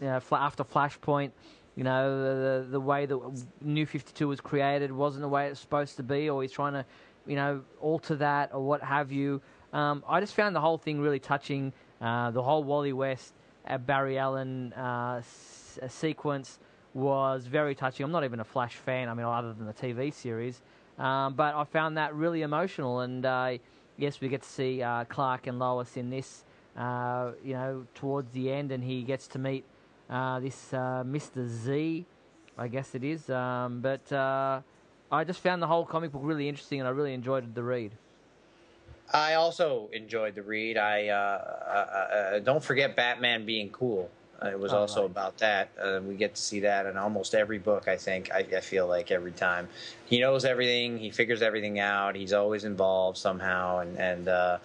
you 0.00 0.06
know, 0.06 0.20
after 0.32 0.64
Flashpoint. 0.64 1.30
You 1.76 1.84
know 1.84 2.62
the 2.62 2.66
the 2.68 2.80
way 2.80 3.06
that 3.06 3.46
New 3.62 3.86
Fifty 3.86 4.12
Two 4.12 4.28
was 4.28 4.40
created 4.40 4.92
wasn't 4.92 5.22
the 5.22 5.28
way 5.28 5.48
it's 5.48 5.60
supposed 5.60 5.96
to 5.96 6.02
be, 6.02 6.28
or 6.28 6.42
he's 6.42 6.52
trying 6.52 6.74
to 6.74 6.84
you 7.26 7.36
know, 7.36 7.62
alter 7.80 8.16
that 8.16 8.50
or 8.52 8.60
what 8.60 8.82
have 8.82 9.12
you. 9.12 9.40
Um, 9.72 10.02
I 10.08 10.20
just 10.20 10.34
found 10.34 10.54
the 10.54 10.60
whole 10.60 10.78
thing 10.78 11.00
really 11.00 11.18
touching. 11.18 11.72
Uh, 12.00 12.30
the 12.30 12.42
whole 12.42 12.64
Wally 12.64 12.92
West, 12.92 13.34
uh, 13.68 13.78
Barry 13.78 14.18
Allen 14.18 14.72
uh, 14.72 15.16
s- 15.18 15.78
uh, 15.82 15.88
sequence 15.88 16.58
was 16.94 17.46
very 17.46 17.74
touching. 17.74 18.04
I'm 18.04 18.10
not 18.10 18.24
even 18.24 18.40
a 18.40 18.44
Flash 18.44 18.76
fan, 18.76 19.08
I 19.08 19.14
mean, 19.14 19.26
other 19.26 19.52
than 19.52 19.66
the 19.66 19.72
TV 19.72 20.12
series. 20.12 20.60
Um, 20.98 21.34
but 21.34 21.54
I 21.54 21.64
found 21.64 21.96
that 21.98 22.14
really 22.14 22.42
emotional. 22.42 23.00
And 23.00 23.24
uh, 23.24 23.58
yes, 23.96 24.20
we 24.20 24.28
get 24.28 24.42
to 24.42 24.48
see 24.48 24.82
uh, 24.82 25.04
Clark 25.04 25.46
and 25.46 25.58
Lois 25.58 25.96
in 25.96 26.10
this, 26.10 26.44
you 26.76 27.52
know, 27.54 27.86
towards 27.94 28.32
the 28.32 28.50
end, 28.50 28.72
and 28.72 28.82
he 28.82 29.02
gets 29.02 29.28
to 29.28 29.38
meet 29.38 29.64
this 30.08 30.70
Mr. 30.72 31.46
Z, 31.46 32.06
I 32.58 32.68
guess 32.68 32.94
it 32.94 33.04
is. 33.04 33.30
Um, 33.30 33.80
but 33.80 34.10
I 35.12 35.24
just 35.24 35.40
found 35.40 35.60
the 35.60 35.66
whole 35.66 35.84
comic 35.84 36.12
book 36.12 36.22
really 36.24 36.48
interesting, 36.48 36.78
and 36.80 36.88
I 36.88 36.92
really 36.92 37.14
enjoyed 37.14 37.54
the 37.54 37.62
read. 37.62 37.92
I 39.12 39.34
also 39.34 39.88
enjoyed 39.92 40.36
the 40.36 40.42
read. 40.42 40.76
I 40.76 41.08
uh, 41.08 41.14
uh, 41.14 42.14
uh, 42.14 42.38
don't 42.40 42.62
forget 42.62 42.94
Batman 42.94 43.44
being 43.44 43.70
cool. 43.70 44.08
Uh, 44.42 44.50
it 44.50 44.58
was 44.58 44.72
oh, 44.72 44.78
also 44.78 45.02
right. 45.02 45.10
about 45.10 45.36
that. 45.38 45.68
Uh, 45.82 46.00
we 46.02 46.14
get 46.14 46.34
to 46.34 46.40
see 46.40 46.60
that 46.60 46.86
in 46.86 46.96
almost 46.96 47.34
every 47.34 47.58
book. 47.58 47.88
I 47.88 47.96
think. 47.96 48.30
I, 48.32 48.46
I, 48.56 48.60
feel 48.60 48.86
like 48.86 49.10
every 49.10 49.32
time 49.32 49.68
he 50.06 50.20
knows 50.20 50.44
everything, 50.44 50.96
he 50.96 51.10
figures 51.10 51.42
everything 51.42 51.80
out. 51.80 52.14
He's 52.14 52.32
always 52.32 52.64
involved 52.64 53.18
somehow, 53.18 53.80
and 53.80 53.98
and 53.98 54.28
uh, 54.28 54.58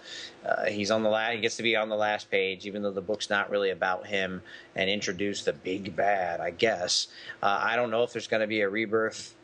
he's 0.68 0.92
on 0.92 1.02
the 1.02 1.10
last. 1.10 1.34
He 1.34 1.40
gets 1.40 1.56
to 1.56 1.64
be 1.64 1.74
on 1.74 1.88
the 1.88 1.96
last 1.96 2.30
page, 2.30 2.66
even 2.66 2.82
though 2.82 2.92
the 2.92 3.02
book's 3.02 3.28
not 3.28 3.50
really 3.50 3.70
about 3.70 4.06
him, 4.06 4.42
and 4.76 4.88
introduce 4.88 5.42
the 5.42 5.52
big 5.52 5.96
bad. 5.96 6.40
I 6.40 6.50
guess. 6.50 7.08
I 7.42 7.74
don't 7.74 7.90
know 7.90 8.04
if 8.04 8.12
there's 8.12 8.28
going 8.28 8.42
to 8.42 8.46
be 8.46 8.60
a 8.60 8.68
rebirth 8.68 9.35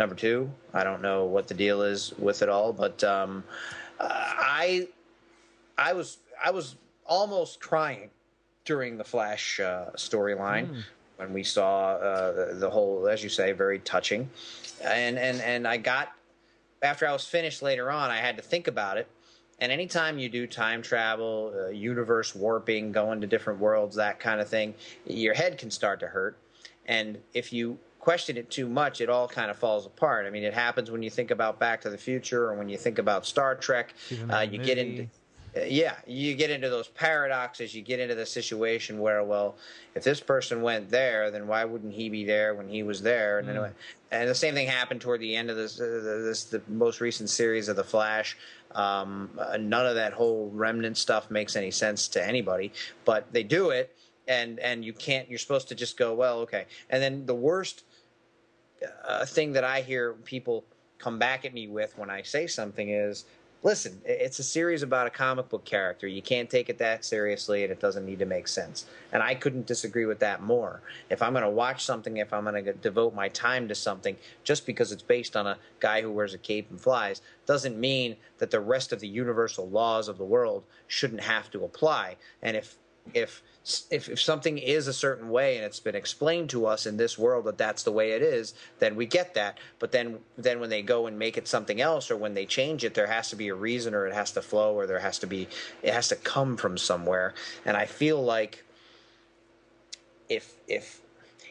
number 0.00 0.14
two. 0.14 0.50
I 0.72 0.82
don't 0.82 1.02
know 1.02 1.26
what 1.26 1.46
the 1.46 1.54
deal 1.54 1.82
is 1.82 2.12
with 2.18 2.40
it 2.42 2.48
all, 2.48 2.72
but 2.72 3.04
um, 3.04 3.44
I 4.00 4.88
I 5.78 5.92
was 5.92 6.18
I 6.42 6.50
was 6.50 6.74
almost 7.04 7.60
crying 7.60 8.10
during 8.64 8.96
the 8.96 9.04
Flash 9.04 9.60
uh, 9.60 9.90
storyline 9.96 10.68
mm. 10.68 10.82
when 11.16 11.32
we 11.32 11.44
saw 11.44 11.92
uh, 11.92 12.32
the, 12.32 12.54
the, 12.54 12.70
whole, 12.70 13.08
as 13.08 13.22
you 13.22 13.28
say, 13.28 13.52
very 13.52 13.78
touching, 13.80 14.28
and 14.82 15.18
and 15.18 15.40
and 15.42 15.68
I 15.68 15.76
got 15.76 16.12
after 16.82 17.06
I 17.06 17.12
was 17.12 17.26
finished 17.26 17.60
later 17.62 17.90
on, 17.90 18.10
I 18.10 18.16
had 18.16 18.38
to 18.38 18.42
think 18.42 18.68
about 18.68 18.96
it. 18.96 19.06
And 19.58 19.70
anytime 19.70 20.18
you 20.18 20.30
do 20.30 20.46
time 20.46 20.80
travel, 20.80 21.52
uh, 21.54 21.68
universe 21.68 22.34
warping, 22.34 22.92
going 22.92 23.20
to 23.20 23.26
different 23.26 23.60
worlds, 23.60 23.96
that 23.96 24.18
kind 24.18 24.40
of 24.40 24.48
thing, 24.48 24.72
your 25.04 25.34
head 25.34 25.58
can 25.58 25.70
start 25.70 26.00
to 26.00 26.06
hurt. 26.06 26.38
And 26.86 27.18
if 27.34 27.52
you 27.52 27.78
question 28.00 28.36
it 28.36 28.50
too 28.50 28.68
much, 28.68 29.00
it 29.00 29.08
all 29.08 29.28
kind 29.28 29.50
of 29.50 29.56
falls 29.56 29.86
apart. 29.86 30.26
I 30.26 30.30
mean, 30.30 30.42
it 30.42 30.54
happens 30.54 30.90
when 30.90 31.02
you 31.02 31.10
think 31.10 31.30
about 31.30 31.60
Back 31.60 31.82
to 31.82 31.90
the 31.90 31.98
Future 31.98 32.50
or 32.50 32.54
when 32.54 32.68
you 32.68 32.76
think 32.76 32.98
about 32.98 33.26
Star 33.26 33.54
Trek. 33.54 33.94
Uh, 34.28 34.40
you 34.40 34.58
get 34.58 34.78
into 34.78 35.06
uh, 35.56 35.62
yeah, 35.62 35.96
you 36.06 36.34
get 36.34 36.50
into 36.50 36.68
those 36.68 36.88
paradoxes. 36.88 37.74
You 37.74 37.82
get 37.82 37.98
into 37.98 38.14
the 38.14 38.26
situation 38.26 39.00
where, 39.00 39.24
well, 39.24 39.56
if 39.94 40.04
this 40.04 40.20
person 40.20 40.62
went 40.62 40.90
there, 40.90 41.30
then 41.30 41.48
why 41.48 41.64
wouldn't 41.64 41.92
he 41.92 42.08
be 42.08 42.24
there 42.24 42.54
when 42.54 42.68
he 42.68 42.82
was 42.82 43.02
there? 43.02 43.38
And, 43.38 43.48
mm. 43.48 43.50
anyway, 43.50 43.70
and 44.12 44.28
the 44.28 44.34
same 44.34 44.54
thing 44.54 44.68
happened 44.68 45.00
toward 45.00 45.20
the 45.20 45.34
end 45.34 45.50
of 45.50 45.56
this, 45.56 45.80
uh, 45.80 45.84
this 46.24 46.44
the 46.44 46.62
most 46.68 47.00
recent 47.00 47.30
series 47.30 47.68
of 47.68 47.76
the 47.76 47.84
Flash. 47.84 48.36
Um, 48.72 49.30
uh, 49.38 49.56
none 49.56 49.86
of 49.86 49.96
that 49.96 50.12
whole 50.12 50.50
remnant 50.54 50.96
stuff 50.96 51.30
makes 51.30 51.56
any 51.56 51.72
sense 51.72 52.06
to 52.08 52.24
anybody, 52.24 52.72
but 53.04 53.32
they 53.32 53.42
do 53.42 53.70
it, 53.70 53.96
and 54.28 54.60
and 54.60 54.84
you 54.84 54.92
can't. 54.92 55.28
You're 55.28 55.40
supposed 55.40 55.66
to 55.68 55.74
just 55.74 55.96
go, 55.96 56.14
well, 56.14 56.38
okay. 56.40 56.66
And 56.88 57.02
then 57.02 57.26
the 57.26 57.34
worst 57.34 57.82
a 59.04 59.26
thing 59.26 59.52
that 59.52 59.64
I 59.64 59.80
hear 59.80 60.14
people 60.24 60.64
come 60.98 61.18
back 61.18 61.44
at 61.44 61.54
me 61.54 61.66
with 61.66 61.96
when 61.96 62.10
I 62.10 62.22
say 62.22 62.46
something 62.46 62.90
is 62.90 63.24
listen, 63.62 64.00
it's 64.04 64.38
a 64.38 64.42
series 64.42 64.82
about 64.82 65.06
a 65.06 65.10
comic 65.10 65.48
book 65.48 65.64
character. 65.64 66.06
You 66.06 66.22
can't 66.22 66.48
take 66.48 66.70
it 66.70 66.78
that 66.78 67.04
seriously, 67.04 67.62
and 67.62 67.70
it 67.70 67.80
doesn't 67.80 68.06
need 68.06 68.18
to 68.20 68.26
make 68.26 68.48
sense. 68.48 68.86
And 69.12 69.22
I 69.22 69.34
couldn't 69.34 69.66
disagree 69.66 70.06
with 70.06 70.18
that 70.20 70.42
more. 70.42 70.80
If 71.10 71.22
I'm 71.22 71.32
going 71.32 71.44
to 71.44 71.50
watch 71.50 71.84
something, 71.84 72.16
if 72.16 72.32
I'm 72.32 72.44
going 72.44 72.64
to 72.64 72.72
devote 72.72 73.14
my 73.14 73.28
time 73.28 73.68
to 73.68 73.74
something, 73.74 74.16
just 74.44 74.66
because 74.66 74.92
it's 74.92 75.02
based 75.02 75.36
on 75.36 75.46
a 75.46 75.58
guy 75.78 76.00
who 76.00 76.10
wears 76.10 76.34
a 76.34 76.38
cape 76.38 76.70
and 76.70 76.80
flies, 76.80 77.20
doesn't 77.46 77.78
mean 77.78 78.16
that 78.38 78.50
the 78.50 78.60
rest 78.60 78.92
of 78.92 79.00
the 79.00 79.08
universal 79.08 79.68
laws 79.68 80.08
of 80.08 80.18
the 80.18 80.24
world 80.24 80.64
shouldn't 80.86 81.22
have 81.22 81.50
to 81.50 81.64
apply. 81.64 82.16
And 82.42 82.56
if 82.56 82.76
if 83.14 83.42
if, 83.90 84.08
if 84.08 84.20
something 84.20 84.56
is 84.56 84.88
a 84.88 84.92
certain 84.92 85.28
way 85.28 85.56
and 85.56 85.64
it's 85.64 85.80
been 85.80 85.94
explained 85.94 86.48
to 86.50 86.66
us 86.66 86.86
in 86.86 86.96
this 86.96 87.18
world 87.18 87.44
that 87.44 87.58
that's 87.58 87.82
the 87.82 87.92
way 87.92 88.12
it 88.12 88.22
is, 88.22 88.54
then 88.78 88.96
we 88.96 89.04
get 89.04 89.34
that. 89.34 89.58
But 89.78 89.92
then 89.92 90.18
then 90.38 90.60
when 90.60 90.70
they 90.70 90.82
go 90.82 91.06
and 91.06 91.18
make 91.18 91.36
it 91.36 91.46
something 91.46 91.80
else 91.80 92.10
or 92.10 92.16
when 92.16 92.34
they 92.34 92.46
change 92.46 92.84
it, 92.84 92.94
there 92.94 93.06
has 93.06 93.28
to 93.30 93.36
be 93.36 93.48
a 93.48 93.54
reason 93.54 93.94
or 93.94 94.06
it 94.06 94.14
has 94.14 94.32
to 94.32 94.42
flow 94.42 94.74
or 94.74 94.86
there 94.86 95.00
has 95.00 95.18
to 95.18 95.26
be 95.26 95.46
it 95.82 95.92
has 95.92 96.08
to 96.08 96.16
come 96.16 96.56
from 96.56 96.78
somewhere. 96.78 97.34
And 97.66 97.76
I 97.76 97.84
feel 97.84 98.22
like 98.22 98.64
if 100.28 100.54
if 100.66 101.02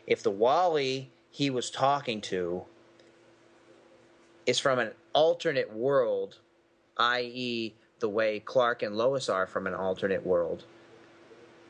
if 0.07 0.23
the 0.23 0.31
Wally 0.31 1.11
he 1.29 1.51
was 1.51 1.69
talking 1.69 2.21
to 2.21 2.65
is 4.47 4.57
from 4.57 4.79
an 4.79 4.91
alternate 5.13 5.71
world, 5.71 6.37
i.e., 6.97 7.75
the 7.99 8.09
way 8.09 8.39
Clark 8.39 8.81
and 8.81 8.97
Lois 8.97 9.29
are 9.29 9.45
from 9.45 9.67
an 9.67 9.75
alternate 9.75 10.25
world 10.25 10.63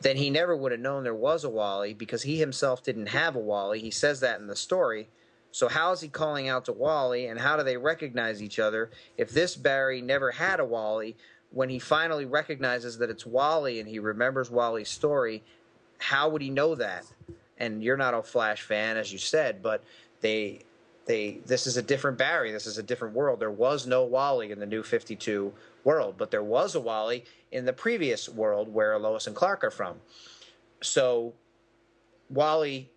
then 0.01 0.17
he 0.17 0.29
never 0.29 0.55
would 0.55 0.71
have 0.71 0.81
known 0.81 1.03
there 1.03 1.13
was 1.13 1.43
a 1.43 1.49
Wally 1.49 1.93
because 1.93 2.23
he 2.23 2.37
himself 2.37 2.83
didn't 2.83 3.07
have 3.07 3.35
a 3.35 3.39
Wally. 3.39 3.79
He 3.79 3.91
says 3.91 4.19
that 4.21 4.39
in 4.39 4.47
the 4.47 4.55
story. 4.55 5.09
So 5.51 5.67
how 5.67 5.91
is 5.91 6.01
he 6.01 6.07
calling 6.07 6.47
out 6.47 6.65
to 6.65 6.71
Wally, 6.71 7.25
and 7.25 7.39
how 7.39 7.57
do 7.57 7.63
they 7.63 7.77
recognize 7.77 8.41
each 8.41 8.59
other 8.59 8.91
if 9.17 9.31
this 9.31 9.55
Barry 9.55 10.01
never 10.01 10.31
had 10.31 10.59
a 10.59 10.65
Wally? 10.65 11.15
When 11.51 11.69
he 11.69 11.79
finally 11.79 12.25
recognizes 12.25 12.99
that 12.99 13.09
it's 13.09 13.25
Wally 13.25 13.79
and 13.79 13.89
he 13.89 13.97
remembers 13.97 14.51
Wally's 14.51 14.89
story, 14.89 15.41
how 15.97 16.29
would 16.29 16.43
he 16.43 16.51
know 16.51 16.75
that? 16.75 17.05
And 17.57 17.83
you're 17.83 17.97
not 17.97 18.13
a 18.13 18.21
Flash 18.21 18.61
fan, 18.61 18.97
as 18.97 19.11
you 19.11 19.17
said, 19.17 19.63
but 19.63 19.83
they 20.21 20.59
they 21.05 21.39
this 21.47 21.65
is 21.65 21.75
a 21.75 21.81
different 21.81 22.19
Barry. 22.19 22.51
This 22.51 22.67
is 22.67 22.77
a 22.77 22.83
different 22.83 23.15
world. 23.15 23.39
There 23.39 23.49
was 23.49 23.87
no 23.87 24.03
Wally 24.03 24.51
in 24.51 24.59
the 24.59 24.67
New 24.67 24.83
Fifty 24.83 25.15
Two 25.15 25.51
world, 25.83 26.15
but 26.17 26.31
there 26.31 26.43
was 26.43 26.75
a 26.75 26.79
Wally 26.79 27.25
in 27.51 27.65
the 27.65 27.73
previous 27.73 28.29
world 28.29 28.73
where 28.73 28.97
Lois 28.97 29.27
and 29.27 29.35
Clark 29.35 29.63
are 29.63 29.71
from. 29.71 29.97
So 30.81 31.33
Wally, 32.29 32.89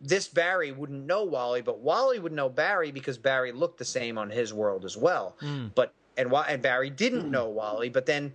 this 0.00 0.28
Barry 0.28 0.72
wouldn't 0.72 1.06
know 1.06 1.24
Wally, 1.24 1.62
but 1.62 1.80
Wally 1.80 2.18
would 2.18 2.32
know 2.32 2.48
Barry 2.48 2.90
because 2.90 3.18
Barry 3.18 3.52
looked 3.52 3.78
the 3.78 3.84
same 3.84 4.18
on 4.18 4.30
his 4.30 4.52
world 4.52 4.84
as 4.84 4.96
well. 4.96 5.36
Mm. 5.40 5.72
But 5.74 5.94
and 6.16 6.32
and 6.32 6.62
Barry 6.62 6.90
didn't 6.90 7.30
know 7.30 7.48
Wally, 7.48 7.88
but 7.88 8.06
then 8.06 8.32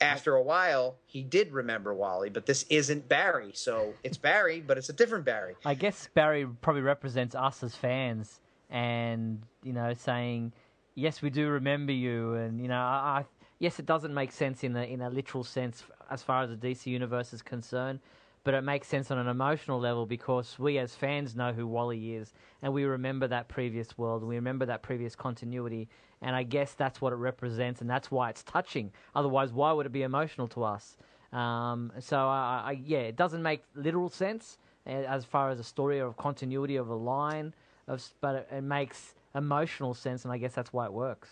after 0.00 0.34
a 0.34 0.42
while 0.42 0.96
he 1.06 1.22
did 1.22 1.52
remember 1.52 1.94
Wally, 1.94 2.30
but 2.30 2.46
this 2.46 2.64
isn't 2.68 3.08
Barry. 3.08 3.52
So 3.54 3.94
it's 4.02 4.16
Barry, 4.16 4.60
but 4.60 4.78
it's 4.78 4.88
a 4.88 4.92
different 4.92 5.24
Barry. 5.24 5.54
I 5.64 5.74
guess 5.74 6.08
Barry 6.14 6.46
probably 6.60 6.82
represents 6.82 7.34
us 7.34 7.62
as 7.62 7.76
fans 7.76 8.40
and 8.70 9.42
you 9.62 9.72
know 9.72 9.92
saying 9.94 10.52
yes, 10.94 11.22
we 11.22 11.30
do 11.30 11.48
remember 11.48 11.92
you, 11.92 12.34
and 12.34 12.60
you 12.60 12.68
know, 12.68 12.78
I, 12.78 13.20
I, 13.20 13.24
yes, 13.58 13.78
it 13.78 13.86
doesn't 13.86 14.12
make 14.12 14.32
sense 14.32 14.64
in 14.64 14.76
a 14.76 14.82
in 14.82 15.00
a 15.00 15.10
literal 15.10 15.44
sense 15.44 15.84
as 16.10 16.22
far 16.22 16.42
as 16.42 16.50
the 16.50 16.56
DC 16.56 16.86
universe 16.86 17.32
is 17.32 17.42
concerned, 17.42 18.00
but 18.44 18.54
it 18.54 18.62
makes 18.62 18.88
sense 18.88 19.10
on 19.10 19.18
an 19.18 19.28
emotional 19.28 19.80
level 19.80 20.06
because 20.06 20.58
we 20.58 20.78
as 20.78 20.94
fans 20.94 21.34
know 21.34 21.52
who 21.52 21.66
Wally 21.66 22.14
is, 22.14 22.32
and 22.62 22.72
we 22.72 22.84
remember 22.84 23.26
that 23.28 23.48
previous 23.48 23.96
world, 23.96 24.22
and 24.22 24.28
we 24.28 24.36
remember 24.36 24.66
that 24.66 24.82
previous 24.82 25.14
continuity, 25.14 25.88
and 26.20 26.36
I 26.36 26.42
guess 26.42 26.74
that's 26.74 27.00
what 27.00 27.12
it 27.12 27.16
represents, 27.16 27.80
and 27.80 27.88
that's 27.88 28.10
why 28.10 28.30
it's 28.30 28.42
touching. 28.42 28.92
Otherwise, 29.14 29.52
why 29.52 29.72
would 29.72 29.86
it 29.86 29.92
be 29.92 30.02
emotional 30.02 30.48
to 30.48 30.64
us? 30.64 30.96
Um, 31.32 31.92
so, 31.98 32.18
I, 32.18 32.62
I, 32.66 32.80
yeah, 32.84 32.98
it 32.98 33.16
doesn't 33.16 33.42
make 33.42 33.62
literal 33.74 34.10
sense 34.10 34.58
eh, 34.86 35.02
as 35.08 35.24
far 35.24 35.48
as 35.48 35.58
a 35.58 35.64
story 35.64 35.98
or 35.98 36.12
continuity 36.12 36.76
of 36.76 36.90
a 36.90 36.94
line, 36.94 37.54
of, 37.88 38.06
but 38.20 38.34
it, 38.34 38.48
it 38.52 38.60
makes 38.60 39.14
emotional 39.34 39.94
sense, 39.94 40.24
and 40.24 40.32
I 40.32 40.38
guess 40.38 40.54
that's 40.54 40.72
why 40.72 40.86
it 40.86 40.92
works. 40.92 41.28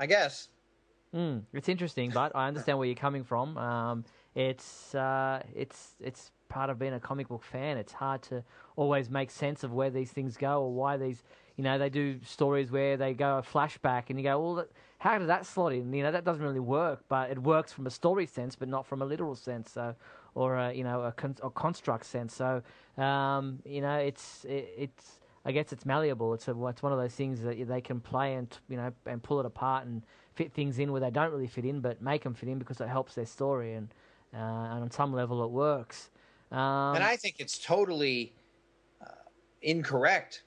I 0.00 0.06
guess. 0.06 0.48
Mm, 1.14 1.42
it's 1.52 1.68
interesting, 1.68 2.10
but 2.10 2.34
I 2.34 2.48
understand 2.48 2.78
where 2.78 2.86
you're 2.86 2.94
coming 2.94 3.22
from. 3.22 3.56
Um, 3.58 4.04
it's 4.34 4.94
uh, 4.94 5.42
it's 5.54 5.94
it's 6.00 6.30
part 6.48 6.70
of 6.70 6.78
being 6.78 6.94
a 6.94 7.00
comic 7.00 7.28
book 7.28 7.42
fan. 7.44 7.76
It's 7.76 7.92
hard 7.92 8.22
to 8.22 8.42
always 8.76 9.10
make 9.10 9.30
sense 9.30 9.62
of 9.62 9.72
where 9.72 9.90
these 9.90 10.10
things 10.10 10.36
go 10.36 10.62
or 10.62 10.72
why 10.72 10.96
these. 10.96 11.22
You 11.56 11.64
know, 11.64 11.76
they 11.76 11.90
do 11.90 12.18
stories 12.24 12.70
where 12.70 12.96
they 12.96 13.12
go 13.12 13.36
a 13.38 13.42
flashback, 13.42 14.04
and 14.08 14.18
you 14.18 14.24
go, 14.24 14.40
well, 14.40 14.66
how 14.98 15.18
does 15.18 15.26
that 15.26 15.44
slot 15.44 15.74
in? 15.74 15.92
You 15.92 16.02
know, 16.02 16.10
that 16.12 16.24
doesn't 16.24 16.42
really 16.42 16.60
work, 16.60 17.04
but 17.08 17.30
it 17.30 17.38
works 17.38 17.72
from 17.74 17.86
a 17.86 17.90
story 17.90 18.24
sense, 18.24 18.56
but 18.56 18.68
not 18.68 18.86
from 18.86 19.02
a 19.02 19.04
literal 19.04 19.34
sense. 19.34 19.70
So, 19.70 19.94
or 20.34 20.56
a 20.56 20.72
you 20.72 20.82
know 20.82 21.02
a, 21.02 21.12
con- 21.12 21.36
a 21.42 21.50
construct 21.50 22.06
sense. 22.06 22.34
So, 22.34 22.62
um, 22.96 23.58
you 23.66 23.82
know, 23.82 23.96
it's 23.96 24.46
it, 24.46 24.72
it's 24.78 25.18
I 25.44 25.52
guess 25.52 25.72
it's 25.72 25.84
malleable. 25.84 26.34
It's 26.34 26.46
a, 26.48 26.66
it's 26.66 26.82
one 26.82 26.92
of 26.92 26.98
those 26.98 27.14
things 27.14 27.40
that 27.42 27.66
they 27.66 27.80
can 27.80 28.00
play 28.00 28.34
and 28.34 28.56
you 28.68 28.76
know 28.76 28.92
and 29.06 29.22
pull 29.22 29.40
it 29.40 29.46
apart 29.46 29.86
and 29.86 30.02
fit 30.34 30.52
things 30.52 30.78
in 30.78 30.92
where 30.92 31.00
they 31.00 31.10
don't 31.10 31.32
really 31.32 31.48
fit 31.48 31.64
in, 31.64 31.80
but 31.80 32.00
make 32.00 32.22
them 32.22 32.34
fit 32.34 32.48
in 32.48 32.58
because 32.58 32.80
it 32.80 32.88
helps 32.88 33.14
their 33.14 33.26
story 33.26 33.74
and 33.74 33.88
uh, 34.34 34.36
and 34.36 34.82
on 34.82 34.90
some 34.90 35.12
level 35.12 35.44
it 35.44 35.50
works. 35.50 36.10
Um, 36.50 36.94
and 36.94 37.04
I 37.04 37.16
think 37.16 37.36
it's 37.38 37.58
totally 37.58 38.34
uh, 39.00 39.06
incorrect 39.62 40.42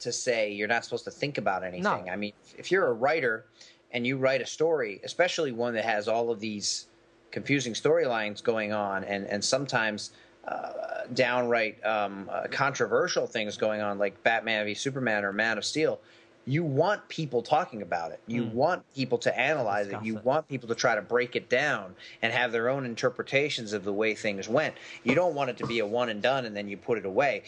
to 0.00 0.12
say 0.12 0.50
you're 0.50 0.68
not 0.68 0.84
supposed 0.84 1.04
to 1.04 1.10
think 1.10 1.38
about 1.38 1.62
anything. 1.62 1.82
No. 1.82 2.04
I 2.10 2.16
mean, 2.16 2.32
if 2.56 2.70
you're 2.70 2.88
a 2.88 2.92
writer 2.92 3.46
and 3.92 4.06
you 4.06 4.16
write 4.16 4.40
a 4.40 4.46
story, 4.46 5.00
especially 5.04 5.52
one 5.52 5.74
that 5.74 5.84
has 5.84 6.08
all 6.08 6.30
of 6.30 6.40
these 6.40 6.86
confusing 7.30 7.74
storylines 7.74 8.42
going 8.42 8.72
on, 8.72 9.04
and 9.04 9.26
and 9.26 9.44
sometimes 9.44 10.12
uh, 10.46 10.70
downright 11.14 11.84
um, 11.84 12.28
uh, 12.30 12.46
controversial 12.50 13.26
things 13.26 13.56
going 13.56 13.80
on, 13.80 13.98
like 13.98 14.22
Batman 14.22 14.64
v 14.66 14.74
Superman 14.74 15.24
or 15.24 15.32
Man 15.32 15.58
of 15.58 15.64
Steel, 15.64 16.00
you 16.44 16.64
want 16.64 17.08
people 17.08 17.42
talking 17.42 17.82
about 17.82 18.10
it. 18.10 18.20
You 18.26 18.44
mm. 18.44 18.52
want 18.52 18.82
people 18.94 19.18
to 19.18 19.38
analyze 19.38 19.88
it. 19.88 20.02
You 20.02 20.18
it. 20.18 20.24
want 20.24 20.48
people 20.48 20.68
to 20.68 20.74
try 20.74 20.94
to 20.94 21.02
break 21.02 21.36
it 21.36 21.48
down 21.48 21.94
and 22.20 22.32
have 22.32 22.50
their 22.50 22.68
own 22.68 22.84
interpretations 22.84 23.72
of 23.72 23.84
the 23.84 23.92
way 23.92 24.14
things 24.14 24.48
went. 24.48 24.74
You 25.04 25.14
don't 25.14 25.34
want 25.34 25.50
it 25.50 25.58
to 25.58 25.66
be 25.66 25.78
a 25.78 25.86
one 25.86 26.08
and 26.08 26.20
done 26.20 26.44
and 26.44 26.56
then 26.56 26.68
you 26.68 26.76
put 26.76 26.98
it 26.98 27.06
away. 27.06 27.44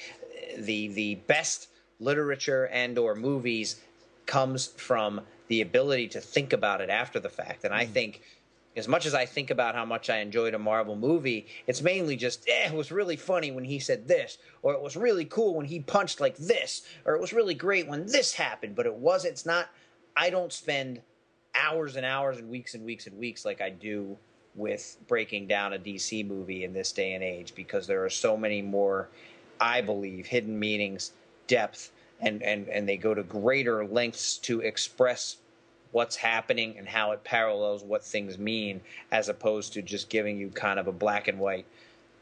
The 0.57 0.89
the 0.89 1.17
best 1.17 1.69
literature 1.99 2.69
and 2.69 2.97
or 2.99 3.15
movies 3.15 3.81
comes 4.27 4.69
from 4.69 5.21
the 5.49 5.61
ability 5.61 6.09
to 6.09 6.21
think 6.21 6.53
about 6.53 6.81
it 6.81 6.91
after 6.91 7.19
the 7.19 7.29
fact. 7.29 7.65
And 7.65 7.73
mm. 7.73 7.79
I 7.79 7.87
think 7.87 8.23
as 8.77 8.89
much 8.89 9.07
as 9.07 9.15
I 9.15 9.25
think 9.25 9.51
about 9.51 9.75
how 9.75 9.85
much 9.85 10.11
I 10.11 10.19
enjoyed 10.19 10.55
a 10.55 10.59
Marvel 10.59 10.97
movie, 10.97 11.47
it's 11.67 11.83
mainly 11.83 12.17
just, 12.17 12.49
eh, 12.49 12.69
it 12.69 12.75
was 12.75 12.91
really 12.91 13.17
funny 13.17 13.51
when 13.51 13.65
he 13.65 13.79
said 13.79 14.09
this, 14.09 14.39
or 14.63 14.75
it 14.75 14.83
was 14.83 14.97
really 14.97 15.25
cool 15.27 15.55
when 15.55 15.67
he 15.67 15.81
punched 15.81 16.21
like 16.21 16.37
this, 16.37 16.83
or 17.05 17.15
it 17.15 17.21
was 17.21 17.33
really 17.33 17.55
great 17.55 17.87
when 17.87 18.07
this 18.07 18.35
happened, 18.35 18.75
but 18.75 18.87
it 18.87 18.95
was, 18.95 19.25
it's 19.25 19.47
not, 19.47 19.69
I 20.17 20.31
don't 20.31 20.53
spend 20.53 21.01
hours 21.55 21.97
and 21.97 22.05
hours 22.05 22.39
and 22.39 22.51
weeks 22.51 22.75
and 22.75 22.85
weeks 22.85 23.07
and 23.07 23.17
weeks 23.17 23.45
like 23.45 23.61
I 23.61 23.71
do 23.71 24.17
with 24.57 24.97
breaking 25.07 25.47
down 25.47 25.73
a 25.73 25.79
DC 25.79 26.27
movie 26.27 26.65
in 26.65 26.73
this 26.73 26.93
day 26.93 27.15
and 27.15 27.23
age 27.23 27.55
because 27.55 27.87
there 27.87 28.05
are 28.05 28.11
so 28.11 28.37
many 28.37 28.63
more, 28.63 29.09
I 29.61 29.81
believe, 29.81 30.27
hidden 30.27 30.59
meanings, 30.59 31.13
depth, 31.47 31.93
and, 32.21 32.43
and, 32.43 32.69
and 32.69 32.89
they 32.89 32.97
go 32.97 33.15
to 33.15 33.23
greater 33.23 33.85
lengths 33.85 34.39
to 34.39 34.61
express 34.61 35.37
what's 35.95 36.17
happening 36.17 36.75
and 36.77 36.89
how 36.89 37.13
it 37.13 37.23
parallels 37.23 37.85
what 37.85 38.05
things 38.05 38.37
mean, 38.37 38.81
as 39.13 39.29
opposed 39.29 39.73
to 39.73 39.81
just 39.81 40.09
giving 40.09 40.37
you 40.37 40.49
kind 40.49 40.81
of 40.81 40.89
a 40.89 40.93
black 40.93 41.29
and 41.29 41.39
white 41.39 41.65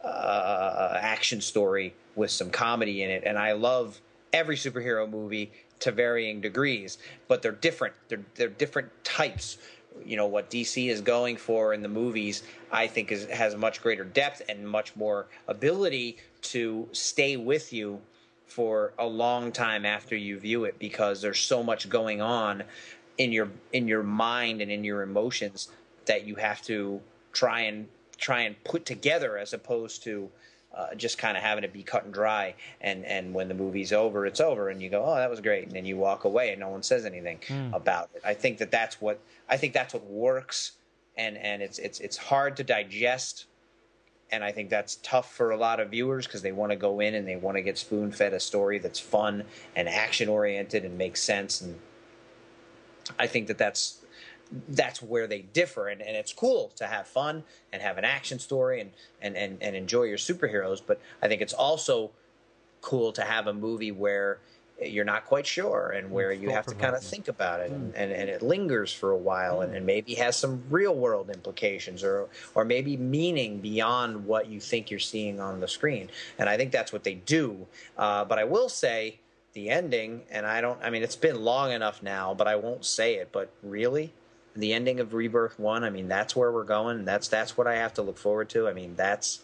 uh, 0.05 0.99
action 1.01 1.41
story 1.41 1.95
with 2.15 2.31
some 2.31 2.51
comedy 2.51 3.03
in 3.03 3.09
it. 3.09 3.23
And 3.25 3.39
I 3.39 3.53
love 3.53 3.99
every 4.31 4.57
superhero 4.57 5.09
movie 5.09 5.51
to 5.81 5.91
varying 5.91 6.43
degrees, 6.43 6.99
but 7.29 7.41
they're 7.41 7.51
different. 7.51 7.95
They're 8.09 8.21
they're 8.35 8.49
different 8.49 8.91
types. 9.05 9.57
You 10.05 10.19
know 10.19 10.27
what 10.27 10.51
DC 10.51 10.91
is 10.91 11.01
going 11.01 11.39
for 11.39 11.73
in 11.73 11.81
the 11.81 11.89
movies, 11.89 12.43
I 12.71 12.87
think 12.87 13.11
is 13.11 13.25
has 13.27 13.57
much 13.57 13.81
greater 13.83 14.05
depth 14.05 14.43
and 14.51 14.69
much 14.69 14.95
more 14.97 15.29
ability 15.49 16.19
to 16.43 16.89
stay 16.93 17.39
with 17.39 17.73
you 17.73 18.03
for 18.53 18.93
a 18.99 19.07
long 19.07 19.51
time 19.51 19.87
after 19.87 20.15
you 20.15 20.39
view 20.39 20.65
it 20.65 20.79
because 20.79 21.23
there's 21.23 21.41
so 21.41 21.63
much 21.63 21.89
going 21.89 22.21
on 22.21 22.63
in 23.23 23.31
your 23.31 23.49
in 23.73 23.87
your 23.87 24.03
mind 24.03 24.61
and 24.61 24.71
in 24.71 24.83
your 24.83 25.03
emotions 25.03 25.69
that 26.07 26.27
you 26.27 26.35
have 26.35 26.61
to 26.63 27.01
try 27.33 27.61
and 27.61 27.87
try 28.19 28.41
and 28.41 28.63
put 28.65 28.85
together 28.85 29.39
as 29.39 29.53
opposed 29.53 30.03
to 30.03 30.29
uh, 30.75 30.95
just 30.97 31.19
kind 31.19 31.37
of 31.37 31.43
having 31.43 31.63
it 31.63 31.73
be 31.73 31.85
cut 31.85 32.05
and 32.05 32.13
dry. 32.13 32.55
And 32.81 33.05
and 33.05 33.33
when 33.33 33.47
the 33.47 33.55
movie's 33.55 33.93
over 33.93 34.27
it's 34.27 34.41
over 34.41 34.71
and 34.71 34.83
you 34.83 34.91
go 34.91 35.05
oh 35.05 35.15
that 35.15 35.31
was 35.31 35.41
great. 35.41 35.65
And 35.65 35.73
then 35.73 35.85
you 35.85 35.97
walk 35.97 36.25
away 36.25 36.51
and 36.51 36.59
no 36.59 36.69
one 36.69 36.83
says 36.83 37.05
anything 37.05 37.39
mm. 37.47 37.73
about 37.73 38.11
it. 38.15 38.23
I 38.25 38.35
think 38.35 38.59
that 38.59 38.71
that's 38.71 39.01
what 39.01 39.21
i 39.49 39.57
think 39.57 39.73
that's 39.73 39.95
what 39.95 40.05
works 40.05 40.73
and 41.17 41.37
and 41.37 41.63
it's 41.63 41.79
it's 41.79 42.01
it's 42.01 42.17
hard 42.17 42.57
to 42.57 42.65
digest. 42.65 43.47
And 44.33 44.43
i 44.43 44.51
think 44.51 44.69
that's 44.71 44.97
tough 44.97 45.33
for 45.33 45.51
a 45.53 45.57
lot 45.57 45.79
of 45.79 45.91
viewers 45.91 46.27
because 46.27 46.43
they 46.43 46.53
want 46.53 46.73
to 46.73 46.77
go 46.77 46.99
in 47.01 47.15
and 47.15 47.29
they 47.29 47.37
want 47.37 47.57
to 47.57 47.63
get 47.63 47.79
spoon 47.79 48.11
fed 48.11 48.33
a 48.33 48.41
story 48.41 48.79
that's 48.79 48.99
fun 48.99 49.45
and 49.77 49.89
action 49.89 50.29
oriented 50.29 50.85
and 50.87 50.97
makes 50.97 51.23
sense 51.23 51.61
and 51.61 51.79
I 53.19 53.27
think 53.27 53.47
that 53.49 53.59
that's 53.59 53.99
that's 54.69 55.01
where 55.01 55.27
they 55.27 55.41
differ. 55.41 55.89
And, 55.89 56.03
and 56.03 56.15
it's 56.15 56.33
cool 56.33 56.73
to 56.77 56.87
have 56.87 57.07
fun 57.07 57.43
and 57.73 57.81
have 57.81 57.97
an 57.97 58.05
action 58.05 58.39
story 58.39 58.83
and, 58.83 58.91
and, 59.23 59.35
and, 59.35 59.57
and 59.63 59.75
enjoy 59.75 60.03
your 60.05 60.19
superheroes. 60.19 60.83
But 60.87 61.01
i 61.23 61.29
think 61.29 61.41
it's 61.41 61.55
also 61.55 62.11
cool 62.83 63.13
to 63.13 63.23
have 63.23 63.47
a 63.47 63.53
movie 63.55 63.93
where 63.93 64.41
you're 64.81 65.05
not 65.05 65.25
quite 65.27 65.47
sure 65.47 65.95
and 65.97 66.11
where 66.11 66.33
you 66.33 66.51
have 66.51 66.67
to 66.67 66.75
kind 66.75 66.97
of 66.97 67.03
think 67.03 67.29
about 67.29 67.61
it 67.61 67.71
and, 67.71 67.95
and, 67.95 68.11
and, 68.11 68.29
it 68.29 68.43
lingers 68.43 68.93
for 68.93 69.13
a 69.13 69.17
while 69.17 69.61
and, 69.61 69.75
and 69.77 69.87
maybe 69.87 70.15
has 70.15 70.37
some 70.37 70.61
real 70.71 70.95
world 70.95 71.31
implications 71.31 72.03
or 72.03 72.29
or 72.55 72.65
maybe 72.65 72.97
meaning 72.97 73.61
beyond 73.61 74.27
what 74.27 74.49
you 74.49 74.59
think 74.59 74.91
you're 74.91 74.99
seeing 74.99 75.39
on 75.39 75.61
the 75.61 75.69
screen. 75.69 76.09
And 76.39 76.49
i 76.49 76.57
think 76.57 76.73
that's 76.73 76.93
what 76.93 77.05
they 77.05 77.15
do. 77.15 77.67
Uh, 77.97 78.25
but 78.25 78.39
i 78.39 78.45
will 78.45 78.69
say 78.69 79.21
the 79.53 79.71
ending 79.71 80.23
and 80.31 80.47
i 80.47 80.61
don't 80.61 80.79
i 80.83 80.91
mean 80.91 81.03
it's 81.03 81.17
been 81.17 81.43
long 81.43 81.73
enough 81.73 82.03
now 82.03 82.35
but 82.35 82.47
i 82.47 82.57
won't 82.57 82.85
say 82.85 83.17
it 83.17 83.31
but 83.33 83.53
really 83.63 84.13
the 84.55 84.73
ending 84.73 85.01
of 85.01 85.15
rebirth 85.15 85.59
one 85.59 85.85
i 85.85 85.91
mean 85.91 86.09
that's 86.09 86.35
where 86.37 86.51
we're 86.53 86.65
going 86.65 87.05
that's 87.05 87.29
that's 87.29 87.57
what 87.57 87.67
i 87.67 87.75
have 87.75 87.93
to 87.93 88.03
look 88.03 88.19
forward 88.19 88.49
to 88.49 88.69
i 88.69 88.73
mean 88.73 88.95
that's 88.97 89.43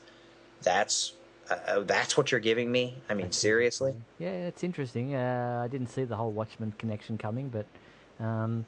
that's 0.63 1.13
uh, 1.51 1.55
uh, 1.67 1.81
that's 1.81 2.17
what 2.17 2.31
you're 2.31 2.41
giving 2.41 2.71
me? 2.71 2.97
I 3.09 3.15
mean, 3.15 3.33
seriously? 3.33 3.95
Yeah, 4.19 4.47
it's 4.47 4.63
interesting. 4.63 5.15
Uh, 5.15 5.63
I 5.65 5.69
didn't 5.69 5.89
see 5.89 6.05
the 6.05 6.17
whole 6.17 6.31
Watchmen 6.31 6.75
connection 6.79 7.17
coming, 7.17 7.49
but 7.49 7.67
um, 8.25 8.67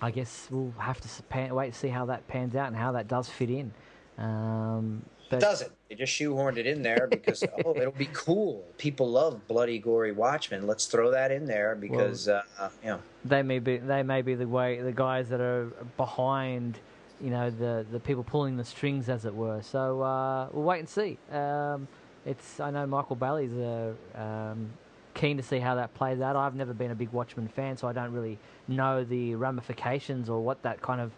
I 0.00 0.10
guess 0.10 0.48
we'll 0.50 0.72
have 0.78 1.00
to 1.00 1.22
pan- 1.24 1.54
wait 1.54 1.72
to 1.72 1.78
see 1.78 1.88
how 1.88 2.06
that 2.06 2.26
pans 2.28 2.54
out 2.54 2.68
and 2.68 2.76
how 2.76 2.92
that 2.92 3.08
does 3.08 3.28
fit 3.28 3.50
in. 3.50 3.72
Um, 4.18 5.02
It 5.32 5.40
doesn't. 5.40 5.72
They 5.88 5.94
just 5.94 6.12
shoehorned 6.12 6.56
it 6.56 6.66
in 6.66 6.82
there 6.82 7.06
because 7.08 7.44
oh, 7.64 7.76
it'll 7.76 7.92
be 7.92 8.08
cool. 8.12 8.64
People 8.78 9.10
love 9.10 9.46
bloody, 9.48 9.78
gory 9.78 10.12
Watchmen. 10.12 10.66
Let's 10.66 10.86
throw 10.86 11.10
that 11.10 11.30
in 11.30 11.46
there 11.46 11.76
because 11.76 12.26
well, 12.26 12.42
uh, 12.58 12.68
you 12.82 12.88
know 12.90 13.00
they 13.24 13.42
may 13.42 13.58
be 13.58 13.76
they 13.76 14.02
may 14.02 14.22
be 14.22 14.34
the 14.34 14.48
way 14.48 14.80
the 14.80 14.92
guys 14.92 15.28
that 15.28 15.40
are 15.40 15.66
behind 15.96 16.78
you 17.20 17.30
know 17.30 17.50
the 17.50 17.86
the 17.90 18.00
people 18.00 18.24
pulling 18.24 18.56
the 18.56 18.64
strings, 18.64 19.08
as 19.08 19.24
it 19.24 19.34
were. 19.34 19.62
So 19.62 20.02
uh, 20.02 20.48
we'll 20.52 20.64
wait 20.64 20.80
and 20.80 20.88
see. 20.88 21.18
Um, 21.30 21.86
it's 22.26 22.60
I 22.60 22.70
know 22.70 22.86
Michael 22.86 23.16
Bailey's 23.16 23.52
uh, 23.52 23.92
um, 24.14 24.70
keen 25.14 25.36
to 25.36 25.42
see 25.42 25.58
how 25.58 25.74
that 25.76 25.94
plays 25.94 26.20
out. 26.20 26.36
I've 26.36 26.54
never 26.54 26.72
been 26.72 26.90
a 26.90 26.94
big 26.94 27.10
Watchmen 27.10 27.48
fan, 27.48 27.76
so 27.76 27.88
I 27.88 27.92
don't 27.92 28.12
really 28.12 28.38
know 28.68 29.04
the 29.04 29.34
ramifications 29.34 30.28
or 30.28 30.40
what 30.40 30.62
that 30.62 30.80
kind 30.80 31.00
of 31.00 31.12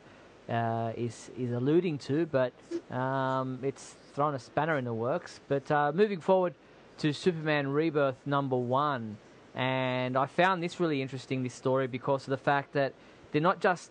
uh, 0.49 0.93
is 0.97 1.31
is 1.39 1.53
alluding 1.53 1.99
to. 1.99 2.27
But 2.27 2.53
um, 2.95 3.59
it's 3.63 3.97
thrown 4.15 4.35
a 4.35 4.39
spanner 4.39 4.77
in 4.77 4.85
the 4.85 4.95
works. 4.95 5.41
But 5.49 5.71
uh, 5.71 5.93
moving 5.95 6.21
forward 6.21 6.55
to 6.99 7.13
Superman 7.13 7.69
Rebirth 7.69 8.17
number 8.27 8.57
one, 8.57 9.19
and 9.55 10.17
I 10.17 10.27
found 10.27 10.63
this 10.63 10.81
really 10.81 11.03
interesting 11.03 11.43
this 11.43 11.55
story 11.55 11.87
because 11.87 12.25
of 12.25 12.31
the 12.31 12.37
fact 12.37 12.73
that 12.73 12.95
they're 13.33 13.43
not 13.43 13.61
just 13.61 13.91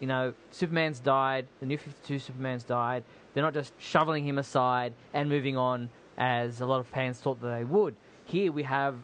you 0.00 0.06
know, 0.06 0.32
Superman's 0.50 0.98
died, 0.98 1.46
the 1.60 1.66
new 1.66 1.76
52 1.76 2.18
Superman's 2.18 2.64
died. 2.64 3.04
They're 3.32 3.44
not 3.44 3.54
just 3.54 3.74
shoveling 3.78 4.26
him 4.26 4.38
aside 4.38 4.94
and 5.12 5.28
moving 5.28 5.56
on 5.56 5.90
as 6.16 6.60
a 6.62 6.66
lot 6.66 6.80
of 6.80 6.86
fans 6.86 7.18
thought 7.18 7.40
that 7.42 7.50
they 7.50 7.64
would. 7.64 7.94
Here 8.24 8.50
we 8.50 8.62
have 8.62 8.96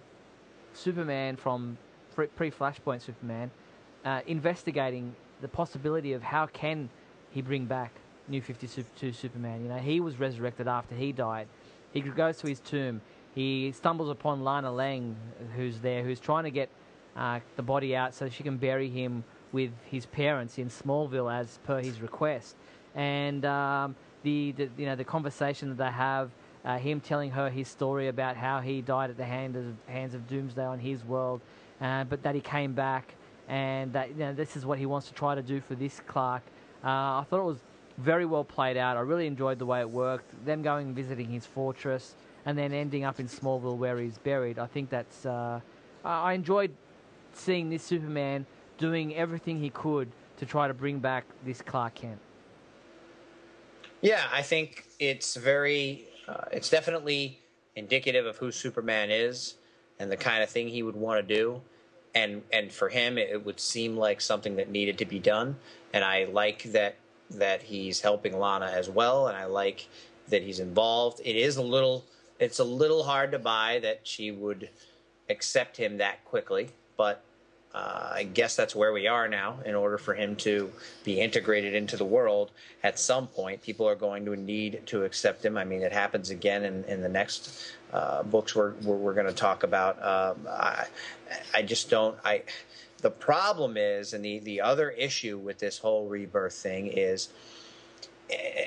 Superman 0.73 1.37
from 1.37 1.77
pre 2.15 2.51
Flashpoint 2.51 3.03
Superman 3.03 3.51
uh, 4.05 4.23
investigating 4.27 5.15
the 5.43 5.49
possibility 5.49 6.15
of 6.15 6.23
how 6.23 6.47
can 6.47 6.89
he 7.31 7.43
bring 7.43 7.67
back 7.67 7.93
New 8.29 8.41
52 8.41 9.13
Superman. 9.13 9.63
You 9.63 9.69
know, 9.69 9.79
he 9.79 10.01
was 10.01 10.19
resurrected 10.19 10.69
after 10.69 10.95
he 10.95 11.13
died. 11.13 11.49
He 11.93 12.01
goes 12.01 12.39
to 12.39 12.49
his 12.49 12.61
tomb. 12.61 13.01
He 13.35 13.73
stumbles 13.73 14.11
upon 14.11 14.45
Lana 14.45 14.73
Lang, 14.73 15.17
who's 15.57 15.79
there, 15.81 16.03
who's 16.03 16.21
trying 16.21 16.45
to 16.45 16.51
get 16.51 16.69
uh, 17.17 17.41
the 17.57 17.63
body 17.63 17.97
out 17.97 18.15
so 18.15 18.29
she 18.29 18.43
can 18.43 18.57
bury 18.57 18.89
him 18.89 19.25
with 19.53 19.71
his 19.85 20.07
parents 20.07 20.59
in 20.59 20.69
Smallville 20.69 21.33
as 21.33 21.59
per 21.65 21.81
his 21.81 22.01
request, 22.01 22.57
and 22.95 23.45
um, 23.45 23.95
the, 24.23 24.53
the, 24.53 24.69
you 24.77 24.87
know 24.87 24.97
the 24.97 25.05
conversation 25.05 25.69
that 25.69 25.79
they 25.79 25.91
have, 25.91 26.31
uh, 26.65 26.79
him 26.79 27.01
telling 27.01 27.31
her 27.31 27.49
his 27.49 27.69
story 27.69 28.09
about 28.09 28.37
how 28.37 28.61
he 28.61 28.83
died 28.83 29.11
at 29.11 29.17
the 29.17 29.25
hand 29.25 29.57
of, 29.57 29.65
hands 29.87 30.15
of 30.15 30.27
Doomsday 30.29 30.65
on 30.65 30.79
his 30.79 31.05
world, 31.05 31.41
uh, 31.81 32.05
but 32.05 32.23
that 32.23 32.35
he 32.35 32.41
came 32.41 32.75
back, 32.75 33.15
and 33.49 33.93
that 33.93 34.11
you 34.11 34.17
know 34.17 34.35
this 34.35 34.57
is 34.57 34.67
what 34.67 34.79
he 34.79 34.87
wants 34.87 35.09
to 35.09 35.15
try 35.15 35.35
to 35.35 35.43
do 35.43 35.61
for 35.61 35.75
this 35.75 36.01
Clark. 36.07 36.43
Uh, 36.85 37.21
I 37.21 37.27
thought 37.29 37.41
it 37.41 37.45
was 37.45 37.61
very 37.99 38.27
well 38.27 38.45
played 38.45 38.77
out. 38.77 38.97
I 38.97 39.01
really 39.01 39.27
enjoyed 39.27 39.59
the 39.59 39.67
way 39.67 39.81
it 39.81 39.91
worked. 39.91 40.45
Them 40.45 40.63
going 40.63 40.89
and 40.89 40.97
visiting 40.97 41.29
his 41.31 41.47
fortress, 41.47 42.15
and 42.45 42.57
then 42.57 42.73
ending 42.73 43.05
up 43.05 43.21
in 43.21 43.29
Smallville 43.29 43.77
where 43.77 43.99
he's 43.99 44.19
buried. 44.19 44.59
I 44.59 44.67
think 44.67 44.91
that's 44.91 45.27
uh, 45.27 45.61
I 46.05 46.35
enjoyed 46.35 46.73
seeing 47.33 47.71
this 47.71 47.83
Superman 47.83 48.47
doing 48.79 49.15
everything 49.15 49.61
he 49.61 49.71
could 49.71 50.11
to 50.39 50.47
try 50.47 50.69
to 50.69 50.75
bring 50.75 50.99
back 50.99 51.25
this 51.45 51.63
Clark 51.63 51.95
Kent. 51.95 52.19
Yeah, 54.03 54.23
I 54.33 54.43
think 54.43 54.85
it's 54.99 55.37
very, 55.37 56.05
uh, 56.29 56.45
it's 56.53 56.71
definitely 56.71 57.41
indicative 57.75 58.27
of 58.27 58.37
who 58.37 58.53
Superman 58.53 59.11
is 59.11 59.55
and 59.99 60.11
the 60.11 60.17
kind 60.17 60.43
of 60.43 60.51
thing 60.51 60.69
he 60.69 60.83
would 60.83 60.97
want 60.97 61.27
to 61.27 61.35
do. 61.35 61.63
And 62.15 62.43
and 62.53 62.73
for 62.73 62.89
him, 62.89 63.19
it 63.19 63.45
would 63.45 63.61
seem 63.61 63.97
like 63.97 64.21
something 64.21 64.57
that 64.57 64.71
needed 64.71 64.99
to 64.99 65.05
be 65.05 65.19
done. 65.19 65.57
And 65.93 66.03
I 66.05 66.25
like 66.25 66.63
that 66.73 66.97
that 67.31 67.63
he's 67.63 68.01
helping 68.01 68.39
Lana 68.39 68.67
as 68.67 68.89
well, 68.89 69.29
and 69.29 69.37
I 69.37 69.47
like 69.47 69.89
that 70.29 70.43
he's 70.43 70.61
involved. 70.61 71.21
It 71.25 71.37
is 71.37 71.57
a 71.57 71.63
little, 71.63 72.05
it's 72.39 72.59
a 72.59 72.65
little 72.65 73.05
hard 73.05 73.33
to 73.33 73.39
buy 73.39 73.81
that 73.83 74.01
she 74.05 74.31
would 74.31 74.69
accept 75.29 75.77
him 75.77 75.99
that 75.99 76.25
quickly, 76.25 76.69
but 76.97 77.23
uh, 77.75 78.13
I 78.15 78.23
guess 78.23 78.57
that's 78.57 78.75
where 78.75 78.93
we 78.93 79.07
are 79.07 79.29
now. 79.29 79.59
In 79.67 79.75
order 79.75 79.99
for 79.99 80.15
him 80.15 80.35
to 80.37 80.73
be 81.05 81.21
integrated 81.21 81.75
into 81.75 81.99
the 81.99 82.07
world, 82.07 82.51
at 82.83 82.99
some 82.99 83.27
point, 83.27 83.61
people 83.61 83.87
are 83.87 83.95
going 83.95 84.25
to 84.25 84.35
need 84.35 84.81
to 84.87 85.05
accept 85.05 85.45
him. 85.45 85.59
I 85.59 85.65
mean, 85.65 85.83
it 85.83 85.93
happens 85.93 86.31
again 86.31 86.65
in, 86.65 86.85
in 86.85 87.03
the 87.03 87.09
next 87.09 87.75
uh, 87.93 88.23
books 88.23 88.57
we're 88.57 88.73
we're, 88.83 88.97
we're 88.97 89.15
going 89.15 89.27
to 89.27 89.33
talk 89.33 89.63
about. 89.63 90.03
Um, 90.03 90.47
I 90.49 90.87
I 91.53 91.63
just 91.63 91.91
don't. 91.91 92.17
I 92.25 92.43
the 93.07 93.11
problem 93.13 93.77
is, 93.77 94.15
and 94.15 94.25
the 94.25 94.41
the 94.41 94.61
other 94.61 94.91
issue 94.91 95.39
with 95.39 95.61
this 95.61 95.79
whole 95.79 96.09
rebirth 96.09 96.55
thing 96.55 96.89
is. 96.89 97.29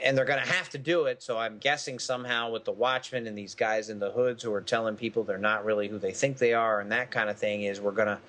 And 0.05 0.17
they're 0.17 0.23
going 0.23 0.41
to 0.41 0.53
have 0.53 0.69
to 0.69 0.77
do 0.77 1.03
it. 1.03 1.21
So 1.21 1.37
I'm 1.37 1.57
guessing 1.57 1.99
somehow 1.99 2.49
with 2.49 2.63
the 2.63 2.71
Watchmen 2.71 3.27
and 3.27 3.37
these 3.37 3.55
guys 3.55 3.89
in 3.89 3.99
the 3.99 4.09
hoods 4.09 4.41
who 4.41 4.53
are 4.53 4.61
telling 4.61 4.95
people 4.95 5.25
they're 5.25 5.37
not 5.37 5.65
really 5.65 5.89
who 5.89 5.99
they 5.99 6.13
think 6.13 6.37
they 6.37 6.53
are 6.53 6.79
and 6.79 6.89
that 6.93 7.11
kind 7.11 7.29
of 7.29 7.37
thing 7.37 7.63
is 7.63 7.81
we're 7.81 7.91
going 7.91 8.07
to 8.07 8.19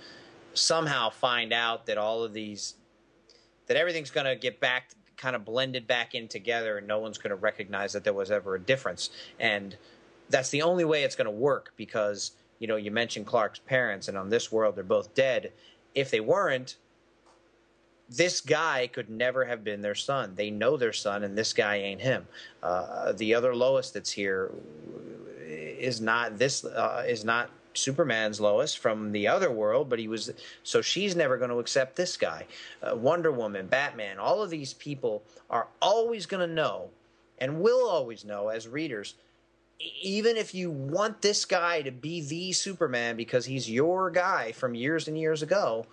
somehow 0.55 1.09
find 1.09 1.53
out 1.53 1.87
that 1.87 1.99
all 1.99 2.25
of 2.25 2.33
these 2.33 2.75
that 3.69 3.77
everything's 3.77 4.11
going 4.11 4.27
to 4.27 4.35
get 4.35 4.59
back 4.59 4.91
kind 5.17 5.37
of 5.37 5.45
blended 5.45 5.87
back 5.87 6.17
in 6.17 6.27
together 6.27 6.79
and 6.79 6.89
no 6.89 6.99
one's 6.99 7.19
going 7.19 7.31
to 7.31 7.37
recognize 7.37 7.93
that 7.93 8.03
there 8.03 8.13
was 8.13 8.33
ever 8.33 8.57
a 8.57 8.61
difference 8.61 9.11
and 9.39 9.77
that's 10.31 10.51
the 10.51 10.63
only 10.63 10.85
way 10.85 11.05
it's 11.05 11.15
going 11.15 11.27
to 11.27 11.31
work 11.31 11.73
because 11.77 12.33
you 12.59 12.67
know 12.67 12.75
you 12.75 12.91
mentioned 12.91 13.25
clark's 13.25 13.61
parents 13.61 14.09
and 14.09 14.19
on 14.19 14.31
this 14.31 14.51
world 14.51 14.75
they're 14.75 14.83
both 14.83 15.15
dead 15.15 15.53
if 15.95 16.11
they 16.11 16.21
weren't 16.21 16.77
this 18.09 18.41
guy 18.41 18.89
could 18.89 19.09
never 19.09 19.45
have 19.45 19.63
been 19.63 19.81
their 19.81 19.95
son 19.95 20.33
they 20.37 20.51
know 20.51 20.77
their 20.77 20.93
son 20.93 21.23
and 21.23 21.37
this 21.37 21.53
guy 21.53 21.77
ain't 21.77 22.01
him 22.01 22.27
uh, 22.63 23.13
the 23.13 23.35
other 23.35 23.55
lois 23.55 23.91
that's 23.91 24.11
here 24.11 24.51
is 25.47 26.01
not 26.01 26.39
this 26.39 26.65
uh, 26.65 27.05
is 27.07 27.25
not 27.25 27.51
Superman's 27.75 28.41
Lois 28.41 28.75
from 28.75 29.13
the 29.13 29.29
other 29.29 29.51
world, 29.51 29.89
but 29.89 29.99
he 29.99 30.09
was 30.09 30.33
so 30.63 30.83
she's 30.83 31.15
never 31.15 31.37
going 31.39 31.51
to 31.51 31.59
accept 31.59 31.97
this 31.97 32.17
guy. 32.17 32.47
Uh, 32.83 32.97
Wonder 32.97 33.31
Woman, 33.33 33.67
Batman, 33.67 34.19
all 34.19 34.43
of 34.43 34.51
these 34.51 34.75
people 34.75 35.23
are 35.49 35.69
always 35.81 36.27
going 36.27 36.47
to 36.47 36.53
know 36.53 36.91
and 37.39 37.61
will 37.61 37.89
always 37.89 38.25
know 38.25 38.49
as 38.49 38.69
readers. 38.69 39.15
Even 40.03 40.37
if 40.37 40.55
you 40.55 40.71
want 40.71 41.23
this 41.23 41.45
guy 41.45 41.83
to 41.83 41.91
be 41.91 42.21
the 42.21 42.53
Superman 42.53 43.17
because 43.17 43.47
he's 43.47 43.71
your 43.71 44.11
guy 44.11 44.53
from 44.53 44.75
years 44.75 45.09
and 45.09 45.19
years 45.19 45.43
ago, 45.43 45.87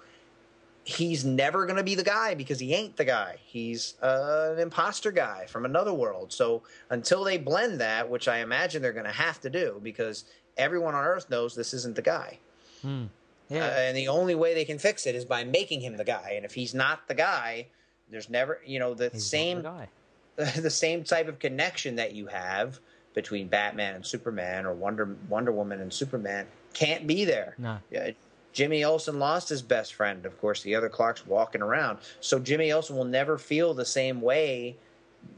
he's 0.84 1.26
never 1.26 1.66
going 1.66 1.76
to 1.78 1.84
be 1.84 1.96
the 1.96 2.04
guy 2.04 2.34
because 2.34 2.60
he 2.60 2.74
ain't 2.74 2.96
the 2.96 3.04
guy. 3.04 3.38
He's 3.46 3.96
uh, 4.02 4.54
an 4.54 4.60
imposter 4.60 5.12
guy 5.12 5.46
from 5.46 5.66
another 5.66 5.94
world. 5.94 6.32
So 6.32 6.64
until 6.90 7.26
they 7.26 7.38
blend 7.38 7.82
that, 7.82 8.10
which 8.10 8.28
I 8.28 8.38
imagine 8.38 8.82
they're 8.82 8.94
going 8.94 9.06
to 9.06 9.12
have 9.12 9.42
to 9.42 9.50
do 9.50 9.82
because 9.84 10.24
everyone 10.58 10.96
on 10.96 11.04
Earth 11.04 11.30
knows 11.30 11.56
this 11.56 11.74
isn't 11.74 11.96
the 11.96 12.02
guy. 12.02 12.40
Hmm. 12.82 13.06
Yeah. 13.50 13.66
Uh, 13.66 13.70
and 13.80 13.98
the 13.98 14.08
only 14.08 14.36
way 14.36 14.54
they 14.54 14.66
can 14.66 14.80
fix 14.80 15.06
it 15.06 15.16
is 15.16 15.26
by 15.26 15.44
making 15.44 15.82
him 15.82 15.98
the 15.98 16.06
guy. 16.06 16.34
And 16.36 16.46
if 16.46 16.54
he's 16.54 16.74
not 16.74 17.08
the 17.08 17.16
guy, 17.16 17.68
there's 18.10 18.30
never, 18.30 18.62
you 18.66 18.80
know, 18.80 18.94
the 18.94 19.10
he's 19.12 19.26
same 19.26 19.62
the, 19.62 20.52
the 20.62 20.70
same 20.70 21.04
type 21.04 21.28
of 21.28 21.40
connection 21.40 21.96
that 21.98 22.14
you 22.14 22.28
have 22.28 22.80
between 23.18 23.48
Batman 23.48 23.96
and 23.96 24.06
Superman 24.06 24.68
or 24.68 24.76
Wonder 24.76 25.18
Wonder 25.28 25.52
Woman 25.52 25.82
and 25.82 25.92
Superman 25.92 26.46
can't 26.76 27.08
be 27.08 27.26
there. 27.26 27.56
No. 27.58 27.80
Yeah, 27.90 28.12
Jimmy 28.54 28.84
Olsen 28.84 29.18
lost 29.18 29.50
his 29.50 29.64
best 29.64 29.96
friend. 29.96 30.24
Of 30.24 30.40
course, 30.40 30.62
the 30.62 30.76
other 30.76 30.88
Clark's 30.88 31.26
walking 31.26 31.64
around. 31.64 31.98
So 32.20 32.38
Jimmy 32.38 32.72
Olsen 32.72 32.96
will 32.96 33.06
never 33.06 33.40
feel 33.40 33.74
the 33.74 33.86
same 33.86 34.22
way 34.22 34.76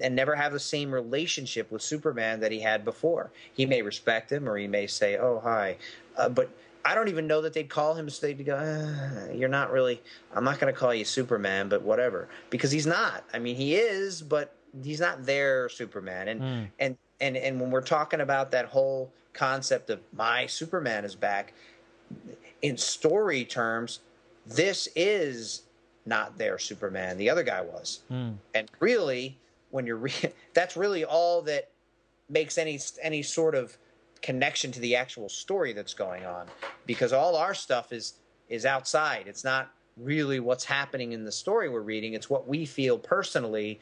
and 0.02 0.14
never 0.14 0.36
have 0.36 0.52
the 0.52 0.60
same 0.60 0.92
relationship 0.94 1.72
with 1.72 1.82
Superman 1.82 2.42
that 2.42 2.52
he 2.52 2.60
had 2.60 2.84
before. 2.84 3.32
He 3.54 3.66
may 3.66 3.82
respect 3.82 4.30
him 4.30 4.50
or 4.50 4.58
he 4.58 4.68
may 4.68 4.86
say, 4.86 5.16
"Oh, 5.16 5.40
hi," 5.42 5.78
uh, 6.18 6.28
but 6.28 6.50
I 6.84 6.96
don't 6.96 7.08
even 7.08 7.28
know 7.28 7.40
that 7.44 7.54
they'd 7.54 7.70
call 7.70 7.94
him. 7.94 8.10
They'd 8.22 8.46
go, 8.46 8.58
uh, 8.58 9.34
"You're 9.34 9.48
not 9.48 9.72
really. 9.72 10.02
I'm 10.36 10.44
not 10.44 10.60
going 10.60 10.74
to 10.74 10.78
call 10.78 10.94
you 10.94 11.06
Superman, 11.06 11.70
but 11.70 11.82
whatever," 11.82 12.28
because 12.50 12.72
he's 12.72 12.88
not. 12.88 13.24
I 13.34 13.40
mean, 13.40 13.56
he 13.56 13.76
is, 13.76 14.22
but 14.22 14.54
he's 14.84 15.00
not 15.00 15.26
their 15.26 15.70
Superman. 15.70 16.28
And 16.28 16.42
mm. 16.42 16.68
and 16.78 16.98
and 17.22 17.38
and 17.38 17.60
when 17.60 17.72
we're 17.72 17.82
talking 17.82 18.22
about 18.22 18.52
that 18.52 18.66
whole 18.66 19.12
concept 19.34 19.90
of 19.90 20.00
my 20.14 20.46
Superman 20.46 21.06
is 21.06 21.16
back, 21.16 21.54
in 22.62 22.78
story 22.78 23.46
terms, 23.46 24.00
this 24.46 24.88
is 24.96 25.64
not 26.06 26.38
their 26.38 26.58
Superman. 26.58 27.18
The 27.18 27.30
other 27.30 27.44
guy 27.44 27.62
was, 27.62 28.02
mm. 28.12 28.36
and 28.56 28.70
really, 28.80 29.38
when 29.72 29.86
you're 29.86 29.98
re- 29.98 30.34
that's 30.54 30.76
really 30.76 31.06
all 31.06 31.42
that 31.44 31.70
makes 32.30 32.58
any 32.58 32.80
any 33.02 33.24
sort 33.24 33.56
of 33.56 33.78
connection 34.22 34.72
to 34.72 34.80
the 34.80 34.96
actual 34.96 35.30
story 35.30 35.74
that's 35.74 35.94
going 35.94 36.26
on 36.26 36.46
because 36.86 37.14
all 37.14 37.36
our 37.36 37.54
stuff 37.54 37.94
is 37.94 38.16
is 38.50 38.66
outside 38.66 39.24
it's 39.28 39.46
not 39.46 39.72
really 39.96 40.40
what's 40.40 40.66
happening 40.66 41.14
in 41.14 41.24
the 41.24 41.32
story 41.32 41.70
we're 41.70 41.80
reading 41.80 42.14
it's 42.14 42.30
what 42.30 42.48
we 42.48 42.66
feel 42.66 42.98
personally 42.98 43.80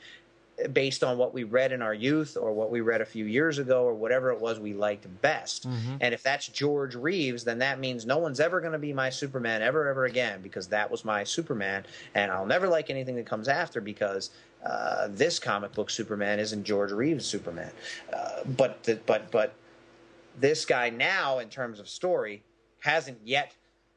based 0.74 1.04
on 1.04 1.18
what 1.18 1.34
we 1.34 1.44
read 1.44 1.72
in 1.72 1.82
our 1.82 1.94
youth 1.94 2.36
or 2.36 2.52
what 2.52 2.72
we 2.72 2.82
read 2.82 3.00
a 3.00 3.06
few 3.06 3.26
years 3.26 3.60
ago 3.60 3.84
or 3.84 3.94
whatever 3.94 4.32
it 4.32 4.40
was 4.40 4.60
we 4.60 4.74
liked 4.74 5.06
best. 5.22 5.68
Mm-hmm. 5.68 5.98
And 6.02 6.14
if 6.14 6.24
that's 6.24 6.48
George 6.48 6.96
Reeves, 6.96 7.44
then 7.44 7.60
that 7.60 7.80
means 7.80 8.06
no 8.06 8.18
one's 8.18 8.40
ever 8.40 8.60
going 8.60 8.74
to 8.74 8.80
be 8.80 8.92
my 8.92 9.10
Superman 9.10 9.62
ever, 9.62 9.88
ever 9.88 10.06
again 10.06 10.42
because 10.42 10.68
that 10.70 10.90
was 10.90 11.06
my 11.06 11.24
Superman. 11.24 11.86
And 12.16 12.32
I'll 12.32 12.46
never 12.46 12.68
like 12.68 12.90
anything 12.90 13.16
that 13.18 13.28
comes 13.28 13.48
after 13.48 13.82
because 13.82 14.32
uh, 14.66 15.10
this 15.12 15.38
comic 15.38 15.74
book 15.74 15.92
Superman 15.92 16.40
isn't 16.40 16.64
George 16.64 16.92
Reeves' 16.92 17.26
Superman. 17.26 17.72
Uh, 18.12 18.40
but, 18.58 18.84
the, 18.84 19.00
but, 19.06 19.30
but 19.30 19.54
this 20.40 20.66
guy 20.66 20.90
now, 20.90 21.38
in 21.38 21.50
terms 21.50 21.80
of 21.80 21.88
story, 21.88 22.42
hasn't 22.80 23.20
yet 23.24 23.54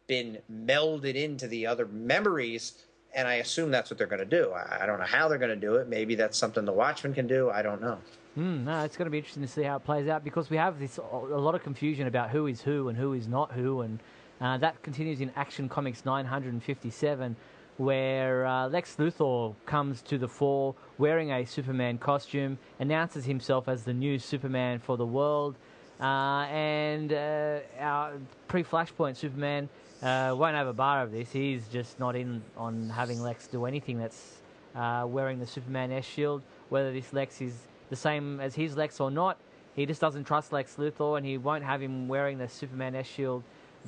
been 0.06 0.38
melded 0.52 1.14
into 1.14 1.46
the 1.46 1.66
other 1.66 1.86
memories 1.86 2.84
and 3.14 3.26
I 3.26 3.34
assume 3.34 3.70
that's 3.70 3.90
what 3.90 3.98
they're 3.98 4.06
going 4.06 4.20
to 4.20 4.24
do. 4.24 4.52
I, 4.52 4.86
don't 4.86 4.98
know 4.98 5.06
how 5.06 5.28
they're 5.28 5.38
going 5.38 5.50
to 5.50 5.56
do 5.56 5.74
it. 5.76 5.88
Maybe 5.88 6.14
that's 6.14 6.38
something 6.38 6.64
the 6.64 6.72
Watchmen 6.72 7.14
can 7.14 7.26
do. 7.26 7.50
I 7.50 7.62
don't 7.62 7.80
know. 7.80 7.98
Mm, 8.38 8.64
no, 8.64 8.84
it's 8.84 8.96
going 8.96 9.06
to 9.06 9.10
be 9.10 9.18
interesting 9.18 9.42
to 9.42 9.48
see 9.48 9.62
how 9.62 9.76
it 9.76 9.84
plays 9.84 10.08
out 10.08 10.22
because 10.22 10.50
we 10.50 10.56
have 10.56 10.78
this 10.78 10.98
a 10.98 11.16
lot 11.16 11.54
of 11.54 11.62
confusion 11.64 12.06
about 12.06 12.30
who 12.30 12.46
is 12.46 12.60
who 12.60 12.88
and 12.88 12.96
who 12.96 13.12
is 13.14 13.26
not 13.26 13.50
who, 13.52 13.80
and 13.80 13.98
uh, 14.40 14.56
that 14.58 14.80
continues 14.82 15.20
in 15.20 15.32
Action 15.34 15.68
Comics 15.68 16.04
957, 16.04 17.34
where 17.78 18.46
uh, 18.46 18.68
Lex 18.68 18.96
Luthor 18.96 19.54
comes 19.66 20.00
to 20.02 20.16
the 20.16 20.28
fore 20.28 20.74
wearing 20.96 21.32
a 21.32 21.44
Superman 21.44 21.98
costume, 21.98 22.56
announces 22.78 23.24
himself 23.24 23.68
as 23.68 23.82
the 23.82 23.92
new 23.92 24.18
Superman 24.18 24.78
for 24.78 24.96
the 24.96 25.06
world, 25.06 25.56
uh, 26.00 26.46
and 26.48 27.12
uh, 27.12 27.58
our 27.80 28.12
pre-Flashpoint 28.46 29.16
Superman 29.16 29.68
uh, 30.02 30.34
won't 30.36 30.54
have 30.54 30.66
a 30.66 30.72
bar 30.72 31.02
of 31.02 31.12
this. 31.12 31.30
He's 31.30 31.66
just 31.68 31.98
not 31.98 32.16
in 32.16 32.42
on 32.56 32.88
having 32.88 33.20
Lex 33.20 33.46
do 33.46 33.66
anything 33.66 33.98
that's 33.98 34.38
uh, 34.74 35.04
wearing 35.06 35.38
the 35.38 35.46
Superman 35.46 35.92
S 35.92 36.04
shield. 36.04 36.42
Whether 36.68 36.92
this 36.92 37.12
Lex 37.12 37.40
is 37.40 37.54
the 37.90 37.96
same 37.96 38.40
as 38.40 38.54
his 38.54 38.76
Lex 38.76 39.00
or 39.00 39.10
not, 39.10 39.36
he 39.74 39.86
just 39.86 40.00
doesn't 40.00 40.24
trust 40.24 40.52
Lex 40.52 40.76
Luthor, 40.76 41.16
and 41.16 41.26
he 41.26 41.38
won't 41.38 41.64
have 41.64 41.82
him 41.82 42.08
wearing 42.08 42.38
the 42.38 42.48
Superman 42.48 42.94
S 42.94 43.06
shield 43.06 43.42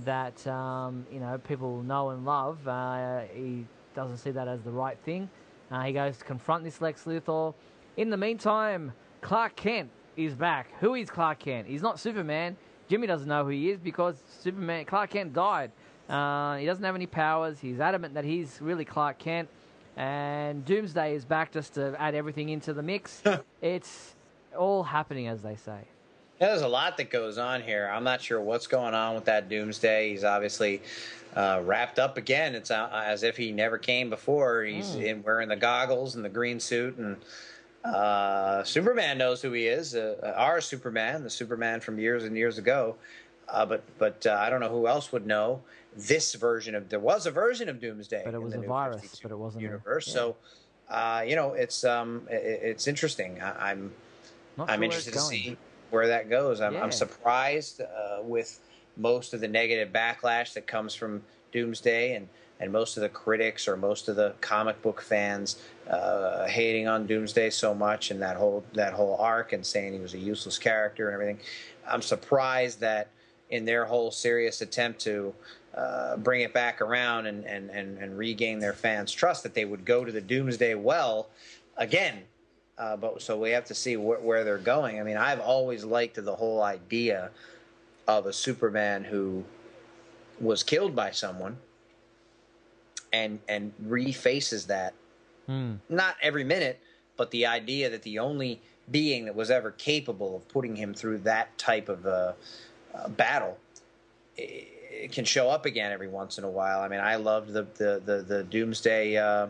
that 0.04 0.46
um, 0.46 1.06
you 1.10 1.20
know 1.20 1.38
people 1.38 1.82
know 1.82 2.10
and 2.10 2.24
love. 2.24 2.66
Uh, 2.66 3.20
he 3.34 3.64
doesn't 3.94 4.18
see 4.18 4.30
that 4.30 4.48
as 4.48 4.60
the 4.62 4.70
right 4.70 4.98
thing. 5.04 5.28
Uh, 5.70 5.82
he 5.82 5.92
goes 5.92 6.18
to 6.18 6.24
confront 6.24 6.64
this 6.64 6.80
Lex 6.80 7.04
Luthor. 7.04 7.54
In 7.96 8.10
the 8.10 8.16
meantime, 8.16 8.92
Clark 9.22 9.56
Kent 9.56 9.90
is 10.16 10.34
back. 10.34 10.68
Who 10.80 10.94
is 10.94 11.08
Clark 11.08 11.38
Kent? 11.38 11.66
He's 11.66 11.82
not 11.82 11.98
Superman. 11.98 12.56
Jimmy 12.88 13.06
doesn't 13.06 13.28
know 13.28 13.44
who 13.44 13.50
he 13.50 13.70
is 13.70 13.80
because 13.80 14.16
Superman 14.40 14.84
Clark 14.84 15.10
Kent 15.10 15.32
died. 15.32 15.70
Uh, 16.12 16.58
he 16.58 16.66
doesn't 16.66 16.84
have 16.84 16.94
any 16.94 17.06
powers. 17.06 17.58
He's 17.58 17.80
adamant 17.80 18.14
that 18.14 18.24
he's 18.24 18.58
really 18.60 18.84
Clark 18.84 19.18
Kent. 19.18 19.48
And 19.96 20.64
Doomsday 20.64 21.14
is 21.14 21.24
back 21.24 21.52
just 21.52 21.74
to 21.74 21.96
add 21.98 22.14
everything 22.14 22.50
into 22.50 22.74
the 22.74 22.82
mix. 22.82 23.22
it's 23.62 24.14
all 24.56 24.82
happening, 24.82 25.26
as 25.26 25.42
they 25.42 25.56
say. 25.56 25.78
Yeah, 26.40 26.48
there's 26.48 26.62
a 26.62 26.68
lot 26.68 26.98
that 26.98 27.10
goes 27.10 27.38
on 27.38 27.62
here. 27.62 27.90
I'm 27.92 28.04
not 28.04 28.20
sure 28.20 28.40
what's 28.40 28.66
going 28.66 28.94
on 28.94 29.14
with 29.14 29.24
that 29.24 29.48
Doomsday. 29.48 30.10
He's 30.10 30.24
obviously 30.24 30.82
uh, 31.34 31.62
wrapped 31.64 31.98
up 31.98 32.18
again. 32.18 32.54
It's 32.54 32.70
uh, 32.70 32.88
as 32.92 33.22
if 33.22 33.36
he 33.36 33.52
never 33.52 33.78
came 33.78 34.10
before. 34.10 34.64
He's 34.64 34.88
mm. 34.88 35.04
in, 35.04 35.22
wearing 35.22 35.48
the 35.48 35.56
goggles 35.56 36.14
and 36.14 36.24
the 36.24 36.28
green 36.28 36.60
suit, 36.60 36.98
and 36.98 37.16
uh, 37.84 38.64
Superman 38.64 39.18
knows 39.18 39.40
who 39.40 39.52
he 39.52 39.66
is. 39.66 39.94
Uh, 39.94 40.34
our 40.36 40.60
Superman, 40.60 41.22
the 41.22 41.30
Superman 41.30 41.80
from 41.80 41.98
years 41.98 42.24
and 42.24 42.36
years 42.36 42.58
ago. 42.58 42.96
Uh, 43.48 43.66
but 43.66 43.82
but 43.98 44.26
uh, 44.26 44.36
I 44.38 44.50
don't 44.50 44.60
know 44.60 44.68
who 44.68 44.86
else 44.86 45.12
would 45.12 45.26
know 45.26 45.60
this 45.96 46.34
version 46.34 46.74
of 46.74 46.88
there 46.88 47.00
was 47.00 47.26
a 47.26 47.30
version 47.30 47.68
of 47.68 47.80
Doomsday, 47.80 48.22
but 48.24 48.34
it 48.34 48.42
was 48.42 48.54
a 48.54 48.60
virus, 48.60 49.20
but 49.22 49.30
it 49.30 49.38
wasn't 49.38 49.62
universe. 49.62 50.06
A, 50.06 50.10
yeah. 50.10 50.14
So, 50.14 50.36
uh, 50.88 51.24
you 51.26 51.36
know, 51.36 51.52
it's 51.52 51.84
um, 51.84 52.26
it, 52.30 52.60
it's 52.62 52.86
interesting. 52.86 53.40
I, 53.40 53.72
am 53.72 53.92
I'm, 54.58 54.70
I'm 54.70 54.82
interested 54.82 55.12
to 55.14 55.20
see 55.20 55.56
where 55.90 56.08
that 56.08 56.30
goes. 56.30 56.60
I'm, 56.60 56.74
yeah. 56.74 56.82
I'm 56.82 56.92
surprised 56.92 57.82
uh, 57.82 58.22
with 58.22 58.58
most 58.96 59.34
of 59.34 59.40
the 59.40 59.48
negative 59.48 59.92
backlash 59.92 60.54
that 60.54 60.66
comes 60.66 60.94
from 60.94 61.22
Doomsday 61.52 62.14
and 62.14 62.28
and 62.60 62.70
most 62.70 62.96
of 62.96 63.00
the 63.00 63.08
critics 63.08 63.66
or 63.66 63.76
most 63.76 64.08
of 64.08 64.14
the 64.14 64.34
comic 64.40 64.80
book 64.82 65.02
fans 65.02 65.56
uh, 65.90 66.46
hating 66.46 66.86
on 66.86 67.08
Doomsday 67.08 67.50
so 67.50 67.74
much 67.74 68.12
and 68.12 68.22
that 68.22 68.36
whole 68.36 68.64
that 68.74 68.92
whole 68.92 69.16
arc 69.16 69.52
and 69.52 69.66
saying 69.66 69.92
he 69.92 69.98
was 69.98 70.14
a 70.14 70.18
useless 70.18 70.58
character 70.58 71.08
and 71.08 71.14
everything. 71.14 71.40
I'm 71.88 72.02
surprised 72.02 72.80
that 72.80 73.08
in 73.50 73.64
their 73.64 73.84
whole 73.84 74.10
serious 74.10 74.62
attempt 74.62 75.00
to 75.00 75.34
uh, 75.74 76.16
bring 76.18 76.42
it 76.42 76.52
back 76.52 76.80
around 76.80 77.26
and, 77.26 77.44
and, 77.44 77.70
and, 77.70 77.98
and, 77.98 78.18
regain 78.18 78.58
their 78.58 78.74
fans' 78.74 79.10
trust 79.10 79.42
that 79.42 79.54
they 79.54 79.64
would 79.64 79.86
go 79.86 80.04
to 80.04 80.12
the 80.12 80.20
Doomsday 80.20 80.74
Well 80.74 81.30
again. 81.78 82.24
Uh, 82.76 82.96
but 82.96 83.22
so 83.22 83.38
we 83.38 83.50
have 83.50 83.64
to 83.64 83.74
see 83.74 83.94
wh- 83.94 84.22
where 84.22 84.44
they're 84.44 84.58
going. 84.58 85.00
I 85.00 85.02
mean, 85.02 85.16
I've 85.16 85.40
always 85.40 85.84
liked 85.84 86.22
the 86.22 86.36
whole 86.36 86.62
idea 86.62 87.30
of 88.06 88.26
a 88.26 88.32
Superman 88.32 89.04
who 89.04 89.44
was 90.40 90.62
killed 90.62 90.94
by 90.94 91.10
someone 91.10 91.56
and 93.12 93.38
and 93.48 93.72
refaces 93.84 94.66
that. 94.66 94.94
Mm. 95.48 95.78
Not 95.88 96.16
every 96.20 96.44
minute, 96.44 96.80
but 97.16 97.30
the 97.30 97.46
idea 97.46 97.90
that 97.90 98.02
the 98.02 98.18
only 98.18 98.60
being 98.90 99.26
that 99.26 99.34
was 99.34 99.50
ever 99.50 99.70
capable 99.70 100.36
of 100.36 100.48
putting 100.48 100.76
him 100.76 100.92
through 100.94 101.18
that 101.18 101.56
type 101.56 101.88
of 101.88 102.06
uh, 102.06 102.32
uh, 102.94 103.08
battle 103.08 103.58
can 105.10 105.24
show 105.24 105.48
up 105.48 105.66
again 105.66 105.92
every 105.92 106.08
once 106.08 106.38
in 106.38 106.44
a 106.44 106.50
while. 106.50 106.80
I 106.80 106.88
mean, 106.88 107.00
I 107.00 107.16
loved 107.16 107.52
the 107.52 107.66
the 107.74 108.02
the, 108.04 108.22
the 108.22 108.44
Doomsday. 108.44 109.16
Uh, 109.16 109.48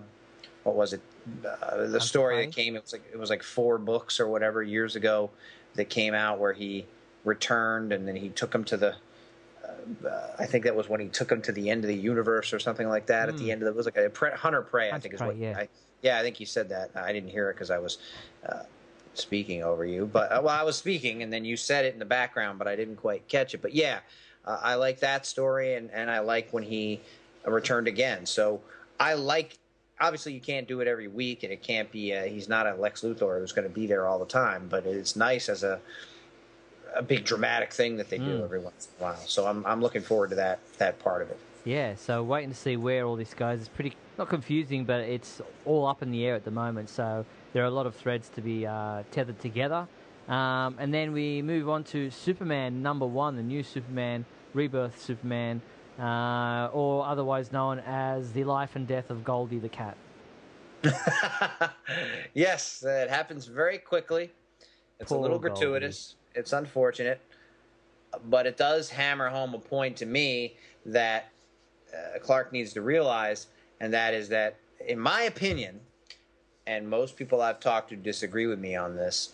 what 0.64 0.77
was 0.77 0.93
it? 0.93 1.01
Uh, 1.44 1.86
the 1.86 2.01
story 2.01 2.47
that 2.47 2.55
came. 2.55 2.77
It 2.77 2.82
was 2.82 2.93
like 2.93 3.05
it 3.12 3.19
was 3.19 3.31
like 3.31 3.43
four 3.43 3.78
books 3.78 4.20
or 4.20 4.28
whatever 4.28 4.62
years 4.62 4.97
ago 4.97 5.31
that 5.74 5.89
came 5.89 6.14
out 6.14 6.39
where 6.39 6.52
he 6.52 6.86
returned 7.24 7.93
and 7.93 8.06
then 8.06 8.16
he 8.16 8.28
took 8.31 8.55
him 8.55 8.64
to 8.64 8.77
the. 8.77 8.94
Uh, 10.05 10.28
I 10.39 10.47
think 10.47 10.64
that 10.64 10.77
was 10.77 10.89
when 10.89 11.01
he 11.01 11.09
took 11.09 11.31
him 11.31 11.43
to 11.43 11.52
the 11.52 11.70
end 11.70 11.85
of 11.85 11.89
the 11.89 11.97
universe 11.97 12.52
or 12.52 12.59
something 12.59 12.89
like 12.89 13.06
that. 13.06 13.28
Mm. 13.28 13.32
At 13.32 13.39
the 13.39 13.44
hmm. 13.44 13.51
end 13.51 13.62
of 13.62 13.69
it 13.69 13.74
was 13.74 13.86
like 13.86 13.97
a 13.97 14.10
pre- 14.10 14.32
hunter 14.32 14.62
prey. 14.62 14.90
I 14.90 14.98
think 14.98 15.14
is 15.14 15.20
what. 15.20 15.36
Yeah. 15.36 15.56
I, 15.59 15.69
yeah, 16.02 16.19
I 16.19 16.23
think 16.23 16.36
he 16.36 16.44
said 16.44 16.69
that. 16.70 16.90
I 16.94 17.12
didn't 17.12 17.31
hear 17.31 17.51
it 17.51 17.55
because 17.55 17.70
I 17.70 17.78
was 17.78 17.98
uh, 18.47 18.62
speaking 19.14 19.62
over 19.62 19.85
you. 19.85 20.06
But 20.06 20.32
uh, 20.32 20.40
well, 20.43 20.55
I 20.55 20.62
was 20.62 20.77
speaking 20.77 21.23
and 21.23 21.32
then 21.32 21.44
you 21.44 21.56
said 21.56 21.85
it 21.85 21.93
in 21.93 21.98
the 21.98 22.05
background, 22.05 22.59
but 22.59 22.69
I 22.69 22.77
didn't 22.77 22.97
quite 22.97 23.27
catch 23.28 23.55
it. 23.55 23.62
But 23.62 23.74
yeah, 23.74 24.01
uh, 24.44 24.59
I 24.62 24.74
like 24.74 25.01
that 25.01 25.27
story, 25.27 25.74
and, 25.74 25.90
and 25.93 26.10
I 26.10 26.20
like 26.20 26.52
when 26.52 26.62
he 26.62 27.01
returned 27.44 27.89
again. 27.89 28.27
So 28.27 28.60
I 28.98 29.14
like. 29.14 29.59
Obviously, 30.01 30.32
you 30.32 30.40
can't 30.40 30.66
do 30.66 30.81
it 30.81 30.89
every 30.89 31.06
week, 31.06 31.44
and 31.44 31.52
it 31.52 31.62
can't 31.62 31.90
be. 31.93 32.10
A, 32.10 32.27
he's 32.27 32.48
not 32.48 32.66
a 32.66 32.74
Lex 32.74 33.02
Luthor 33.02 33.39
who's 33.39 33.52
going 33.52 33.69
to 33.69 33.73
be 33.73 33.86
there 33.86 34.06
all 34.06 34.19
the 34.19 34.27
time. 34.27 34.66
But 34.69 34.85
it's 34.85 35.14
nice 35.14 35.48
as 35.48 35.62
a 35.62 35.81
a 36.94 37.02
big 37.02 37.24
dramatic 37.24 37.73
thing 37.73 37.97
that 37.97 38.10
they 38.10 38.19
do 38.19 38.40
mm. 38.40 38.44
every 38.44 38.60
once 38.60 38.89
in 38.89 39.05
a 39.05 39.09
while. 39.09 39.24
So 39.27 39.47
I'm 39.47 39.64
I'm 39.64 39.81
looking 39.81 40.02
forward 40.02 40.31
to 40.31 40.36
that 40.36 40.59
that 40.78 40.98
part 40.98 41.23
of 41.23 41.31
it. 41.31 41.39
Yeah, 41.64 41.94
so 41.94 42.24
waiting 42.24 42.51
to 42.51 42.56
see 42.56 42.77
where 42.77 43.06
all 43.06 43.14
this 43.14 43.35
goes. 43.35 43.60
It's 43.60 43.69
pretty 43.69 43.94
not 44.19 44.28
confusing, 44.28 44.85
but 44.85 45.01
it's 45.01 45.40
all 45.64 45.86
up 45.86 46.02
in 46.02 46.10
the 46.10 46.27
air 46.27 46.35
at 46.35 46.44
the 46.44 46.51
moment. 46.51 46.90
So 46.90 47.24
there 47.52 47.62
are 47.62 47.66
a 47.66 47.70
lot 47.70 47.86
of 47.86 47.94
threads 47.94 48.28
to 48.31 48.40
be 48.40 48.66
uh, 48.66 49.05
tethered 49.12 49.40
together. 49.40 49.86
Um, 50.28 50.76
and 50.78 50.94
then 50.94 51.12
we 51.12 51.42
move 51.42 51.68
on 51.68 51.84
to 51.84 52.10
Superman 52.10 52.82
number 52.82 53.06
one, 53.06 53.36
the 53.36 53.42
new 53.42 53.62
Superman, 53.62 54.24
Rebirth 54.54 55.00
Superman, 55.00 55.60
uh, 55.98 56.70
or 56.72 57.04
otherwise 57.06 57.52
known 57.52 57.80
as 57.80 58.32
the 58.32 58.44
life 58.44 58.76
and 58.76 58.86
death 58.86 59.10
of 59.10 59.24
Goldie 59.24 59.58
the 59.58 59.68
cat. 59.68 59.96
yes, 62.34 62.82
it 62.86 63.10
happens 63.10 63.46
very 63.46 63.78
quickly. 63.78 64.30
It's 65.00 65.10
Poor 65.10 65.18
a 65.18 65.22
little 65.22 65.38
gratuitous. 65.38 66.14
Goldie. 66.14 66.40
It's 66.40 66.52
unfortunate, 66.52 67.20
but 68.24 68.46
it 68.46 68.56
does 68.56 68.88
hammer 68.88 69.28
home 69.28 69.54
a 69.54 69.58
point 69.58 69.96
to 69.98 70.06
me 70.06 70.56
that 70.86 71.30
uh, 71.92 72.18
Clark 72.20 72.52
needs 72.52 72.72
to 72.72 72.82
realize, 72.82 73.48
and 73.80 73.92
that 73.92 74.14
is 74.14 74.28
that, 74.30 74.56
in 74.86 74.98
my 74.98 75.22
opinion, 75.22 75.80
and 76.66 76.88
most 76.88 77.16
people 77.16 77.42
I've 77.42 77.60
talked 77.60 77.90
to 77.90 77.96
disagree 77.96 78.46
with 78.46 78.58
me 78.58 78.76
on 78.76 78.96
this 78.96 79.32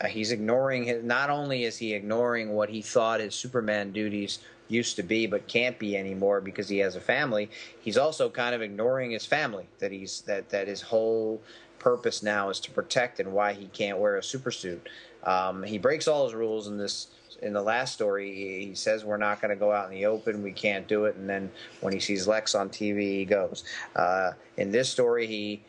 uh, 0.00 0.06
he's 0.06 0.32
ignoring 0.32 0.84
his. 0.84 1.04
Not 1.04 1.30
only 1.30 1.64
is 1.64 1.76
he 1.76 1.94
ignoring 1.94 2.50
what 2.52 2.68
he 2.68 2.82
thought 2.82 3.20
his 3.20 3.34
Superman 3.34 3.92
duties 3.92 4.40
used 4.68 4.96
to 4.96 5.02
be, 5.02 5.26
but 5.26 5.46
can't 5.46 5.78
be 5.78 5.96
anymore 5.96 6.40
because 6.40 6.68
he 6.68 6.78
has 6.78 6.96
a 6.96 7.00
family. 7.00 7.50
He's 7.80 7.98
also 7.98 8.28
kind 8.28 8.54
of 8.54 8.62
ignoring 8.62 9.10
his 9.10 9.26
family. 9.26 9.66
That 9.78 9.92
he's 9.92 10.22
that 10.22 10.48
that 10.50 10.68
his 10.68 10.80
whole 10.80 11.40
purpose 11.78 12.22
now 12.22 12.48
is 12.48 12.60
to 12.60 12.70
protect, 12.70 13.20
and 13.20 13.32
why 13.32 13.52
he 13.52 13.66
can't 13.66 13.98
wear 13.98 14.16
a 14.16 14.20
supersuit. 14.20 14.80
Um, 15.24 15.62
he 15.62 15.78
breaks 15.78 16.08
all 16.08 16.24
his 16.24 16.34
rules 16.34 16.68
in 16.68 16.78
this. 16.78 17.08
In 17.42 17.52
the 17.52 17.62
last 17.62 17.92
story, 17.92 18.32
he, 18.32 18.66
he 18.66 18.74
says 18.76 19.04
we're 19.04 19.16
not 19.16 19.40
going 19.40 19.50
to 19.50 19.56
go 19.56 19.72
out 19.72 19.90
in 19.90 19.90
the 19.90 20.06
open. 20.06 20.44
We 20.44 20.52
can't 20.52 20.86
do 20.86 21.06
it. 21.06 21.16
And 21.16 21.28
then 21.28 21.50
when 21.80 21.92
he 21.92 21.98
sees 21.98 22.28
Lex 22.28 22.54
on 22.54 22.68
TV, 22.68 23.00
he 23.00 23.24
goes. 23.24 23.64
Uh, 23.96 24.32
in 24.58 24.70
this 24.70 24.88
story, 24.88 25.26
he 25.26 25.60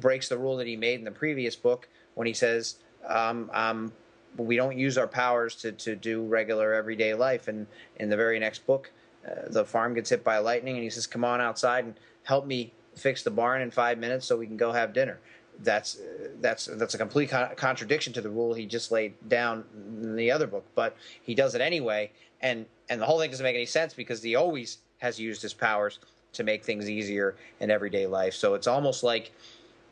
breaks 0.00 0.28
the 0.28 0.36
rule 0.36 0.56
that 0.56 0.66
he 0.66 0.76
made 0.76 0.98
in 0.98 1.04
the 1.04 1.12
previous 1.12 1.54
book 1.54 1.88
when 2.14 2.26
he 2.26 2.32
says 2.32 2.76
um, 3.06 3.50
um, 3.52 3.92
we 4.36 4.56
don't 4.56 4.78
use 4.78 4.96
our 4.96 5.06
powers 5.06 5.54
to, 5.56 5.72
to 5.72 5.94
do 5.94 6.22
regular 6.22 6.72
everyday 6.74 7.14
life. 7.14 7.48
And 7.48 7.66
in 7.96 8.08
the 8.08 8.16
very 8.16 8.38
next 8.38 8.66
book, 8.66 8.90
uh, 9.26 9.48
the 9.48 9.64
farm 9.64 9.94
gets 9.94 10.10
hit 10.10 10.24
by 10.24 10.38
lightning, 10.38 10.74
and 10.74 10.82
he 10.82 10.90
says, 10.90 11.06
"Come 11.06 11.24
on 11.24 11.40
outside 11.40 11.84
and 11.84 11.94
help 12.24 12.46
me 12.46 12.72
fix 12.96 13.22
the 13.22 13.30
barn 13.30 13.62
in 13.62 13.70
five 13.70 13.98
minutes 13.98 14.26
so 14.26 14.36
we 14.36 14.46
can 14.46 14.56
go 14.56 14.72
have 14.72 14.92
dinner." 14.92 15.20
That's 15.60 16.00
that's 16.40 16.66
that's 16.66 16.94
a 16.94 16.98
complete 16.98 17.30
con- 17.30 17.54
contradiction 17.54 18.12
to 18.14 18.20
the 18.20 18.30
rule 18.30 18.54
he 18.54 18.66
just 18.66 18.90
laid 18.90 19.14
down 19.28 19.64
in 20.02 20.16
the 20.16 20.30
other 20.30 20.46
book, 20.46 20.64
but 20.74 20.96
he 21.22 21.34
does 21.34 21.54
it 21.54 21.60
anyway, 21.60 22.10
and 22.40 22.66
and 22.88 23.00
the 23.00 23.06
whole 23.06 23.20
thing 23.20 23.30
doesn't 23.30 23.44
make 23.44 23.54
any 23.54 23.66
sense 23.66 23.94
because 23.94 24.22
he 24.22 24.34
always 24.34 24.78
has 24.98 25.20
used 25.20 25.42
his 25.42 25.54
powers 25.54 26.00
to 26.32 26.42
make 26.42 26.64
things 26.64 26.88
easier 26.88 27.36
in 27.60 27.70
everyday 27.70 28.06
life. 28.06 28.34
So 28.34 28.54
it's 28.54 28.66
almost 28.66 29.02
like 29.02 29.30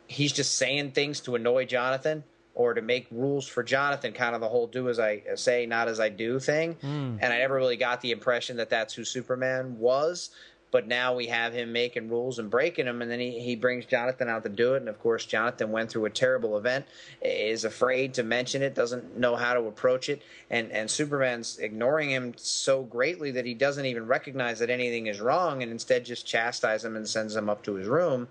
he's 0.07 0.33
just 0.33 0.57
saying 0.57 0.93
things 0.93 1.21
to 1.21 1.37
annoy 1.37 1.67
Jonathan 1.67 2.25
or 2.55 2.75
to 2.75 2.83
make 2.83 3.07
rules 3.11 3.47
for 3.47 3.63
Jonathan, 3.63 4.13
kind 4.13 4.35
of 4.35 4.41
the 4.41 4.49
whole 4.49 4.67
do 4.67 4.89
as 4.89 4.99
I 4.99 5.23
say, 5.35 5.67
not 5.67 5.89
as 5.89 6.01
I 6.01 6.09
do 6.09 6.39
thing. 6.39 6.75
Mm. 6.83 7.19
And 7.21 7.33
I 7.33 7.39
never 7.39 7.55
really 7.55 7.77
got 7.77 8.01
the 8.01 8.11
impression 8.11 8.57
that 8.59 8.71
that's 8.71 8.95
who 8.95 9.05
Superman 9.05 9.79
was. 9.79 10.31
But 10.73 10.87
now 10.87 11.17
we 11.17 11.27
have 11.27 11.53
him 11.53 11.73
making 11.73 12.09
rules 12.09 12.39
and 12.39 12.49
breaking 12.49 12.85
them, 12.85 13.03
and 13.03 13.11
then 13.11 13.19
he, 13.19 13.41
he 13.41 13.57
brings 13.57 13.87
Jonathan 13.87 14.29
out 14.29 14.45
to 14.45 14.49
do 14.49 14.75
it. 14.75 14.77
And 14.77 14.89
of 14.89 15.01
course, 15.01 15.25
Jonathan 15.25 15.73
went 15.73 15.91
through 15.91 16.05
a 16.05 16.11
terrible 16.11 16.57
event, 16.57 16.87
is 17.21 17.65
afraid 17.65 18.15
to 18.15 18.23
mention 18.23 18.63
it, 18.63 18.75
doesn't 18.75 19.19
know 19.19 19.35
how 19.35 19.55
to 19.55 19.63
approach 19.63 20.09
it, 20.09 20.23
and, 20.49 20.71
and 20.71 20.89
Superman's 20.89 21.59
ignoring 21.59 22.11
him 22.11 22.35
so 22.37 22.85
greatly 22.85 23.33
that 23.33 23.47
he 23.47 23.55
doesn't 23.55 23.85
even 23.85 24.07
recognize 24.07 24.61
that 24.61 24.71
anything 24.71 25.09
is 25.09 25.21
wrong, 25.21 25.65
and 25.65 25.73
instead 25.73 26.05
just 26.05 26.25
chastises 26.25 26.85
him 26.85 26.95
and 26.95 27.09
sends 27.09 27.35
him 27.35 27.51
up 27.51 27.65
to 27.65 27.75
his 27.75 27.89
room, 27.89 28.29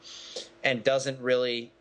and 0.64 0.82
doesn't 0.82 1.20
really 1.20 1.74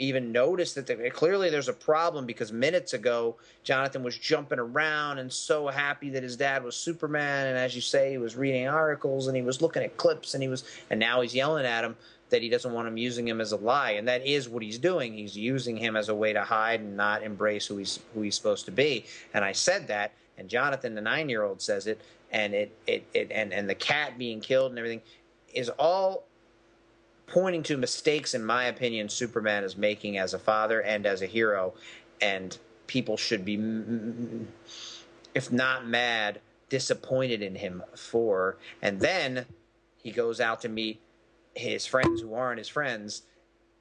even 0.00 0.32
notice 0.32 0.72
that 0.74 0.86
there, 0.86 1.10
clearly 1.10 1.50
there's 1.50 1.68
a 1.68 1.74
problem 1.74 2.24
because 2.24 2.52
minutes 2.52 2.94
ago 2.94 3.36
Jonathan 3.62 4.02
was 4.02 4.16
jumping 4.16 4.58
around 4.58 5.18
and 5.18 5.30
so 5.30 5.68
happy 5.68 6.08
that 6.10 6.22
his 6.22 6.36
dad 6.36 6.64
was 6.64 6.74
Superman. 6.74 7.48
And 7.48 7.58
as 7.58 7.74
you 7.74 7.82
say 7.82 8.10
he 8.10 8.18
was 8.18 8.34
reading 8.34 8.66
articles 8.66 9.26
and 9.26 9.36
he 9.36 9.42
was 9.42 9.60
looking 9.60 9.82
at 9.82 9.96
clips 9.98 10.32
and 10.34 10.42
he 10.42 10.48
was 10.48 10.64
and 10.88 10.98
now 10.98 11.20
he's 11.20 11.34
yelling 11.34 11.66
at 11.66 11.84
him 11.84 11.96
that 12.30 12.40
he 12.40 12.48
doesn't 12.48 12.72
want 12.72 12.88
him 12.88 12.96
using 12.96 13.28
him 13.28 13.40
as 13.40 13.52
a 13.52 13.56
lie. 13.56 13.92
And 13.92 14.08
that 14.08 14.26
is 14.26 14.48
what 14.48 14.62
he's 14.62 14.78
doing. 14.78 15.12
He's 15.12 15.36
using 15.36 15.76
him 15.76 15.96
as 15.96 16.08
a 16.08 16.14
way 16.14 16.32
to 16.32 16.42
hide 16.42 16.80
and 16.80 16.96
not 16.96 17.22
embrace 17.22 17.66
who 17.66 17.76
he's 17.76 18.00
who 18.14 18.22
he's 18.22 18.34
supposed 18.34 18.64
to 18.64 18.72
be. 18.72 19.04
And 19.34 19.44
I 19.44 19.52
said 19.52 19.86
that 19.88 20.12
and 20.38 20.48
Jonathan 20.48 20.94
the 20.94 21.02
9-year-old 21.02 21.60
says 21.60 21.86
it 21.86 22.00
and 22.32 22.54
it, 22.54 22.74
it, 22.86 23.06
it 23.12 23.30
and 23.30 23.52
and 23.52 23.68
the 23.68 23.74
cat 23.74 24.16
being 24.16 24.40
killed 24.40 24.72
and 24.72 24.78
everything 24.78 25.02
is 25.52 25.68
all 25.78 26.24
pointing 27.30 27.62
to 27.62 27.76
mistakes, 27.76 28.34
in 28.34 28.44
my 28.44 28.64
opinion, 28.64 29.08
Superman 29.08 29.64
is 29.64 29.76
making 29.76 30.18
as 30.18 30.34
a 30.34 30.38
father 30.38 30.82
and 30.82 31.06
as 31.06 31.22
a 31.22 31.26
hero, 31.26 31.72
and 32.20 32.58
people 32.86 33.16
should 33.16 33.44
be, 33.44 33.54
if 35.34 35.50
not 35.50 35.86
mad, 35.86 36.40
disappointed 36.68 37.40
in 37.40 37.54
him 37.54 37.82
for. 37.94 38.56
And 38.82 39.00
then 39.00 39.46
he 40.02 40.10
goes 40.10 40.40
out 40.40 40.60
to 40.62 40.68
meet 40.68 41.00
his 41.54 41.86
friends 41.86 42.20
who 42.20 42.34
aren't 42.34 42.58
his 42.58 42.68
friends, 42.68 43.22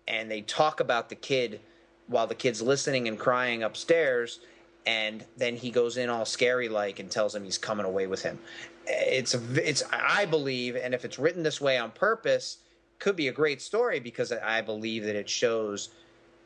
and 0.07 0.29
they 0.29 0.41
talk 0.41 0.79
about 0.79 1.09
the 1.09 1.15
kid 1.15 1.59
while 2.07 2.27
the 2.27 2.35
kid's 2.35 2.61
listening 2.61 3.07
and 3.07 3.17
crying 3.17 3.63
upstairs. 3.63 4.39
And 4.85 5.25
then 5.37 5.55
he 5.55 5.71
goes 5.71 5.97
in 5.97 6.09
all 6.09 6.25
scary 6.25 6.69
like 6.69 6.99
and 6.99 7.11
tells 7.11 7.35
him 7.35 7.43
he's 7.43 7.57
coming 7.57 7.85
away 7.85 8.07
with 8.07 8.23
him. 8.23 8.39
It's 8.87 9.35
it's 9.55 9.83
I 9.91 10.25
believe, 10.25 10.75
and 10.75 10.93
if 10.93 11.05
it's 11.05 11.19
written 11.19 11.43
this 11.43 11.61
way 11.61 11.77
on 11.77 11.91
purpose, 11.91 12.57
could 12.99 13.15
be 13.15 13.29
a 13.29 13.31
great 13.31 13.61
story 13.61 13.99
because 13.99 14.31
I 14.31 14.61
believe 14.61 15.05
that 15.05 15.15
it 15.15 15.29
shows 15.29 15.89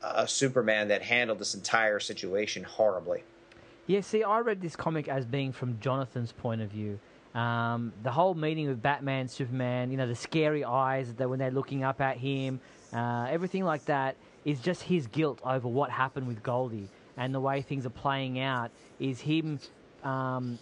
a 0.02 0.28
Superman 0.28 0.88
that 0.90 1.02
handled 1.02 1.40
this 1.40 1.56
entire 1.56 2.00
situation 2.00 2.64
horribly. 2.64 3.24
Yeah, 3.88 4.02
see, 4.02 4.24
I 4.24 4.40
read 4.40 4.62
this 4.62 4.76
comic 4.76 5.08
as 5.08 5.26
being 5.26 5.52
from 5.52 5.80
Jonathan's 5.80 6.32
point 6.32 6.62
of 6.62 6.70
view. 6.70 7.00
Um, 7.36 7.92
the 8.04 8.12
whole 8.12 8.36
meeting 8.36 8.68
with 8.68 8.82
Batman, 8.82 9.28
Superman, 9.28 9.92
you 9.92 9.98
know, 9.98 10.08
the 10.08 10.16
scary 10.16 10.64
eyes 10.64 11.14
that 11.16 11.28
when 11.30 11.40
they're 11.40 11.52
looking 11.52 11.84
up 11.84 12.00
at 12.00 12.18
him, 12.18 12.60
uh, 12.94 13.28
everything 13.30 13.64
like 13.64 13.86
that 13.86 14.16
is 14.46 14.60
just 14.60 14.84
his 14.84 15.08
guilt 15.08 15.40
over 15.44 15.68
what 15.68 15.90
happened 15.90 16.28
with 16.28 16.44
Goldie. 16.44 16.90
And 17.18 17.34
the 17.34 17.40
way 17.40 17.62
things 17.62 17.86
are 17.86 17.92
playing 17.92 18.40
out 18.40 18.72
is 19.00 19.20
him 19.20 19.60
um, 20.04 20.60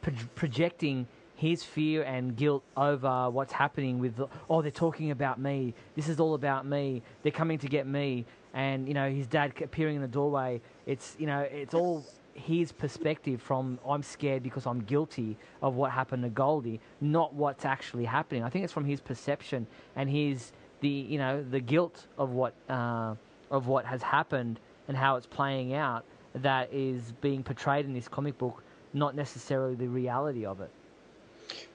pro- 0.00 0.14
projecting 0.34 1.06
his 1.36 1.62
fear 1.62 2.02
and 2.02 2.34
guilt 2.34 2.64
over 2.76 3.30
what's 3.30 3.52
happening 3.52 3.98
with, 3.98 4.20
oh, 4.50 4.62
they're 4.62 4.70
talking 4.70 5.10
about 5.10 5.38
me. 5.38 5.74
This 5.94 6.08
is 6.08 6.18
all 6.18 6.34
about 6.34 6.66
me. 6.66 7.02
They're 7.22 7.30
coming 7.30 7.58
to 7.58 7.68
get 7.68 7.86
me. 7.86 8.24
And, 8.54 8.88
you 8.88 8.94
know, 8.94 9.10
his 9.10 9.26
dad 9.26 9.52
appearing 9.62 9.96
in 9.96 10.02
the 10.02 10.08
doorway. 10.08 10.62
It's, 10.86 11.14
you 11.18 11.26
know, 11.26 11.40
it's 11.40 11.74
all 11.74 12.04
his 12.32 12.72
perspective 12.72 13.40
from 13.40 13.78
I'm 13.86 14.02
scared 14.02 14.42
because 14.42 14.66
I'm 14.66 14.80
guilty 14.80 15.36
of 15.62 15.74
what 15.74 15.90
happened 15.90 16.22
to 16.22 16.30
Goldie, 16.30 16.80
not 17.02 17.34
what's 17.34 17.66
actually 17.66 18.06
happening. 18.06 18.42
I 18.42 18.48
think 18.48 18.64
it's 18.64 18.72
from 18.72 18.86
his 18.86 19.00
perception 19.00 19.66
and 19.94 20.08
his, 20.08 20.52
the, 20.80 20.88
you 20.88 21.18
know, 21.18 21.42
the 21.42 21.60
guilt 21.60 22.06
of 22.16 22.30
what, 22.30 22.54
uh, 22.70 23.14
of 23.50 23.66
what 23.66 23.84
has 23.84 24.02
happened 24.02 24.58
and 24.88 24.96
how 24.96 25.16
it's 25.16 25.26
playing 25.26 25.74
out 25.74 26.04
that 26.34 26.72
is 26.72 27.12
being 27.20 27.42
portrayed 27.42 27.84
in 27.84 27.92
this 27.92 28.08
comic 28.08 28.38
book, 28.38 28.62
not 28.94 29.14
necessarily 29.14 29.74
the 29.74 29.88
reality 29.88 30.46
of 30.46 30.62
it. 30.62 30.70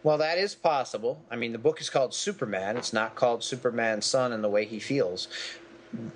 Well, 0.04 0.18
that 0.18 0.38
is 0.38 0.56
possible. 0.56 1.24
I 1.30 1.36
mean, 1.36 1.52
the 1.52 1.60
book 1.60 1.80
is 1.80 1.90
called 1.90 2.14
Superman. 2.14 2.78
It's 2.78 2.94
not 2.94 3.16
called 3.16 3.44
Superman's 3.44 4.06
son 4.06 4.34
and 4.34 4.44
the 4.44 4.50
way 4.50 4.66
he 4.66 4.80
feels. 4.80 5.28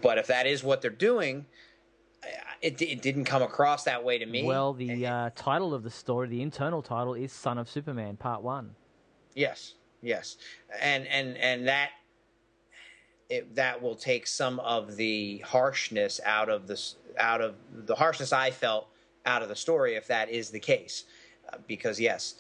But 0.02 0.18
if 0.18 0.28
that 0.28 0.48
is 0.48 0.64
what 0.64 0.82
they're 0.82 0.90
doing, 0.90 1.46
it, 2.62 2.82
it 2.82 3.02
didn't 3.02 3.26
come 3.26 3.42
across 3.42 3.84
that 3.84 4.04
way 4.04 4.18
to 4.18 4.26
me. 4.26 4.44
Well, 4.44 4.74
the 4.74 5.06
uh, 5.06 5.30
title 5.36 5.74
of 5.74 5.84
the 5.84 5.92
story, 5.92 6.28
the 6.28 6.42
internal 6.42 6.82
title, 6.82 7.14
is 7.14 7.32
"Son 7.32 7.58
of 7.58 7.70
Superman" 7.70 8.18
Part 8.18 8.42
One. 8.42 8.76
Yes, 9.36 9.74
yes, 10.02 10.38
and 10.82 11.06
and 11.08 11.38
and 11.38 11.68
that 11.68 11.90
it, 13.30 13.56
that 13.56 13.82
will 13.82 13.96
take 13.96 14.28
some 14.28 14.60
of 14.62 14.96
the 14.96 15.40
harshness 15.40 16.20
out 16.26 16.50
of 16.50 16.68
this 16.68 16.96
out 17.18 17.42
of 17.42 17.56
the 17.72 17.96
harshness 17.96 18.34
I 18.34 18.52
felt 18.52 18.88
out 19.26 19.42
of 19.42 19.50
the 19.50 19.56
story 19.56 19.96
if 19.96 20.08
that 20.08 20.30
is 20.30 20.50
the 20.50 20.60
case, 20.60 21.04
uh, 21.52 21.58
because 21.68 22.00
yes, 22.00 22.36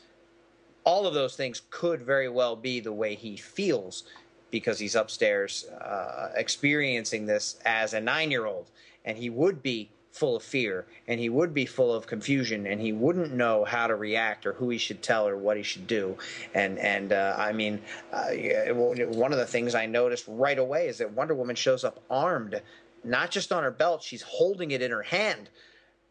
all 0.85 1.07
of 1.07 1.13
those 1.13 1.35
things 1.35 1.63
could 1.69 2.01
very 2.01 2.29
well 2.29 2.55
be 2.55 2.79
the 2.79 2.93
way 2.93 3.15
he 3.15 3.35
feels 3.35 4.03
because 4.51 4.79
he's 4.79 4.95
upstairs 4.95 5.65
uh, 5.65 6.29
experiencing 6.35 7.25
this 7.25 7.57
as 7.65 7.93
a 7.93 7.99
nine 7.99 8.31
year 8.31 8.45
old. 8.45 8.71
And 9.03 9.17
he 9.17 9.29
would 9.29 9.61
be 9.61 9.89
full 10.15 10.37
of 10.37 10.43
fear 10.43 10.85
and 11.09 11.19
he 11.19 11.27
would 11.27 11.53
be 11.53 11.65
full 11.65 11.93
of 11.93 12.07
confusion 12.07 12.65
and 12.67 12.79
he 12.79 12.93
wouldn't 12.93 13.33
know 13.33 13.65
how 13.65 13.85
to 13.85 13.95
react 13.97 14.45
or 14.45 14.53
who 14.53 14.69
he 14.69 14.77
should 14.77 15.03
tell 15.03 15.27
or 15.27 15.35
what 15.35 15.57
he 15.57 15.63
should 15.63 15.85
do 15.87 16.17
and 16.53 16.79
and 16.79 17.11
uh, 17.11 17.35
I 17.37 17.51
mean 17.51 17.81
uh, 18.13 18.29
one 18.73 19.33
of 19.33 19.39
the 19.39 19.45
things 19.45 19.75
I 19.75 19.87
noticed 19.87 20.23
right 20.29 20.57
away 20.57 20.87
is 20.87 20.99
that 20.99 21.11
Wonder 21.11 21.35
Woman 21.35 21.57
shows 21.57 21.83
up 21.83 21.99
armed 22.09 22.61
not 23.03 23.29
just 23.29 23.51
on 23.51 23.63
her 23.63 23.71
belt 23.71 24.01
she's 24.01 24.21
holding 24.21 24.71
it 24.71 24.81
in 24.81 24.89
her 24.89 25.03
hand 25.03 25.49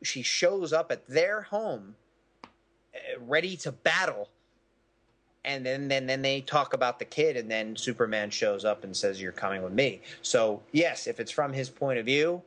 she 0.03 0.21
shows 0.21 0.75
up 0.75 0.93
at 0.93 1.07
their 1.07 1.41
home 1.41 1.95
uh, 2.45 2.99
ready 3.21 3.57
to 3.57 3.73
battle 3.73 4.29
and 5.45 5.65
then, 5.65 5.89
then 5.89 6.07
then 6.07 6.23
they 6.23 6.41
talk 6.41 6.73
about 6.73 6.99
the 6.99 7.05
kid 7.05 7.37
and 7.37 7.51
then 7.51 7.77
superman 7.77 8.31
shows 8.31 8.65
up 8.65 8.85
and 8.85 8.97
says 8.97 9.21
you're 9.21 9.33
coming 9.33 9.63
with 9.63 9.73
me. 9.73 10.01
So 10.23 10.63
yes 10.73 11.07
if 11.07 11.21
it's 11.21 11.31
from 11.31 11.53
his 11.53 11.71
point 11.71 11.99
of 11.99 12.07
view 12.07 12.43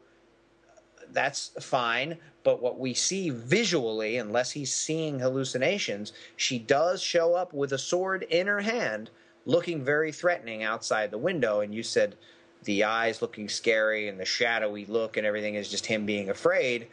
that's 1.11 1.51
fine. 1.61 2.17
But 2.43 2.61
what 2.61 2.79
we 2.79 2.93
see 2.93 3.29
visually 3.29 4.17
unless 4.17 4.51
he's 4.51 4.73
seeing 4.73 5.19
hallucinations 5.19 6.13
she 6.35 6.59
does 6.59 7.01
show 7.01 7.33
up 7.33 7.53
with 7.53 7.73
a 7.73 7.77
sword 7.77 8.23
in 8.23 8.47
her 8.47 8.61
hand 8.61 9.09
looking 9.45 9.83
very 9.83 10.11
threatening 10.11 10.63
outside 10.63 11.11
the 11.11 11.17
window. 11.17 11.61
And 11.61 11.73
you 11.73 11.83
said 11.83 12.15
the 12.63 12.83
eyes 12.83 13.21
looking 13.21 13.47
scary 13.47 14.09
and 14.09 14.19
the 14.19 14.25
shadowy 14.25 14.85
look 14.85 15.17
and 15.17 15.25
everything 15.25 15.55
is 15.55 15.69
just 15.69 15.85
him 15.85 16.05
being 16.05 16.29
afraid 16.29 16.87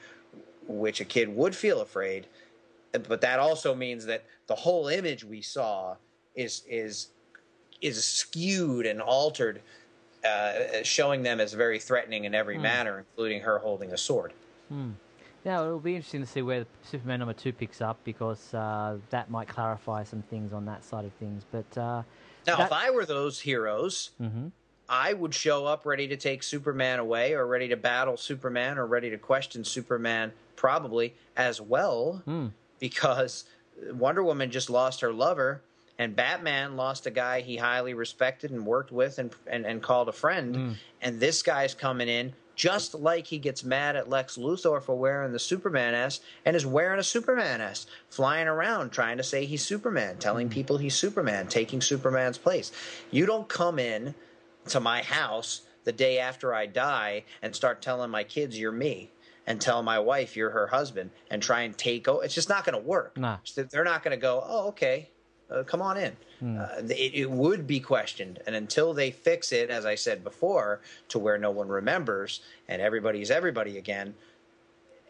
which 0.67 1.01
a 1.01 1.05
kid 1.05 1.35
would 1.35 1.55
feel 1.55 1.81
afraid. 1.81 2.27
But 2.93 3.21
that 3.23 3.39
also 3.39 3.75
means 3.75 4.07
that 4.07 4.25
the 4.47 4.55
whole 4.55 4.89
image 4.89 5.25
we 5.25 5.41
saw 5.43 5.97
is 6.35 6.63
is 6.69 7.09
is 7.81 8.03
skewed 8.05 8.87
and 8.87 9.01
altered, 9.01 9.61
uh, 10.25 10.83
showing 10.83 11.23
them 11.23 11.41
as 11.41 11.53
very 11.53 11.79
threatening 11.79 12.25
in 12.25 12.35
every 12.35 12.57
mm. 12.57 12.63
manner, 12.63 12.99
including 12.99 13.43
her 13.43 13.59
holding 13.59 13.93
a 13.93 13.99
sword. 13.99 14.33
Mm. 14.73 14.95
Yeah, 15.45 15.61
it'll 15.61 15.79
be 15.79 15.95
interesting 15.97 16.23
to 16.23 16.27
see 16.27 16.41
where 16.41 16.65
Superman 16.83 17.19
number 17.19 17.35
two 17.35 17.53
picks 17.53 17.83
up 17.83 17.99
because 18.05 18.55
uh, 18.55 18.97
that 19.11 19.31
might 19.31 19.49
clarify 19.49 20.03
some 20.03 20.23
things 20.23 20.55
on 20.55 20.65
that 20.65 20.83
side 20.83 21.05
of 21.05 21.13
things. 21.15 21.45
But 21.53 21.77
uh, 21.77 22.03
now, 22.47 22.57
that- 22.57 22.67
if 22.67 22.73
I 22.73 22.91
were 22.91 23.05
those 23.05 23.41
heroes, 23.41 24.11
Mhm. 24.21 24.53
I 24.89 25.13
would 25.15 25.35
show 25.35 25.65
up 25.67 25.87
ready 25.87 26.07
to 26.09 26.17
take 26.17 26.43
Superman 26.43 26.99
away, 26.99 27.33
or 27.35 27.47
ready 27.47 27.69
to 27.69 27.77
battle 27.77 28.17
Superman, 28.19 28.79
or 28.79 28.87
ready 28.87 29.09
to 29.11 29.19
question 29.19 29.65
Superman, 29.65 30.33
probably 30.57 31.15
as 31.37 31.61
well, 31.61 32.23
Hmm. 32.25 32.49
because 32.79 33.45
Wonder 33.93 34.23
Woman 34.23 34.51
just 34.51 34.71
lost 34.71 35.01
her 35.01 35.13
lover, 35.13 35.63
and 35.99 36.17
Batman 36.17 36.77
lost 36.77 37.07
a 37.07 37.11
guy 37.11 37.41
he 37.41 37.57
highly 37.57 37.95
respected 37.95 38.51
and 38.51 38.67
worked 38.67 38.93
with 38.93 39.19
and 39.19 39.35
and, 39.47 39.65
and 39.67 39.83
called 39.83 40.09
a 40.09 40.13
friend, 40.13 40.55
Hmm. 40.57 40.73
and 41.03 41.21
this 41.21 41.43
guy's 41.43 41.75
coming 41.75 42.09
in. 42.09 42.33
Just 42.57 42.95
like 42.95 43.27
he 43.27 43.39
gets 43.39 43.65
mad 43.65 43.97
at 43.97 44.09
Lex 44.09 44.37
Luthor 44.37 44.81
for 44.81 44.95
wearing 44.95 45.33
the 45.33 45.41
Superman 45.41 45.93
S 45.93 46.21
and 46.45 46.55
is 46.55 46.65
wearing 46.65 47.01
a 47.01 47.03
Superman 47.03 47.61
S, 47.61 47.87
flying 48.11 48.47
around 48.47 48.91
trying 48.91 49.17
to 49.17 49.25
say 49.25 49.45
he's 49.45 49.65
Superman, 49.67 50.19
telling 50.19 50.49
people 50.49 50.79
he's 50.79 50.95
Superman, 50.95 51.49
taking 51.49 51.81
Superman's 51.81 52.39
place. 52.39 52.71
You 53.11 53.27
don't 53.27 53.49
come 53.49 53.81
in 53.81 54.15
to 54.69 54.79
my 54.79 55.03
house 55.03 55.63
the 55.83 55.91
day 55.91 56.21
after 56.21 56.55
I 56.55 56.67
die 56.67 57.25
and 57.43 57.57
start 57.57 57.83
telling 57.83 58.11
my 58.13 58.23
kids 58.23 58.57
you're 58.57 58.71
me 58.71 59.11
and 59.47 59.61
tell 59.61 59.83
my 59.83 59.99
wife 59.99 60.37
you're 60.37 60.51
her 60.51 60.67
husband 60.67 61.11
and 61.31 61.43
try 61.43 61.63
and 61.63 61.77
take 61.77 62.09
over. 62.09 62.25
It's 62.25 62.35
just 62.35 62.49
not 62.49 62.65
going 62.65 62.81
to 62.81 62.87
work. 62.87 63.17
Nah. 63.17 63.39
They're 63.55 63.85
not 63.85 64.03
going 64.03 64.17
to 64.17 64.21
go, 64.21 64.43
oh, 64.47 64.69
okay, 64.69 65.11
uh, 65.51 65.63
come 65.63 65.83
on 65.83 65.97
in. 65.97 66.17
Uh, 66.59 66.83
it, 66.91 67.15
it 67.15 67.31
would 67.31 67.67
be 67.67 67.81
questioned. 67.81 68.41
And 68.47 68.55
until 68.55 68.93
they 68.93 69.11
fix 69.11 69.53
it, 69.53 69.71
as 69.71 69.87
I 69.87 69.95
said 69.95 70.25
before, 70.25 70.81
to 71.09 71.19
where 71.19 71.39
no 71.39 71.51
one 71.51 71.69
remembers 71.69 72.41
and 72.69 72.83
everybody's 72.83 73.31
everybody 73.31 73.79
again, 73.79 74.15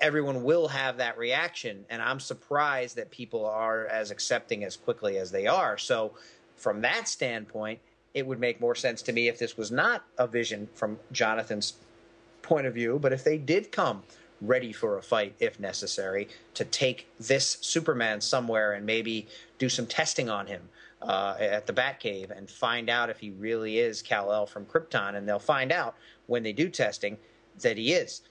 everyone 0.00 0.44
will 0.44 0.68
have 0.68 0.96
that 0.98 1.16
reaction. 1.18 1.84
And 1.90 2.02
I'm 2.02 2.20
surprised 2.20 2.96
that 2.96 3.10
people 3.10 3.46
are 3.46 3.86
as 3.86 4.10
accepting 4.10 4.64
as 4.64 4.76
quickly 4.76 5.18
as 5.18 5.30
they 5.30 5.46
are. 5.46 5.78
So, 5.78 6.12
from 6.56 6.82
that 6.82 7.08
standpoint, 7.08 7.80
it 8.12 8.24
would 8.24 8.38
make 8.38 8.60
more 8.60 8.76
sense 8.76 9.02
to 9.02 9.12
me 9.12 9.26
if 9.26 9.38
this 9.38 9.56
was 9.56 9.72
not 9.72 10.04
a 10.18 10.26
vision 10.26 10.68
from 10.74 11.00
Jonathan's 11.10 11.74
point 12.42 12.66
of 12.66 12.74
view, 12.74 12.98
but 13.00 13.12
if 13.12 13.24
they 13.24 13.38
did 13.38 13.72
come 13.72 14.04
ready 14.40 14.72
for 14.72 14.98
a 14.98 15.02
fight 15.02 15.34
if 15.40 15.58
necessary 15.60 16.28
to 16.54 16.64
take 16.64 17.08
this 17.18 17.58
Superman 17.60 18.20
somewhere 18.20 18.72
and 18.72 18.84
maybe 18.84 19.26
do 19.58 19.68
some 19.68 19.86
testing 19.86 20.28
on 20.28 20.46
him 20.46 20.62
uh, 21.02 21.36
at 21.38 21.66
the 21.66 21.72
Batcave 21.72 22.30
and 22.30 22.50
find 22.50 22.88
out 22.88 23.10
if 23.10 23.18
he 23.18 23.30
really 23.30 23.78
is 23.78 24.02
Kal 24.02 24.32
El 24.32 24.46
from 24.46 24.64
Krypton, 24.66 25.14
and 25.16 25.28
they'll 25.28 25.38
find 25.38 25.72
out 25.72 25.96
when 26.26 26.42
they 26.42 26.52
do 26.52 26.68
testing 26.68 27.18
that 27.60 27.76
he 27.76 27.92
is 27.92 28.22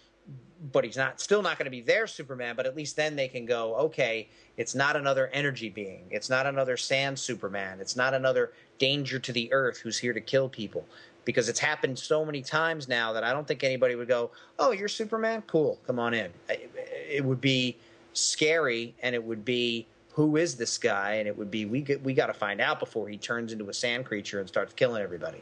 but 0.71 0.84
he's 0.84 0.95
not 0.95 1.19
still 1.19 1.41
not 1.41 1.57
going 1.57 1.65
to 1.65 1.71
be 1.71 1.81
their 1.81 2.07
Superman. 2.07 2.55
But 2.55 2.65
at 2.65 2.75
least 2.75 2.95
then 2.95 3.15
they 3.15 3.27
can 3.27 3.45
go, 3.45 3.75
okay, 3.75 4.30
it's 4.55 4.75
not 4.75 4.95
another 4.95 5.27
energy 5.27 5.69
being, 5.69 6.05
it's 6.09 6.30
not 6.30 6.45
another 6.45 6.77
sand 6.77 7.19
Superman, 7.19 7.80
it's 7.81 7.95
not 7.95 8.13
another 8.13 8.53
danger 8.77 9.19
to 9.19 9.31
the 9.31 9.51
Earth 9.51 9.80
who's 9.80 9.97
here 9.97 10.13
to 10.13 10.21
kill 10.21 10.47
people. 10.47 10.85
Because 11.25 11.49
it's 11.49 11.59
happened 11.59 11.97
so 11.97 12.25
many 12.25 12.41
times 12.41 12.87
now 12.87 13.13
that 13.13 13.23
I 13.23 13.31
don't 13.31 13.47
think 13.47 13.63
anybody 13.63 13.95
would 13.95 14.07
go, 14.07 14.31
"Oh, 14.59 14.71
you're 14.71 14.87
Superman? 14.87 15.43
Cool, 15.47 15.79
come 15.87 15.99
on 15.99 16.13
in." 16.13 16.31
It 16.49 17.23
would 17.23 17.41
be 17.41 17.77
scary, 18.13 18.93
and 19.01 19.15
it 19.15 19.23
would 19.23 19.45
be, 19.45 19.87
"Who 20.13 20.35
is 20.37 20.55
this 20.55 20.77
guy?" 20.77 21.13
And 21.15 21.27
it 21.27 21.37
would 21.37 21.49
be, 21.49 21.65
"We 21.65 21.81
get, 21.81 22.03
we 22.03 22.13
got 22.13 22.27
to 22.27 22.33
find 22.33 22.59
out 22.59 22.79
before 22.79 23.07
he 23.07 23.17
turns 23.17 23.51
into 23.53 23.69
a 23.69 23.73
sand 23.73 24.05
creature 24.05 24.39
and 24.39 24.47
starts 24.47 24.73
killing 24.73 25.01
everybody." 25.01 25.41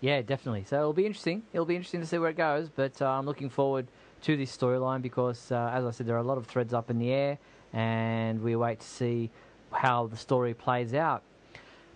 Yeah, 0.00 0.20
definitely. 0.22 0.64
So 0.64 0.76
it'll 0.76 0.92
be 0.92 1.06
interesting. 1.06 1.44
It'll 1.52 1.64
be 1.64 1.76
interesting 1.76 2.00
to 2.00 2.06
see 2.06 2.18
where 2.18 2.30
it 2.30 2.36
goes. 2.36 2.68
But 2.68 3.00
uh, 3.00 3.08
I'm 3.08 3.24
looking 3.24 3.48
forward 3.48 3.86
to 4.22 4.36
this 4.36 4.56
storyline 4.56 5.00
because, 5.02 5.52
uh, 5.52 5.70
as 5.72 5.84
I 5.84 5.90
said, 5.90 6.06
there 6.06 6.16
are 6.16 6.20
a 6.20 6.24
lot 6.24 6.38
of 6.38 6.46
threads 6.46 6.74
up 6.74 6.90
in 6.90 6.98
the 6.98 7.12
air, 7.12 7.38
and 7.72 8.42
we 8.42 8.56
wait 8.56 8.80
to 8.80 8.86
see 8.86 9.30
how 9.70 10.06
the 10.06 10.16
story 10.16 10.54
plays 10.54 10.92
out. 10.94 11.22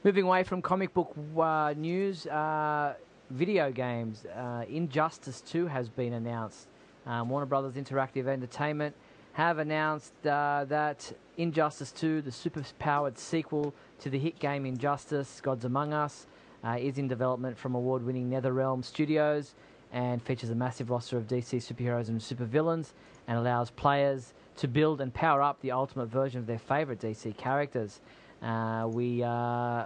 Moving 0.05 0.25
away 0.25 0.45
from 0.45 0.63
comic 0.63 0.95
book 0.95 1.17
uh, 1.37 1.75
news, 1.77 2.27
uh, 2.29 2.95
video 3.31 3.71
games. 3.71 4.25
Uh, 4.27 4.65
Injustice 4.69 5.41
2 5.43 5.67
has 5.67 5.89
been 5.89 6.15
announced. 6.15 6.69
Um, 7.07 7.29
Warner 7.29 7.47
Brothers 7.47 7.75
Interactive 7.75 8.27
Entertainment 8.27 8.95
have 9.33 9.59
announced 9.59 10.15
uh, 10.27 10.65
that 10.69 11.13
Injustice 11.37 11.93
2, 11.93 12.23
the 12.23 12.33
super-powered 12.33 13.19
sequel 13.19 13.75
to 14.01 14.11
the 14.11 14.19
hit 14.19 14.39
game 14.39 14.65
Injustice: 14.67 15.41
Gods 15.41 15.65
Among 15.65 15.93
Us, 15.93 16.27
uh, 16.65 16.77
is 16.81 16.99
in 16.99 17.07
development 17.07 17.59
from 17.59 17.75
award-winning 17.75 18.31
NetherRealm 18.31 18.85
Studios 18.85 19.55
and 19.93 20.23
features 20.23 20.51
a 20.51 20.55
massive 20.55 20.91
roster 20.91 21.17
of 21.17 21.27
DC 21.27 21.59
superheroes 21.59 22.09
and 22.09 22.21
supervillains 22.21 22.93
and 23.29 23.39
allows 23.39 23.71
players 23.71 24.33
to 24.57 24.69
build 24.69 25.01
and 25.01 25.13
power 25.13 25.43
up 25.43 25.61
the 25.61 25.71
ultimate 25.71 26.07
version 26.07 26.41
of 26.41 26.47
their 26.47 26.59
favorite 26.59 27.01
DC 27.01 27.37
characters. 27.37 28.01
Uh, 28.43 28.89
we, 28.91 29.23
uh, 29.23 29.85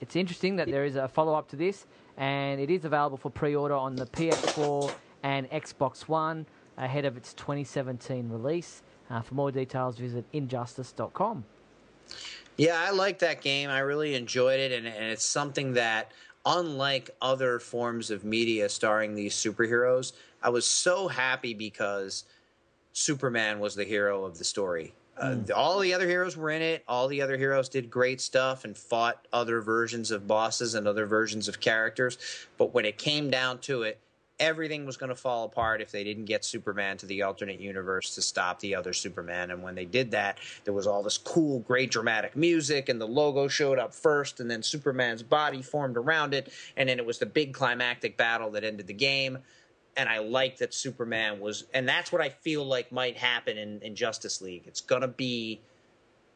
it's 0.00 0.16
interesting 0.16 0.56
that 0.56 0.70
there 0.70 0.84
is 0.84 0.96
a 0.96 1.08
follow-up 1.08 1.48
to 1.48 1.56
this, 1.56 1.86
and 2.20 2.60
it 2.60 2.70
is 2.70 2.84
available 2.84 3.16
for 3.16 3.30
pre-order 3.30 3.74
on 3.74 3.96
the 3.96 4.04
PS4 4.04 4.92
and 5.22 5.50
Xbox 5.50 6.02
One 6.02 6.44
ahead 6.76 7.06
of 7.06 7.16
its 7.16 7.32
2017 7.34 8.28
release. 8.28 8.82
Uh, 9.10 9.22
for 9.22 9.34
more 9.34 9.50
details, 9.50 9.96
visit 9.96 10.24
injustice.com. 10.32 11.44
Yeah, 12.58 12.78
I 12.78 12.90
like 12.90 13.20
that 13.20 13.40
game. 13.40 13.70
I 13.70 13.78
really 13.80 14.14
enjoyed 14.14 14.60
it, 14.60 14.70
and, 14.70 14.86
and 14.86 15.06
it's 15.06 15.24
something 15.24 15.72
that, 15.72 16.12
unlike 16.44 17.08
other 17.22 17.58
forms 17.58 18.10
of 18.10 18.22
media 18.22 18.68
starring 18.68 19.14
these 19.14 19.34
superheroes, 19.34 20.12
I 20.42 20.50
was 20.50 20.66
so 20.66 21.08
happy 21.08 21.54
because 21.54 22.24
Superman 22.92 23.60
was 23.60 23.74
the 23.74 23.84
hero 23.84 24.24
of 24.24 24.36
the 24.36 24.44
story. 24.44 24.92
Uh, 25.20 25.36
all 25.54 25.78
the 25.78 25.92
other 25.92 26.08
heroes 26.08 26.36
were 26.36 26.50
in 26.50 26.62
it. 26.62 26.82
All 26.88 27.06
the 27.06 27.20
other 27.20 27.36
heroes 27.36 27.68
did 27.68 27.90
great 27.90 28.20
stuff 28.20 28.64
and 28.64 28.76
fought 28.76 29.28
other 29.32 29.60
versions 29.60 30.10
of 30.10 30.26
bosses 30.26 30.74
and 30.74 30.88
other 30.88 31.04
versions 31.04 31.46
of 31.46 31.60
characters. 31.60 32.16
But 32.56 32.72
when 32.72 32.86
it 32.86 32.96
came 32.96 33.28
down 33.30 33.58
to 33.60 33.82
it, 33.82 34.00
everything 34.38 34.86
was 34.86 34.96
going 34.96 35.10
to 35.10 35.14
fall 35.14 35.44
apart 35.44 35.82
if 35.82 35.92
they 35.92 36.02
didn't 36.02 36.24
get 36.24 36.44
Superman 36.44 36.96
to 36.96 37.06
the 37.06 37.20
alternate 37.20 37.60
universe 37.60 38.14
to 38.14 38.22
stop 38.22 38.58
the 38.60 38.74
other 38.74 38.94
Superman. 38.94 39.50
And 39.50 39.62
when 39.62 39.74
they 39.74 39.84
did 39.84 40.10
that, 40.12 40.38
there 40.64 40.72
was 40.72 40.86
all 40.86 41.02
this 41.02 41.18
cool, 41.18 41.60
great 41.60 41.90
dramatic 41.90 42.34
music, 42.34 42.88
and 42.88 42.98
the 42.98 43.06
logo 43.06 43.46
showed 43.46 43.78
up 43.78 43.92
first, 43.92 44.40
and 44.40 44.50
then 44.50 44.62
Superman's 44.62 45.22
body 45.22 45.60
formed 45.60 45.98
around 45.98 46.32
it, 46.32 46.50
and 46.78 46.88
then 46.88 46.98
it 46.98 47.04
was 47.04 47.18
the 47.18 47.26
big 47.26 47.52
climactic 47.52 48.16
battle 48.16 48.50
that 48.52 48.64
ended 48.64 48.86
the 48.86 48.94
game. 48.94 49.38
And 49.96 50.08
I 50.08 50.18
like 50.18 50.58
that 50.58 50.72
Superman 50.72 51.40
was, 51.40 51.64
and 51.74 51.88
that's 51.88 52.12
what 52.12 52.22
I 52.22 52.28
feel 52.28 52.64
like 52.64 52.92
might 52.92 53.16
happen 53.16 53.58
in, 53.58 53.80
in 53.82 53.94
Justice 53.94 54.40
League. 54.40 54.62
It's 54.66 54.80
to 55.02 55.08
be 55.08 55.60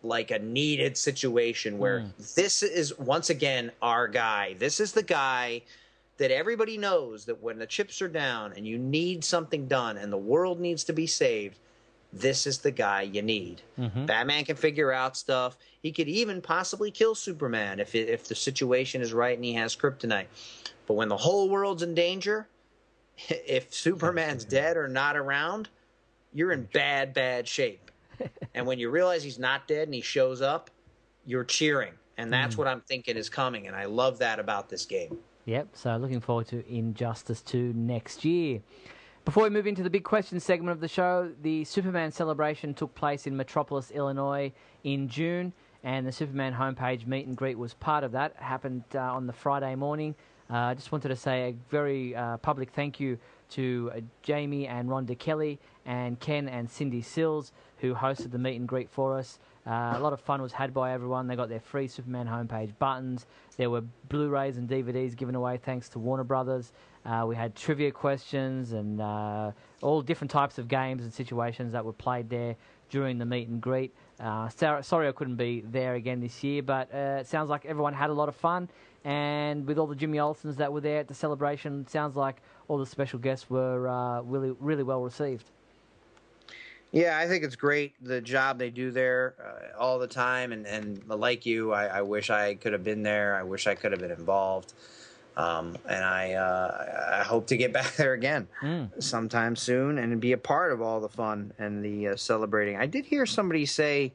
like 0.03 0.31
a 0.31 0.39
needed 0.39 0.97
situation 0.97 1.79
where 1.79 2.01
hmm. 2.01 2.09
this 2.35 2.63
is 2.63 2.97
once 2.99 3.31
again 3.31 3.73
our 3.81 4.07
guy. 4.07 4.55
This 4.59 4.81
is 4.81 4.93
the 4.93 5.03
guy 5.03 5.63
that 6.19 6.31
everybody 6.31 6.79
knows 6.79 7.25
that 7.25 7.43
when 7.43 7.59
the 7.59 7.67
chips 7.67 8.01
are 8.01 8.09
down 8.09 8.53
and 8.57 8.67
you 8.67 8.79
need 8.79 9.25
something 9.25 9.67
done 9.67 9.97
and 9.97 10.13
the 10.13 10.19
world 10.19 10.61
needs 10.61 10.85
to 10.85 10.93
be 10.93 11.07
saved, 11.07 11.59
this 12.13 12.47
is 12.47 12.59
the 12.59 12.71
guy 12.71 13.03
you 13.03 13.23
need. 13.23 13.63
Mm-hmm. 13.79 14.07
Batman 14.07 14.45
can 14.45 14.57
figure 14.57 14.93
out 14.93 15.17
stuff. 15.17 15.57
He 15.83 15.91
could 15.91 16.09
even 16.09 16.41
possibly 16.41 16.93
kill 16.93 17.17
Superman 17.17 17.81
if 17.81 17.95
it, 17.95 18.09
if 18.09 18.29
the 18.29 18.37
situation 18.37 19.03
is 19.03 19.13
right 19.13 19.37
and 19.37 19.45
he 19.45 19.55
has 19.55 19.75
kryptonite. 19.75 20.27
But 20.87 20.95
when 20.95 21.09
the 21.09 21.17
whole 21.17 21.49
world's 21.49 21.83
in 21.83 21.95
danger, 21.95 22.47
if 23.29 23.73
Superman's 23.73 24.45
dead 24.45 24.77
or 24.77 24.89
not 24.89 25.17
around, 25.17 25.69
you're 26.33 26.53
in 26.53 26.69
bad 26.73 27.15
bad 27.15 27.47
shape. 27.49 27.91
and 28.55 28.67
when 28.67 28.79
you 28.79 28.91
realize 28.91 29.23
he's 29.23 29.39
not 29.39 29.67
dead 29.67 29.89
and 29.89 29.95
he 29.95 30.01
shows 30.01 30.41
up, 30.41 30.71
you're 31.25 31.45
cheering. 31.45 31.93
And 32.17 32.33
that's 32.33 32.57
what 32.57 32.69
I'm 32.69 32.81
thinking 32.83 33.17
is 33.17 33.29
coming 33.29 33.67
and 33.67 33.75
I 33.75 33.87
love 33.87 34.19
that 34.19 34.39
about 34.39 34.69
this 34.69 34.85
game. 34.85 35.19
Yep, 35.47 35.69
so 35.75 35.97
looking 35.97 36.21
forward 36.21 36.47
to 36.49 36.67
Injustice 36.73 37.43
2 37.43 37.73
next 37.75 38.25
year. 38.25 38.61
Before 39.25 39.45
we 39.45 39.51
move 39.51 39.67
into 39.67 39.83
the 39.83 39.91
big 39.91 40.05
question 40.05 40.39
segment 40.39 40.71
of 40.71 40.81
the 40.81 40.89
show, 40.89 41.33
the 41.43 41.65
Superman 41.65 42.13
celebration 42.13 42.75
took 42.75 42.95
place 42.95 43.27
in 43.27 43.37
Metropolis, 43.37 43.91
Illinois 43.91 44.53
in 44.85 45.09
June, 45.09 45.53
and 45.83 46.07
the 46.07 46.13
Superman 46.13 46.55
homepage 46.55 47.07
meet 47.07 47.27
and 47.27 47.37
greet 47.37 47.59
was 47.59 47.75
part 47.75 48.05
of 48.05 48.13
that. 48.13 48.33
It 48.39 48.43
happened 48.43 48.85
uh, 48.95 49.01
on 49.01 49.27
the 49.27 49.33
Friday 49.33 49.75
morning. 49.75 50.15
Uh, 50.51 50.57
I 50.57 50.75
just 50.75 50.93
wanted 50.93 51.09
to 51.09 51.17
say 51.17 51.51
a 51.51 51.55
very 51.71 52.15
uh, 52.15 52.37
public 52.39 52.71
thank 52.71 53.01
you 53.01 53.19
to 53.51 53.93
uh, 53.95 54.01
Jamie 54.23 54.67
and 54.67 54.89
Rhonda 54.89 55.19
Kelly 55.19 55.59
and 55.87 56.19
Ken 56.21 56.49
and 56.49 56.71
Cindy 56.71 57.03
Sills 57.03 57.53
who 57.79 57.95
hosted 57.95 58.31
the 58.31 58.39
meet 58.39 58.57
and 58.57 58.69
greet 58.69 58.91
for 58.91 59.19
us. 59.19 59.39
Uh, 59.67 59.95
a 59.97 59.99
lot 59.99 60.13
of 60.13 60.21
fun 60.21 60.43
was 60.43 60.53
had 60.53 60.75
by 60.75 60.93
everyone. 60.93 61.27
They 61.27 61.37
got 61.37 61.49
their 61.49 61.61
free 61.61 61.87
Superman 61.87 62.27
homepage 62.27 62.79
buttons. 62.79 63.27
There 63.57 63.71
were 63.71 63.83
Blu-rays 64.09 64.59
and 64.59 64.69
DVDs 64.69 65.17
given 65.17 65.35
away 65.35 65.57
thanks 65.57 65.89
to 65.91 65.99
Warner 65.99 66.25
Brothers. 66.25 66.73
Uh, 67.07 67.25
we 67.27 67.35
had 67.37 67.55
trivia 67.55 67.91
questions 67.91 68.73
and 68.73 69.01
uh, 69.01 69.53
all 69.83 70.03
different 70.03 70.31
types 70.31 70.59
of 70.59 70.69
games 70.69 71.03
and 71.03 71.13
situations 71.13 71.73
that 71.73 71.85
were 71.85 71.93
played 71.93 72.29
there 72.29 72.57
during 72.91 73.19
the 73.19 73.25
meet 73.25 73.49
and 73.49 73.61
greet. 73.61 73.95
Uh, 74.21 74.49
sorry, 74.49 75.09
I 75.09 75.13
couldn't 75.13 75.37
be 75.37 75.63
there 75.67 75.95
again 75.95 76.21
this 76.21 76.45
year, 76.45 76.63
but 76.63 76.89
uh, 76.95 77.19
it 77.21 77.27
sounds 77.27 77.51
like 77.51 77.65
everyone 77.65 77.95
had 77.95 78.11
a 78.11 78.15
lot 78.15 78.29
of 78.29 78.37
fun. 78.37 78.69
And 79.05 79.67
with 79.67 79.79
all 79.79 79.87
the 79.87 79.95
Jimmy 79.95 80.19
Olsens 80.19 80.57
that 80.57 80.73
were 80.73 80.81
there 80.81 80.99
at 80.99 81.09
the 81.09 81.15
celebration, 81.15 81.83
it 81.83 81.91
sounds 81.91 82.17
like 82.17 82.37
all 82.69 82.79
the 82.79 82.87
special 82.87 83.19
guests 83.19 83.51
were 83.51 83.87
uh, 83.89 84.23
really, 84.23 84.57
really 84.59 84.83
well 84.83 85.03
received. 85.03 85.45
Yeah, 86.95 87.19
I 87.19 87.27
think 87.27 87.43
it's 87.43 87.57
great 87.57 87.93
the 88.01 88.21
job 88.21 88.57
they 88.57 88.71
do 88.71 88.93
there 88.93 89.35
uh, 89.45 89.77
all 89.77 89.99
the 89.99 90.07
time, 90.07 90.53
and 90.53 90.65
and 90.65 91.05
like 91.09 91.45
you, 91.45 91.73
I, 91.73 91.87
I, 91.87 92.03
wish 92.03 92.31
I 92.31 92.55
could 92.55 92.73
have 92.73 92.85
been 92.85 93.03
there. 93.03 93.35
I 93.35 93.43
wish 93.43 93.67
I 93.67 93.75
could 93.75 93.91
have 93.91 94.01
been 94.01 94.13
involved, 94.13 94.75
um, 95.37 95.77
and 95.89 96.05
I 96.05 96.35
uh, 96.35 97.19
I 97.21 97.25
hope 97.25 97.49
to 97.49 97.57
get 97.57 97.73
back 97.79 97.97
there 97.97 98.13
again 98.13 98.47
mm. 98.63 99.03
sometime 99.03 99.57
soon 99.57 99.99
and 99.99 100.21
be 100.21 100.31
a 100.31 100.39
part 100.39 100.71
of 100.71 100.81
all 100.81 101.01
the 101.01 101.09
fun 101.09 101.53
and 101.59 101.85
the 101.85 102.11
uh, 102.11 102.17
celebrating. 102.17 102.77
I 102.77 102.87
did 102.87 103.07
hear 103.07 103.27
somebody 103.27 103.67
say. 103.67 104.13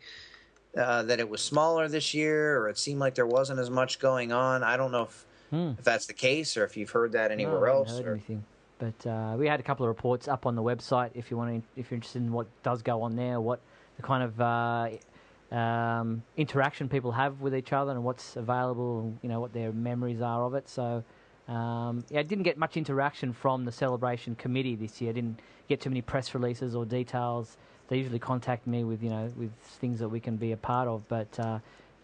Uh, 0.78 1.02
that 1.02 1.20
it 1.20 1.28
was 1.28 1.42
smaller 1.42 1.88
this 1.88 2.14
year, 2.14 2.60
or 2.60 2.70
it 2.70 2.78
seemed 2.78 3.00
like 3.00 3.16
there 3.16 3.26
wasn't 3.26 3.60
as 3.60 3.72
much 3.72 3.98
going 3.98 4.32
on. 4.32 4.64
I 4.64 4.78
don't 4.78 4.92
know 4.92 5.04
if, 5.04 5.26
mm. 5.52 5.78
if 5.80 5.84
that's 5.84 6.06
the 6.06 6.14
case, 6.14 6.56
or 6.58 6.64
if 6.64 6.78
you've 6.78 6.92
heard 6.92 7.14
that 7.14 7.32
anywhere 7.32 7.62
no, 7.62 7.74
else. 7.74 8.00
or... 8.00 8.12
anything. 8.12 8.44
But 8.78 9.10
uh, 9.10 9.36
we 9.36 9.48
had 9.48 9.60
a 9.60 9.64
couple 9.64 9.86
of 9.86 9.88
reports 9.88 10.28
up 10.28 10.46
on 10.46 10.56
the 10.56 10.62
website 10.62 11.10
if 11.16 11.32
you 11.32 11.38
want 11.38 11.64
to, 11.64 11.80
if 11.80 11.90
you're 11.90 11.96
interested 11.96 12.22
in 12.22 12.32
what 12.32 12.46
does 12.62 12.84
go 12.84 13.02
on 13.02 13.16
there, 13.16 13.42
what 13.42 13.62
the 13.98 14.04
kind 14.04 14.22
of 14.22 14.40
uh, 14.40 15.56
um, 15.56 16.22
interaction 16.38 16.88
people 16.88 17.12
have 17.14 17.42
with 17.42 17.56
each 17.56 17.74
other, 17.74 17.92
and 17.92 18.04
what's 18.04 18.36
available, 18.36 19.00
and, 19.00 19.18
you 19.24 19.28
know, 19.28 19.40
what 19.40 19.54
their 19.54 19.72
memories 19.72 20.22
are 20.22 20.44
of 20.44 20.54
it. 20.54 20.70
So. 20.70 21.04
Um, 21.48 22.06
yeah, 22.12 22.20
I 22.20 22.24
didn't 22.24 22.44
get 22.44 22.60
much 22.60 22.78
interaction 22.78 23.34
from 23.34 23.66
the 23.66 23.72
celebration 23.72 24.36
committee 24.36 24.76
this 24.76 25.02
year. 25.02 25.10
I 25.10 25.14
didn't 25.14 25.40
get 25.68 25.82
too 25.82 25.90
many 25.90 26.04
press 26.04 26.36
releases 26.36 26.76
or 26.76 26.86
details. 26.86 27.58
They 27.90 27.98
usually 27.98 28.20
contact 28.20 28.66
me 28.68 28.84
with 28.84 29.04
you 29.04 29.10
know 29.10 29.32
with 29.36 29.52
things 29.82 30.00
that 30.00 30.10
we 30.10 30.20
can 30.20 30.38
be 30.38 30.52
a 30.52 30.58
part 30.58 30.88
of, 30.88 31.08
but 31.08 31.40
uh, 31.40 31.60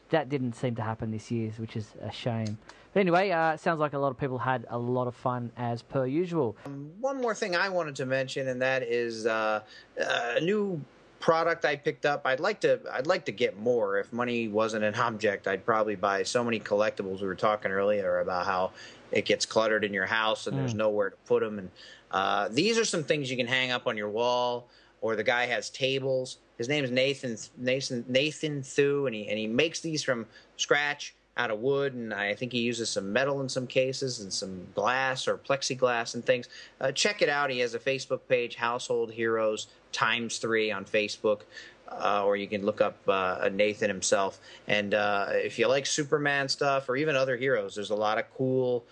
that 0.09 0.29
didn't 0.29 0.53
seem 0.53 0.75
to 0.75 0.81
happen 0.81 1.11
this 1.11 1.31
year, 1.31 1.51
which 1.57 1.75
is 1.75 1.93
a 2.01 2.11
shame. 2.11 2.57
But 2.93 3.01
anyway, 3.01 3.29
uh, 3.31 3.57
sounds 3.57 3.79
like 3.79 3.93
a 3.93 3.97
lot 3.97 4.09
of 4.09 4.17
people 4.17 4.37
had 4.37 4.65
a 4.69 4.77
lot 4.77 5.07
of 5.07 5.15
fun 5.15 5.51
as 5.57 5.81
per 5.81 6.05
usual. 6.05 6.55
Um, 6.65 6.91
one 6.99 7.21
more 7.21 7.35
thing 7.35 7.55
I 7.55 7.69
wanted 7.69 7.95
to 7.97 8.05
mention, 8.05 8.47
and 8.47 8.61
that 8.61 8.83
is 8.83 9.25
uh, 9.25 9.61
a 9.97 10.39
new 10.41 10.81
product 11.19 11.65
I 11.65 11.75
picked 11.75 12.05
up. 12.05 12.21
I'd 12.25 12.39
like 12.39 12.61
to 12.61 12.79
I'd 12.91 13.07
like 13.07 13.25
to 13.25 13.31
get 13.31 13.59
more. 13.59 13.99
If 13.99 14.13
money 14.13 14.47
wasn't 14.47 14.83
an 14.83 14.95
object, 14.95 15.47
I'd 15.47 15.65
probably 15.65 15.95
buy 15.95 16.23
so 16.23 16.43
many 16.43 16.59
collectibles. 16.59 17.21
We 17.21 17.27
were 17.27 17.35
talking 17.35 17.71
earlier 17.71 18.19
about 18.19 18.45
how 18.45 18.71
it 19.11 19.25
gets 19.25 19.45
cluttered 19.45 19.83
in 19.83 19.93
your 19.93 20.05
house 20.05 20.47
and 20.47 20.55
mm. 20.55 20.59
there's 20.59 20.73
nowhere 20.73 21.09
to 21.11 21.15
put 21.25 21.41
them. 21.41 21.59
And 21.59 21.71
uh, 22.11 22.49
these 22.49 22.77
are 22.77 22.85
some 22.85 23.03
things 23.03 23.29
you 23.29 23.37
can 23.37 23.47
hang 23.47 23.71
up 23.71 23.87
on 23.87 23.97
your 23.97 24.09
wall. 24.09 24.67
Or 25.05 25.15
the 25.15 25.23
guy 25.23 25.45
has 25.45 25.69
tables. 25.69 26.39
His 26.57 26.67
name 26.67 26.83
is 26.83 26.89
Nathan 26.89 27.37
Nathan 27.59 28.03
Nathan 28.07 28.63
Thu, 28.63 29.05
and 29.05 29.13
he 29.13 29.27
and 29.27 29.37
he 29.37 29.45
makes 29.45 29.79
these 29.79 30.01
from 30.01 30.25
scratch 30.57 31.13
out 31.37 31.51
of 31.51 31.59
wood, 31.59 31.93
and 31.93 32.11
I 32.11 32.33
think 32.33 32.51
he 32.51 32.61
uses 32.61 32.89
some 32.89 33.13
metal 33.13 33.39
in 33.41 33.47
some 33.47 33.67
cases 33.67 34.21
and 34.21 34.33
some 34.33 34.65
glass 34.73 35.27
or 35.27 35.37
plexiglass 35.37 36.15
and 36.15 36.25
things. 36.25 36.49
Uh, 36.81 36.91
check 36.91 37.21
it 37.21 37.29
out. 37.29 37.51
He 37.51 37.59
has 37.59 37.75
a 37.75 37.79
Facebook 37.79 38.21
page, 38.27 38.55
Household 38.55 39.11
Heroes 39.11 39.67
times 39.91 40.39
three 40.39 40.71
on 40.71 40.85
Facebook. 40.85 41.41
Uh, 41.87 42.23
or 42.25 42.35
you 42.35 42.47
can 42.47 42.65
look 42.65 42.81
up 42.81 42.97
uh, 43.07 43.47
Nathan 43.53 43.89
himself. 43.89 44.39
And 44.67 44.95
uh, 44.95 45.27
if 45.33 45.59
you 45.59 45.67
like 45.67 45.85
Superman 45.85 46.49
stuff 46.49 46.89
or 46.89 46.95
even 46.95 47.15
other 47.15 47.37
heroes, 47.37 47.75
there's 47.75 47.91
a 47.91 47.95
lot 47.95 48.17
of 48.17 48.25
cool 48.35 48.83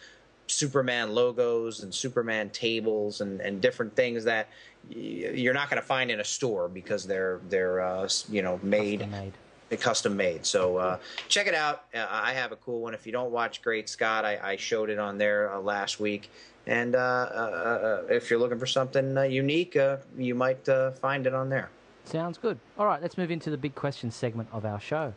Superman 0.47 1.13
logos 1.13 1.83
and 1.83 1.93
Superman 1.93 2.49
tables 2.49 3.21
and, 3.21 3.41
and 3.41 3.61
different 3.61 3.95
things 3.95 4.23
that 4.25 4.49
you're 4.89 5.53
not 5.53 5.69
going 5.69 5.81
to 5.81 5.87
find 5.87 6.11
in 6.11 6.19
a 6.19 6.25
store 6.25 6.67
because 6.67 7.05
they're 7.05 7.39
they're 7.49 7.81
uh, 7.81 8.09
you 8.29 8.41
know 8.41 8.59
made, 8.63 9.09
made 9.09 9.33
custom 9.77 10.15
made. 10.15 10.45
So 10.45 10.77
uh, 10.77 10.97
check 11.27 11.47
it 11.47 11.55
out. 11.55 11.85
Uh, 11.93 12.05
I 12.09 12.33
have 12.33 12.51
a 12.51 12.55
cool 12.57 12.81
one. 12.81 12.93
If 12.93 13.05
you 13.05 13.11
don't 13.11 13.31
watch 13.31 13.61
Great 13.61 13.89
Scott, 13.89 14.25
I, 14.25 14.39
I 14.41 14.55
showed 14.55 14.89
it 14.89 14.99
on 14.99 15.17
there 15.17 15.53
uh, 15.53 15.59
last 15.59 15.99
week. 15.99 16.29
And 16.65 16.95
uh, 16.95 16.99
uh, 16.99 18.01
uh, 18.09 18.13
if 18.13 18.29
you're 18.29 18.39
looking 18.39 18.59
for 18.59 18.67
something 18.67 19.17
unique, 19.31 19.77
you 20.17 20.35
might 20.35 20.65
find 21.01 21.27
it 21.27 21.33
on 21.33 21.49
there. 21.49 21.69
Sounds 22.05 22.37
good. 22.37 22.57
All 22.77 22.85
right, 22.85 23.01
let's 23.01 23.17
move 23.17 23.31
into 23.31 23.49
the 23.49 23.57
big 23.57 23.75
question 23.75 24.11
segment 24.11 24.49
of 24.51 24.65
our 24.65 24.79
show. 24.79 25.13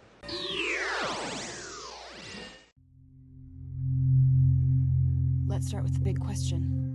Let's 5.56 5.68
start 5.68 5.84
with 5.84 5.94
the 5.94 6.00
big 6.00 6.20
question. 6.20 6.92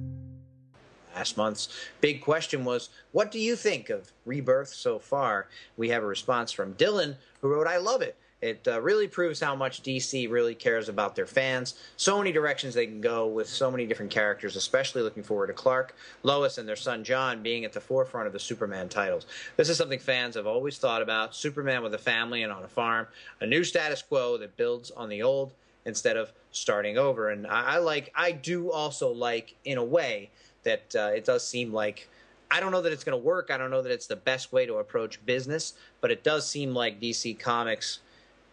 Last 1.16 1.36
month's 1.36 1.70
big 2.00 2.22
question 2.22 2.64
was, 2.64 2.90
What 3.12 3.32
do 3.32 3.40
you 3.40 3.56
think 3.56 3.90
of 3.90 4.12
Rebirth 4.24 4.68
so 4.68 5.00
far? 5.00 5.48
We 5.78 5.90
have 5.90 6.04
a 6.04 6.06
response 6.06 6.52
from 6.52 6.76
Dylan, 6.76 7.16
who 7.42 7.50
wrote, 7.50 7.66
I 7.66 7.78
love 7.78 8.04
it. 8.04 8.20
It 8.40 8.68
uh, 8.68 8.80
really 8.80 9.08
proves 9.08 9.40
how 9.40 9.56
much 9.56 9.82
DC 9.82 10.30
really 10.30 10.54
cares 10.54 10.90
about 10.90 11.16
their 11.16 11.26
fans. 11.26 11.74
So 11.98 12.20
many 12.20 12.32
directions 12.32 12.76
they 12.76 12.86
can 12.86 13.02
go 13.02 13.26
with 13.26 13.50
so 13.50 13.72
many 13.72 13.88
different 13.88 14.12
characters, 14.12 14.56
especially 14.56 15.02
looking 15.02 15.24
forward 15.24 15.48
to 15.48 15.54
Clark, 15.54 15.96
Lois, 16.22 16.60
and 16.60 16.70
their 16.70 16.76
son 16.76 17.04
John 17.04 17.42
being 17.42 17.66
at 17.66 17.74
the 17.74 17.82
forefront 17.82 18.28
of 18.28 18.34
the 18.34 18.40
Superman 18.40 18.90
titles. 18.90 19.26
This 19.58 19.70
is 19.70 19.78
something 19.78 19.98
fans 19.98 20.36
have 20.36 20.46
always 20.46 20.78
thought 20.78 21.02
about 21.02 21.36
Superman 21.36 21.82
with 21.82 21.96
a 21.96 22.00
family 22.00 22.44
and 22.44 22.54
on 22.54 22.64
a 22.64 22.68
farm, 22.68 23.08
a 23.40 23.48
new 23.48 23.64
status 23.64 24.04
quo 24.04 24.38
that 24.38 24.56
builds 24.56 24.92
on 24.92 25.10
the 25.10 25.24
old 25.24 25.54
instead 25.86 26.18
of 26.18 26.32
starting 26.52 26.98
over. 26.98 27.30
And 27.30 27.48
I, 27.48 27.76
I 27.76 27.78
like, 27.78 28.12
I 28.16 28.32
do 28.32 28.72
also 28.72 29.12
like, 29.12 29.56
in 29.66 29.78
a 29.78 29.84
way, 29.84 30.30
that 30.64 30.96
uh, 30.96 31.12
it 31.16 31.26
does 31.26 31.48
seem 31.48 31.74
like 31.74 32.08
I 32.52 32.60
don't 32.60 32.74
know 32.74 32.82
that 32.82 32.92
it's 32.92 33.06
going 33.06 33.18
to 33.18 33.26
work. 33.26 33.50
I 33.50 33.58
don't 33.58 33.72
know 33.72 33.82
that 33.82 33.92
it's 33.92 34.08
the 34.08 34.18
best 34.18 34.52
way 34.52 34.66
to 34.66 34.76
approach 34.76 35.26
business, 35.26 35.74
but 36.02 36.12
it 36.12 36.22
does 36.22 36.46
seem 36.46 36.74
like 36.74 37.00
DC 37.00 37.40
Comics 37.40 38.00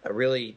uh, 0.07 0.13
really 0.13 0.57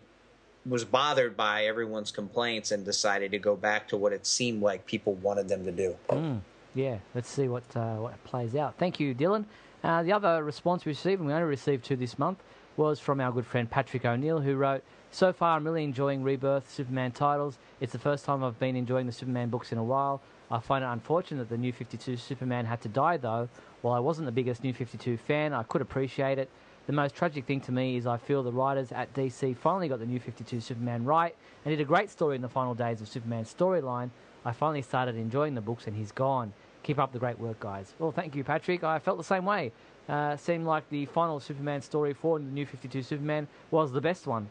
was 0.64 0.86
bothered 0.86 1.36
by 1.36 1.66
everyone's 1.66 2.12
complaints 2.12 2.72
and 2.72 2.86
decided 2.86 3.32
to 3.32 3.40
go 3.40 3.56
back 3.56 3.88
to 3.88 3.98
what 3.98 4.14
it 4.14 4.28
seemed 4.28 4.62
like 4.62 4.86
people 4.86 5.16
wanted 5.16 5.50
them 5.50 5.66
to 5.66 5.72
do. 5.72 5.96
Mm, 6.10 6.42
yeah, 6.76 7.00
let's 7.16 7.30
see 7.30 7.48
what 7.48 7.64
uh, 7.76 7.96
what 7.96 8.24
plays 8.24 8.56
out. 8.56 8.76
Thank 8.78 9.00
you, 9.00 9.16
Dylan. 9.16 9.46
Uh, 9.84 10.04
the 10.04 10.14
other 10.14 10.44
response 10.44 10.86
we 10.86 10.92
received, 10.92 11.20
and 11.20 11.28
we 11.28 11.34
only 11.34 11.48
received 11.48 11.84
two 11.84 11.96
this 11.96 12.20
month, 12.20 12.38
was 12.78 13.00
from 13.00 13.20
our 13.20 13.32
good 13.32 13.48
friend 13.48 13.68
Patrick 13.68 14.06
O'Neill, 14.06 14.40
who 14.40 14.56
wrote, 14.56 14.84
So 15.14 15.34
far, 15.34 15.58
I'm 15.58 15.66
really 15.66 15.84
enjoying 15.84 16.24
Rebirth 16.24 16.72
Superman 16.72 17.12
titles. 17.12 17.58
It's 17.82 17.92
the 17.92 18.00
first 18.00 18.24
time 18.24 18.46
I've 18.46 18.58
been 18.60 18.78
enjoying 18.78 19.08
the 19.08 19.12
Superman 19.12 19.50
books 19.50 19.74
in 19.74 19.78
a 19.78 19.84
while. 19.84 20.22
I 20.50 20.60
find 20.60 20.86
it 20.86 20.88
unfortunate 20.88 21.40
that 21.40 21.50
the 21.50 21.58
New 21.58 21.74
52 21.74 22.16
Superman 22.16 22.66
had 22.66 22.80
to 22.84 22.88
die, 22.88 23.18
though. 23.18 23.50
While 23.82 23.94
I 23.94 24.00
wasn't 24.00 24.28
the 24.28 24.32
biggest 24.32 24.64
New 24.64 24.74
52 24.74 25.18
fan, 25.18 25.52
I 25.52 25.64
could 25.64 25.82
appreciate 25.82 26.40
it. 26.40 26.50
The 26.88 26.94
most 26.94 27.14
tragic 27.14 27.46
thing 27.46 27.60
to 27.62 27.74
me 27.74 27.98
is 27.98 28.08
I 28.08 28.16
feel 28.16 28.42
the 28.42 28.54
writers 28.54 28.94
at 28.94 29.14
DC 29.14 29.58
finally 29.58 29.90
got 29.90 30.00
the 30.00 30.06
New 30.06 30.20
52 30.20 30.62
Superman 30.62 31.04
right 31.04 31.36
and 31.66 31.74
did 31.74 31.82
a 31.82 31.86
great 31.86 32.10
story 32.10 32.38
in 32.38 32.42
the 32.42 32.50
final 32.50 32.74
days 32.74 33.02
of 33.02 33.10
Superman's 33.10 33.54
storyline. 33.54 34.12
I 34.46 34.54
finally 34.54 34.82
started 34.82 35.18
enjoying 35.18 35.56
the 35.56 35.62
books 35.62 35.88
and 35.88 35.96
he's 35.96 36.14
gone. 36.14 36.54
Keep 36.84 37.00
up 37.00 37.12
the 37.12 37.20
great 37.20 37.38
work, 37.38 37.60
guys. 37.60 37.94
Well, 38.00 38.14
thank 38.14 38.34
you, 38.34 38.46
Patrick. 38.46 38.86
I 38.86 38.98
felt 39.00 39.18
the 39.18 39.26
same 39.26 39.44
way. 39.44 39.74
Uh, 40.08 40.38
seemed 40.38 40.66
like 40.66 40.90
the 40.90 41.06
final 41.08 41.42
Superman 41.42 41.82
story 41.82 42.14
for 42.14 42.40
the 42.40 42.46
New 42.46 42.66
52 42.66 43.04
Superman 43.04 43.50
was 43.72 43.92
the 43.92 44.02
best 44.02 44.26
one. 44.26 44.50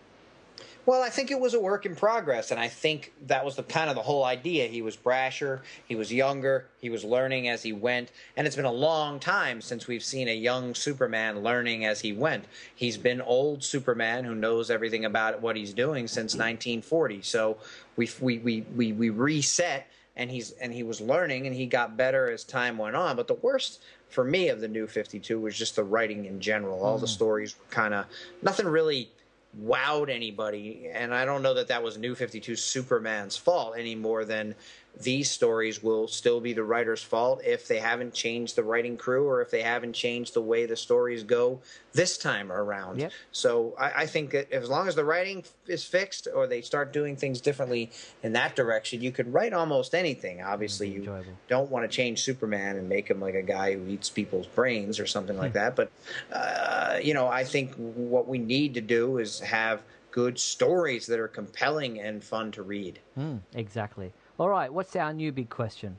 Well, 0.87 1.03
I 1.03 1.11
think 1.11 1.31
it 1.31 1.39
was 1.39 1.55
a 1.55 1.61
work 1.61 1.87
in 1.87 1.95
progress, 1.95 2.51
and 2.51 2.59
I 2.59 2.69
think 2.69 3.13
that 3.27 3.45
was 3.45 3.57
the 3.57 3.63
kind 3.63 3.91
of 3.91 3.97
the 3.97 4.03
whole 4.03 4.25
idea. 4.25 4.67
He 4.67 4.83
was 4.83 4.97
brasher, 4.97 5.61
he 5.87 5.95
was 5.95 6.13
younger, 6.13 6.67
he 6.81 6.91
was 6.91 7.05
learning 7.05 7.49
as 7.49 7.63
he 7.63 7.73
went, 7.73 8.11
and 8.37 8.47
it's 8.47 8.57
been 8.57 8.65
a 8.65 8.73
long 8.73 9.21
time 9.21 9.61
since 9.61 9.87
we've 9.87 10.03
seen 10.03 10.29
a 10.29 10.35
young 10.35 10.75
Superman 10.75 11.43
learning 11.43 11.85
as 11.85 12.01
he 12.01 12.13
went. 12.13 12.45
He's 12.75 12.97
been 12.97 13.21
old 13.21 13.63
Superman 13.63 14.25
who 14.25 14.35
knows 14.35 14.71
everything 14.71 15.05
about 15.05 15.43
what 15.43 15.57
he's 15.57 15.75
doing 15.75 16.09
since 16.09 16.35
1940. 16.35 17.23
So 17.23 17.59
we 17.97 18.09
we 18.21 18.39
we 18.39 18.61
we, 18.75 18.93
we 18.93 19.11
reset, 19.11 19.87
and 20.17 20.31
he's 20.31 20.53
and 20.53 20.73
he 20.73 20.83
was 20.83 21.01
learning, 21.01 21.47
and 21.47 21.55
he 21.55 21.67
got 21.67 21.97
better 21.97 22.31
as 22.31 22.43
time 22.43 22.79
went 22.79 22.97
on. 22.97 23.17
But 23.17 23.29
the 23.29 23.35
worst 23.35 23.81
for 24.09 24.25
me 24.25 24.49
of 24.49 24.61
the 24.61 24.69
new 24.69 24.87
52 24.87 25.39
was 25.39 25.57
just 25.57 25.77
the 25.77 25.85
writing 25.85 26.25
in 26.25 26.41
general. 26.41 26.83
All 26.83 26.99
mm. 26.99 27.01
the 27.01 27.09
stories 27.09 27.57
were 27.59 27.71
kind 27.71 27.95
of 27.95 28.07
nothing 28.43 28.67
really 28.67 29.11
wowed 29.59 30.11
anybody. 30.11 30.89
And 30.93 31.15
I 31.15 31.25
don't 31.25 31.43
know 31.43 31.55
that 31.55 31.69
that 31.69 31.83
was 31.83 31.99
New 31.99 32.15
52 32.15 32.57
Superman's 32.57 33.37
fault 33.37 33.75
any 33.77 33.95
more 33.95 34.25
than 34.25 34.55
these 34.99 35.31
stories 35.31 35.83
will 35.83 36.09
still 36.09 36.41
be 36.41 36.53
the 36.53 36.63
writer's 36.63 37.03
fault 37.03 37.41
if 37.45 37.69
they 37.69 37.79
haven't 37.79 38.13
changed 38.13 38.57
the 38.57 38.63
writing 38.63 38.97
crew 38.97 39.27
or 39.27 39.41
if 39.41 39.51
they 39.51 39.63
haven't 39.63 39.93
changed 39.93 40.35
the 40.35 40.43
way 40.43 40.67
the 40.67 40.77
stories 40.77 41.23
go 41.23 41.61
this 41.93 42.19
time 42.19 42.53
around. 42.53 43.01
Yep. 43.01 43.13
So 43.33 43.75
I, 43.79 44.03
I, 44.03 44.07
think 44.07 44.31
that 44.33 44.53
as 44.53 44.69
long 44.69 44.89
as 44.89 44.95
the 44.95 45.05
writing 45.05 45.45
is 45.67 45.85
fixed 45.85 46.29
or 46.35 46.47
they 46.47 46.61
start 46.61 46.93
doing 46.93 47.17
things 47.17 47.41
differently 47.41 47.91
in 48.23 48.33
that 48.35 48.55
direction, 48.57 49.01
you 49.01 49.13
could 49.13 49.33
write 49.33 49.53
almost 49.53 49.95
anything. 49.95 50.43
Obviously, 50.43 50.89
you 50.89 51.01
enjoyable. 51.01 51.33
don't 51.49 51.71
want 51.71 51.91
to 51.91 51.95
change 51.95 52.23
Superman 52.23 52.77
and 52.77 52.89
make 52.89 53.09
him 53.09 53.21
like 53.21 53.35
a 53.35 53.43
guy 53.43 53.75
who 53.75 53.87
eats 53.89 54.11
people's 54.11 54.47
brains 54.47 55.01
or 55.01 55.07
something 55.07 55.37
like 55.37 55.53
hmm. 55.53 55.59
that. 55.59 55.77
But, 55.77 55.91
uh, 56.33 56.99
you 57.03 57.15
know, 57.15 57.27
I 57.29 57.45
think 57.45 57.75
what 57.75 58.29
we 58.29 58.39
need 58.39 58.75
to 58.75 58.81
do 58.81 59.19
is 59.19 59.41
have 59.41 59.83
good 60.11 60.39
stories 60.39 61.07
that 61.07 61.19
are 61.19 61.29
compelling 61.29 62.01
and 62.01 62.23
fun 62.23 62.51
to 62.53 62.63
read. 62.63 62.99
Mm, 63.19 63.41
exactly. 63.55 64.13
All 64.41 64.49
right, 64.49 64.73
what's 64.73 64.97
our 64.97 65.13
new 65.13 65.33
big 65.33 65.51
question? 65.51 65.99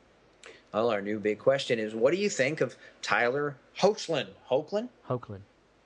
Well, 0.74 0.90
our 0.90 1.00
new 1.00 1.20
big 1.20 1.38
question 1.38 1.78
is 1.78 1.94
what 1.94 2.12
do 2.12 2.18
you 2.18 2.28
think 2.28 2.60
of 2.60 2.76
Tyler 3.04 3.56
Hoechlin? 3.78 4.26
Hoechlin? 4.50 4.90
Hoechlin. 5.08 5.42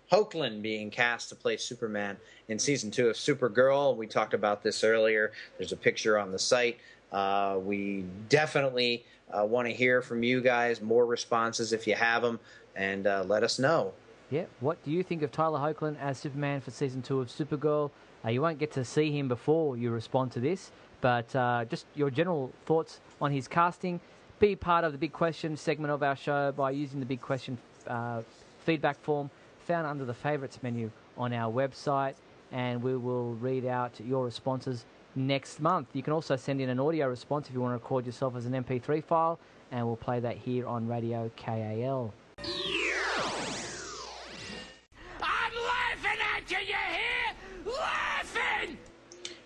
Hoechlin 0.10 0.61
being 0.61 0.90
cast 0.90 1.27
to 1.27 1.36
play 1.36 1.57
Superman 1.57 2.15
in 2.48 2.57
season 2.57 2.91
two 2.91 3.10
of 3.10 3.18
Supergirl. 3.18 3.98
We 3.98 4.07
talked 4.07 4.34
about 4.34 4.64
this 4.64 4.86
earlier. 4.86 5.34
There's 5.57 5.73
a 5.73 5.76
picture 5.76 6.18
on 6.18 6.32
the 6.32 6.40
site. 6.40 6.77
Uh, 7.11 7.60
we 7.61 8.06
definitely 8.30 9.03
uh, 9.38 9.44
want 9.44 9.68
to 9.68 9.73
hear 9.73 10.02
from 10.02 10.23
you 10.23 10.40
guys, 10.40 10.82
more 10.82 11.06
responses 11.06 11.73
if 11.73 11.86
you 11.86 11.95
have 11.95 12.22
them, 12.22 12.40
and 12.73 13.06
uh, 13.06 13.26
let 13.27 13.44
us 13.44 13.60
know. 13.60 13.91
Yeah. 14.32 14.45
What 14.61 14.82
do 14.86 14.91
you 14.91 15.03
think 15.03 15.23
of 15.23 15.32
Tyler 15.34 15.60
Hoechlin 15.60 15.98
as 15.99 16.19
Superman 16.19 16.61
for 16.61 16.72
season 16.72 17.02
two 17.02 17.19
of 17.19 17.27
Supergirl? 17.27 17.91
Uh, 18.23 18.30
you 18.30 18.41
won't 18.41 18.60
get 18.60 18.72
to 18.72 18.86
see 18.86 19.11
him 19.11 19.27
before 19.27 19.76
you 19.77 19.91
respond 19.91 20.32
to 20.32 20.40
this, 20.40 20.72
but 21.06 21.36
uh, 21.36 21.64
just 21.65 21.86
your 21.94 22.10
general 22.10 22.52
thoughts 22.65 22.99
on 23.22 23.32
his 23.32 23.48
casting. 23.48 23.99
Be 24.40 24.56
part 24.56 24.84
of 24.84 24.91
the 24.91 24.98
big 24.98 25.14
question 25.14 25.56
segment 25.56 25.91
of 25.91 26.02
our 26.02 26.15
show 26.15 26.52
by 26.52 26.72
using 26.72 26.99
the 26.99 27.06
big 27.06 27.22
question 27.22 27.60
uh, 27.86 28.23
feedback 28.65 28.99
form 29.03 29.30
found 29.60 29.86
under 29.86 30.03
the 30.03 30.15
favourites 30.15 30.57
menu 30.64 30.90
on 31.15 31.32
our 31.32 31.53
website, 31.53 32.15
and 32.52 32.82
we 32.82 32.98
will 32.98 33.36
read 33.36 33.68
out 33.68 33.91
your 34.03 34.26
responses 34.26 34.86
next 35.14 35.60
month. 35.60 35.90
You 35.94 36.02
can 36.02 36.11
also 36.11 36.36
send 36.36 36.60
in 36.60 36.69
an 36.69 36.80
audio 36.80 37.07
response 37.07 37.49
if 37.49 37.53
you 37.53 37.61
want 37.61 37.73
to 37.73 37.84
record 37.84 38.07
yourself 38.07 38.36
as 38.36 38.48
an 38.48 38.53
MP3 38.53 39.03
file, 39.03 39.38
and 39.72 39.86
we'll 39.86 39.98
play 39.98 40.19
that 40.22 40.38
here 40.38 40.65
on 40.65 40.88
Radio 40.88 41.30
KAL. 41.36 42.11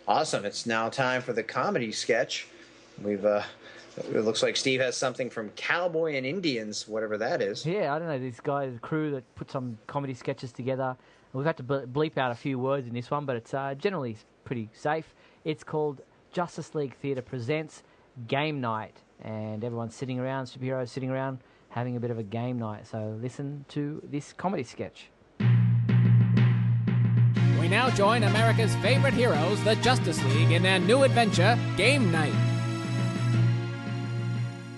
Awesome. 0.09 0.43
It's 0.43 0.65
now 0.65 0.89
time 0.89 1.21
for 1.21 1.33
the 1.33 1.43
comedy 1.43 1.91
sketch. 1.91 2.47
We've 2.99 3.23
uh 3.23 3.43
it 3.95 4.21
looks 4.21 4.41
like 4.41 4.57
Steve 4.57 4.79
has 4.79 4.97
something 4.97 5.29
from 5.29 5.51
Cowboy 5.51 6.15
and 6.15 6.25
Indians, 6.25 6.87
whatever 6.87 7.15
that 7.19 7.43
is. 7.43 7.63
Yeah, 7.63 7.93
I 7.93 7.99
don't 7.99 8.07
know. 8.07 8.17
This 8.17 8.39
guy, 8.39 8.65
the 8.71 8.79
crew 8.79 9.11
that 9.11 9.35
put 9.35 9.51
some 9.51 9.77
comedy 9.85 10.15
sketches 10.15 10.51
together. 10.51 10.97
We've 11.31 11.45
had 11.45 11.57
to 11.57 11.63
bleep 11.63 12.17
out 12.17 12.31
a 12.31 12.35
few 12.35 12.57
words 12.57 12.87
in 12.87 12.93
this 12.95 13.11
one, 13.11 13.25
but 13.27 13.35
it's 13.35 13.53
uh, 13.53 13.75
generally 13.75 14.17
pretty 14.45 14.71
safe. 14.73 15.13
It's 15.45 15.63
called 15.63 16.01
Justice 16.31 16.73
League 16.73 16.95
Theatre 16.95 17.21
Presents 17.21 17.83
Game 18.27 18.59
Night, 18.59 18.97
and 19.21 19.63
everyone's 19.63 19.93
sitting 19.93 20.19
around, 20.19 20.45
superheroes 20.45 20.89
sitting 20.89 21.11
around, 21.11 21.37
having 21.69 21.95
a 21.97 21.99
bit 21.99 22.09
of 22.09 22.17
a 22.17 22.23
game 22.23 22.57
night. 22.57 22.87
So 22.87 23.15
listen 23.21 23.63
to 23.69 24.01
this 24.09 24.33
comedy 24.33 24.63
sketch. 24.63 25.11
We 27.69 27.75
now 27.75 27.91
join 27.91 28.23
America's 28.23 28.75
favorite 28.77 29.13
heroes, 29.13 29.63
the 29.63 29.75
Justice 29.75 30.23
League, 30.33 30.53
in 30.53 30.63
their 30.63 30.79
new 30.79 31.03
adventure, 31.03 31.55
Game 31.77 32.11
Night. 32.11 32.33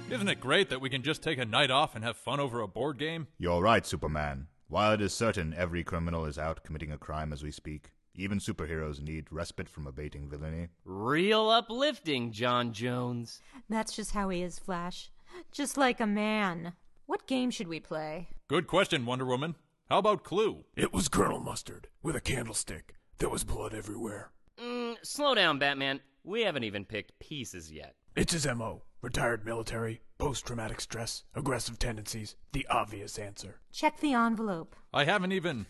Isn't 0.10 0.28
it 0.28 0.42
great 0.42 0.70
that 0.70 0.82
we 0.82 0.90
can 0.90 1.02
just 1.02 1.24
take 1.24 1.38
a 1.38 1.46
night 1.46 1.72
off 1.72 1.96
and 1.96 2.04
have 2.04 2.18
fun 2.18 2.42
over 2.42 2.60
a 2.60 2.68
board 2.68 2.98
game? 2.98 3.28
You're 3.38 3.62
right, 3.62 3.86
Superman. 3.86 4.48
While 4.68 4.92
it 4.92 5.00
is 5.00 5.14
certain 5.14 5.54
every 5.54 5.86
criminal 5.86 6.26
is 6.26 6.38
out 6.38 6.66
committing 6.66 6.92
a 6.92 6.98
crime 6.98 7.32
as 7.32 7.42
we 7.42 7.50
speak, 7.50 7.92
even 8.14 8.40
superheroes 8.40 9.02
need 9.02 9.32
respite 9.32 9.70
from 9.70 9.88
abating 9.88 10.30
villainy. 10.30 10.68
Real 10.84 11.50
uplifting, 11.50 12.34
J'onn 12.34 12.74
J'onzz. 12.74 13.40
That's 13.70 13.96
just 13.96 14.12
how 14.12 14.28
he 14.28 14.42
is, 14.42 14.60
Flash. 14.60 15.12
Just 15.54 15.78
like 15.78 16.02
a 16.02 16.06
man. 16.06 16.74
What 17.06 17.26
game 17.26 17.52
should 17.52 17.70
we 17.70 17.80
play? 17.80 18.28
Good 18.50 18.68
question, 18.68 19.06
Wonder 19.06 19.26
Woman. 19.26 19.56
How 19.92 19.98
about 19.98 20.24
Clue? 20.24 20.64
It 20.74 20.94
was 20.94 21.10
Colonel 21.10 21.42
Mustard 21.42 21.90
with 22.02 22.16
a 22.16 22.22
candlestick. 22.22 22.96
There 23.18 23.28
was 23.28 23.44
blood 23.44 23.74
everywhere. 23.74 24.32
Mm, 24.58 24.96
slow 25.04 25.36
down, 25.36 25.60
Batman. 25.60 26.00
We 26.24 26.44
haven't 26.44 26.64
even 26.64 26.86
picked 26.86 27.20
pieces 27.20 27.74
yet. 27.74 27.96
It's 28.16 28.32
his 28.32 28.48
MO. 28.48 28.84
Retired 29.02 29.44
military, 29.44 30.00
post 30.18 30.48
traumatic 30.48 30.80
stress, 30.80 31.24
aggressive 31.36 31.78
tendencies. 31.78 32.38
The 32.54 32.66
obvious 32.70 33.20
answer. 33.20 33.60
Check 33.74 34.00
the 34.00 34.14
envelope. 34.14 34.78
I 34.94 35.04
haven't 35.04 35.34
even. 35.34 35.66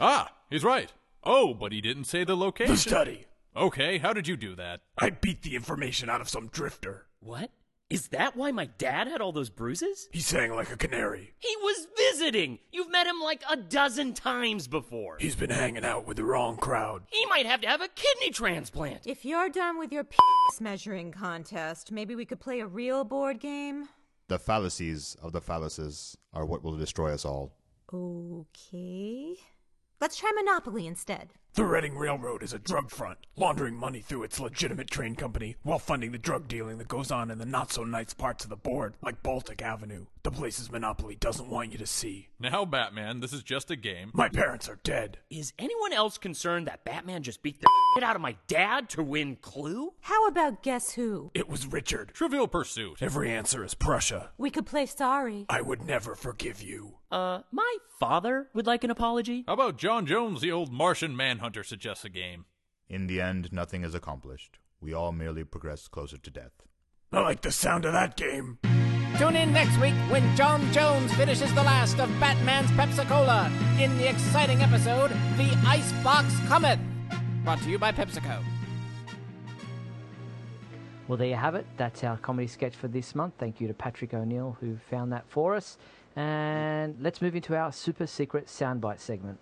Ah, 0.00 0.32
he's 0.50 0.64
right. 0.64 0.92
Oh, 1.22 1.54
but 1.54 1.70
he 1.70 1.80
didn't 1.80 2.06
say 2.06 2.24
the 2.24 2.36
location. 2.36 2.74
The 2.74 2.80
study. 2.80 3.26
Okay, 3.54 3.98
how 3.98 4.12
did 4.12 4.26
you 4.26 4.36
do 4.36 4.56
that? 4.56 4.80
I 4.98 5.10
beat 5.10 5.42
the 5.42 5.54
information 5.54 6.10
out 6.10 6.20
of 6.20 6.28
some 6.28 6.48
drifter. 6.48 7.06
What? 7.20 7.52
Is 7.92 8.08
that 8.08 8.34
why 8.36 8.52
my 8.52 8.64
dad 8.78 9.06
had 9.06 9.20
all 9.20 9.32
those 9.32 9.50
bruises? 9.50 10.08
He 10.12 10.20
sang 10.20 10.54
like 10.54 10.72
a 10.72 10.78
canary. 10.78 11.34
He 11.38 11.54
was 11.60 11.88
visiting! 11.94 12.58
You've 12.72 12.90
met 12.90 13.06
him 13.06 13.20
like 13.20 13.42
a 13.50 13.56
dozen 13.58 14.14
times 14.14 14.66
before. 14.66 15.18
He's 15.20 15.36
been 15.36 15.50
hanging 15.50 15.84
out 15.84 16.06
with 16.06 16.16
the 16.16 16.24
wrong 16.24 16.56
crowd. 16.56 17.02
He 17.10 17.26
might 17.26 17.44
have 17.44 17.60
to 17.60 17.68
have 17.68 17.82
a 17.82 17.88
kidney 17.88 18.30
transplant. 18.30 19.06
If 19.06 19.26
you're 19.26 19.50
done 19.50 19.78
with 19.78 19.92
your 19.92 20.04
penis 20.04 20.58
measuring 20.58 21.12
contest, 21.12 21.92
maybe 21.92 22.14
we 22.14 22.24
could 22.24 22.40
play 22.40 22.60
a 22.60 22.66
real 22.66 23.04
board 23.04 23.40
game? 23.40 23.90
The 24.28 24.38
fallacies 24.38 25.14
of 25.20 25.32
the 25.32 25.42
fallacies 25.42 26.16
are 26.32 26.46
what 26.46 26.62
will 26.62 26.78
destroy 26.78 27.12
us 27.12 27.26
all. 27.26 27.52
Okay. 27.92 29.36
Let's 30.02 30.16
try 30.16 30.32
Monopoly 30.34 30.88
instead. 30.88 31.28
The 31.54 31.64
Reading 31.64 31.96
Railroad 31.96 32.42
is 32.42 32.52
a 32.52 32.58
drug 32.58 32.90
front, 32.90 33.18
laundering 33.36 33.76
money 33.76 34.00
through 34.00 34.24
its 34.24 34.40
legitimate 34.40 34.90
train 34.90 35.14
company 35.14 35.54
while 35.62 35.78
funding 35.78 36.10
the 36.10 36.18
drug 36.18 36.48
dealing 36.48 36.78
that 36.78 36.88
goes 36.88 37.12
on 37.12 37.30
in 37.30 37.38
the 37.38 37.46
not 37.46 37.70
so 37.70 37.84
nice 37.84 38.12
parts 38.12 38.42
of 38.42 38.50
the 38.50 38.56
board, 38.56 38.94
like 39.00 39.22
Baltic 39.22 39.62
Avenue, 39.62 40.06
the 40.24 40.32
places 40.32 40.72
Monopoly 40.72 41.14
doesn't 41.14 41.48
want 41.48 41.70
you 41.70 41.78
to 41.78 41.86
see. 41.86 42.30
Now, 42.40 42.64
Batman, 42.64 43.20
this 43.20 43.32
is 43.32 43.44
just 43.44 43.70
a 43.70 43.76
game. 43.76 44.10
My 44.12 44.28
parents 44.28 44.68
are 44.68 44.80
dead. 44.82 45.18
Is 45.30 45.52
anyone 45.56 45.92
else 45.92 46.18
concerned 46.18 46.66
that 46.66 46.84
Batman 46.84 47.22
just 47.22 47.42
beat 47.42 47.60
the 47.60 47.68
shit 47.94 48.02
out 48.02 48.16
of 48.16 48.22
my 48.22 48.34
dad 48.48 48.88
to 48.90 49.04
win 49.04 49.36
Clue? 49.36 49.92
How 50.00 50.26
about 50.26 50.64
Guess 50.64 50.94
Who? 50.94 51.30
It 51.32 51.48
was 51.48 51.66
Richard. 51.66 52.12
Trivial 52.12 52.48
Pursuit. 52.48 52.96
Every 53.00 53.30
answer 53.30 53.62
is 53.62 53.74
Prussia. 53.74 54.30
We 54.36 54.50
could 54.50 54.66
play 54.66 54.86
Sorry. 54.86 55.46
I 55.48 55.60
would 55.60 55.82
never 55.82 56.16
forgive 56.16 56.60
you. 56.60 56.96
Uh, 57.12 57.42
my 57.52 57.76
father 58.00 58.48
would 58.54 58.66
like 58.66 58.84
an 58.84 58.90
apology. 58.90 59.44
How 59.46 59.52
about 59.52 59.76
J'onn 59.76 60.06
J'onzz, 60.06 60.40
the 60.40 60.50
old 60.50 60.72
Martian 60.72 61.14
manhunter, 61.14 61.62
suggests 61.62 62.06
a 62.06 62.08
game? 62.08 62.46
In 62.88 63.06
the 63.06 63.20
end, 63.20 63.52
nothing 63.52 63.84
is 63.84 63.94
accomplished. 63.94 64.58
We 64.80 64.94
all 64.94 65.12
merely 65.12 65.44
progress 65.44 65.88
closer 65.88 66.16
to 66.16 66.30
death. 66.30 66.52
I 67.12 67.20
like 67.20 67.42
the 67.42 67.52
sound 67.52 67.84
of 67.84 67.92
that 67.92 68.16
game. 68.16 68.58
Tune 69.18 69.36
in 69.36 69.52
next 69.52 69.78
week 69.78 69.94
when 70.08 70.22
J'onn 70.34 70.62
J'onzz 70.72 71.10
finishes 71.14 71.52
the 71.52 71.62
last 71.62 72.00
of 72.00 72.08
Batman's 72.18 72.70
Pepsi 72.70 73.06
Cola 73.06 73.52
in 73.78 73.96
the 73.98 74.08
exciting 74.08 74.62
episode, 74.62 75.10
The 75.36 75.54
Icebox 75.66 76.32
Cometh. 76.48 76.80
Brought 77.44 77.60
to 77.60 77.68
you 77.70 77.78
by 77.78 77.92
PepsiCo. 77.92 78.42
Well, 81.08 81.18
there 81.18 81.28
you 81.28 81.34
have 81.34 81.56
it. 81.56 81.66
That's 81.76 82.04
our 82.04 82.16
comedy 82.16 82.46
sketch 82.46 82.74
for 82.74 82.88
this 82.88 83.14
month. 83.14 83.34
Thank 83.36 83.60
you 83.60 83.68
to 83.68 83.74
Patrick 83.74 84.14
O'Neill 84.14 84.56
who 84.60 84.78
found 84.88 85.12
that 85.12 85.26
for 85.28 85.54
us. 85.54 85.76
And 86.16 86.96
let's 87.00 87.22
move 87.22 87.34
into 87.34 87.56
our 87.56 87.72
super 87.72 88.06
secret 88.06 88.46
soundbite 88.46 89.00
segment. 89.00 89.38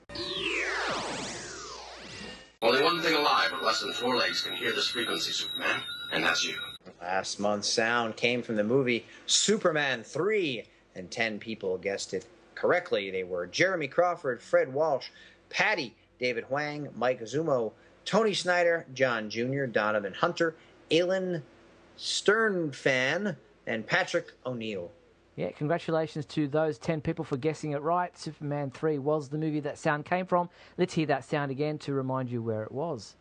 Only 2.62 2.82
one 2.82 3.00
thing 3.00 3.14
alive 3.14 3.52
with 3.52 3.62
less 3.62 3.80
than 3.80 3.92
four 3.92 4.16
legs 4.16 4.42
can 4.42 4.54
hear 4.54 4.72
this 4.72 4.88
frequency, 4.88 5.32
Superman, 5.32 5.80
and 6.12 6.22
that's 6.22 6.44
you. 6.44 6.54
Last 7.00 7.40
month's 7.40 7.72
sound 7.72 8.16
came 8.16 8.42
from 8.42 8.56
the 8.56 8.64
movie 8.64 9.06
Superman 9.26 10.02
3, 10.02 10.64
and 10.94 11.10
10 11.10 11.38
people 11.38 11.78
guessed 11.78 12.12
it 12.12 12.26
correctly. 12.54 13.10
They 13.10 13.24
were 13.24 13.46
Jeremy 13.46 13.88
Crawford, 13.88 14.42
Fred 14.42 14.72
Walsh, 14.72 15.08
Patty, 15.48 15.94
David 16.18 16.44
Huang, 16.44 16.90
Mike 16.94 17.22
Zumo, 17.22 17.72
Tony 18.04 18.34
Snyder, 18.34 18.86
John 18.92 19.30
Jr., 19.30 19.64
Donovan 19.64 20.12
Hunter, 20.12 20.54
Alan 20.90 21.42
Sternfan, 21.98 23.36
and 23.66 23.86
Patrick 23.86 24.32
O'Neill. 24.44 24.90
Yeah, 25.40 25.52
congratulations 25.52 26.26
to 26.26 26.48
those 26.48 26.76
10 26.76 27.00
people 27.00 27.24
for 27.24 27.38
guessing 27.38 27.72
it 27.72 27.80
right. 27.80 28.14
Superman 28.14 28.70
3 28.70 28.98
was 28.98 29.30
the 29.30 29.38
movie 29.38 29.60
that 29.60 29.78
sound 29.78 30.04
came 30.04 30.26
from. 30.26 30.50
Let's 30.76 30.92
hear 30.92 31.06
that 31.06 31.24
sound 31.24 31.50
again 31.50 31.78
to 31.78 31.94
remind 31.94 32.30
you 32.30 32.42
where 32.42 32.62
it 32.62 32.70
was. 32.70 33.16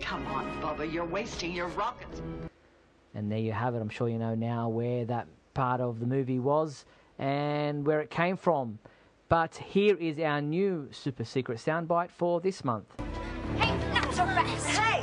Come 0.00 0.26
on, 0.28 0.46
Bubba, 0.62 0.90
you're 0.90 1.04
wasting 1.04 1.52
your 1.52 1.66
rockets. 1.68 2.22
And 3.14 3.30
there 3.30 3.38
you 3.38 3.52
have 3.52 3.74
it. 3.74 3.82
I'm 3.82 3.90
sure 3.90 4.08
you 4.08 4.16
know 4.16 4.34
now 4.34 4.70
where 4.70 5.04
that 5.04 5.26
part 5.52 5.82
of 5.82 6.00
the 6.00 6.06
movie 6.06 6.38
was 6.38 6.86
and 7.18 7.84
where 7.84 8.00
it 8.00 8.08
came 8.08 8.38
from. 8.38 8.78
But 9.28 9.54
here 9.54 9.96
is 9.96 10.18
our 10.20 10.40
new 10.40 10.88
super 10.90 11.24
secret 11.24 11.58
soundbite 11.58 12.12
for 12.12 12.40
this 12.40 12.64
month. 12.64 12.86
Hey, 13.58 13.76
not 13.92 14.04
so 14.14 14.24
fast. 14.24 14.66
Hey, 14.68 15.01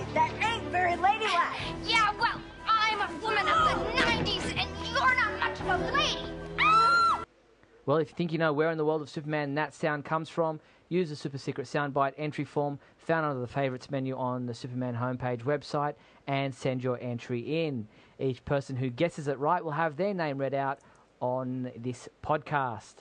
Well, 7.89 7.97
if 7.97 8.09
you 8.09 8.15
think 8.15 8.31
you 8.31 8.37
know 8.37 8.53
where 8.53 8.69
in 8.69 8.77
the 8.77 8.85
world 8.85 9.01
of 9.01 9.09
Superman 9.09 9.55
that 9.55 9.73
sound 9.73 10.05
comes 10.05 10.29
from, 10.29 10.59
use 10.89 11.09
the 11.09 11.15
super 11.15 11.39
secret 11.39 11.65
soundbite 11.65 12.13
entry 12.19 12.45
form 12.45 12.77
found 12.99 13.25
under 13.25 13.41
the 13.41 13.47
favorites 13.47 13.89
menu 13.89 14.15
on 14.15 14.45
the 14.45 14.53
Superman 14.53 14.93
homepage 14.93 15.41
website 15.41 15.95
and 16.27 16.53
send 16.53 16.83
your 16.83 16.99
entry 17.01 17.65
in. 17.65 17.87
Each 18.19 18.45
person 18.45 18.75
who 18.75 18.91
guesses 18.91 19.27
it 19.27 19.39
right 19.39 19.65
will 19.65 19.71
have 19.71 19.97
their 19.97 20.13
name 20.13 20.37
read 20.37 20.53
out 20.53 20.77
on 21.19 21.71
this 21.75 22.07
podcast. 22.23 22.93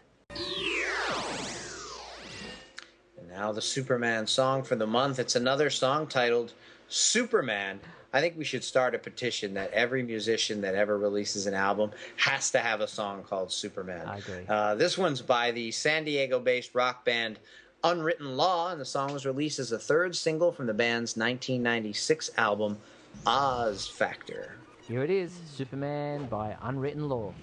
And 3.19 3.28
now 3.28 3.52
the 3.52 3.60
Superman 3.60 4.27
song 4.27 4.62
for 4.62 4.74
the 4.74 4.86
month. 4.86 5.19
It's 5.19 5.36
another 5.36 5.69
song 5.69 6.06
titled 6.06 6.55
Superman. 6.89 7.81
I 8.12 8.20
think 8.20 8.39
we 8.39 8.44
should 8.44 8.64
start 8.64 8.94
a 8.94 8.98
petition 8.98 9.55
that 9.55 9.70
every 9.72 10.02
musician 10.02 10.62
that 10.62 10.74
ever 10.74 10.97
releases 10.97 11.47
an 11.47 11.55
album 11.55 11.90
has 12.16 12.51
to 12.52 12.59
have 12.59 12.80
a 12.80 12.89
song 12.89 13.22
called 13.22 13.52
Superman. 13.52 14.06
I 14.06 14.18
agree. 14.18 14.44
Uh, 14.48 14.74
this 14.76 14.97
one's 14.97 15.20
by 15.20 15.51
the 15.51 15.70
San 15.70 16.05
Diego 16.05 16.40
based 16.40 16.74
rock 16.74 17.05
band 17.05 17.39
Unwritten 17.85 18.36
Law, 18.36 18.72
and 18.72 18.80
the 18.80 18.85
song 18.85 19.12
was 19.12 19.24
released 19.26 19.59
as 19.59 19.70
the 19.70 19.78
third 19.78 20.16
single 20.16 20.51
from 20.51 20.66
the 20.66 20.74
band's 20.74 21.16
1996 21.16 22.30
album 22.36 22.78
Oz 23.26 23.86
Factor. 23.86 24.56
Here 24.89 25.05
it 25.05 25.10
is 25.10 25.32
Superman 25.55 26.26
by 26.26 26.56
Unwritten 26.62 27.09
Law. 27.09 27.35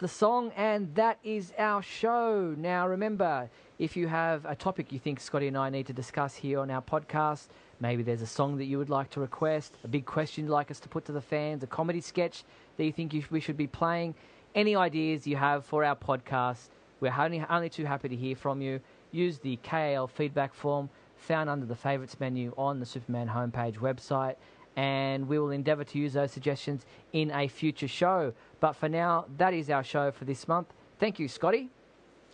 The 0.00 0.08
song, 0.08 0.50
and 0.56 0.94
that 0.94 1.18
is 1.22 1.52
our 1.58 1.82
show. 1.82 2.54
Now, 2.56 2.88
remember, 2.88 3.50
if 3.78 3.96
you 3.96 4.08
have 4.08 4.46
a 4.46 4.54
topic 4.54 4.92
you 4.92 4.98
think 4.98 5.20
Scotty 5.20 5.46
and 5.46 5.58
I 5.58 5.68
need 5.68 5.86
to 5.88 5.92
discuss 5.92 6.34
here 6.34 6.58
on 6.58 6.70
our 6.70 6.80
podcast, 6.80 7.48
maybe 7.80 8.02
there's 8.02 8.22
a 8.22 8.26
song 8.26 8.56
that 8.56 8.64
you 8.64 8.78
would 8.78 8.88
like 8.88 9.10
to 9.10 9.20
request, 9.20 9.76
a 9.84 9.88
big 9.88 10.06
question 10.06 10.44
you'd 10.44 10.52
like 10.52 10.70
us 10.70 10.80
to 10.80 10.88
put 10.88 11.04
to 11.04 11.12
the 11.12 11.20
fans, 11.20 11.62
a 11.62 11.66
comedy 11.66 12.00
sketch 12.00 12.44
that 12.78 12.84
you 12.84 12.92
think 12.92 13.12
you, 13.12 13.22
we 13.30 13.40
should 13.40 13.58
be 13.58 13.66
playing, 13.66 14.14
any 14.54 14.74
ideas 14.74 15.26
you 15.26 15.36
have 15.36 15.66
for 15.66 15.84
our 15.84 15.96
podcast, 15.96 16.70
we're 17.00 17.14
only, 17.16 17.44
only 17.50 17.68
too 17.68 17.84
happy 17.84 18.08
to 18.08 18.16
hear 18.16 18.34
from 18.34 18.62
you. 18.62 18.80
Use 19.12 19.38
the 19.38 19.56
KAL 19.62 20.06
feedback 20.08 20.54
form 20.54 20.88
found 21.16 21.50
under 21.50 21.66
the 21.66 21.76
favourites 21.76 22.18
menu 22.18 22.54
on 22.56 22.80
the 22.80 22.86
Superman 22.86 23.28
homepage 23.28 23.76
website, 23.76 24.36
and 24.80 25.28
we 25.28 25.38
will 25.38 25.50
endeavour 25.50 25.84
to 25.84 25.98
use 25.98 26.14
those 26.14 26.32
suggestions 26.32 26.86
in 27.12 27.30
a 27.32 27.48
future 27.48 27.86
show. 27.86 28.32
But 28.60 28.72
for 28.72 28.88
now, 28.88 29.26
that 29.36 29.52
is 29.52 29.68
our 29.68 29.84
show 29.84 30.10
for 30.10 30.24
this 30.24 30.48
month. 30.48 30.68
Thank 30.98 31.18
you, 31.18 31.28
Scotty. 31.28 31.68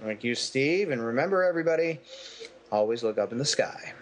Thank 0.01 0.23
you, 0.23 0.37
Steve. 0.37 0.91
And 0.91 1.05
remember, 1.05 1.43
everybody, 1.43 1.99
always 2.71 3.03
look 3.03 3.19
up 3.19 3.33
in 3.33 3.39
the 3.39 3.45
sky. 3.45 3.95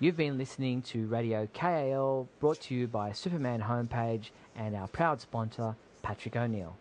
You've 0.00 0.16
been 0.16 0.36
listening 0.36 0.82
to 0.82 1.06
Radio 1.06 1.48
KAL, 1.54 2.28
brought 2.40 2.60
to 2.62 2.74
you 2.74 2.88
by 2.88 3.12
Superman 3.12 3.62
Homepage 3.62 4.30
and 4.56 4.74
our 4.74 4.88
proud 4.88 5.20
sponsor, 5.20 5.76
Patrick 6.02 6.34
O'Neill. 6.34 6.76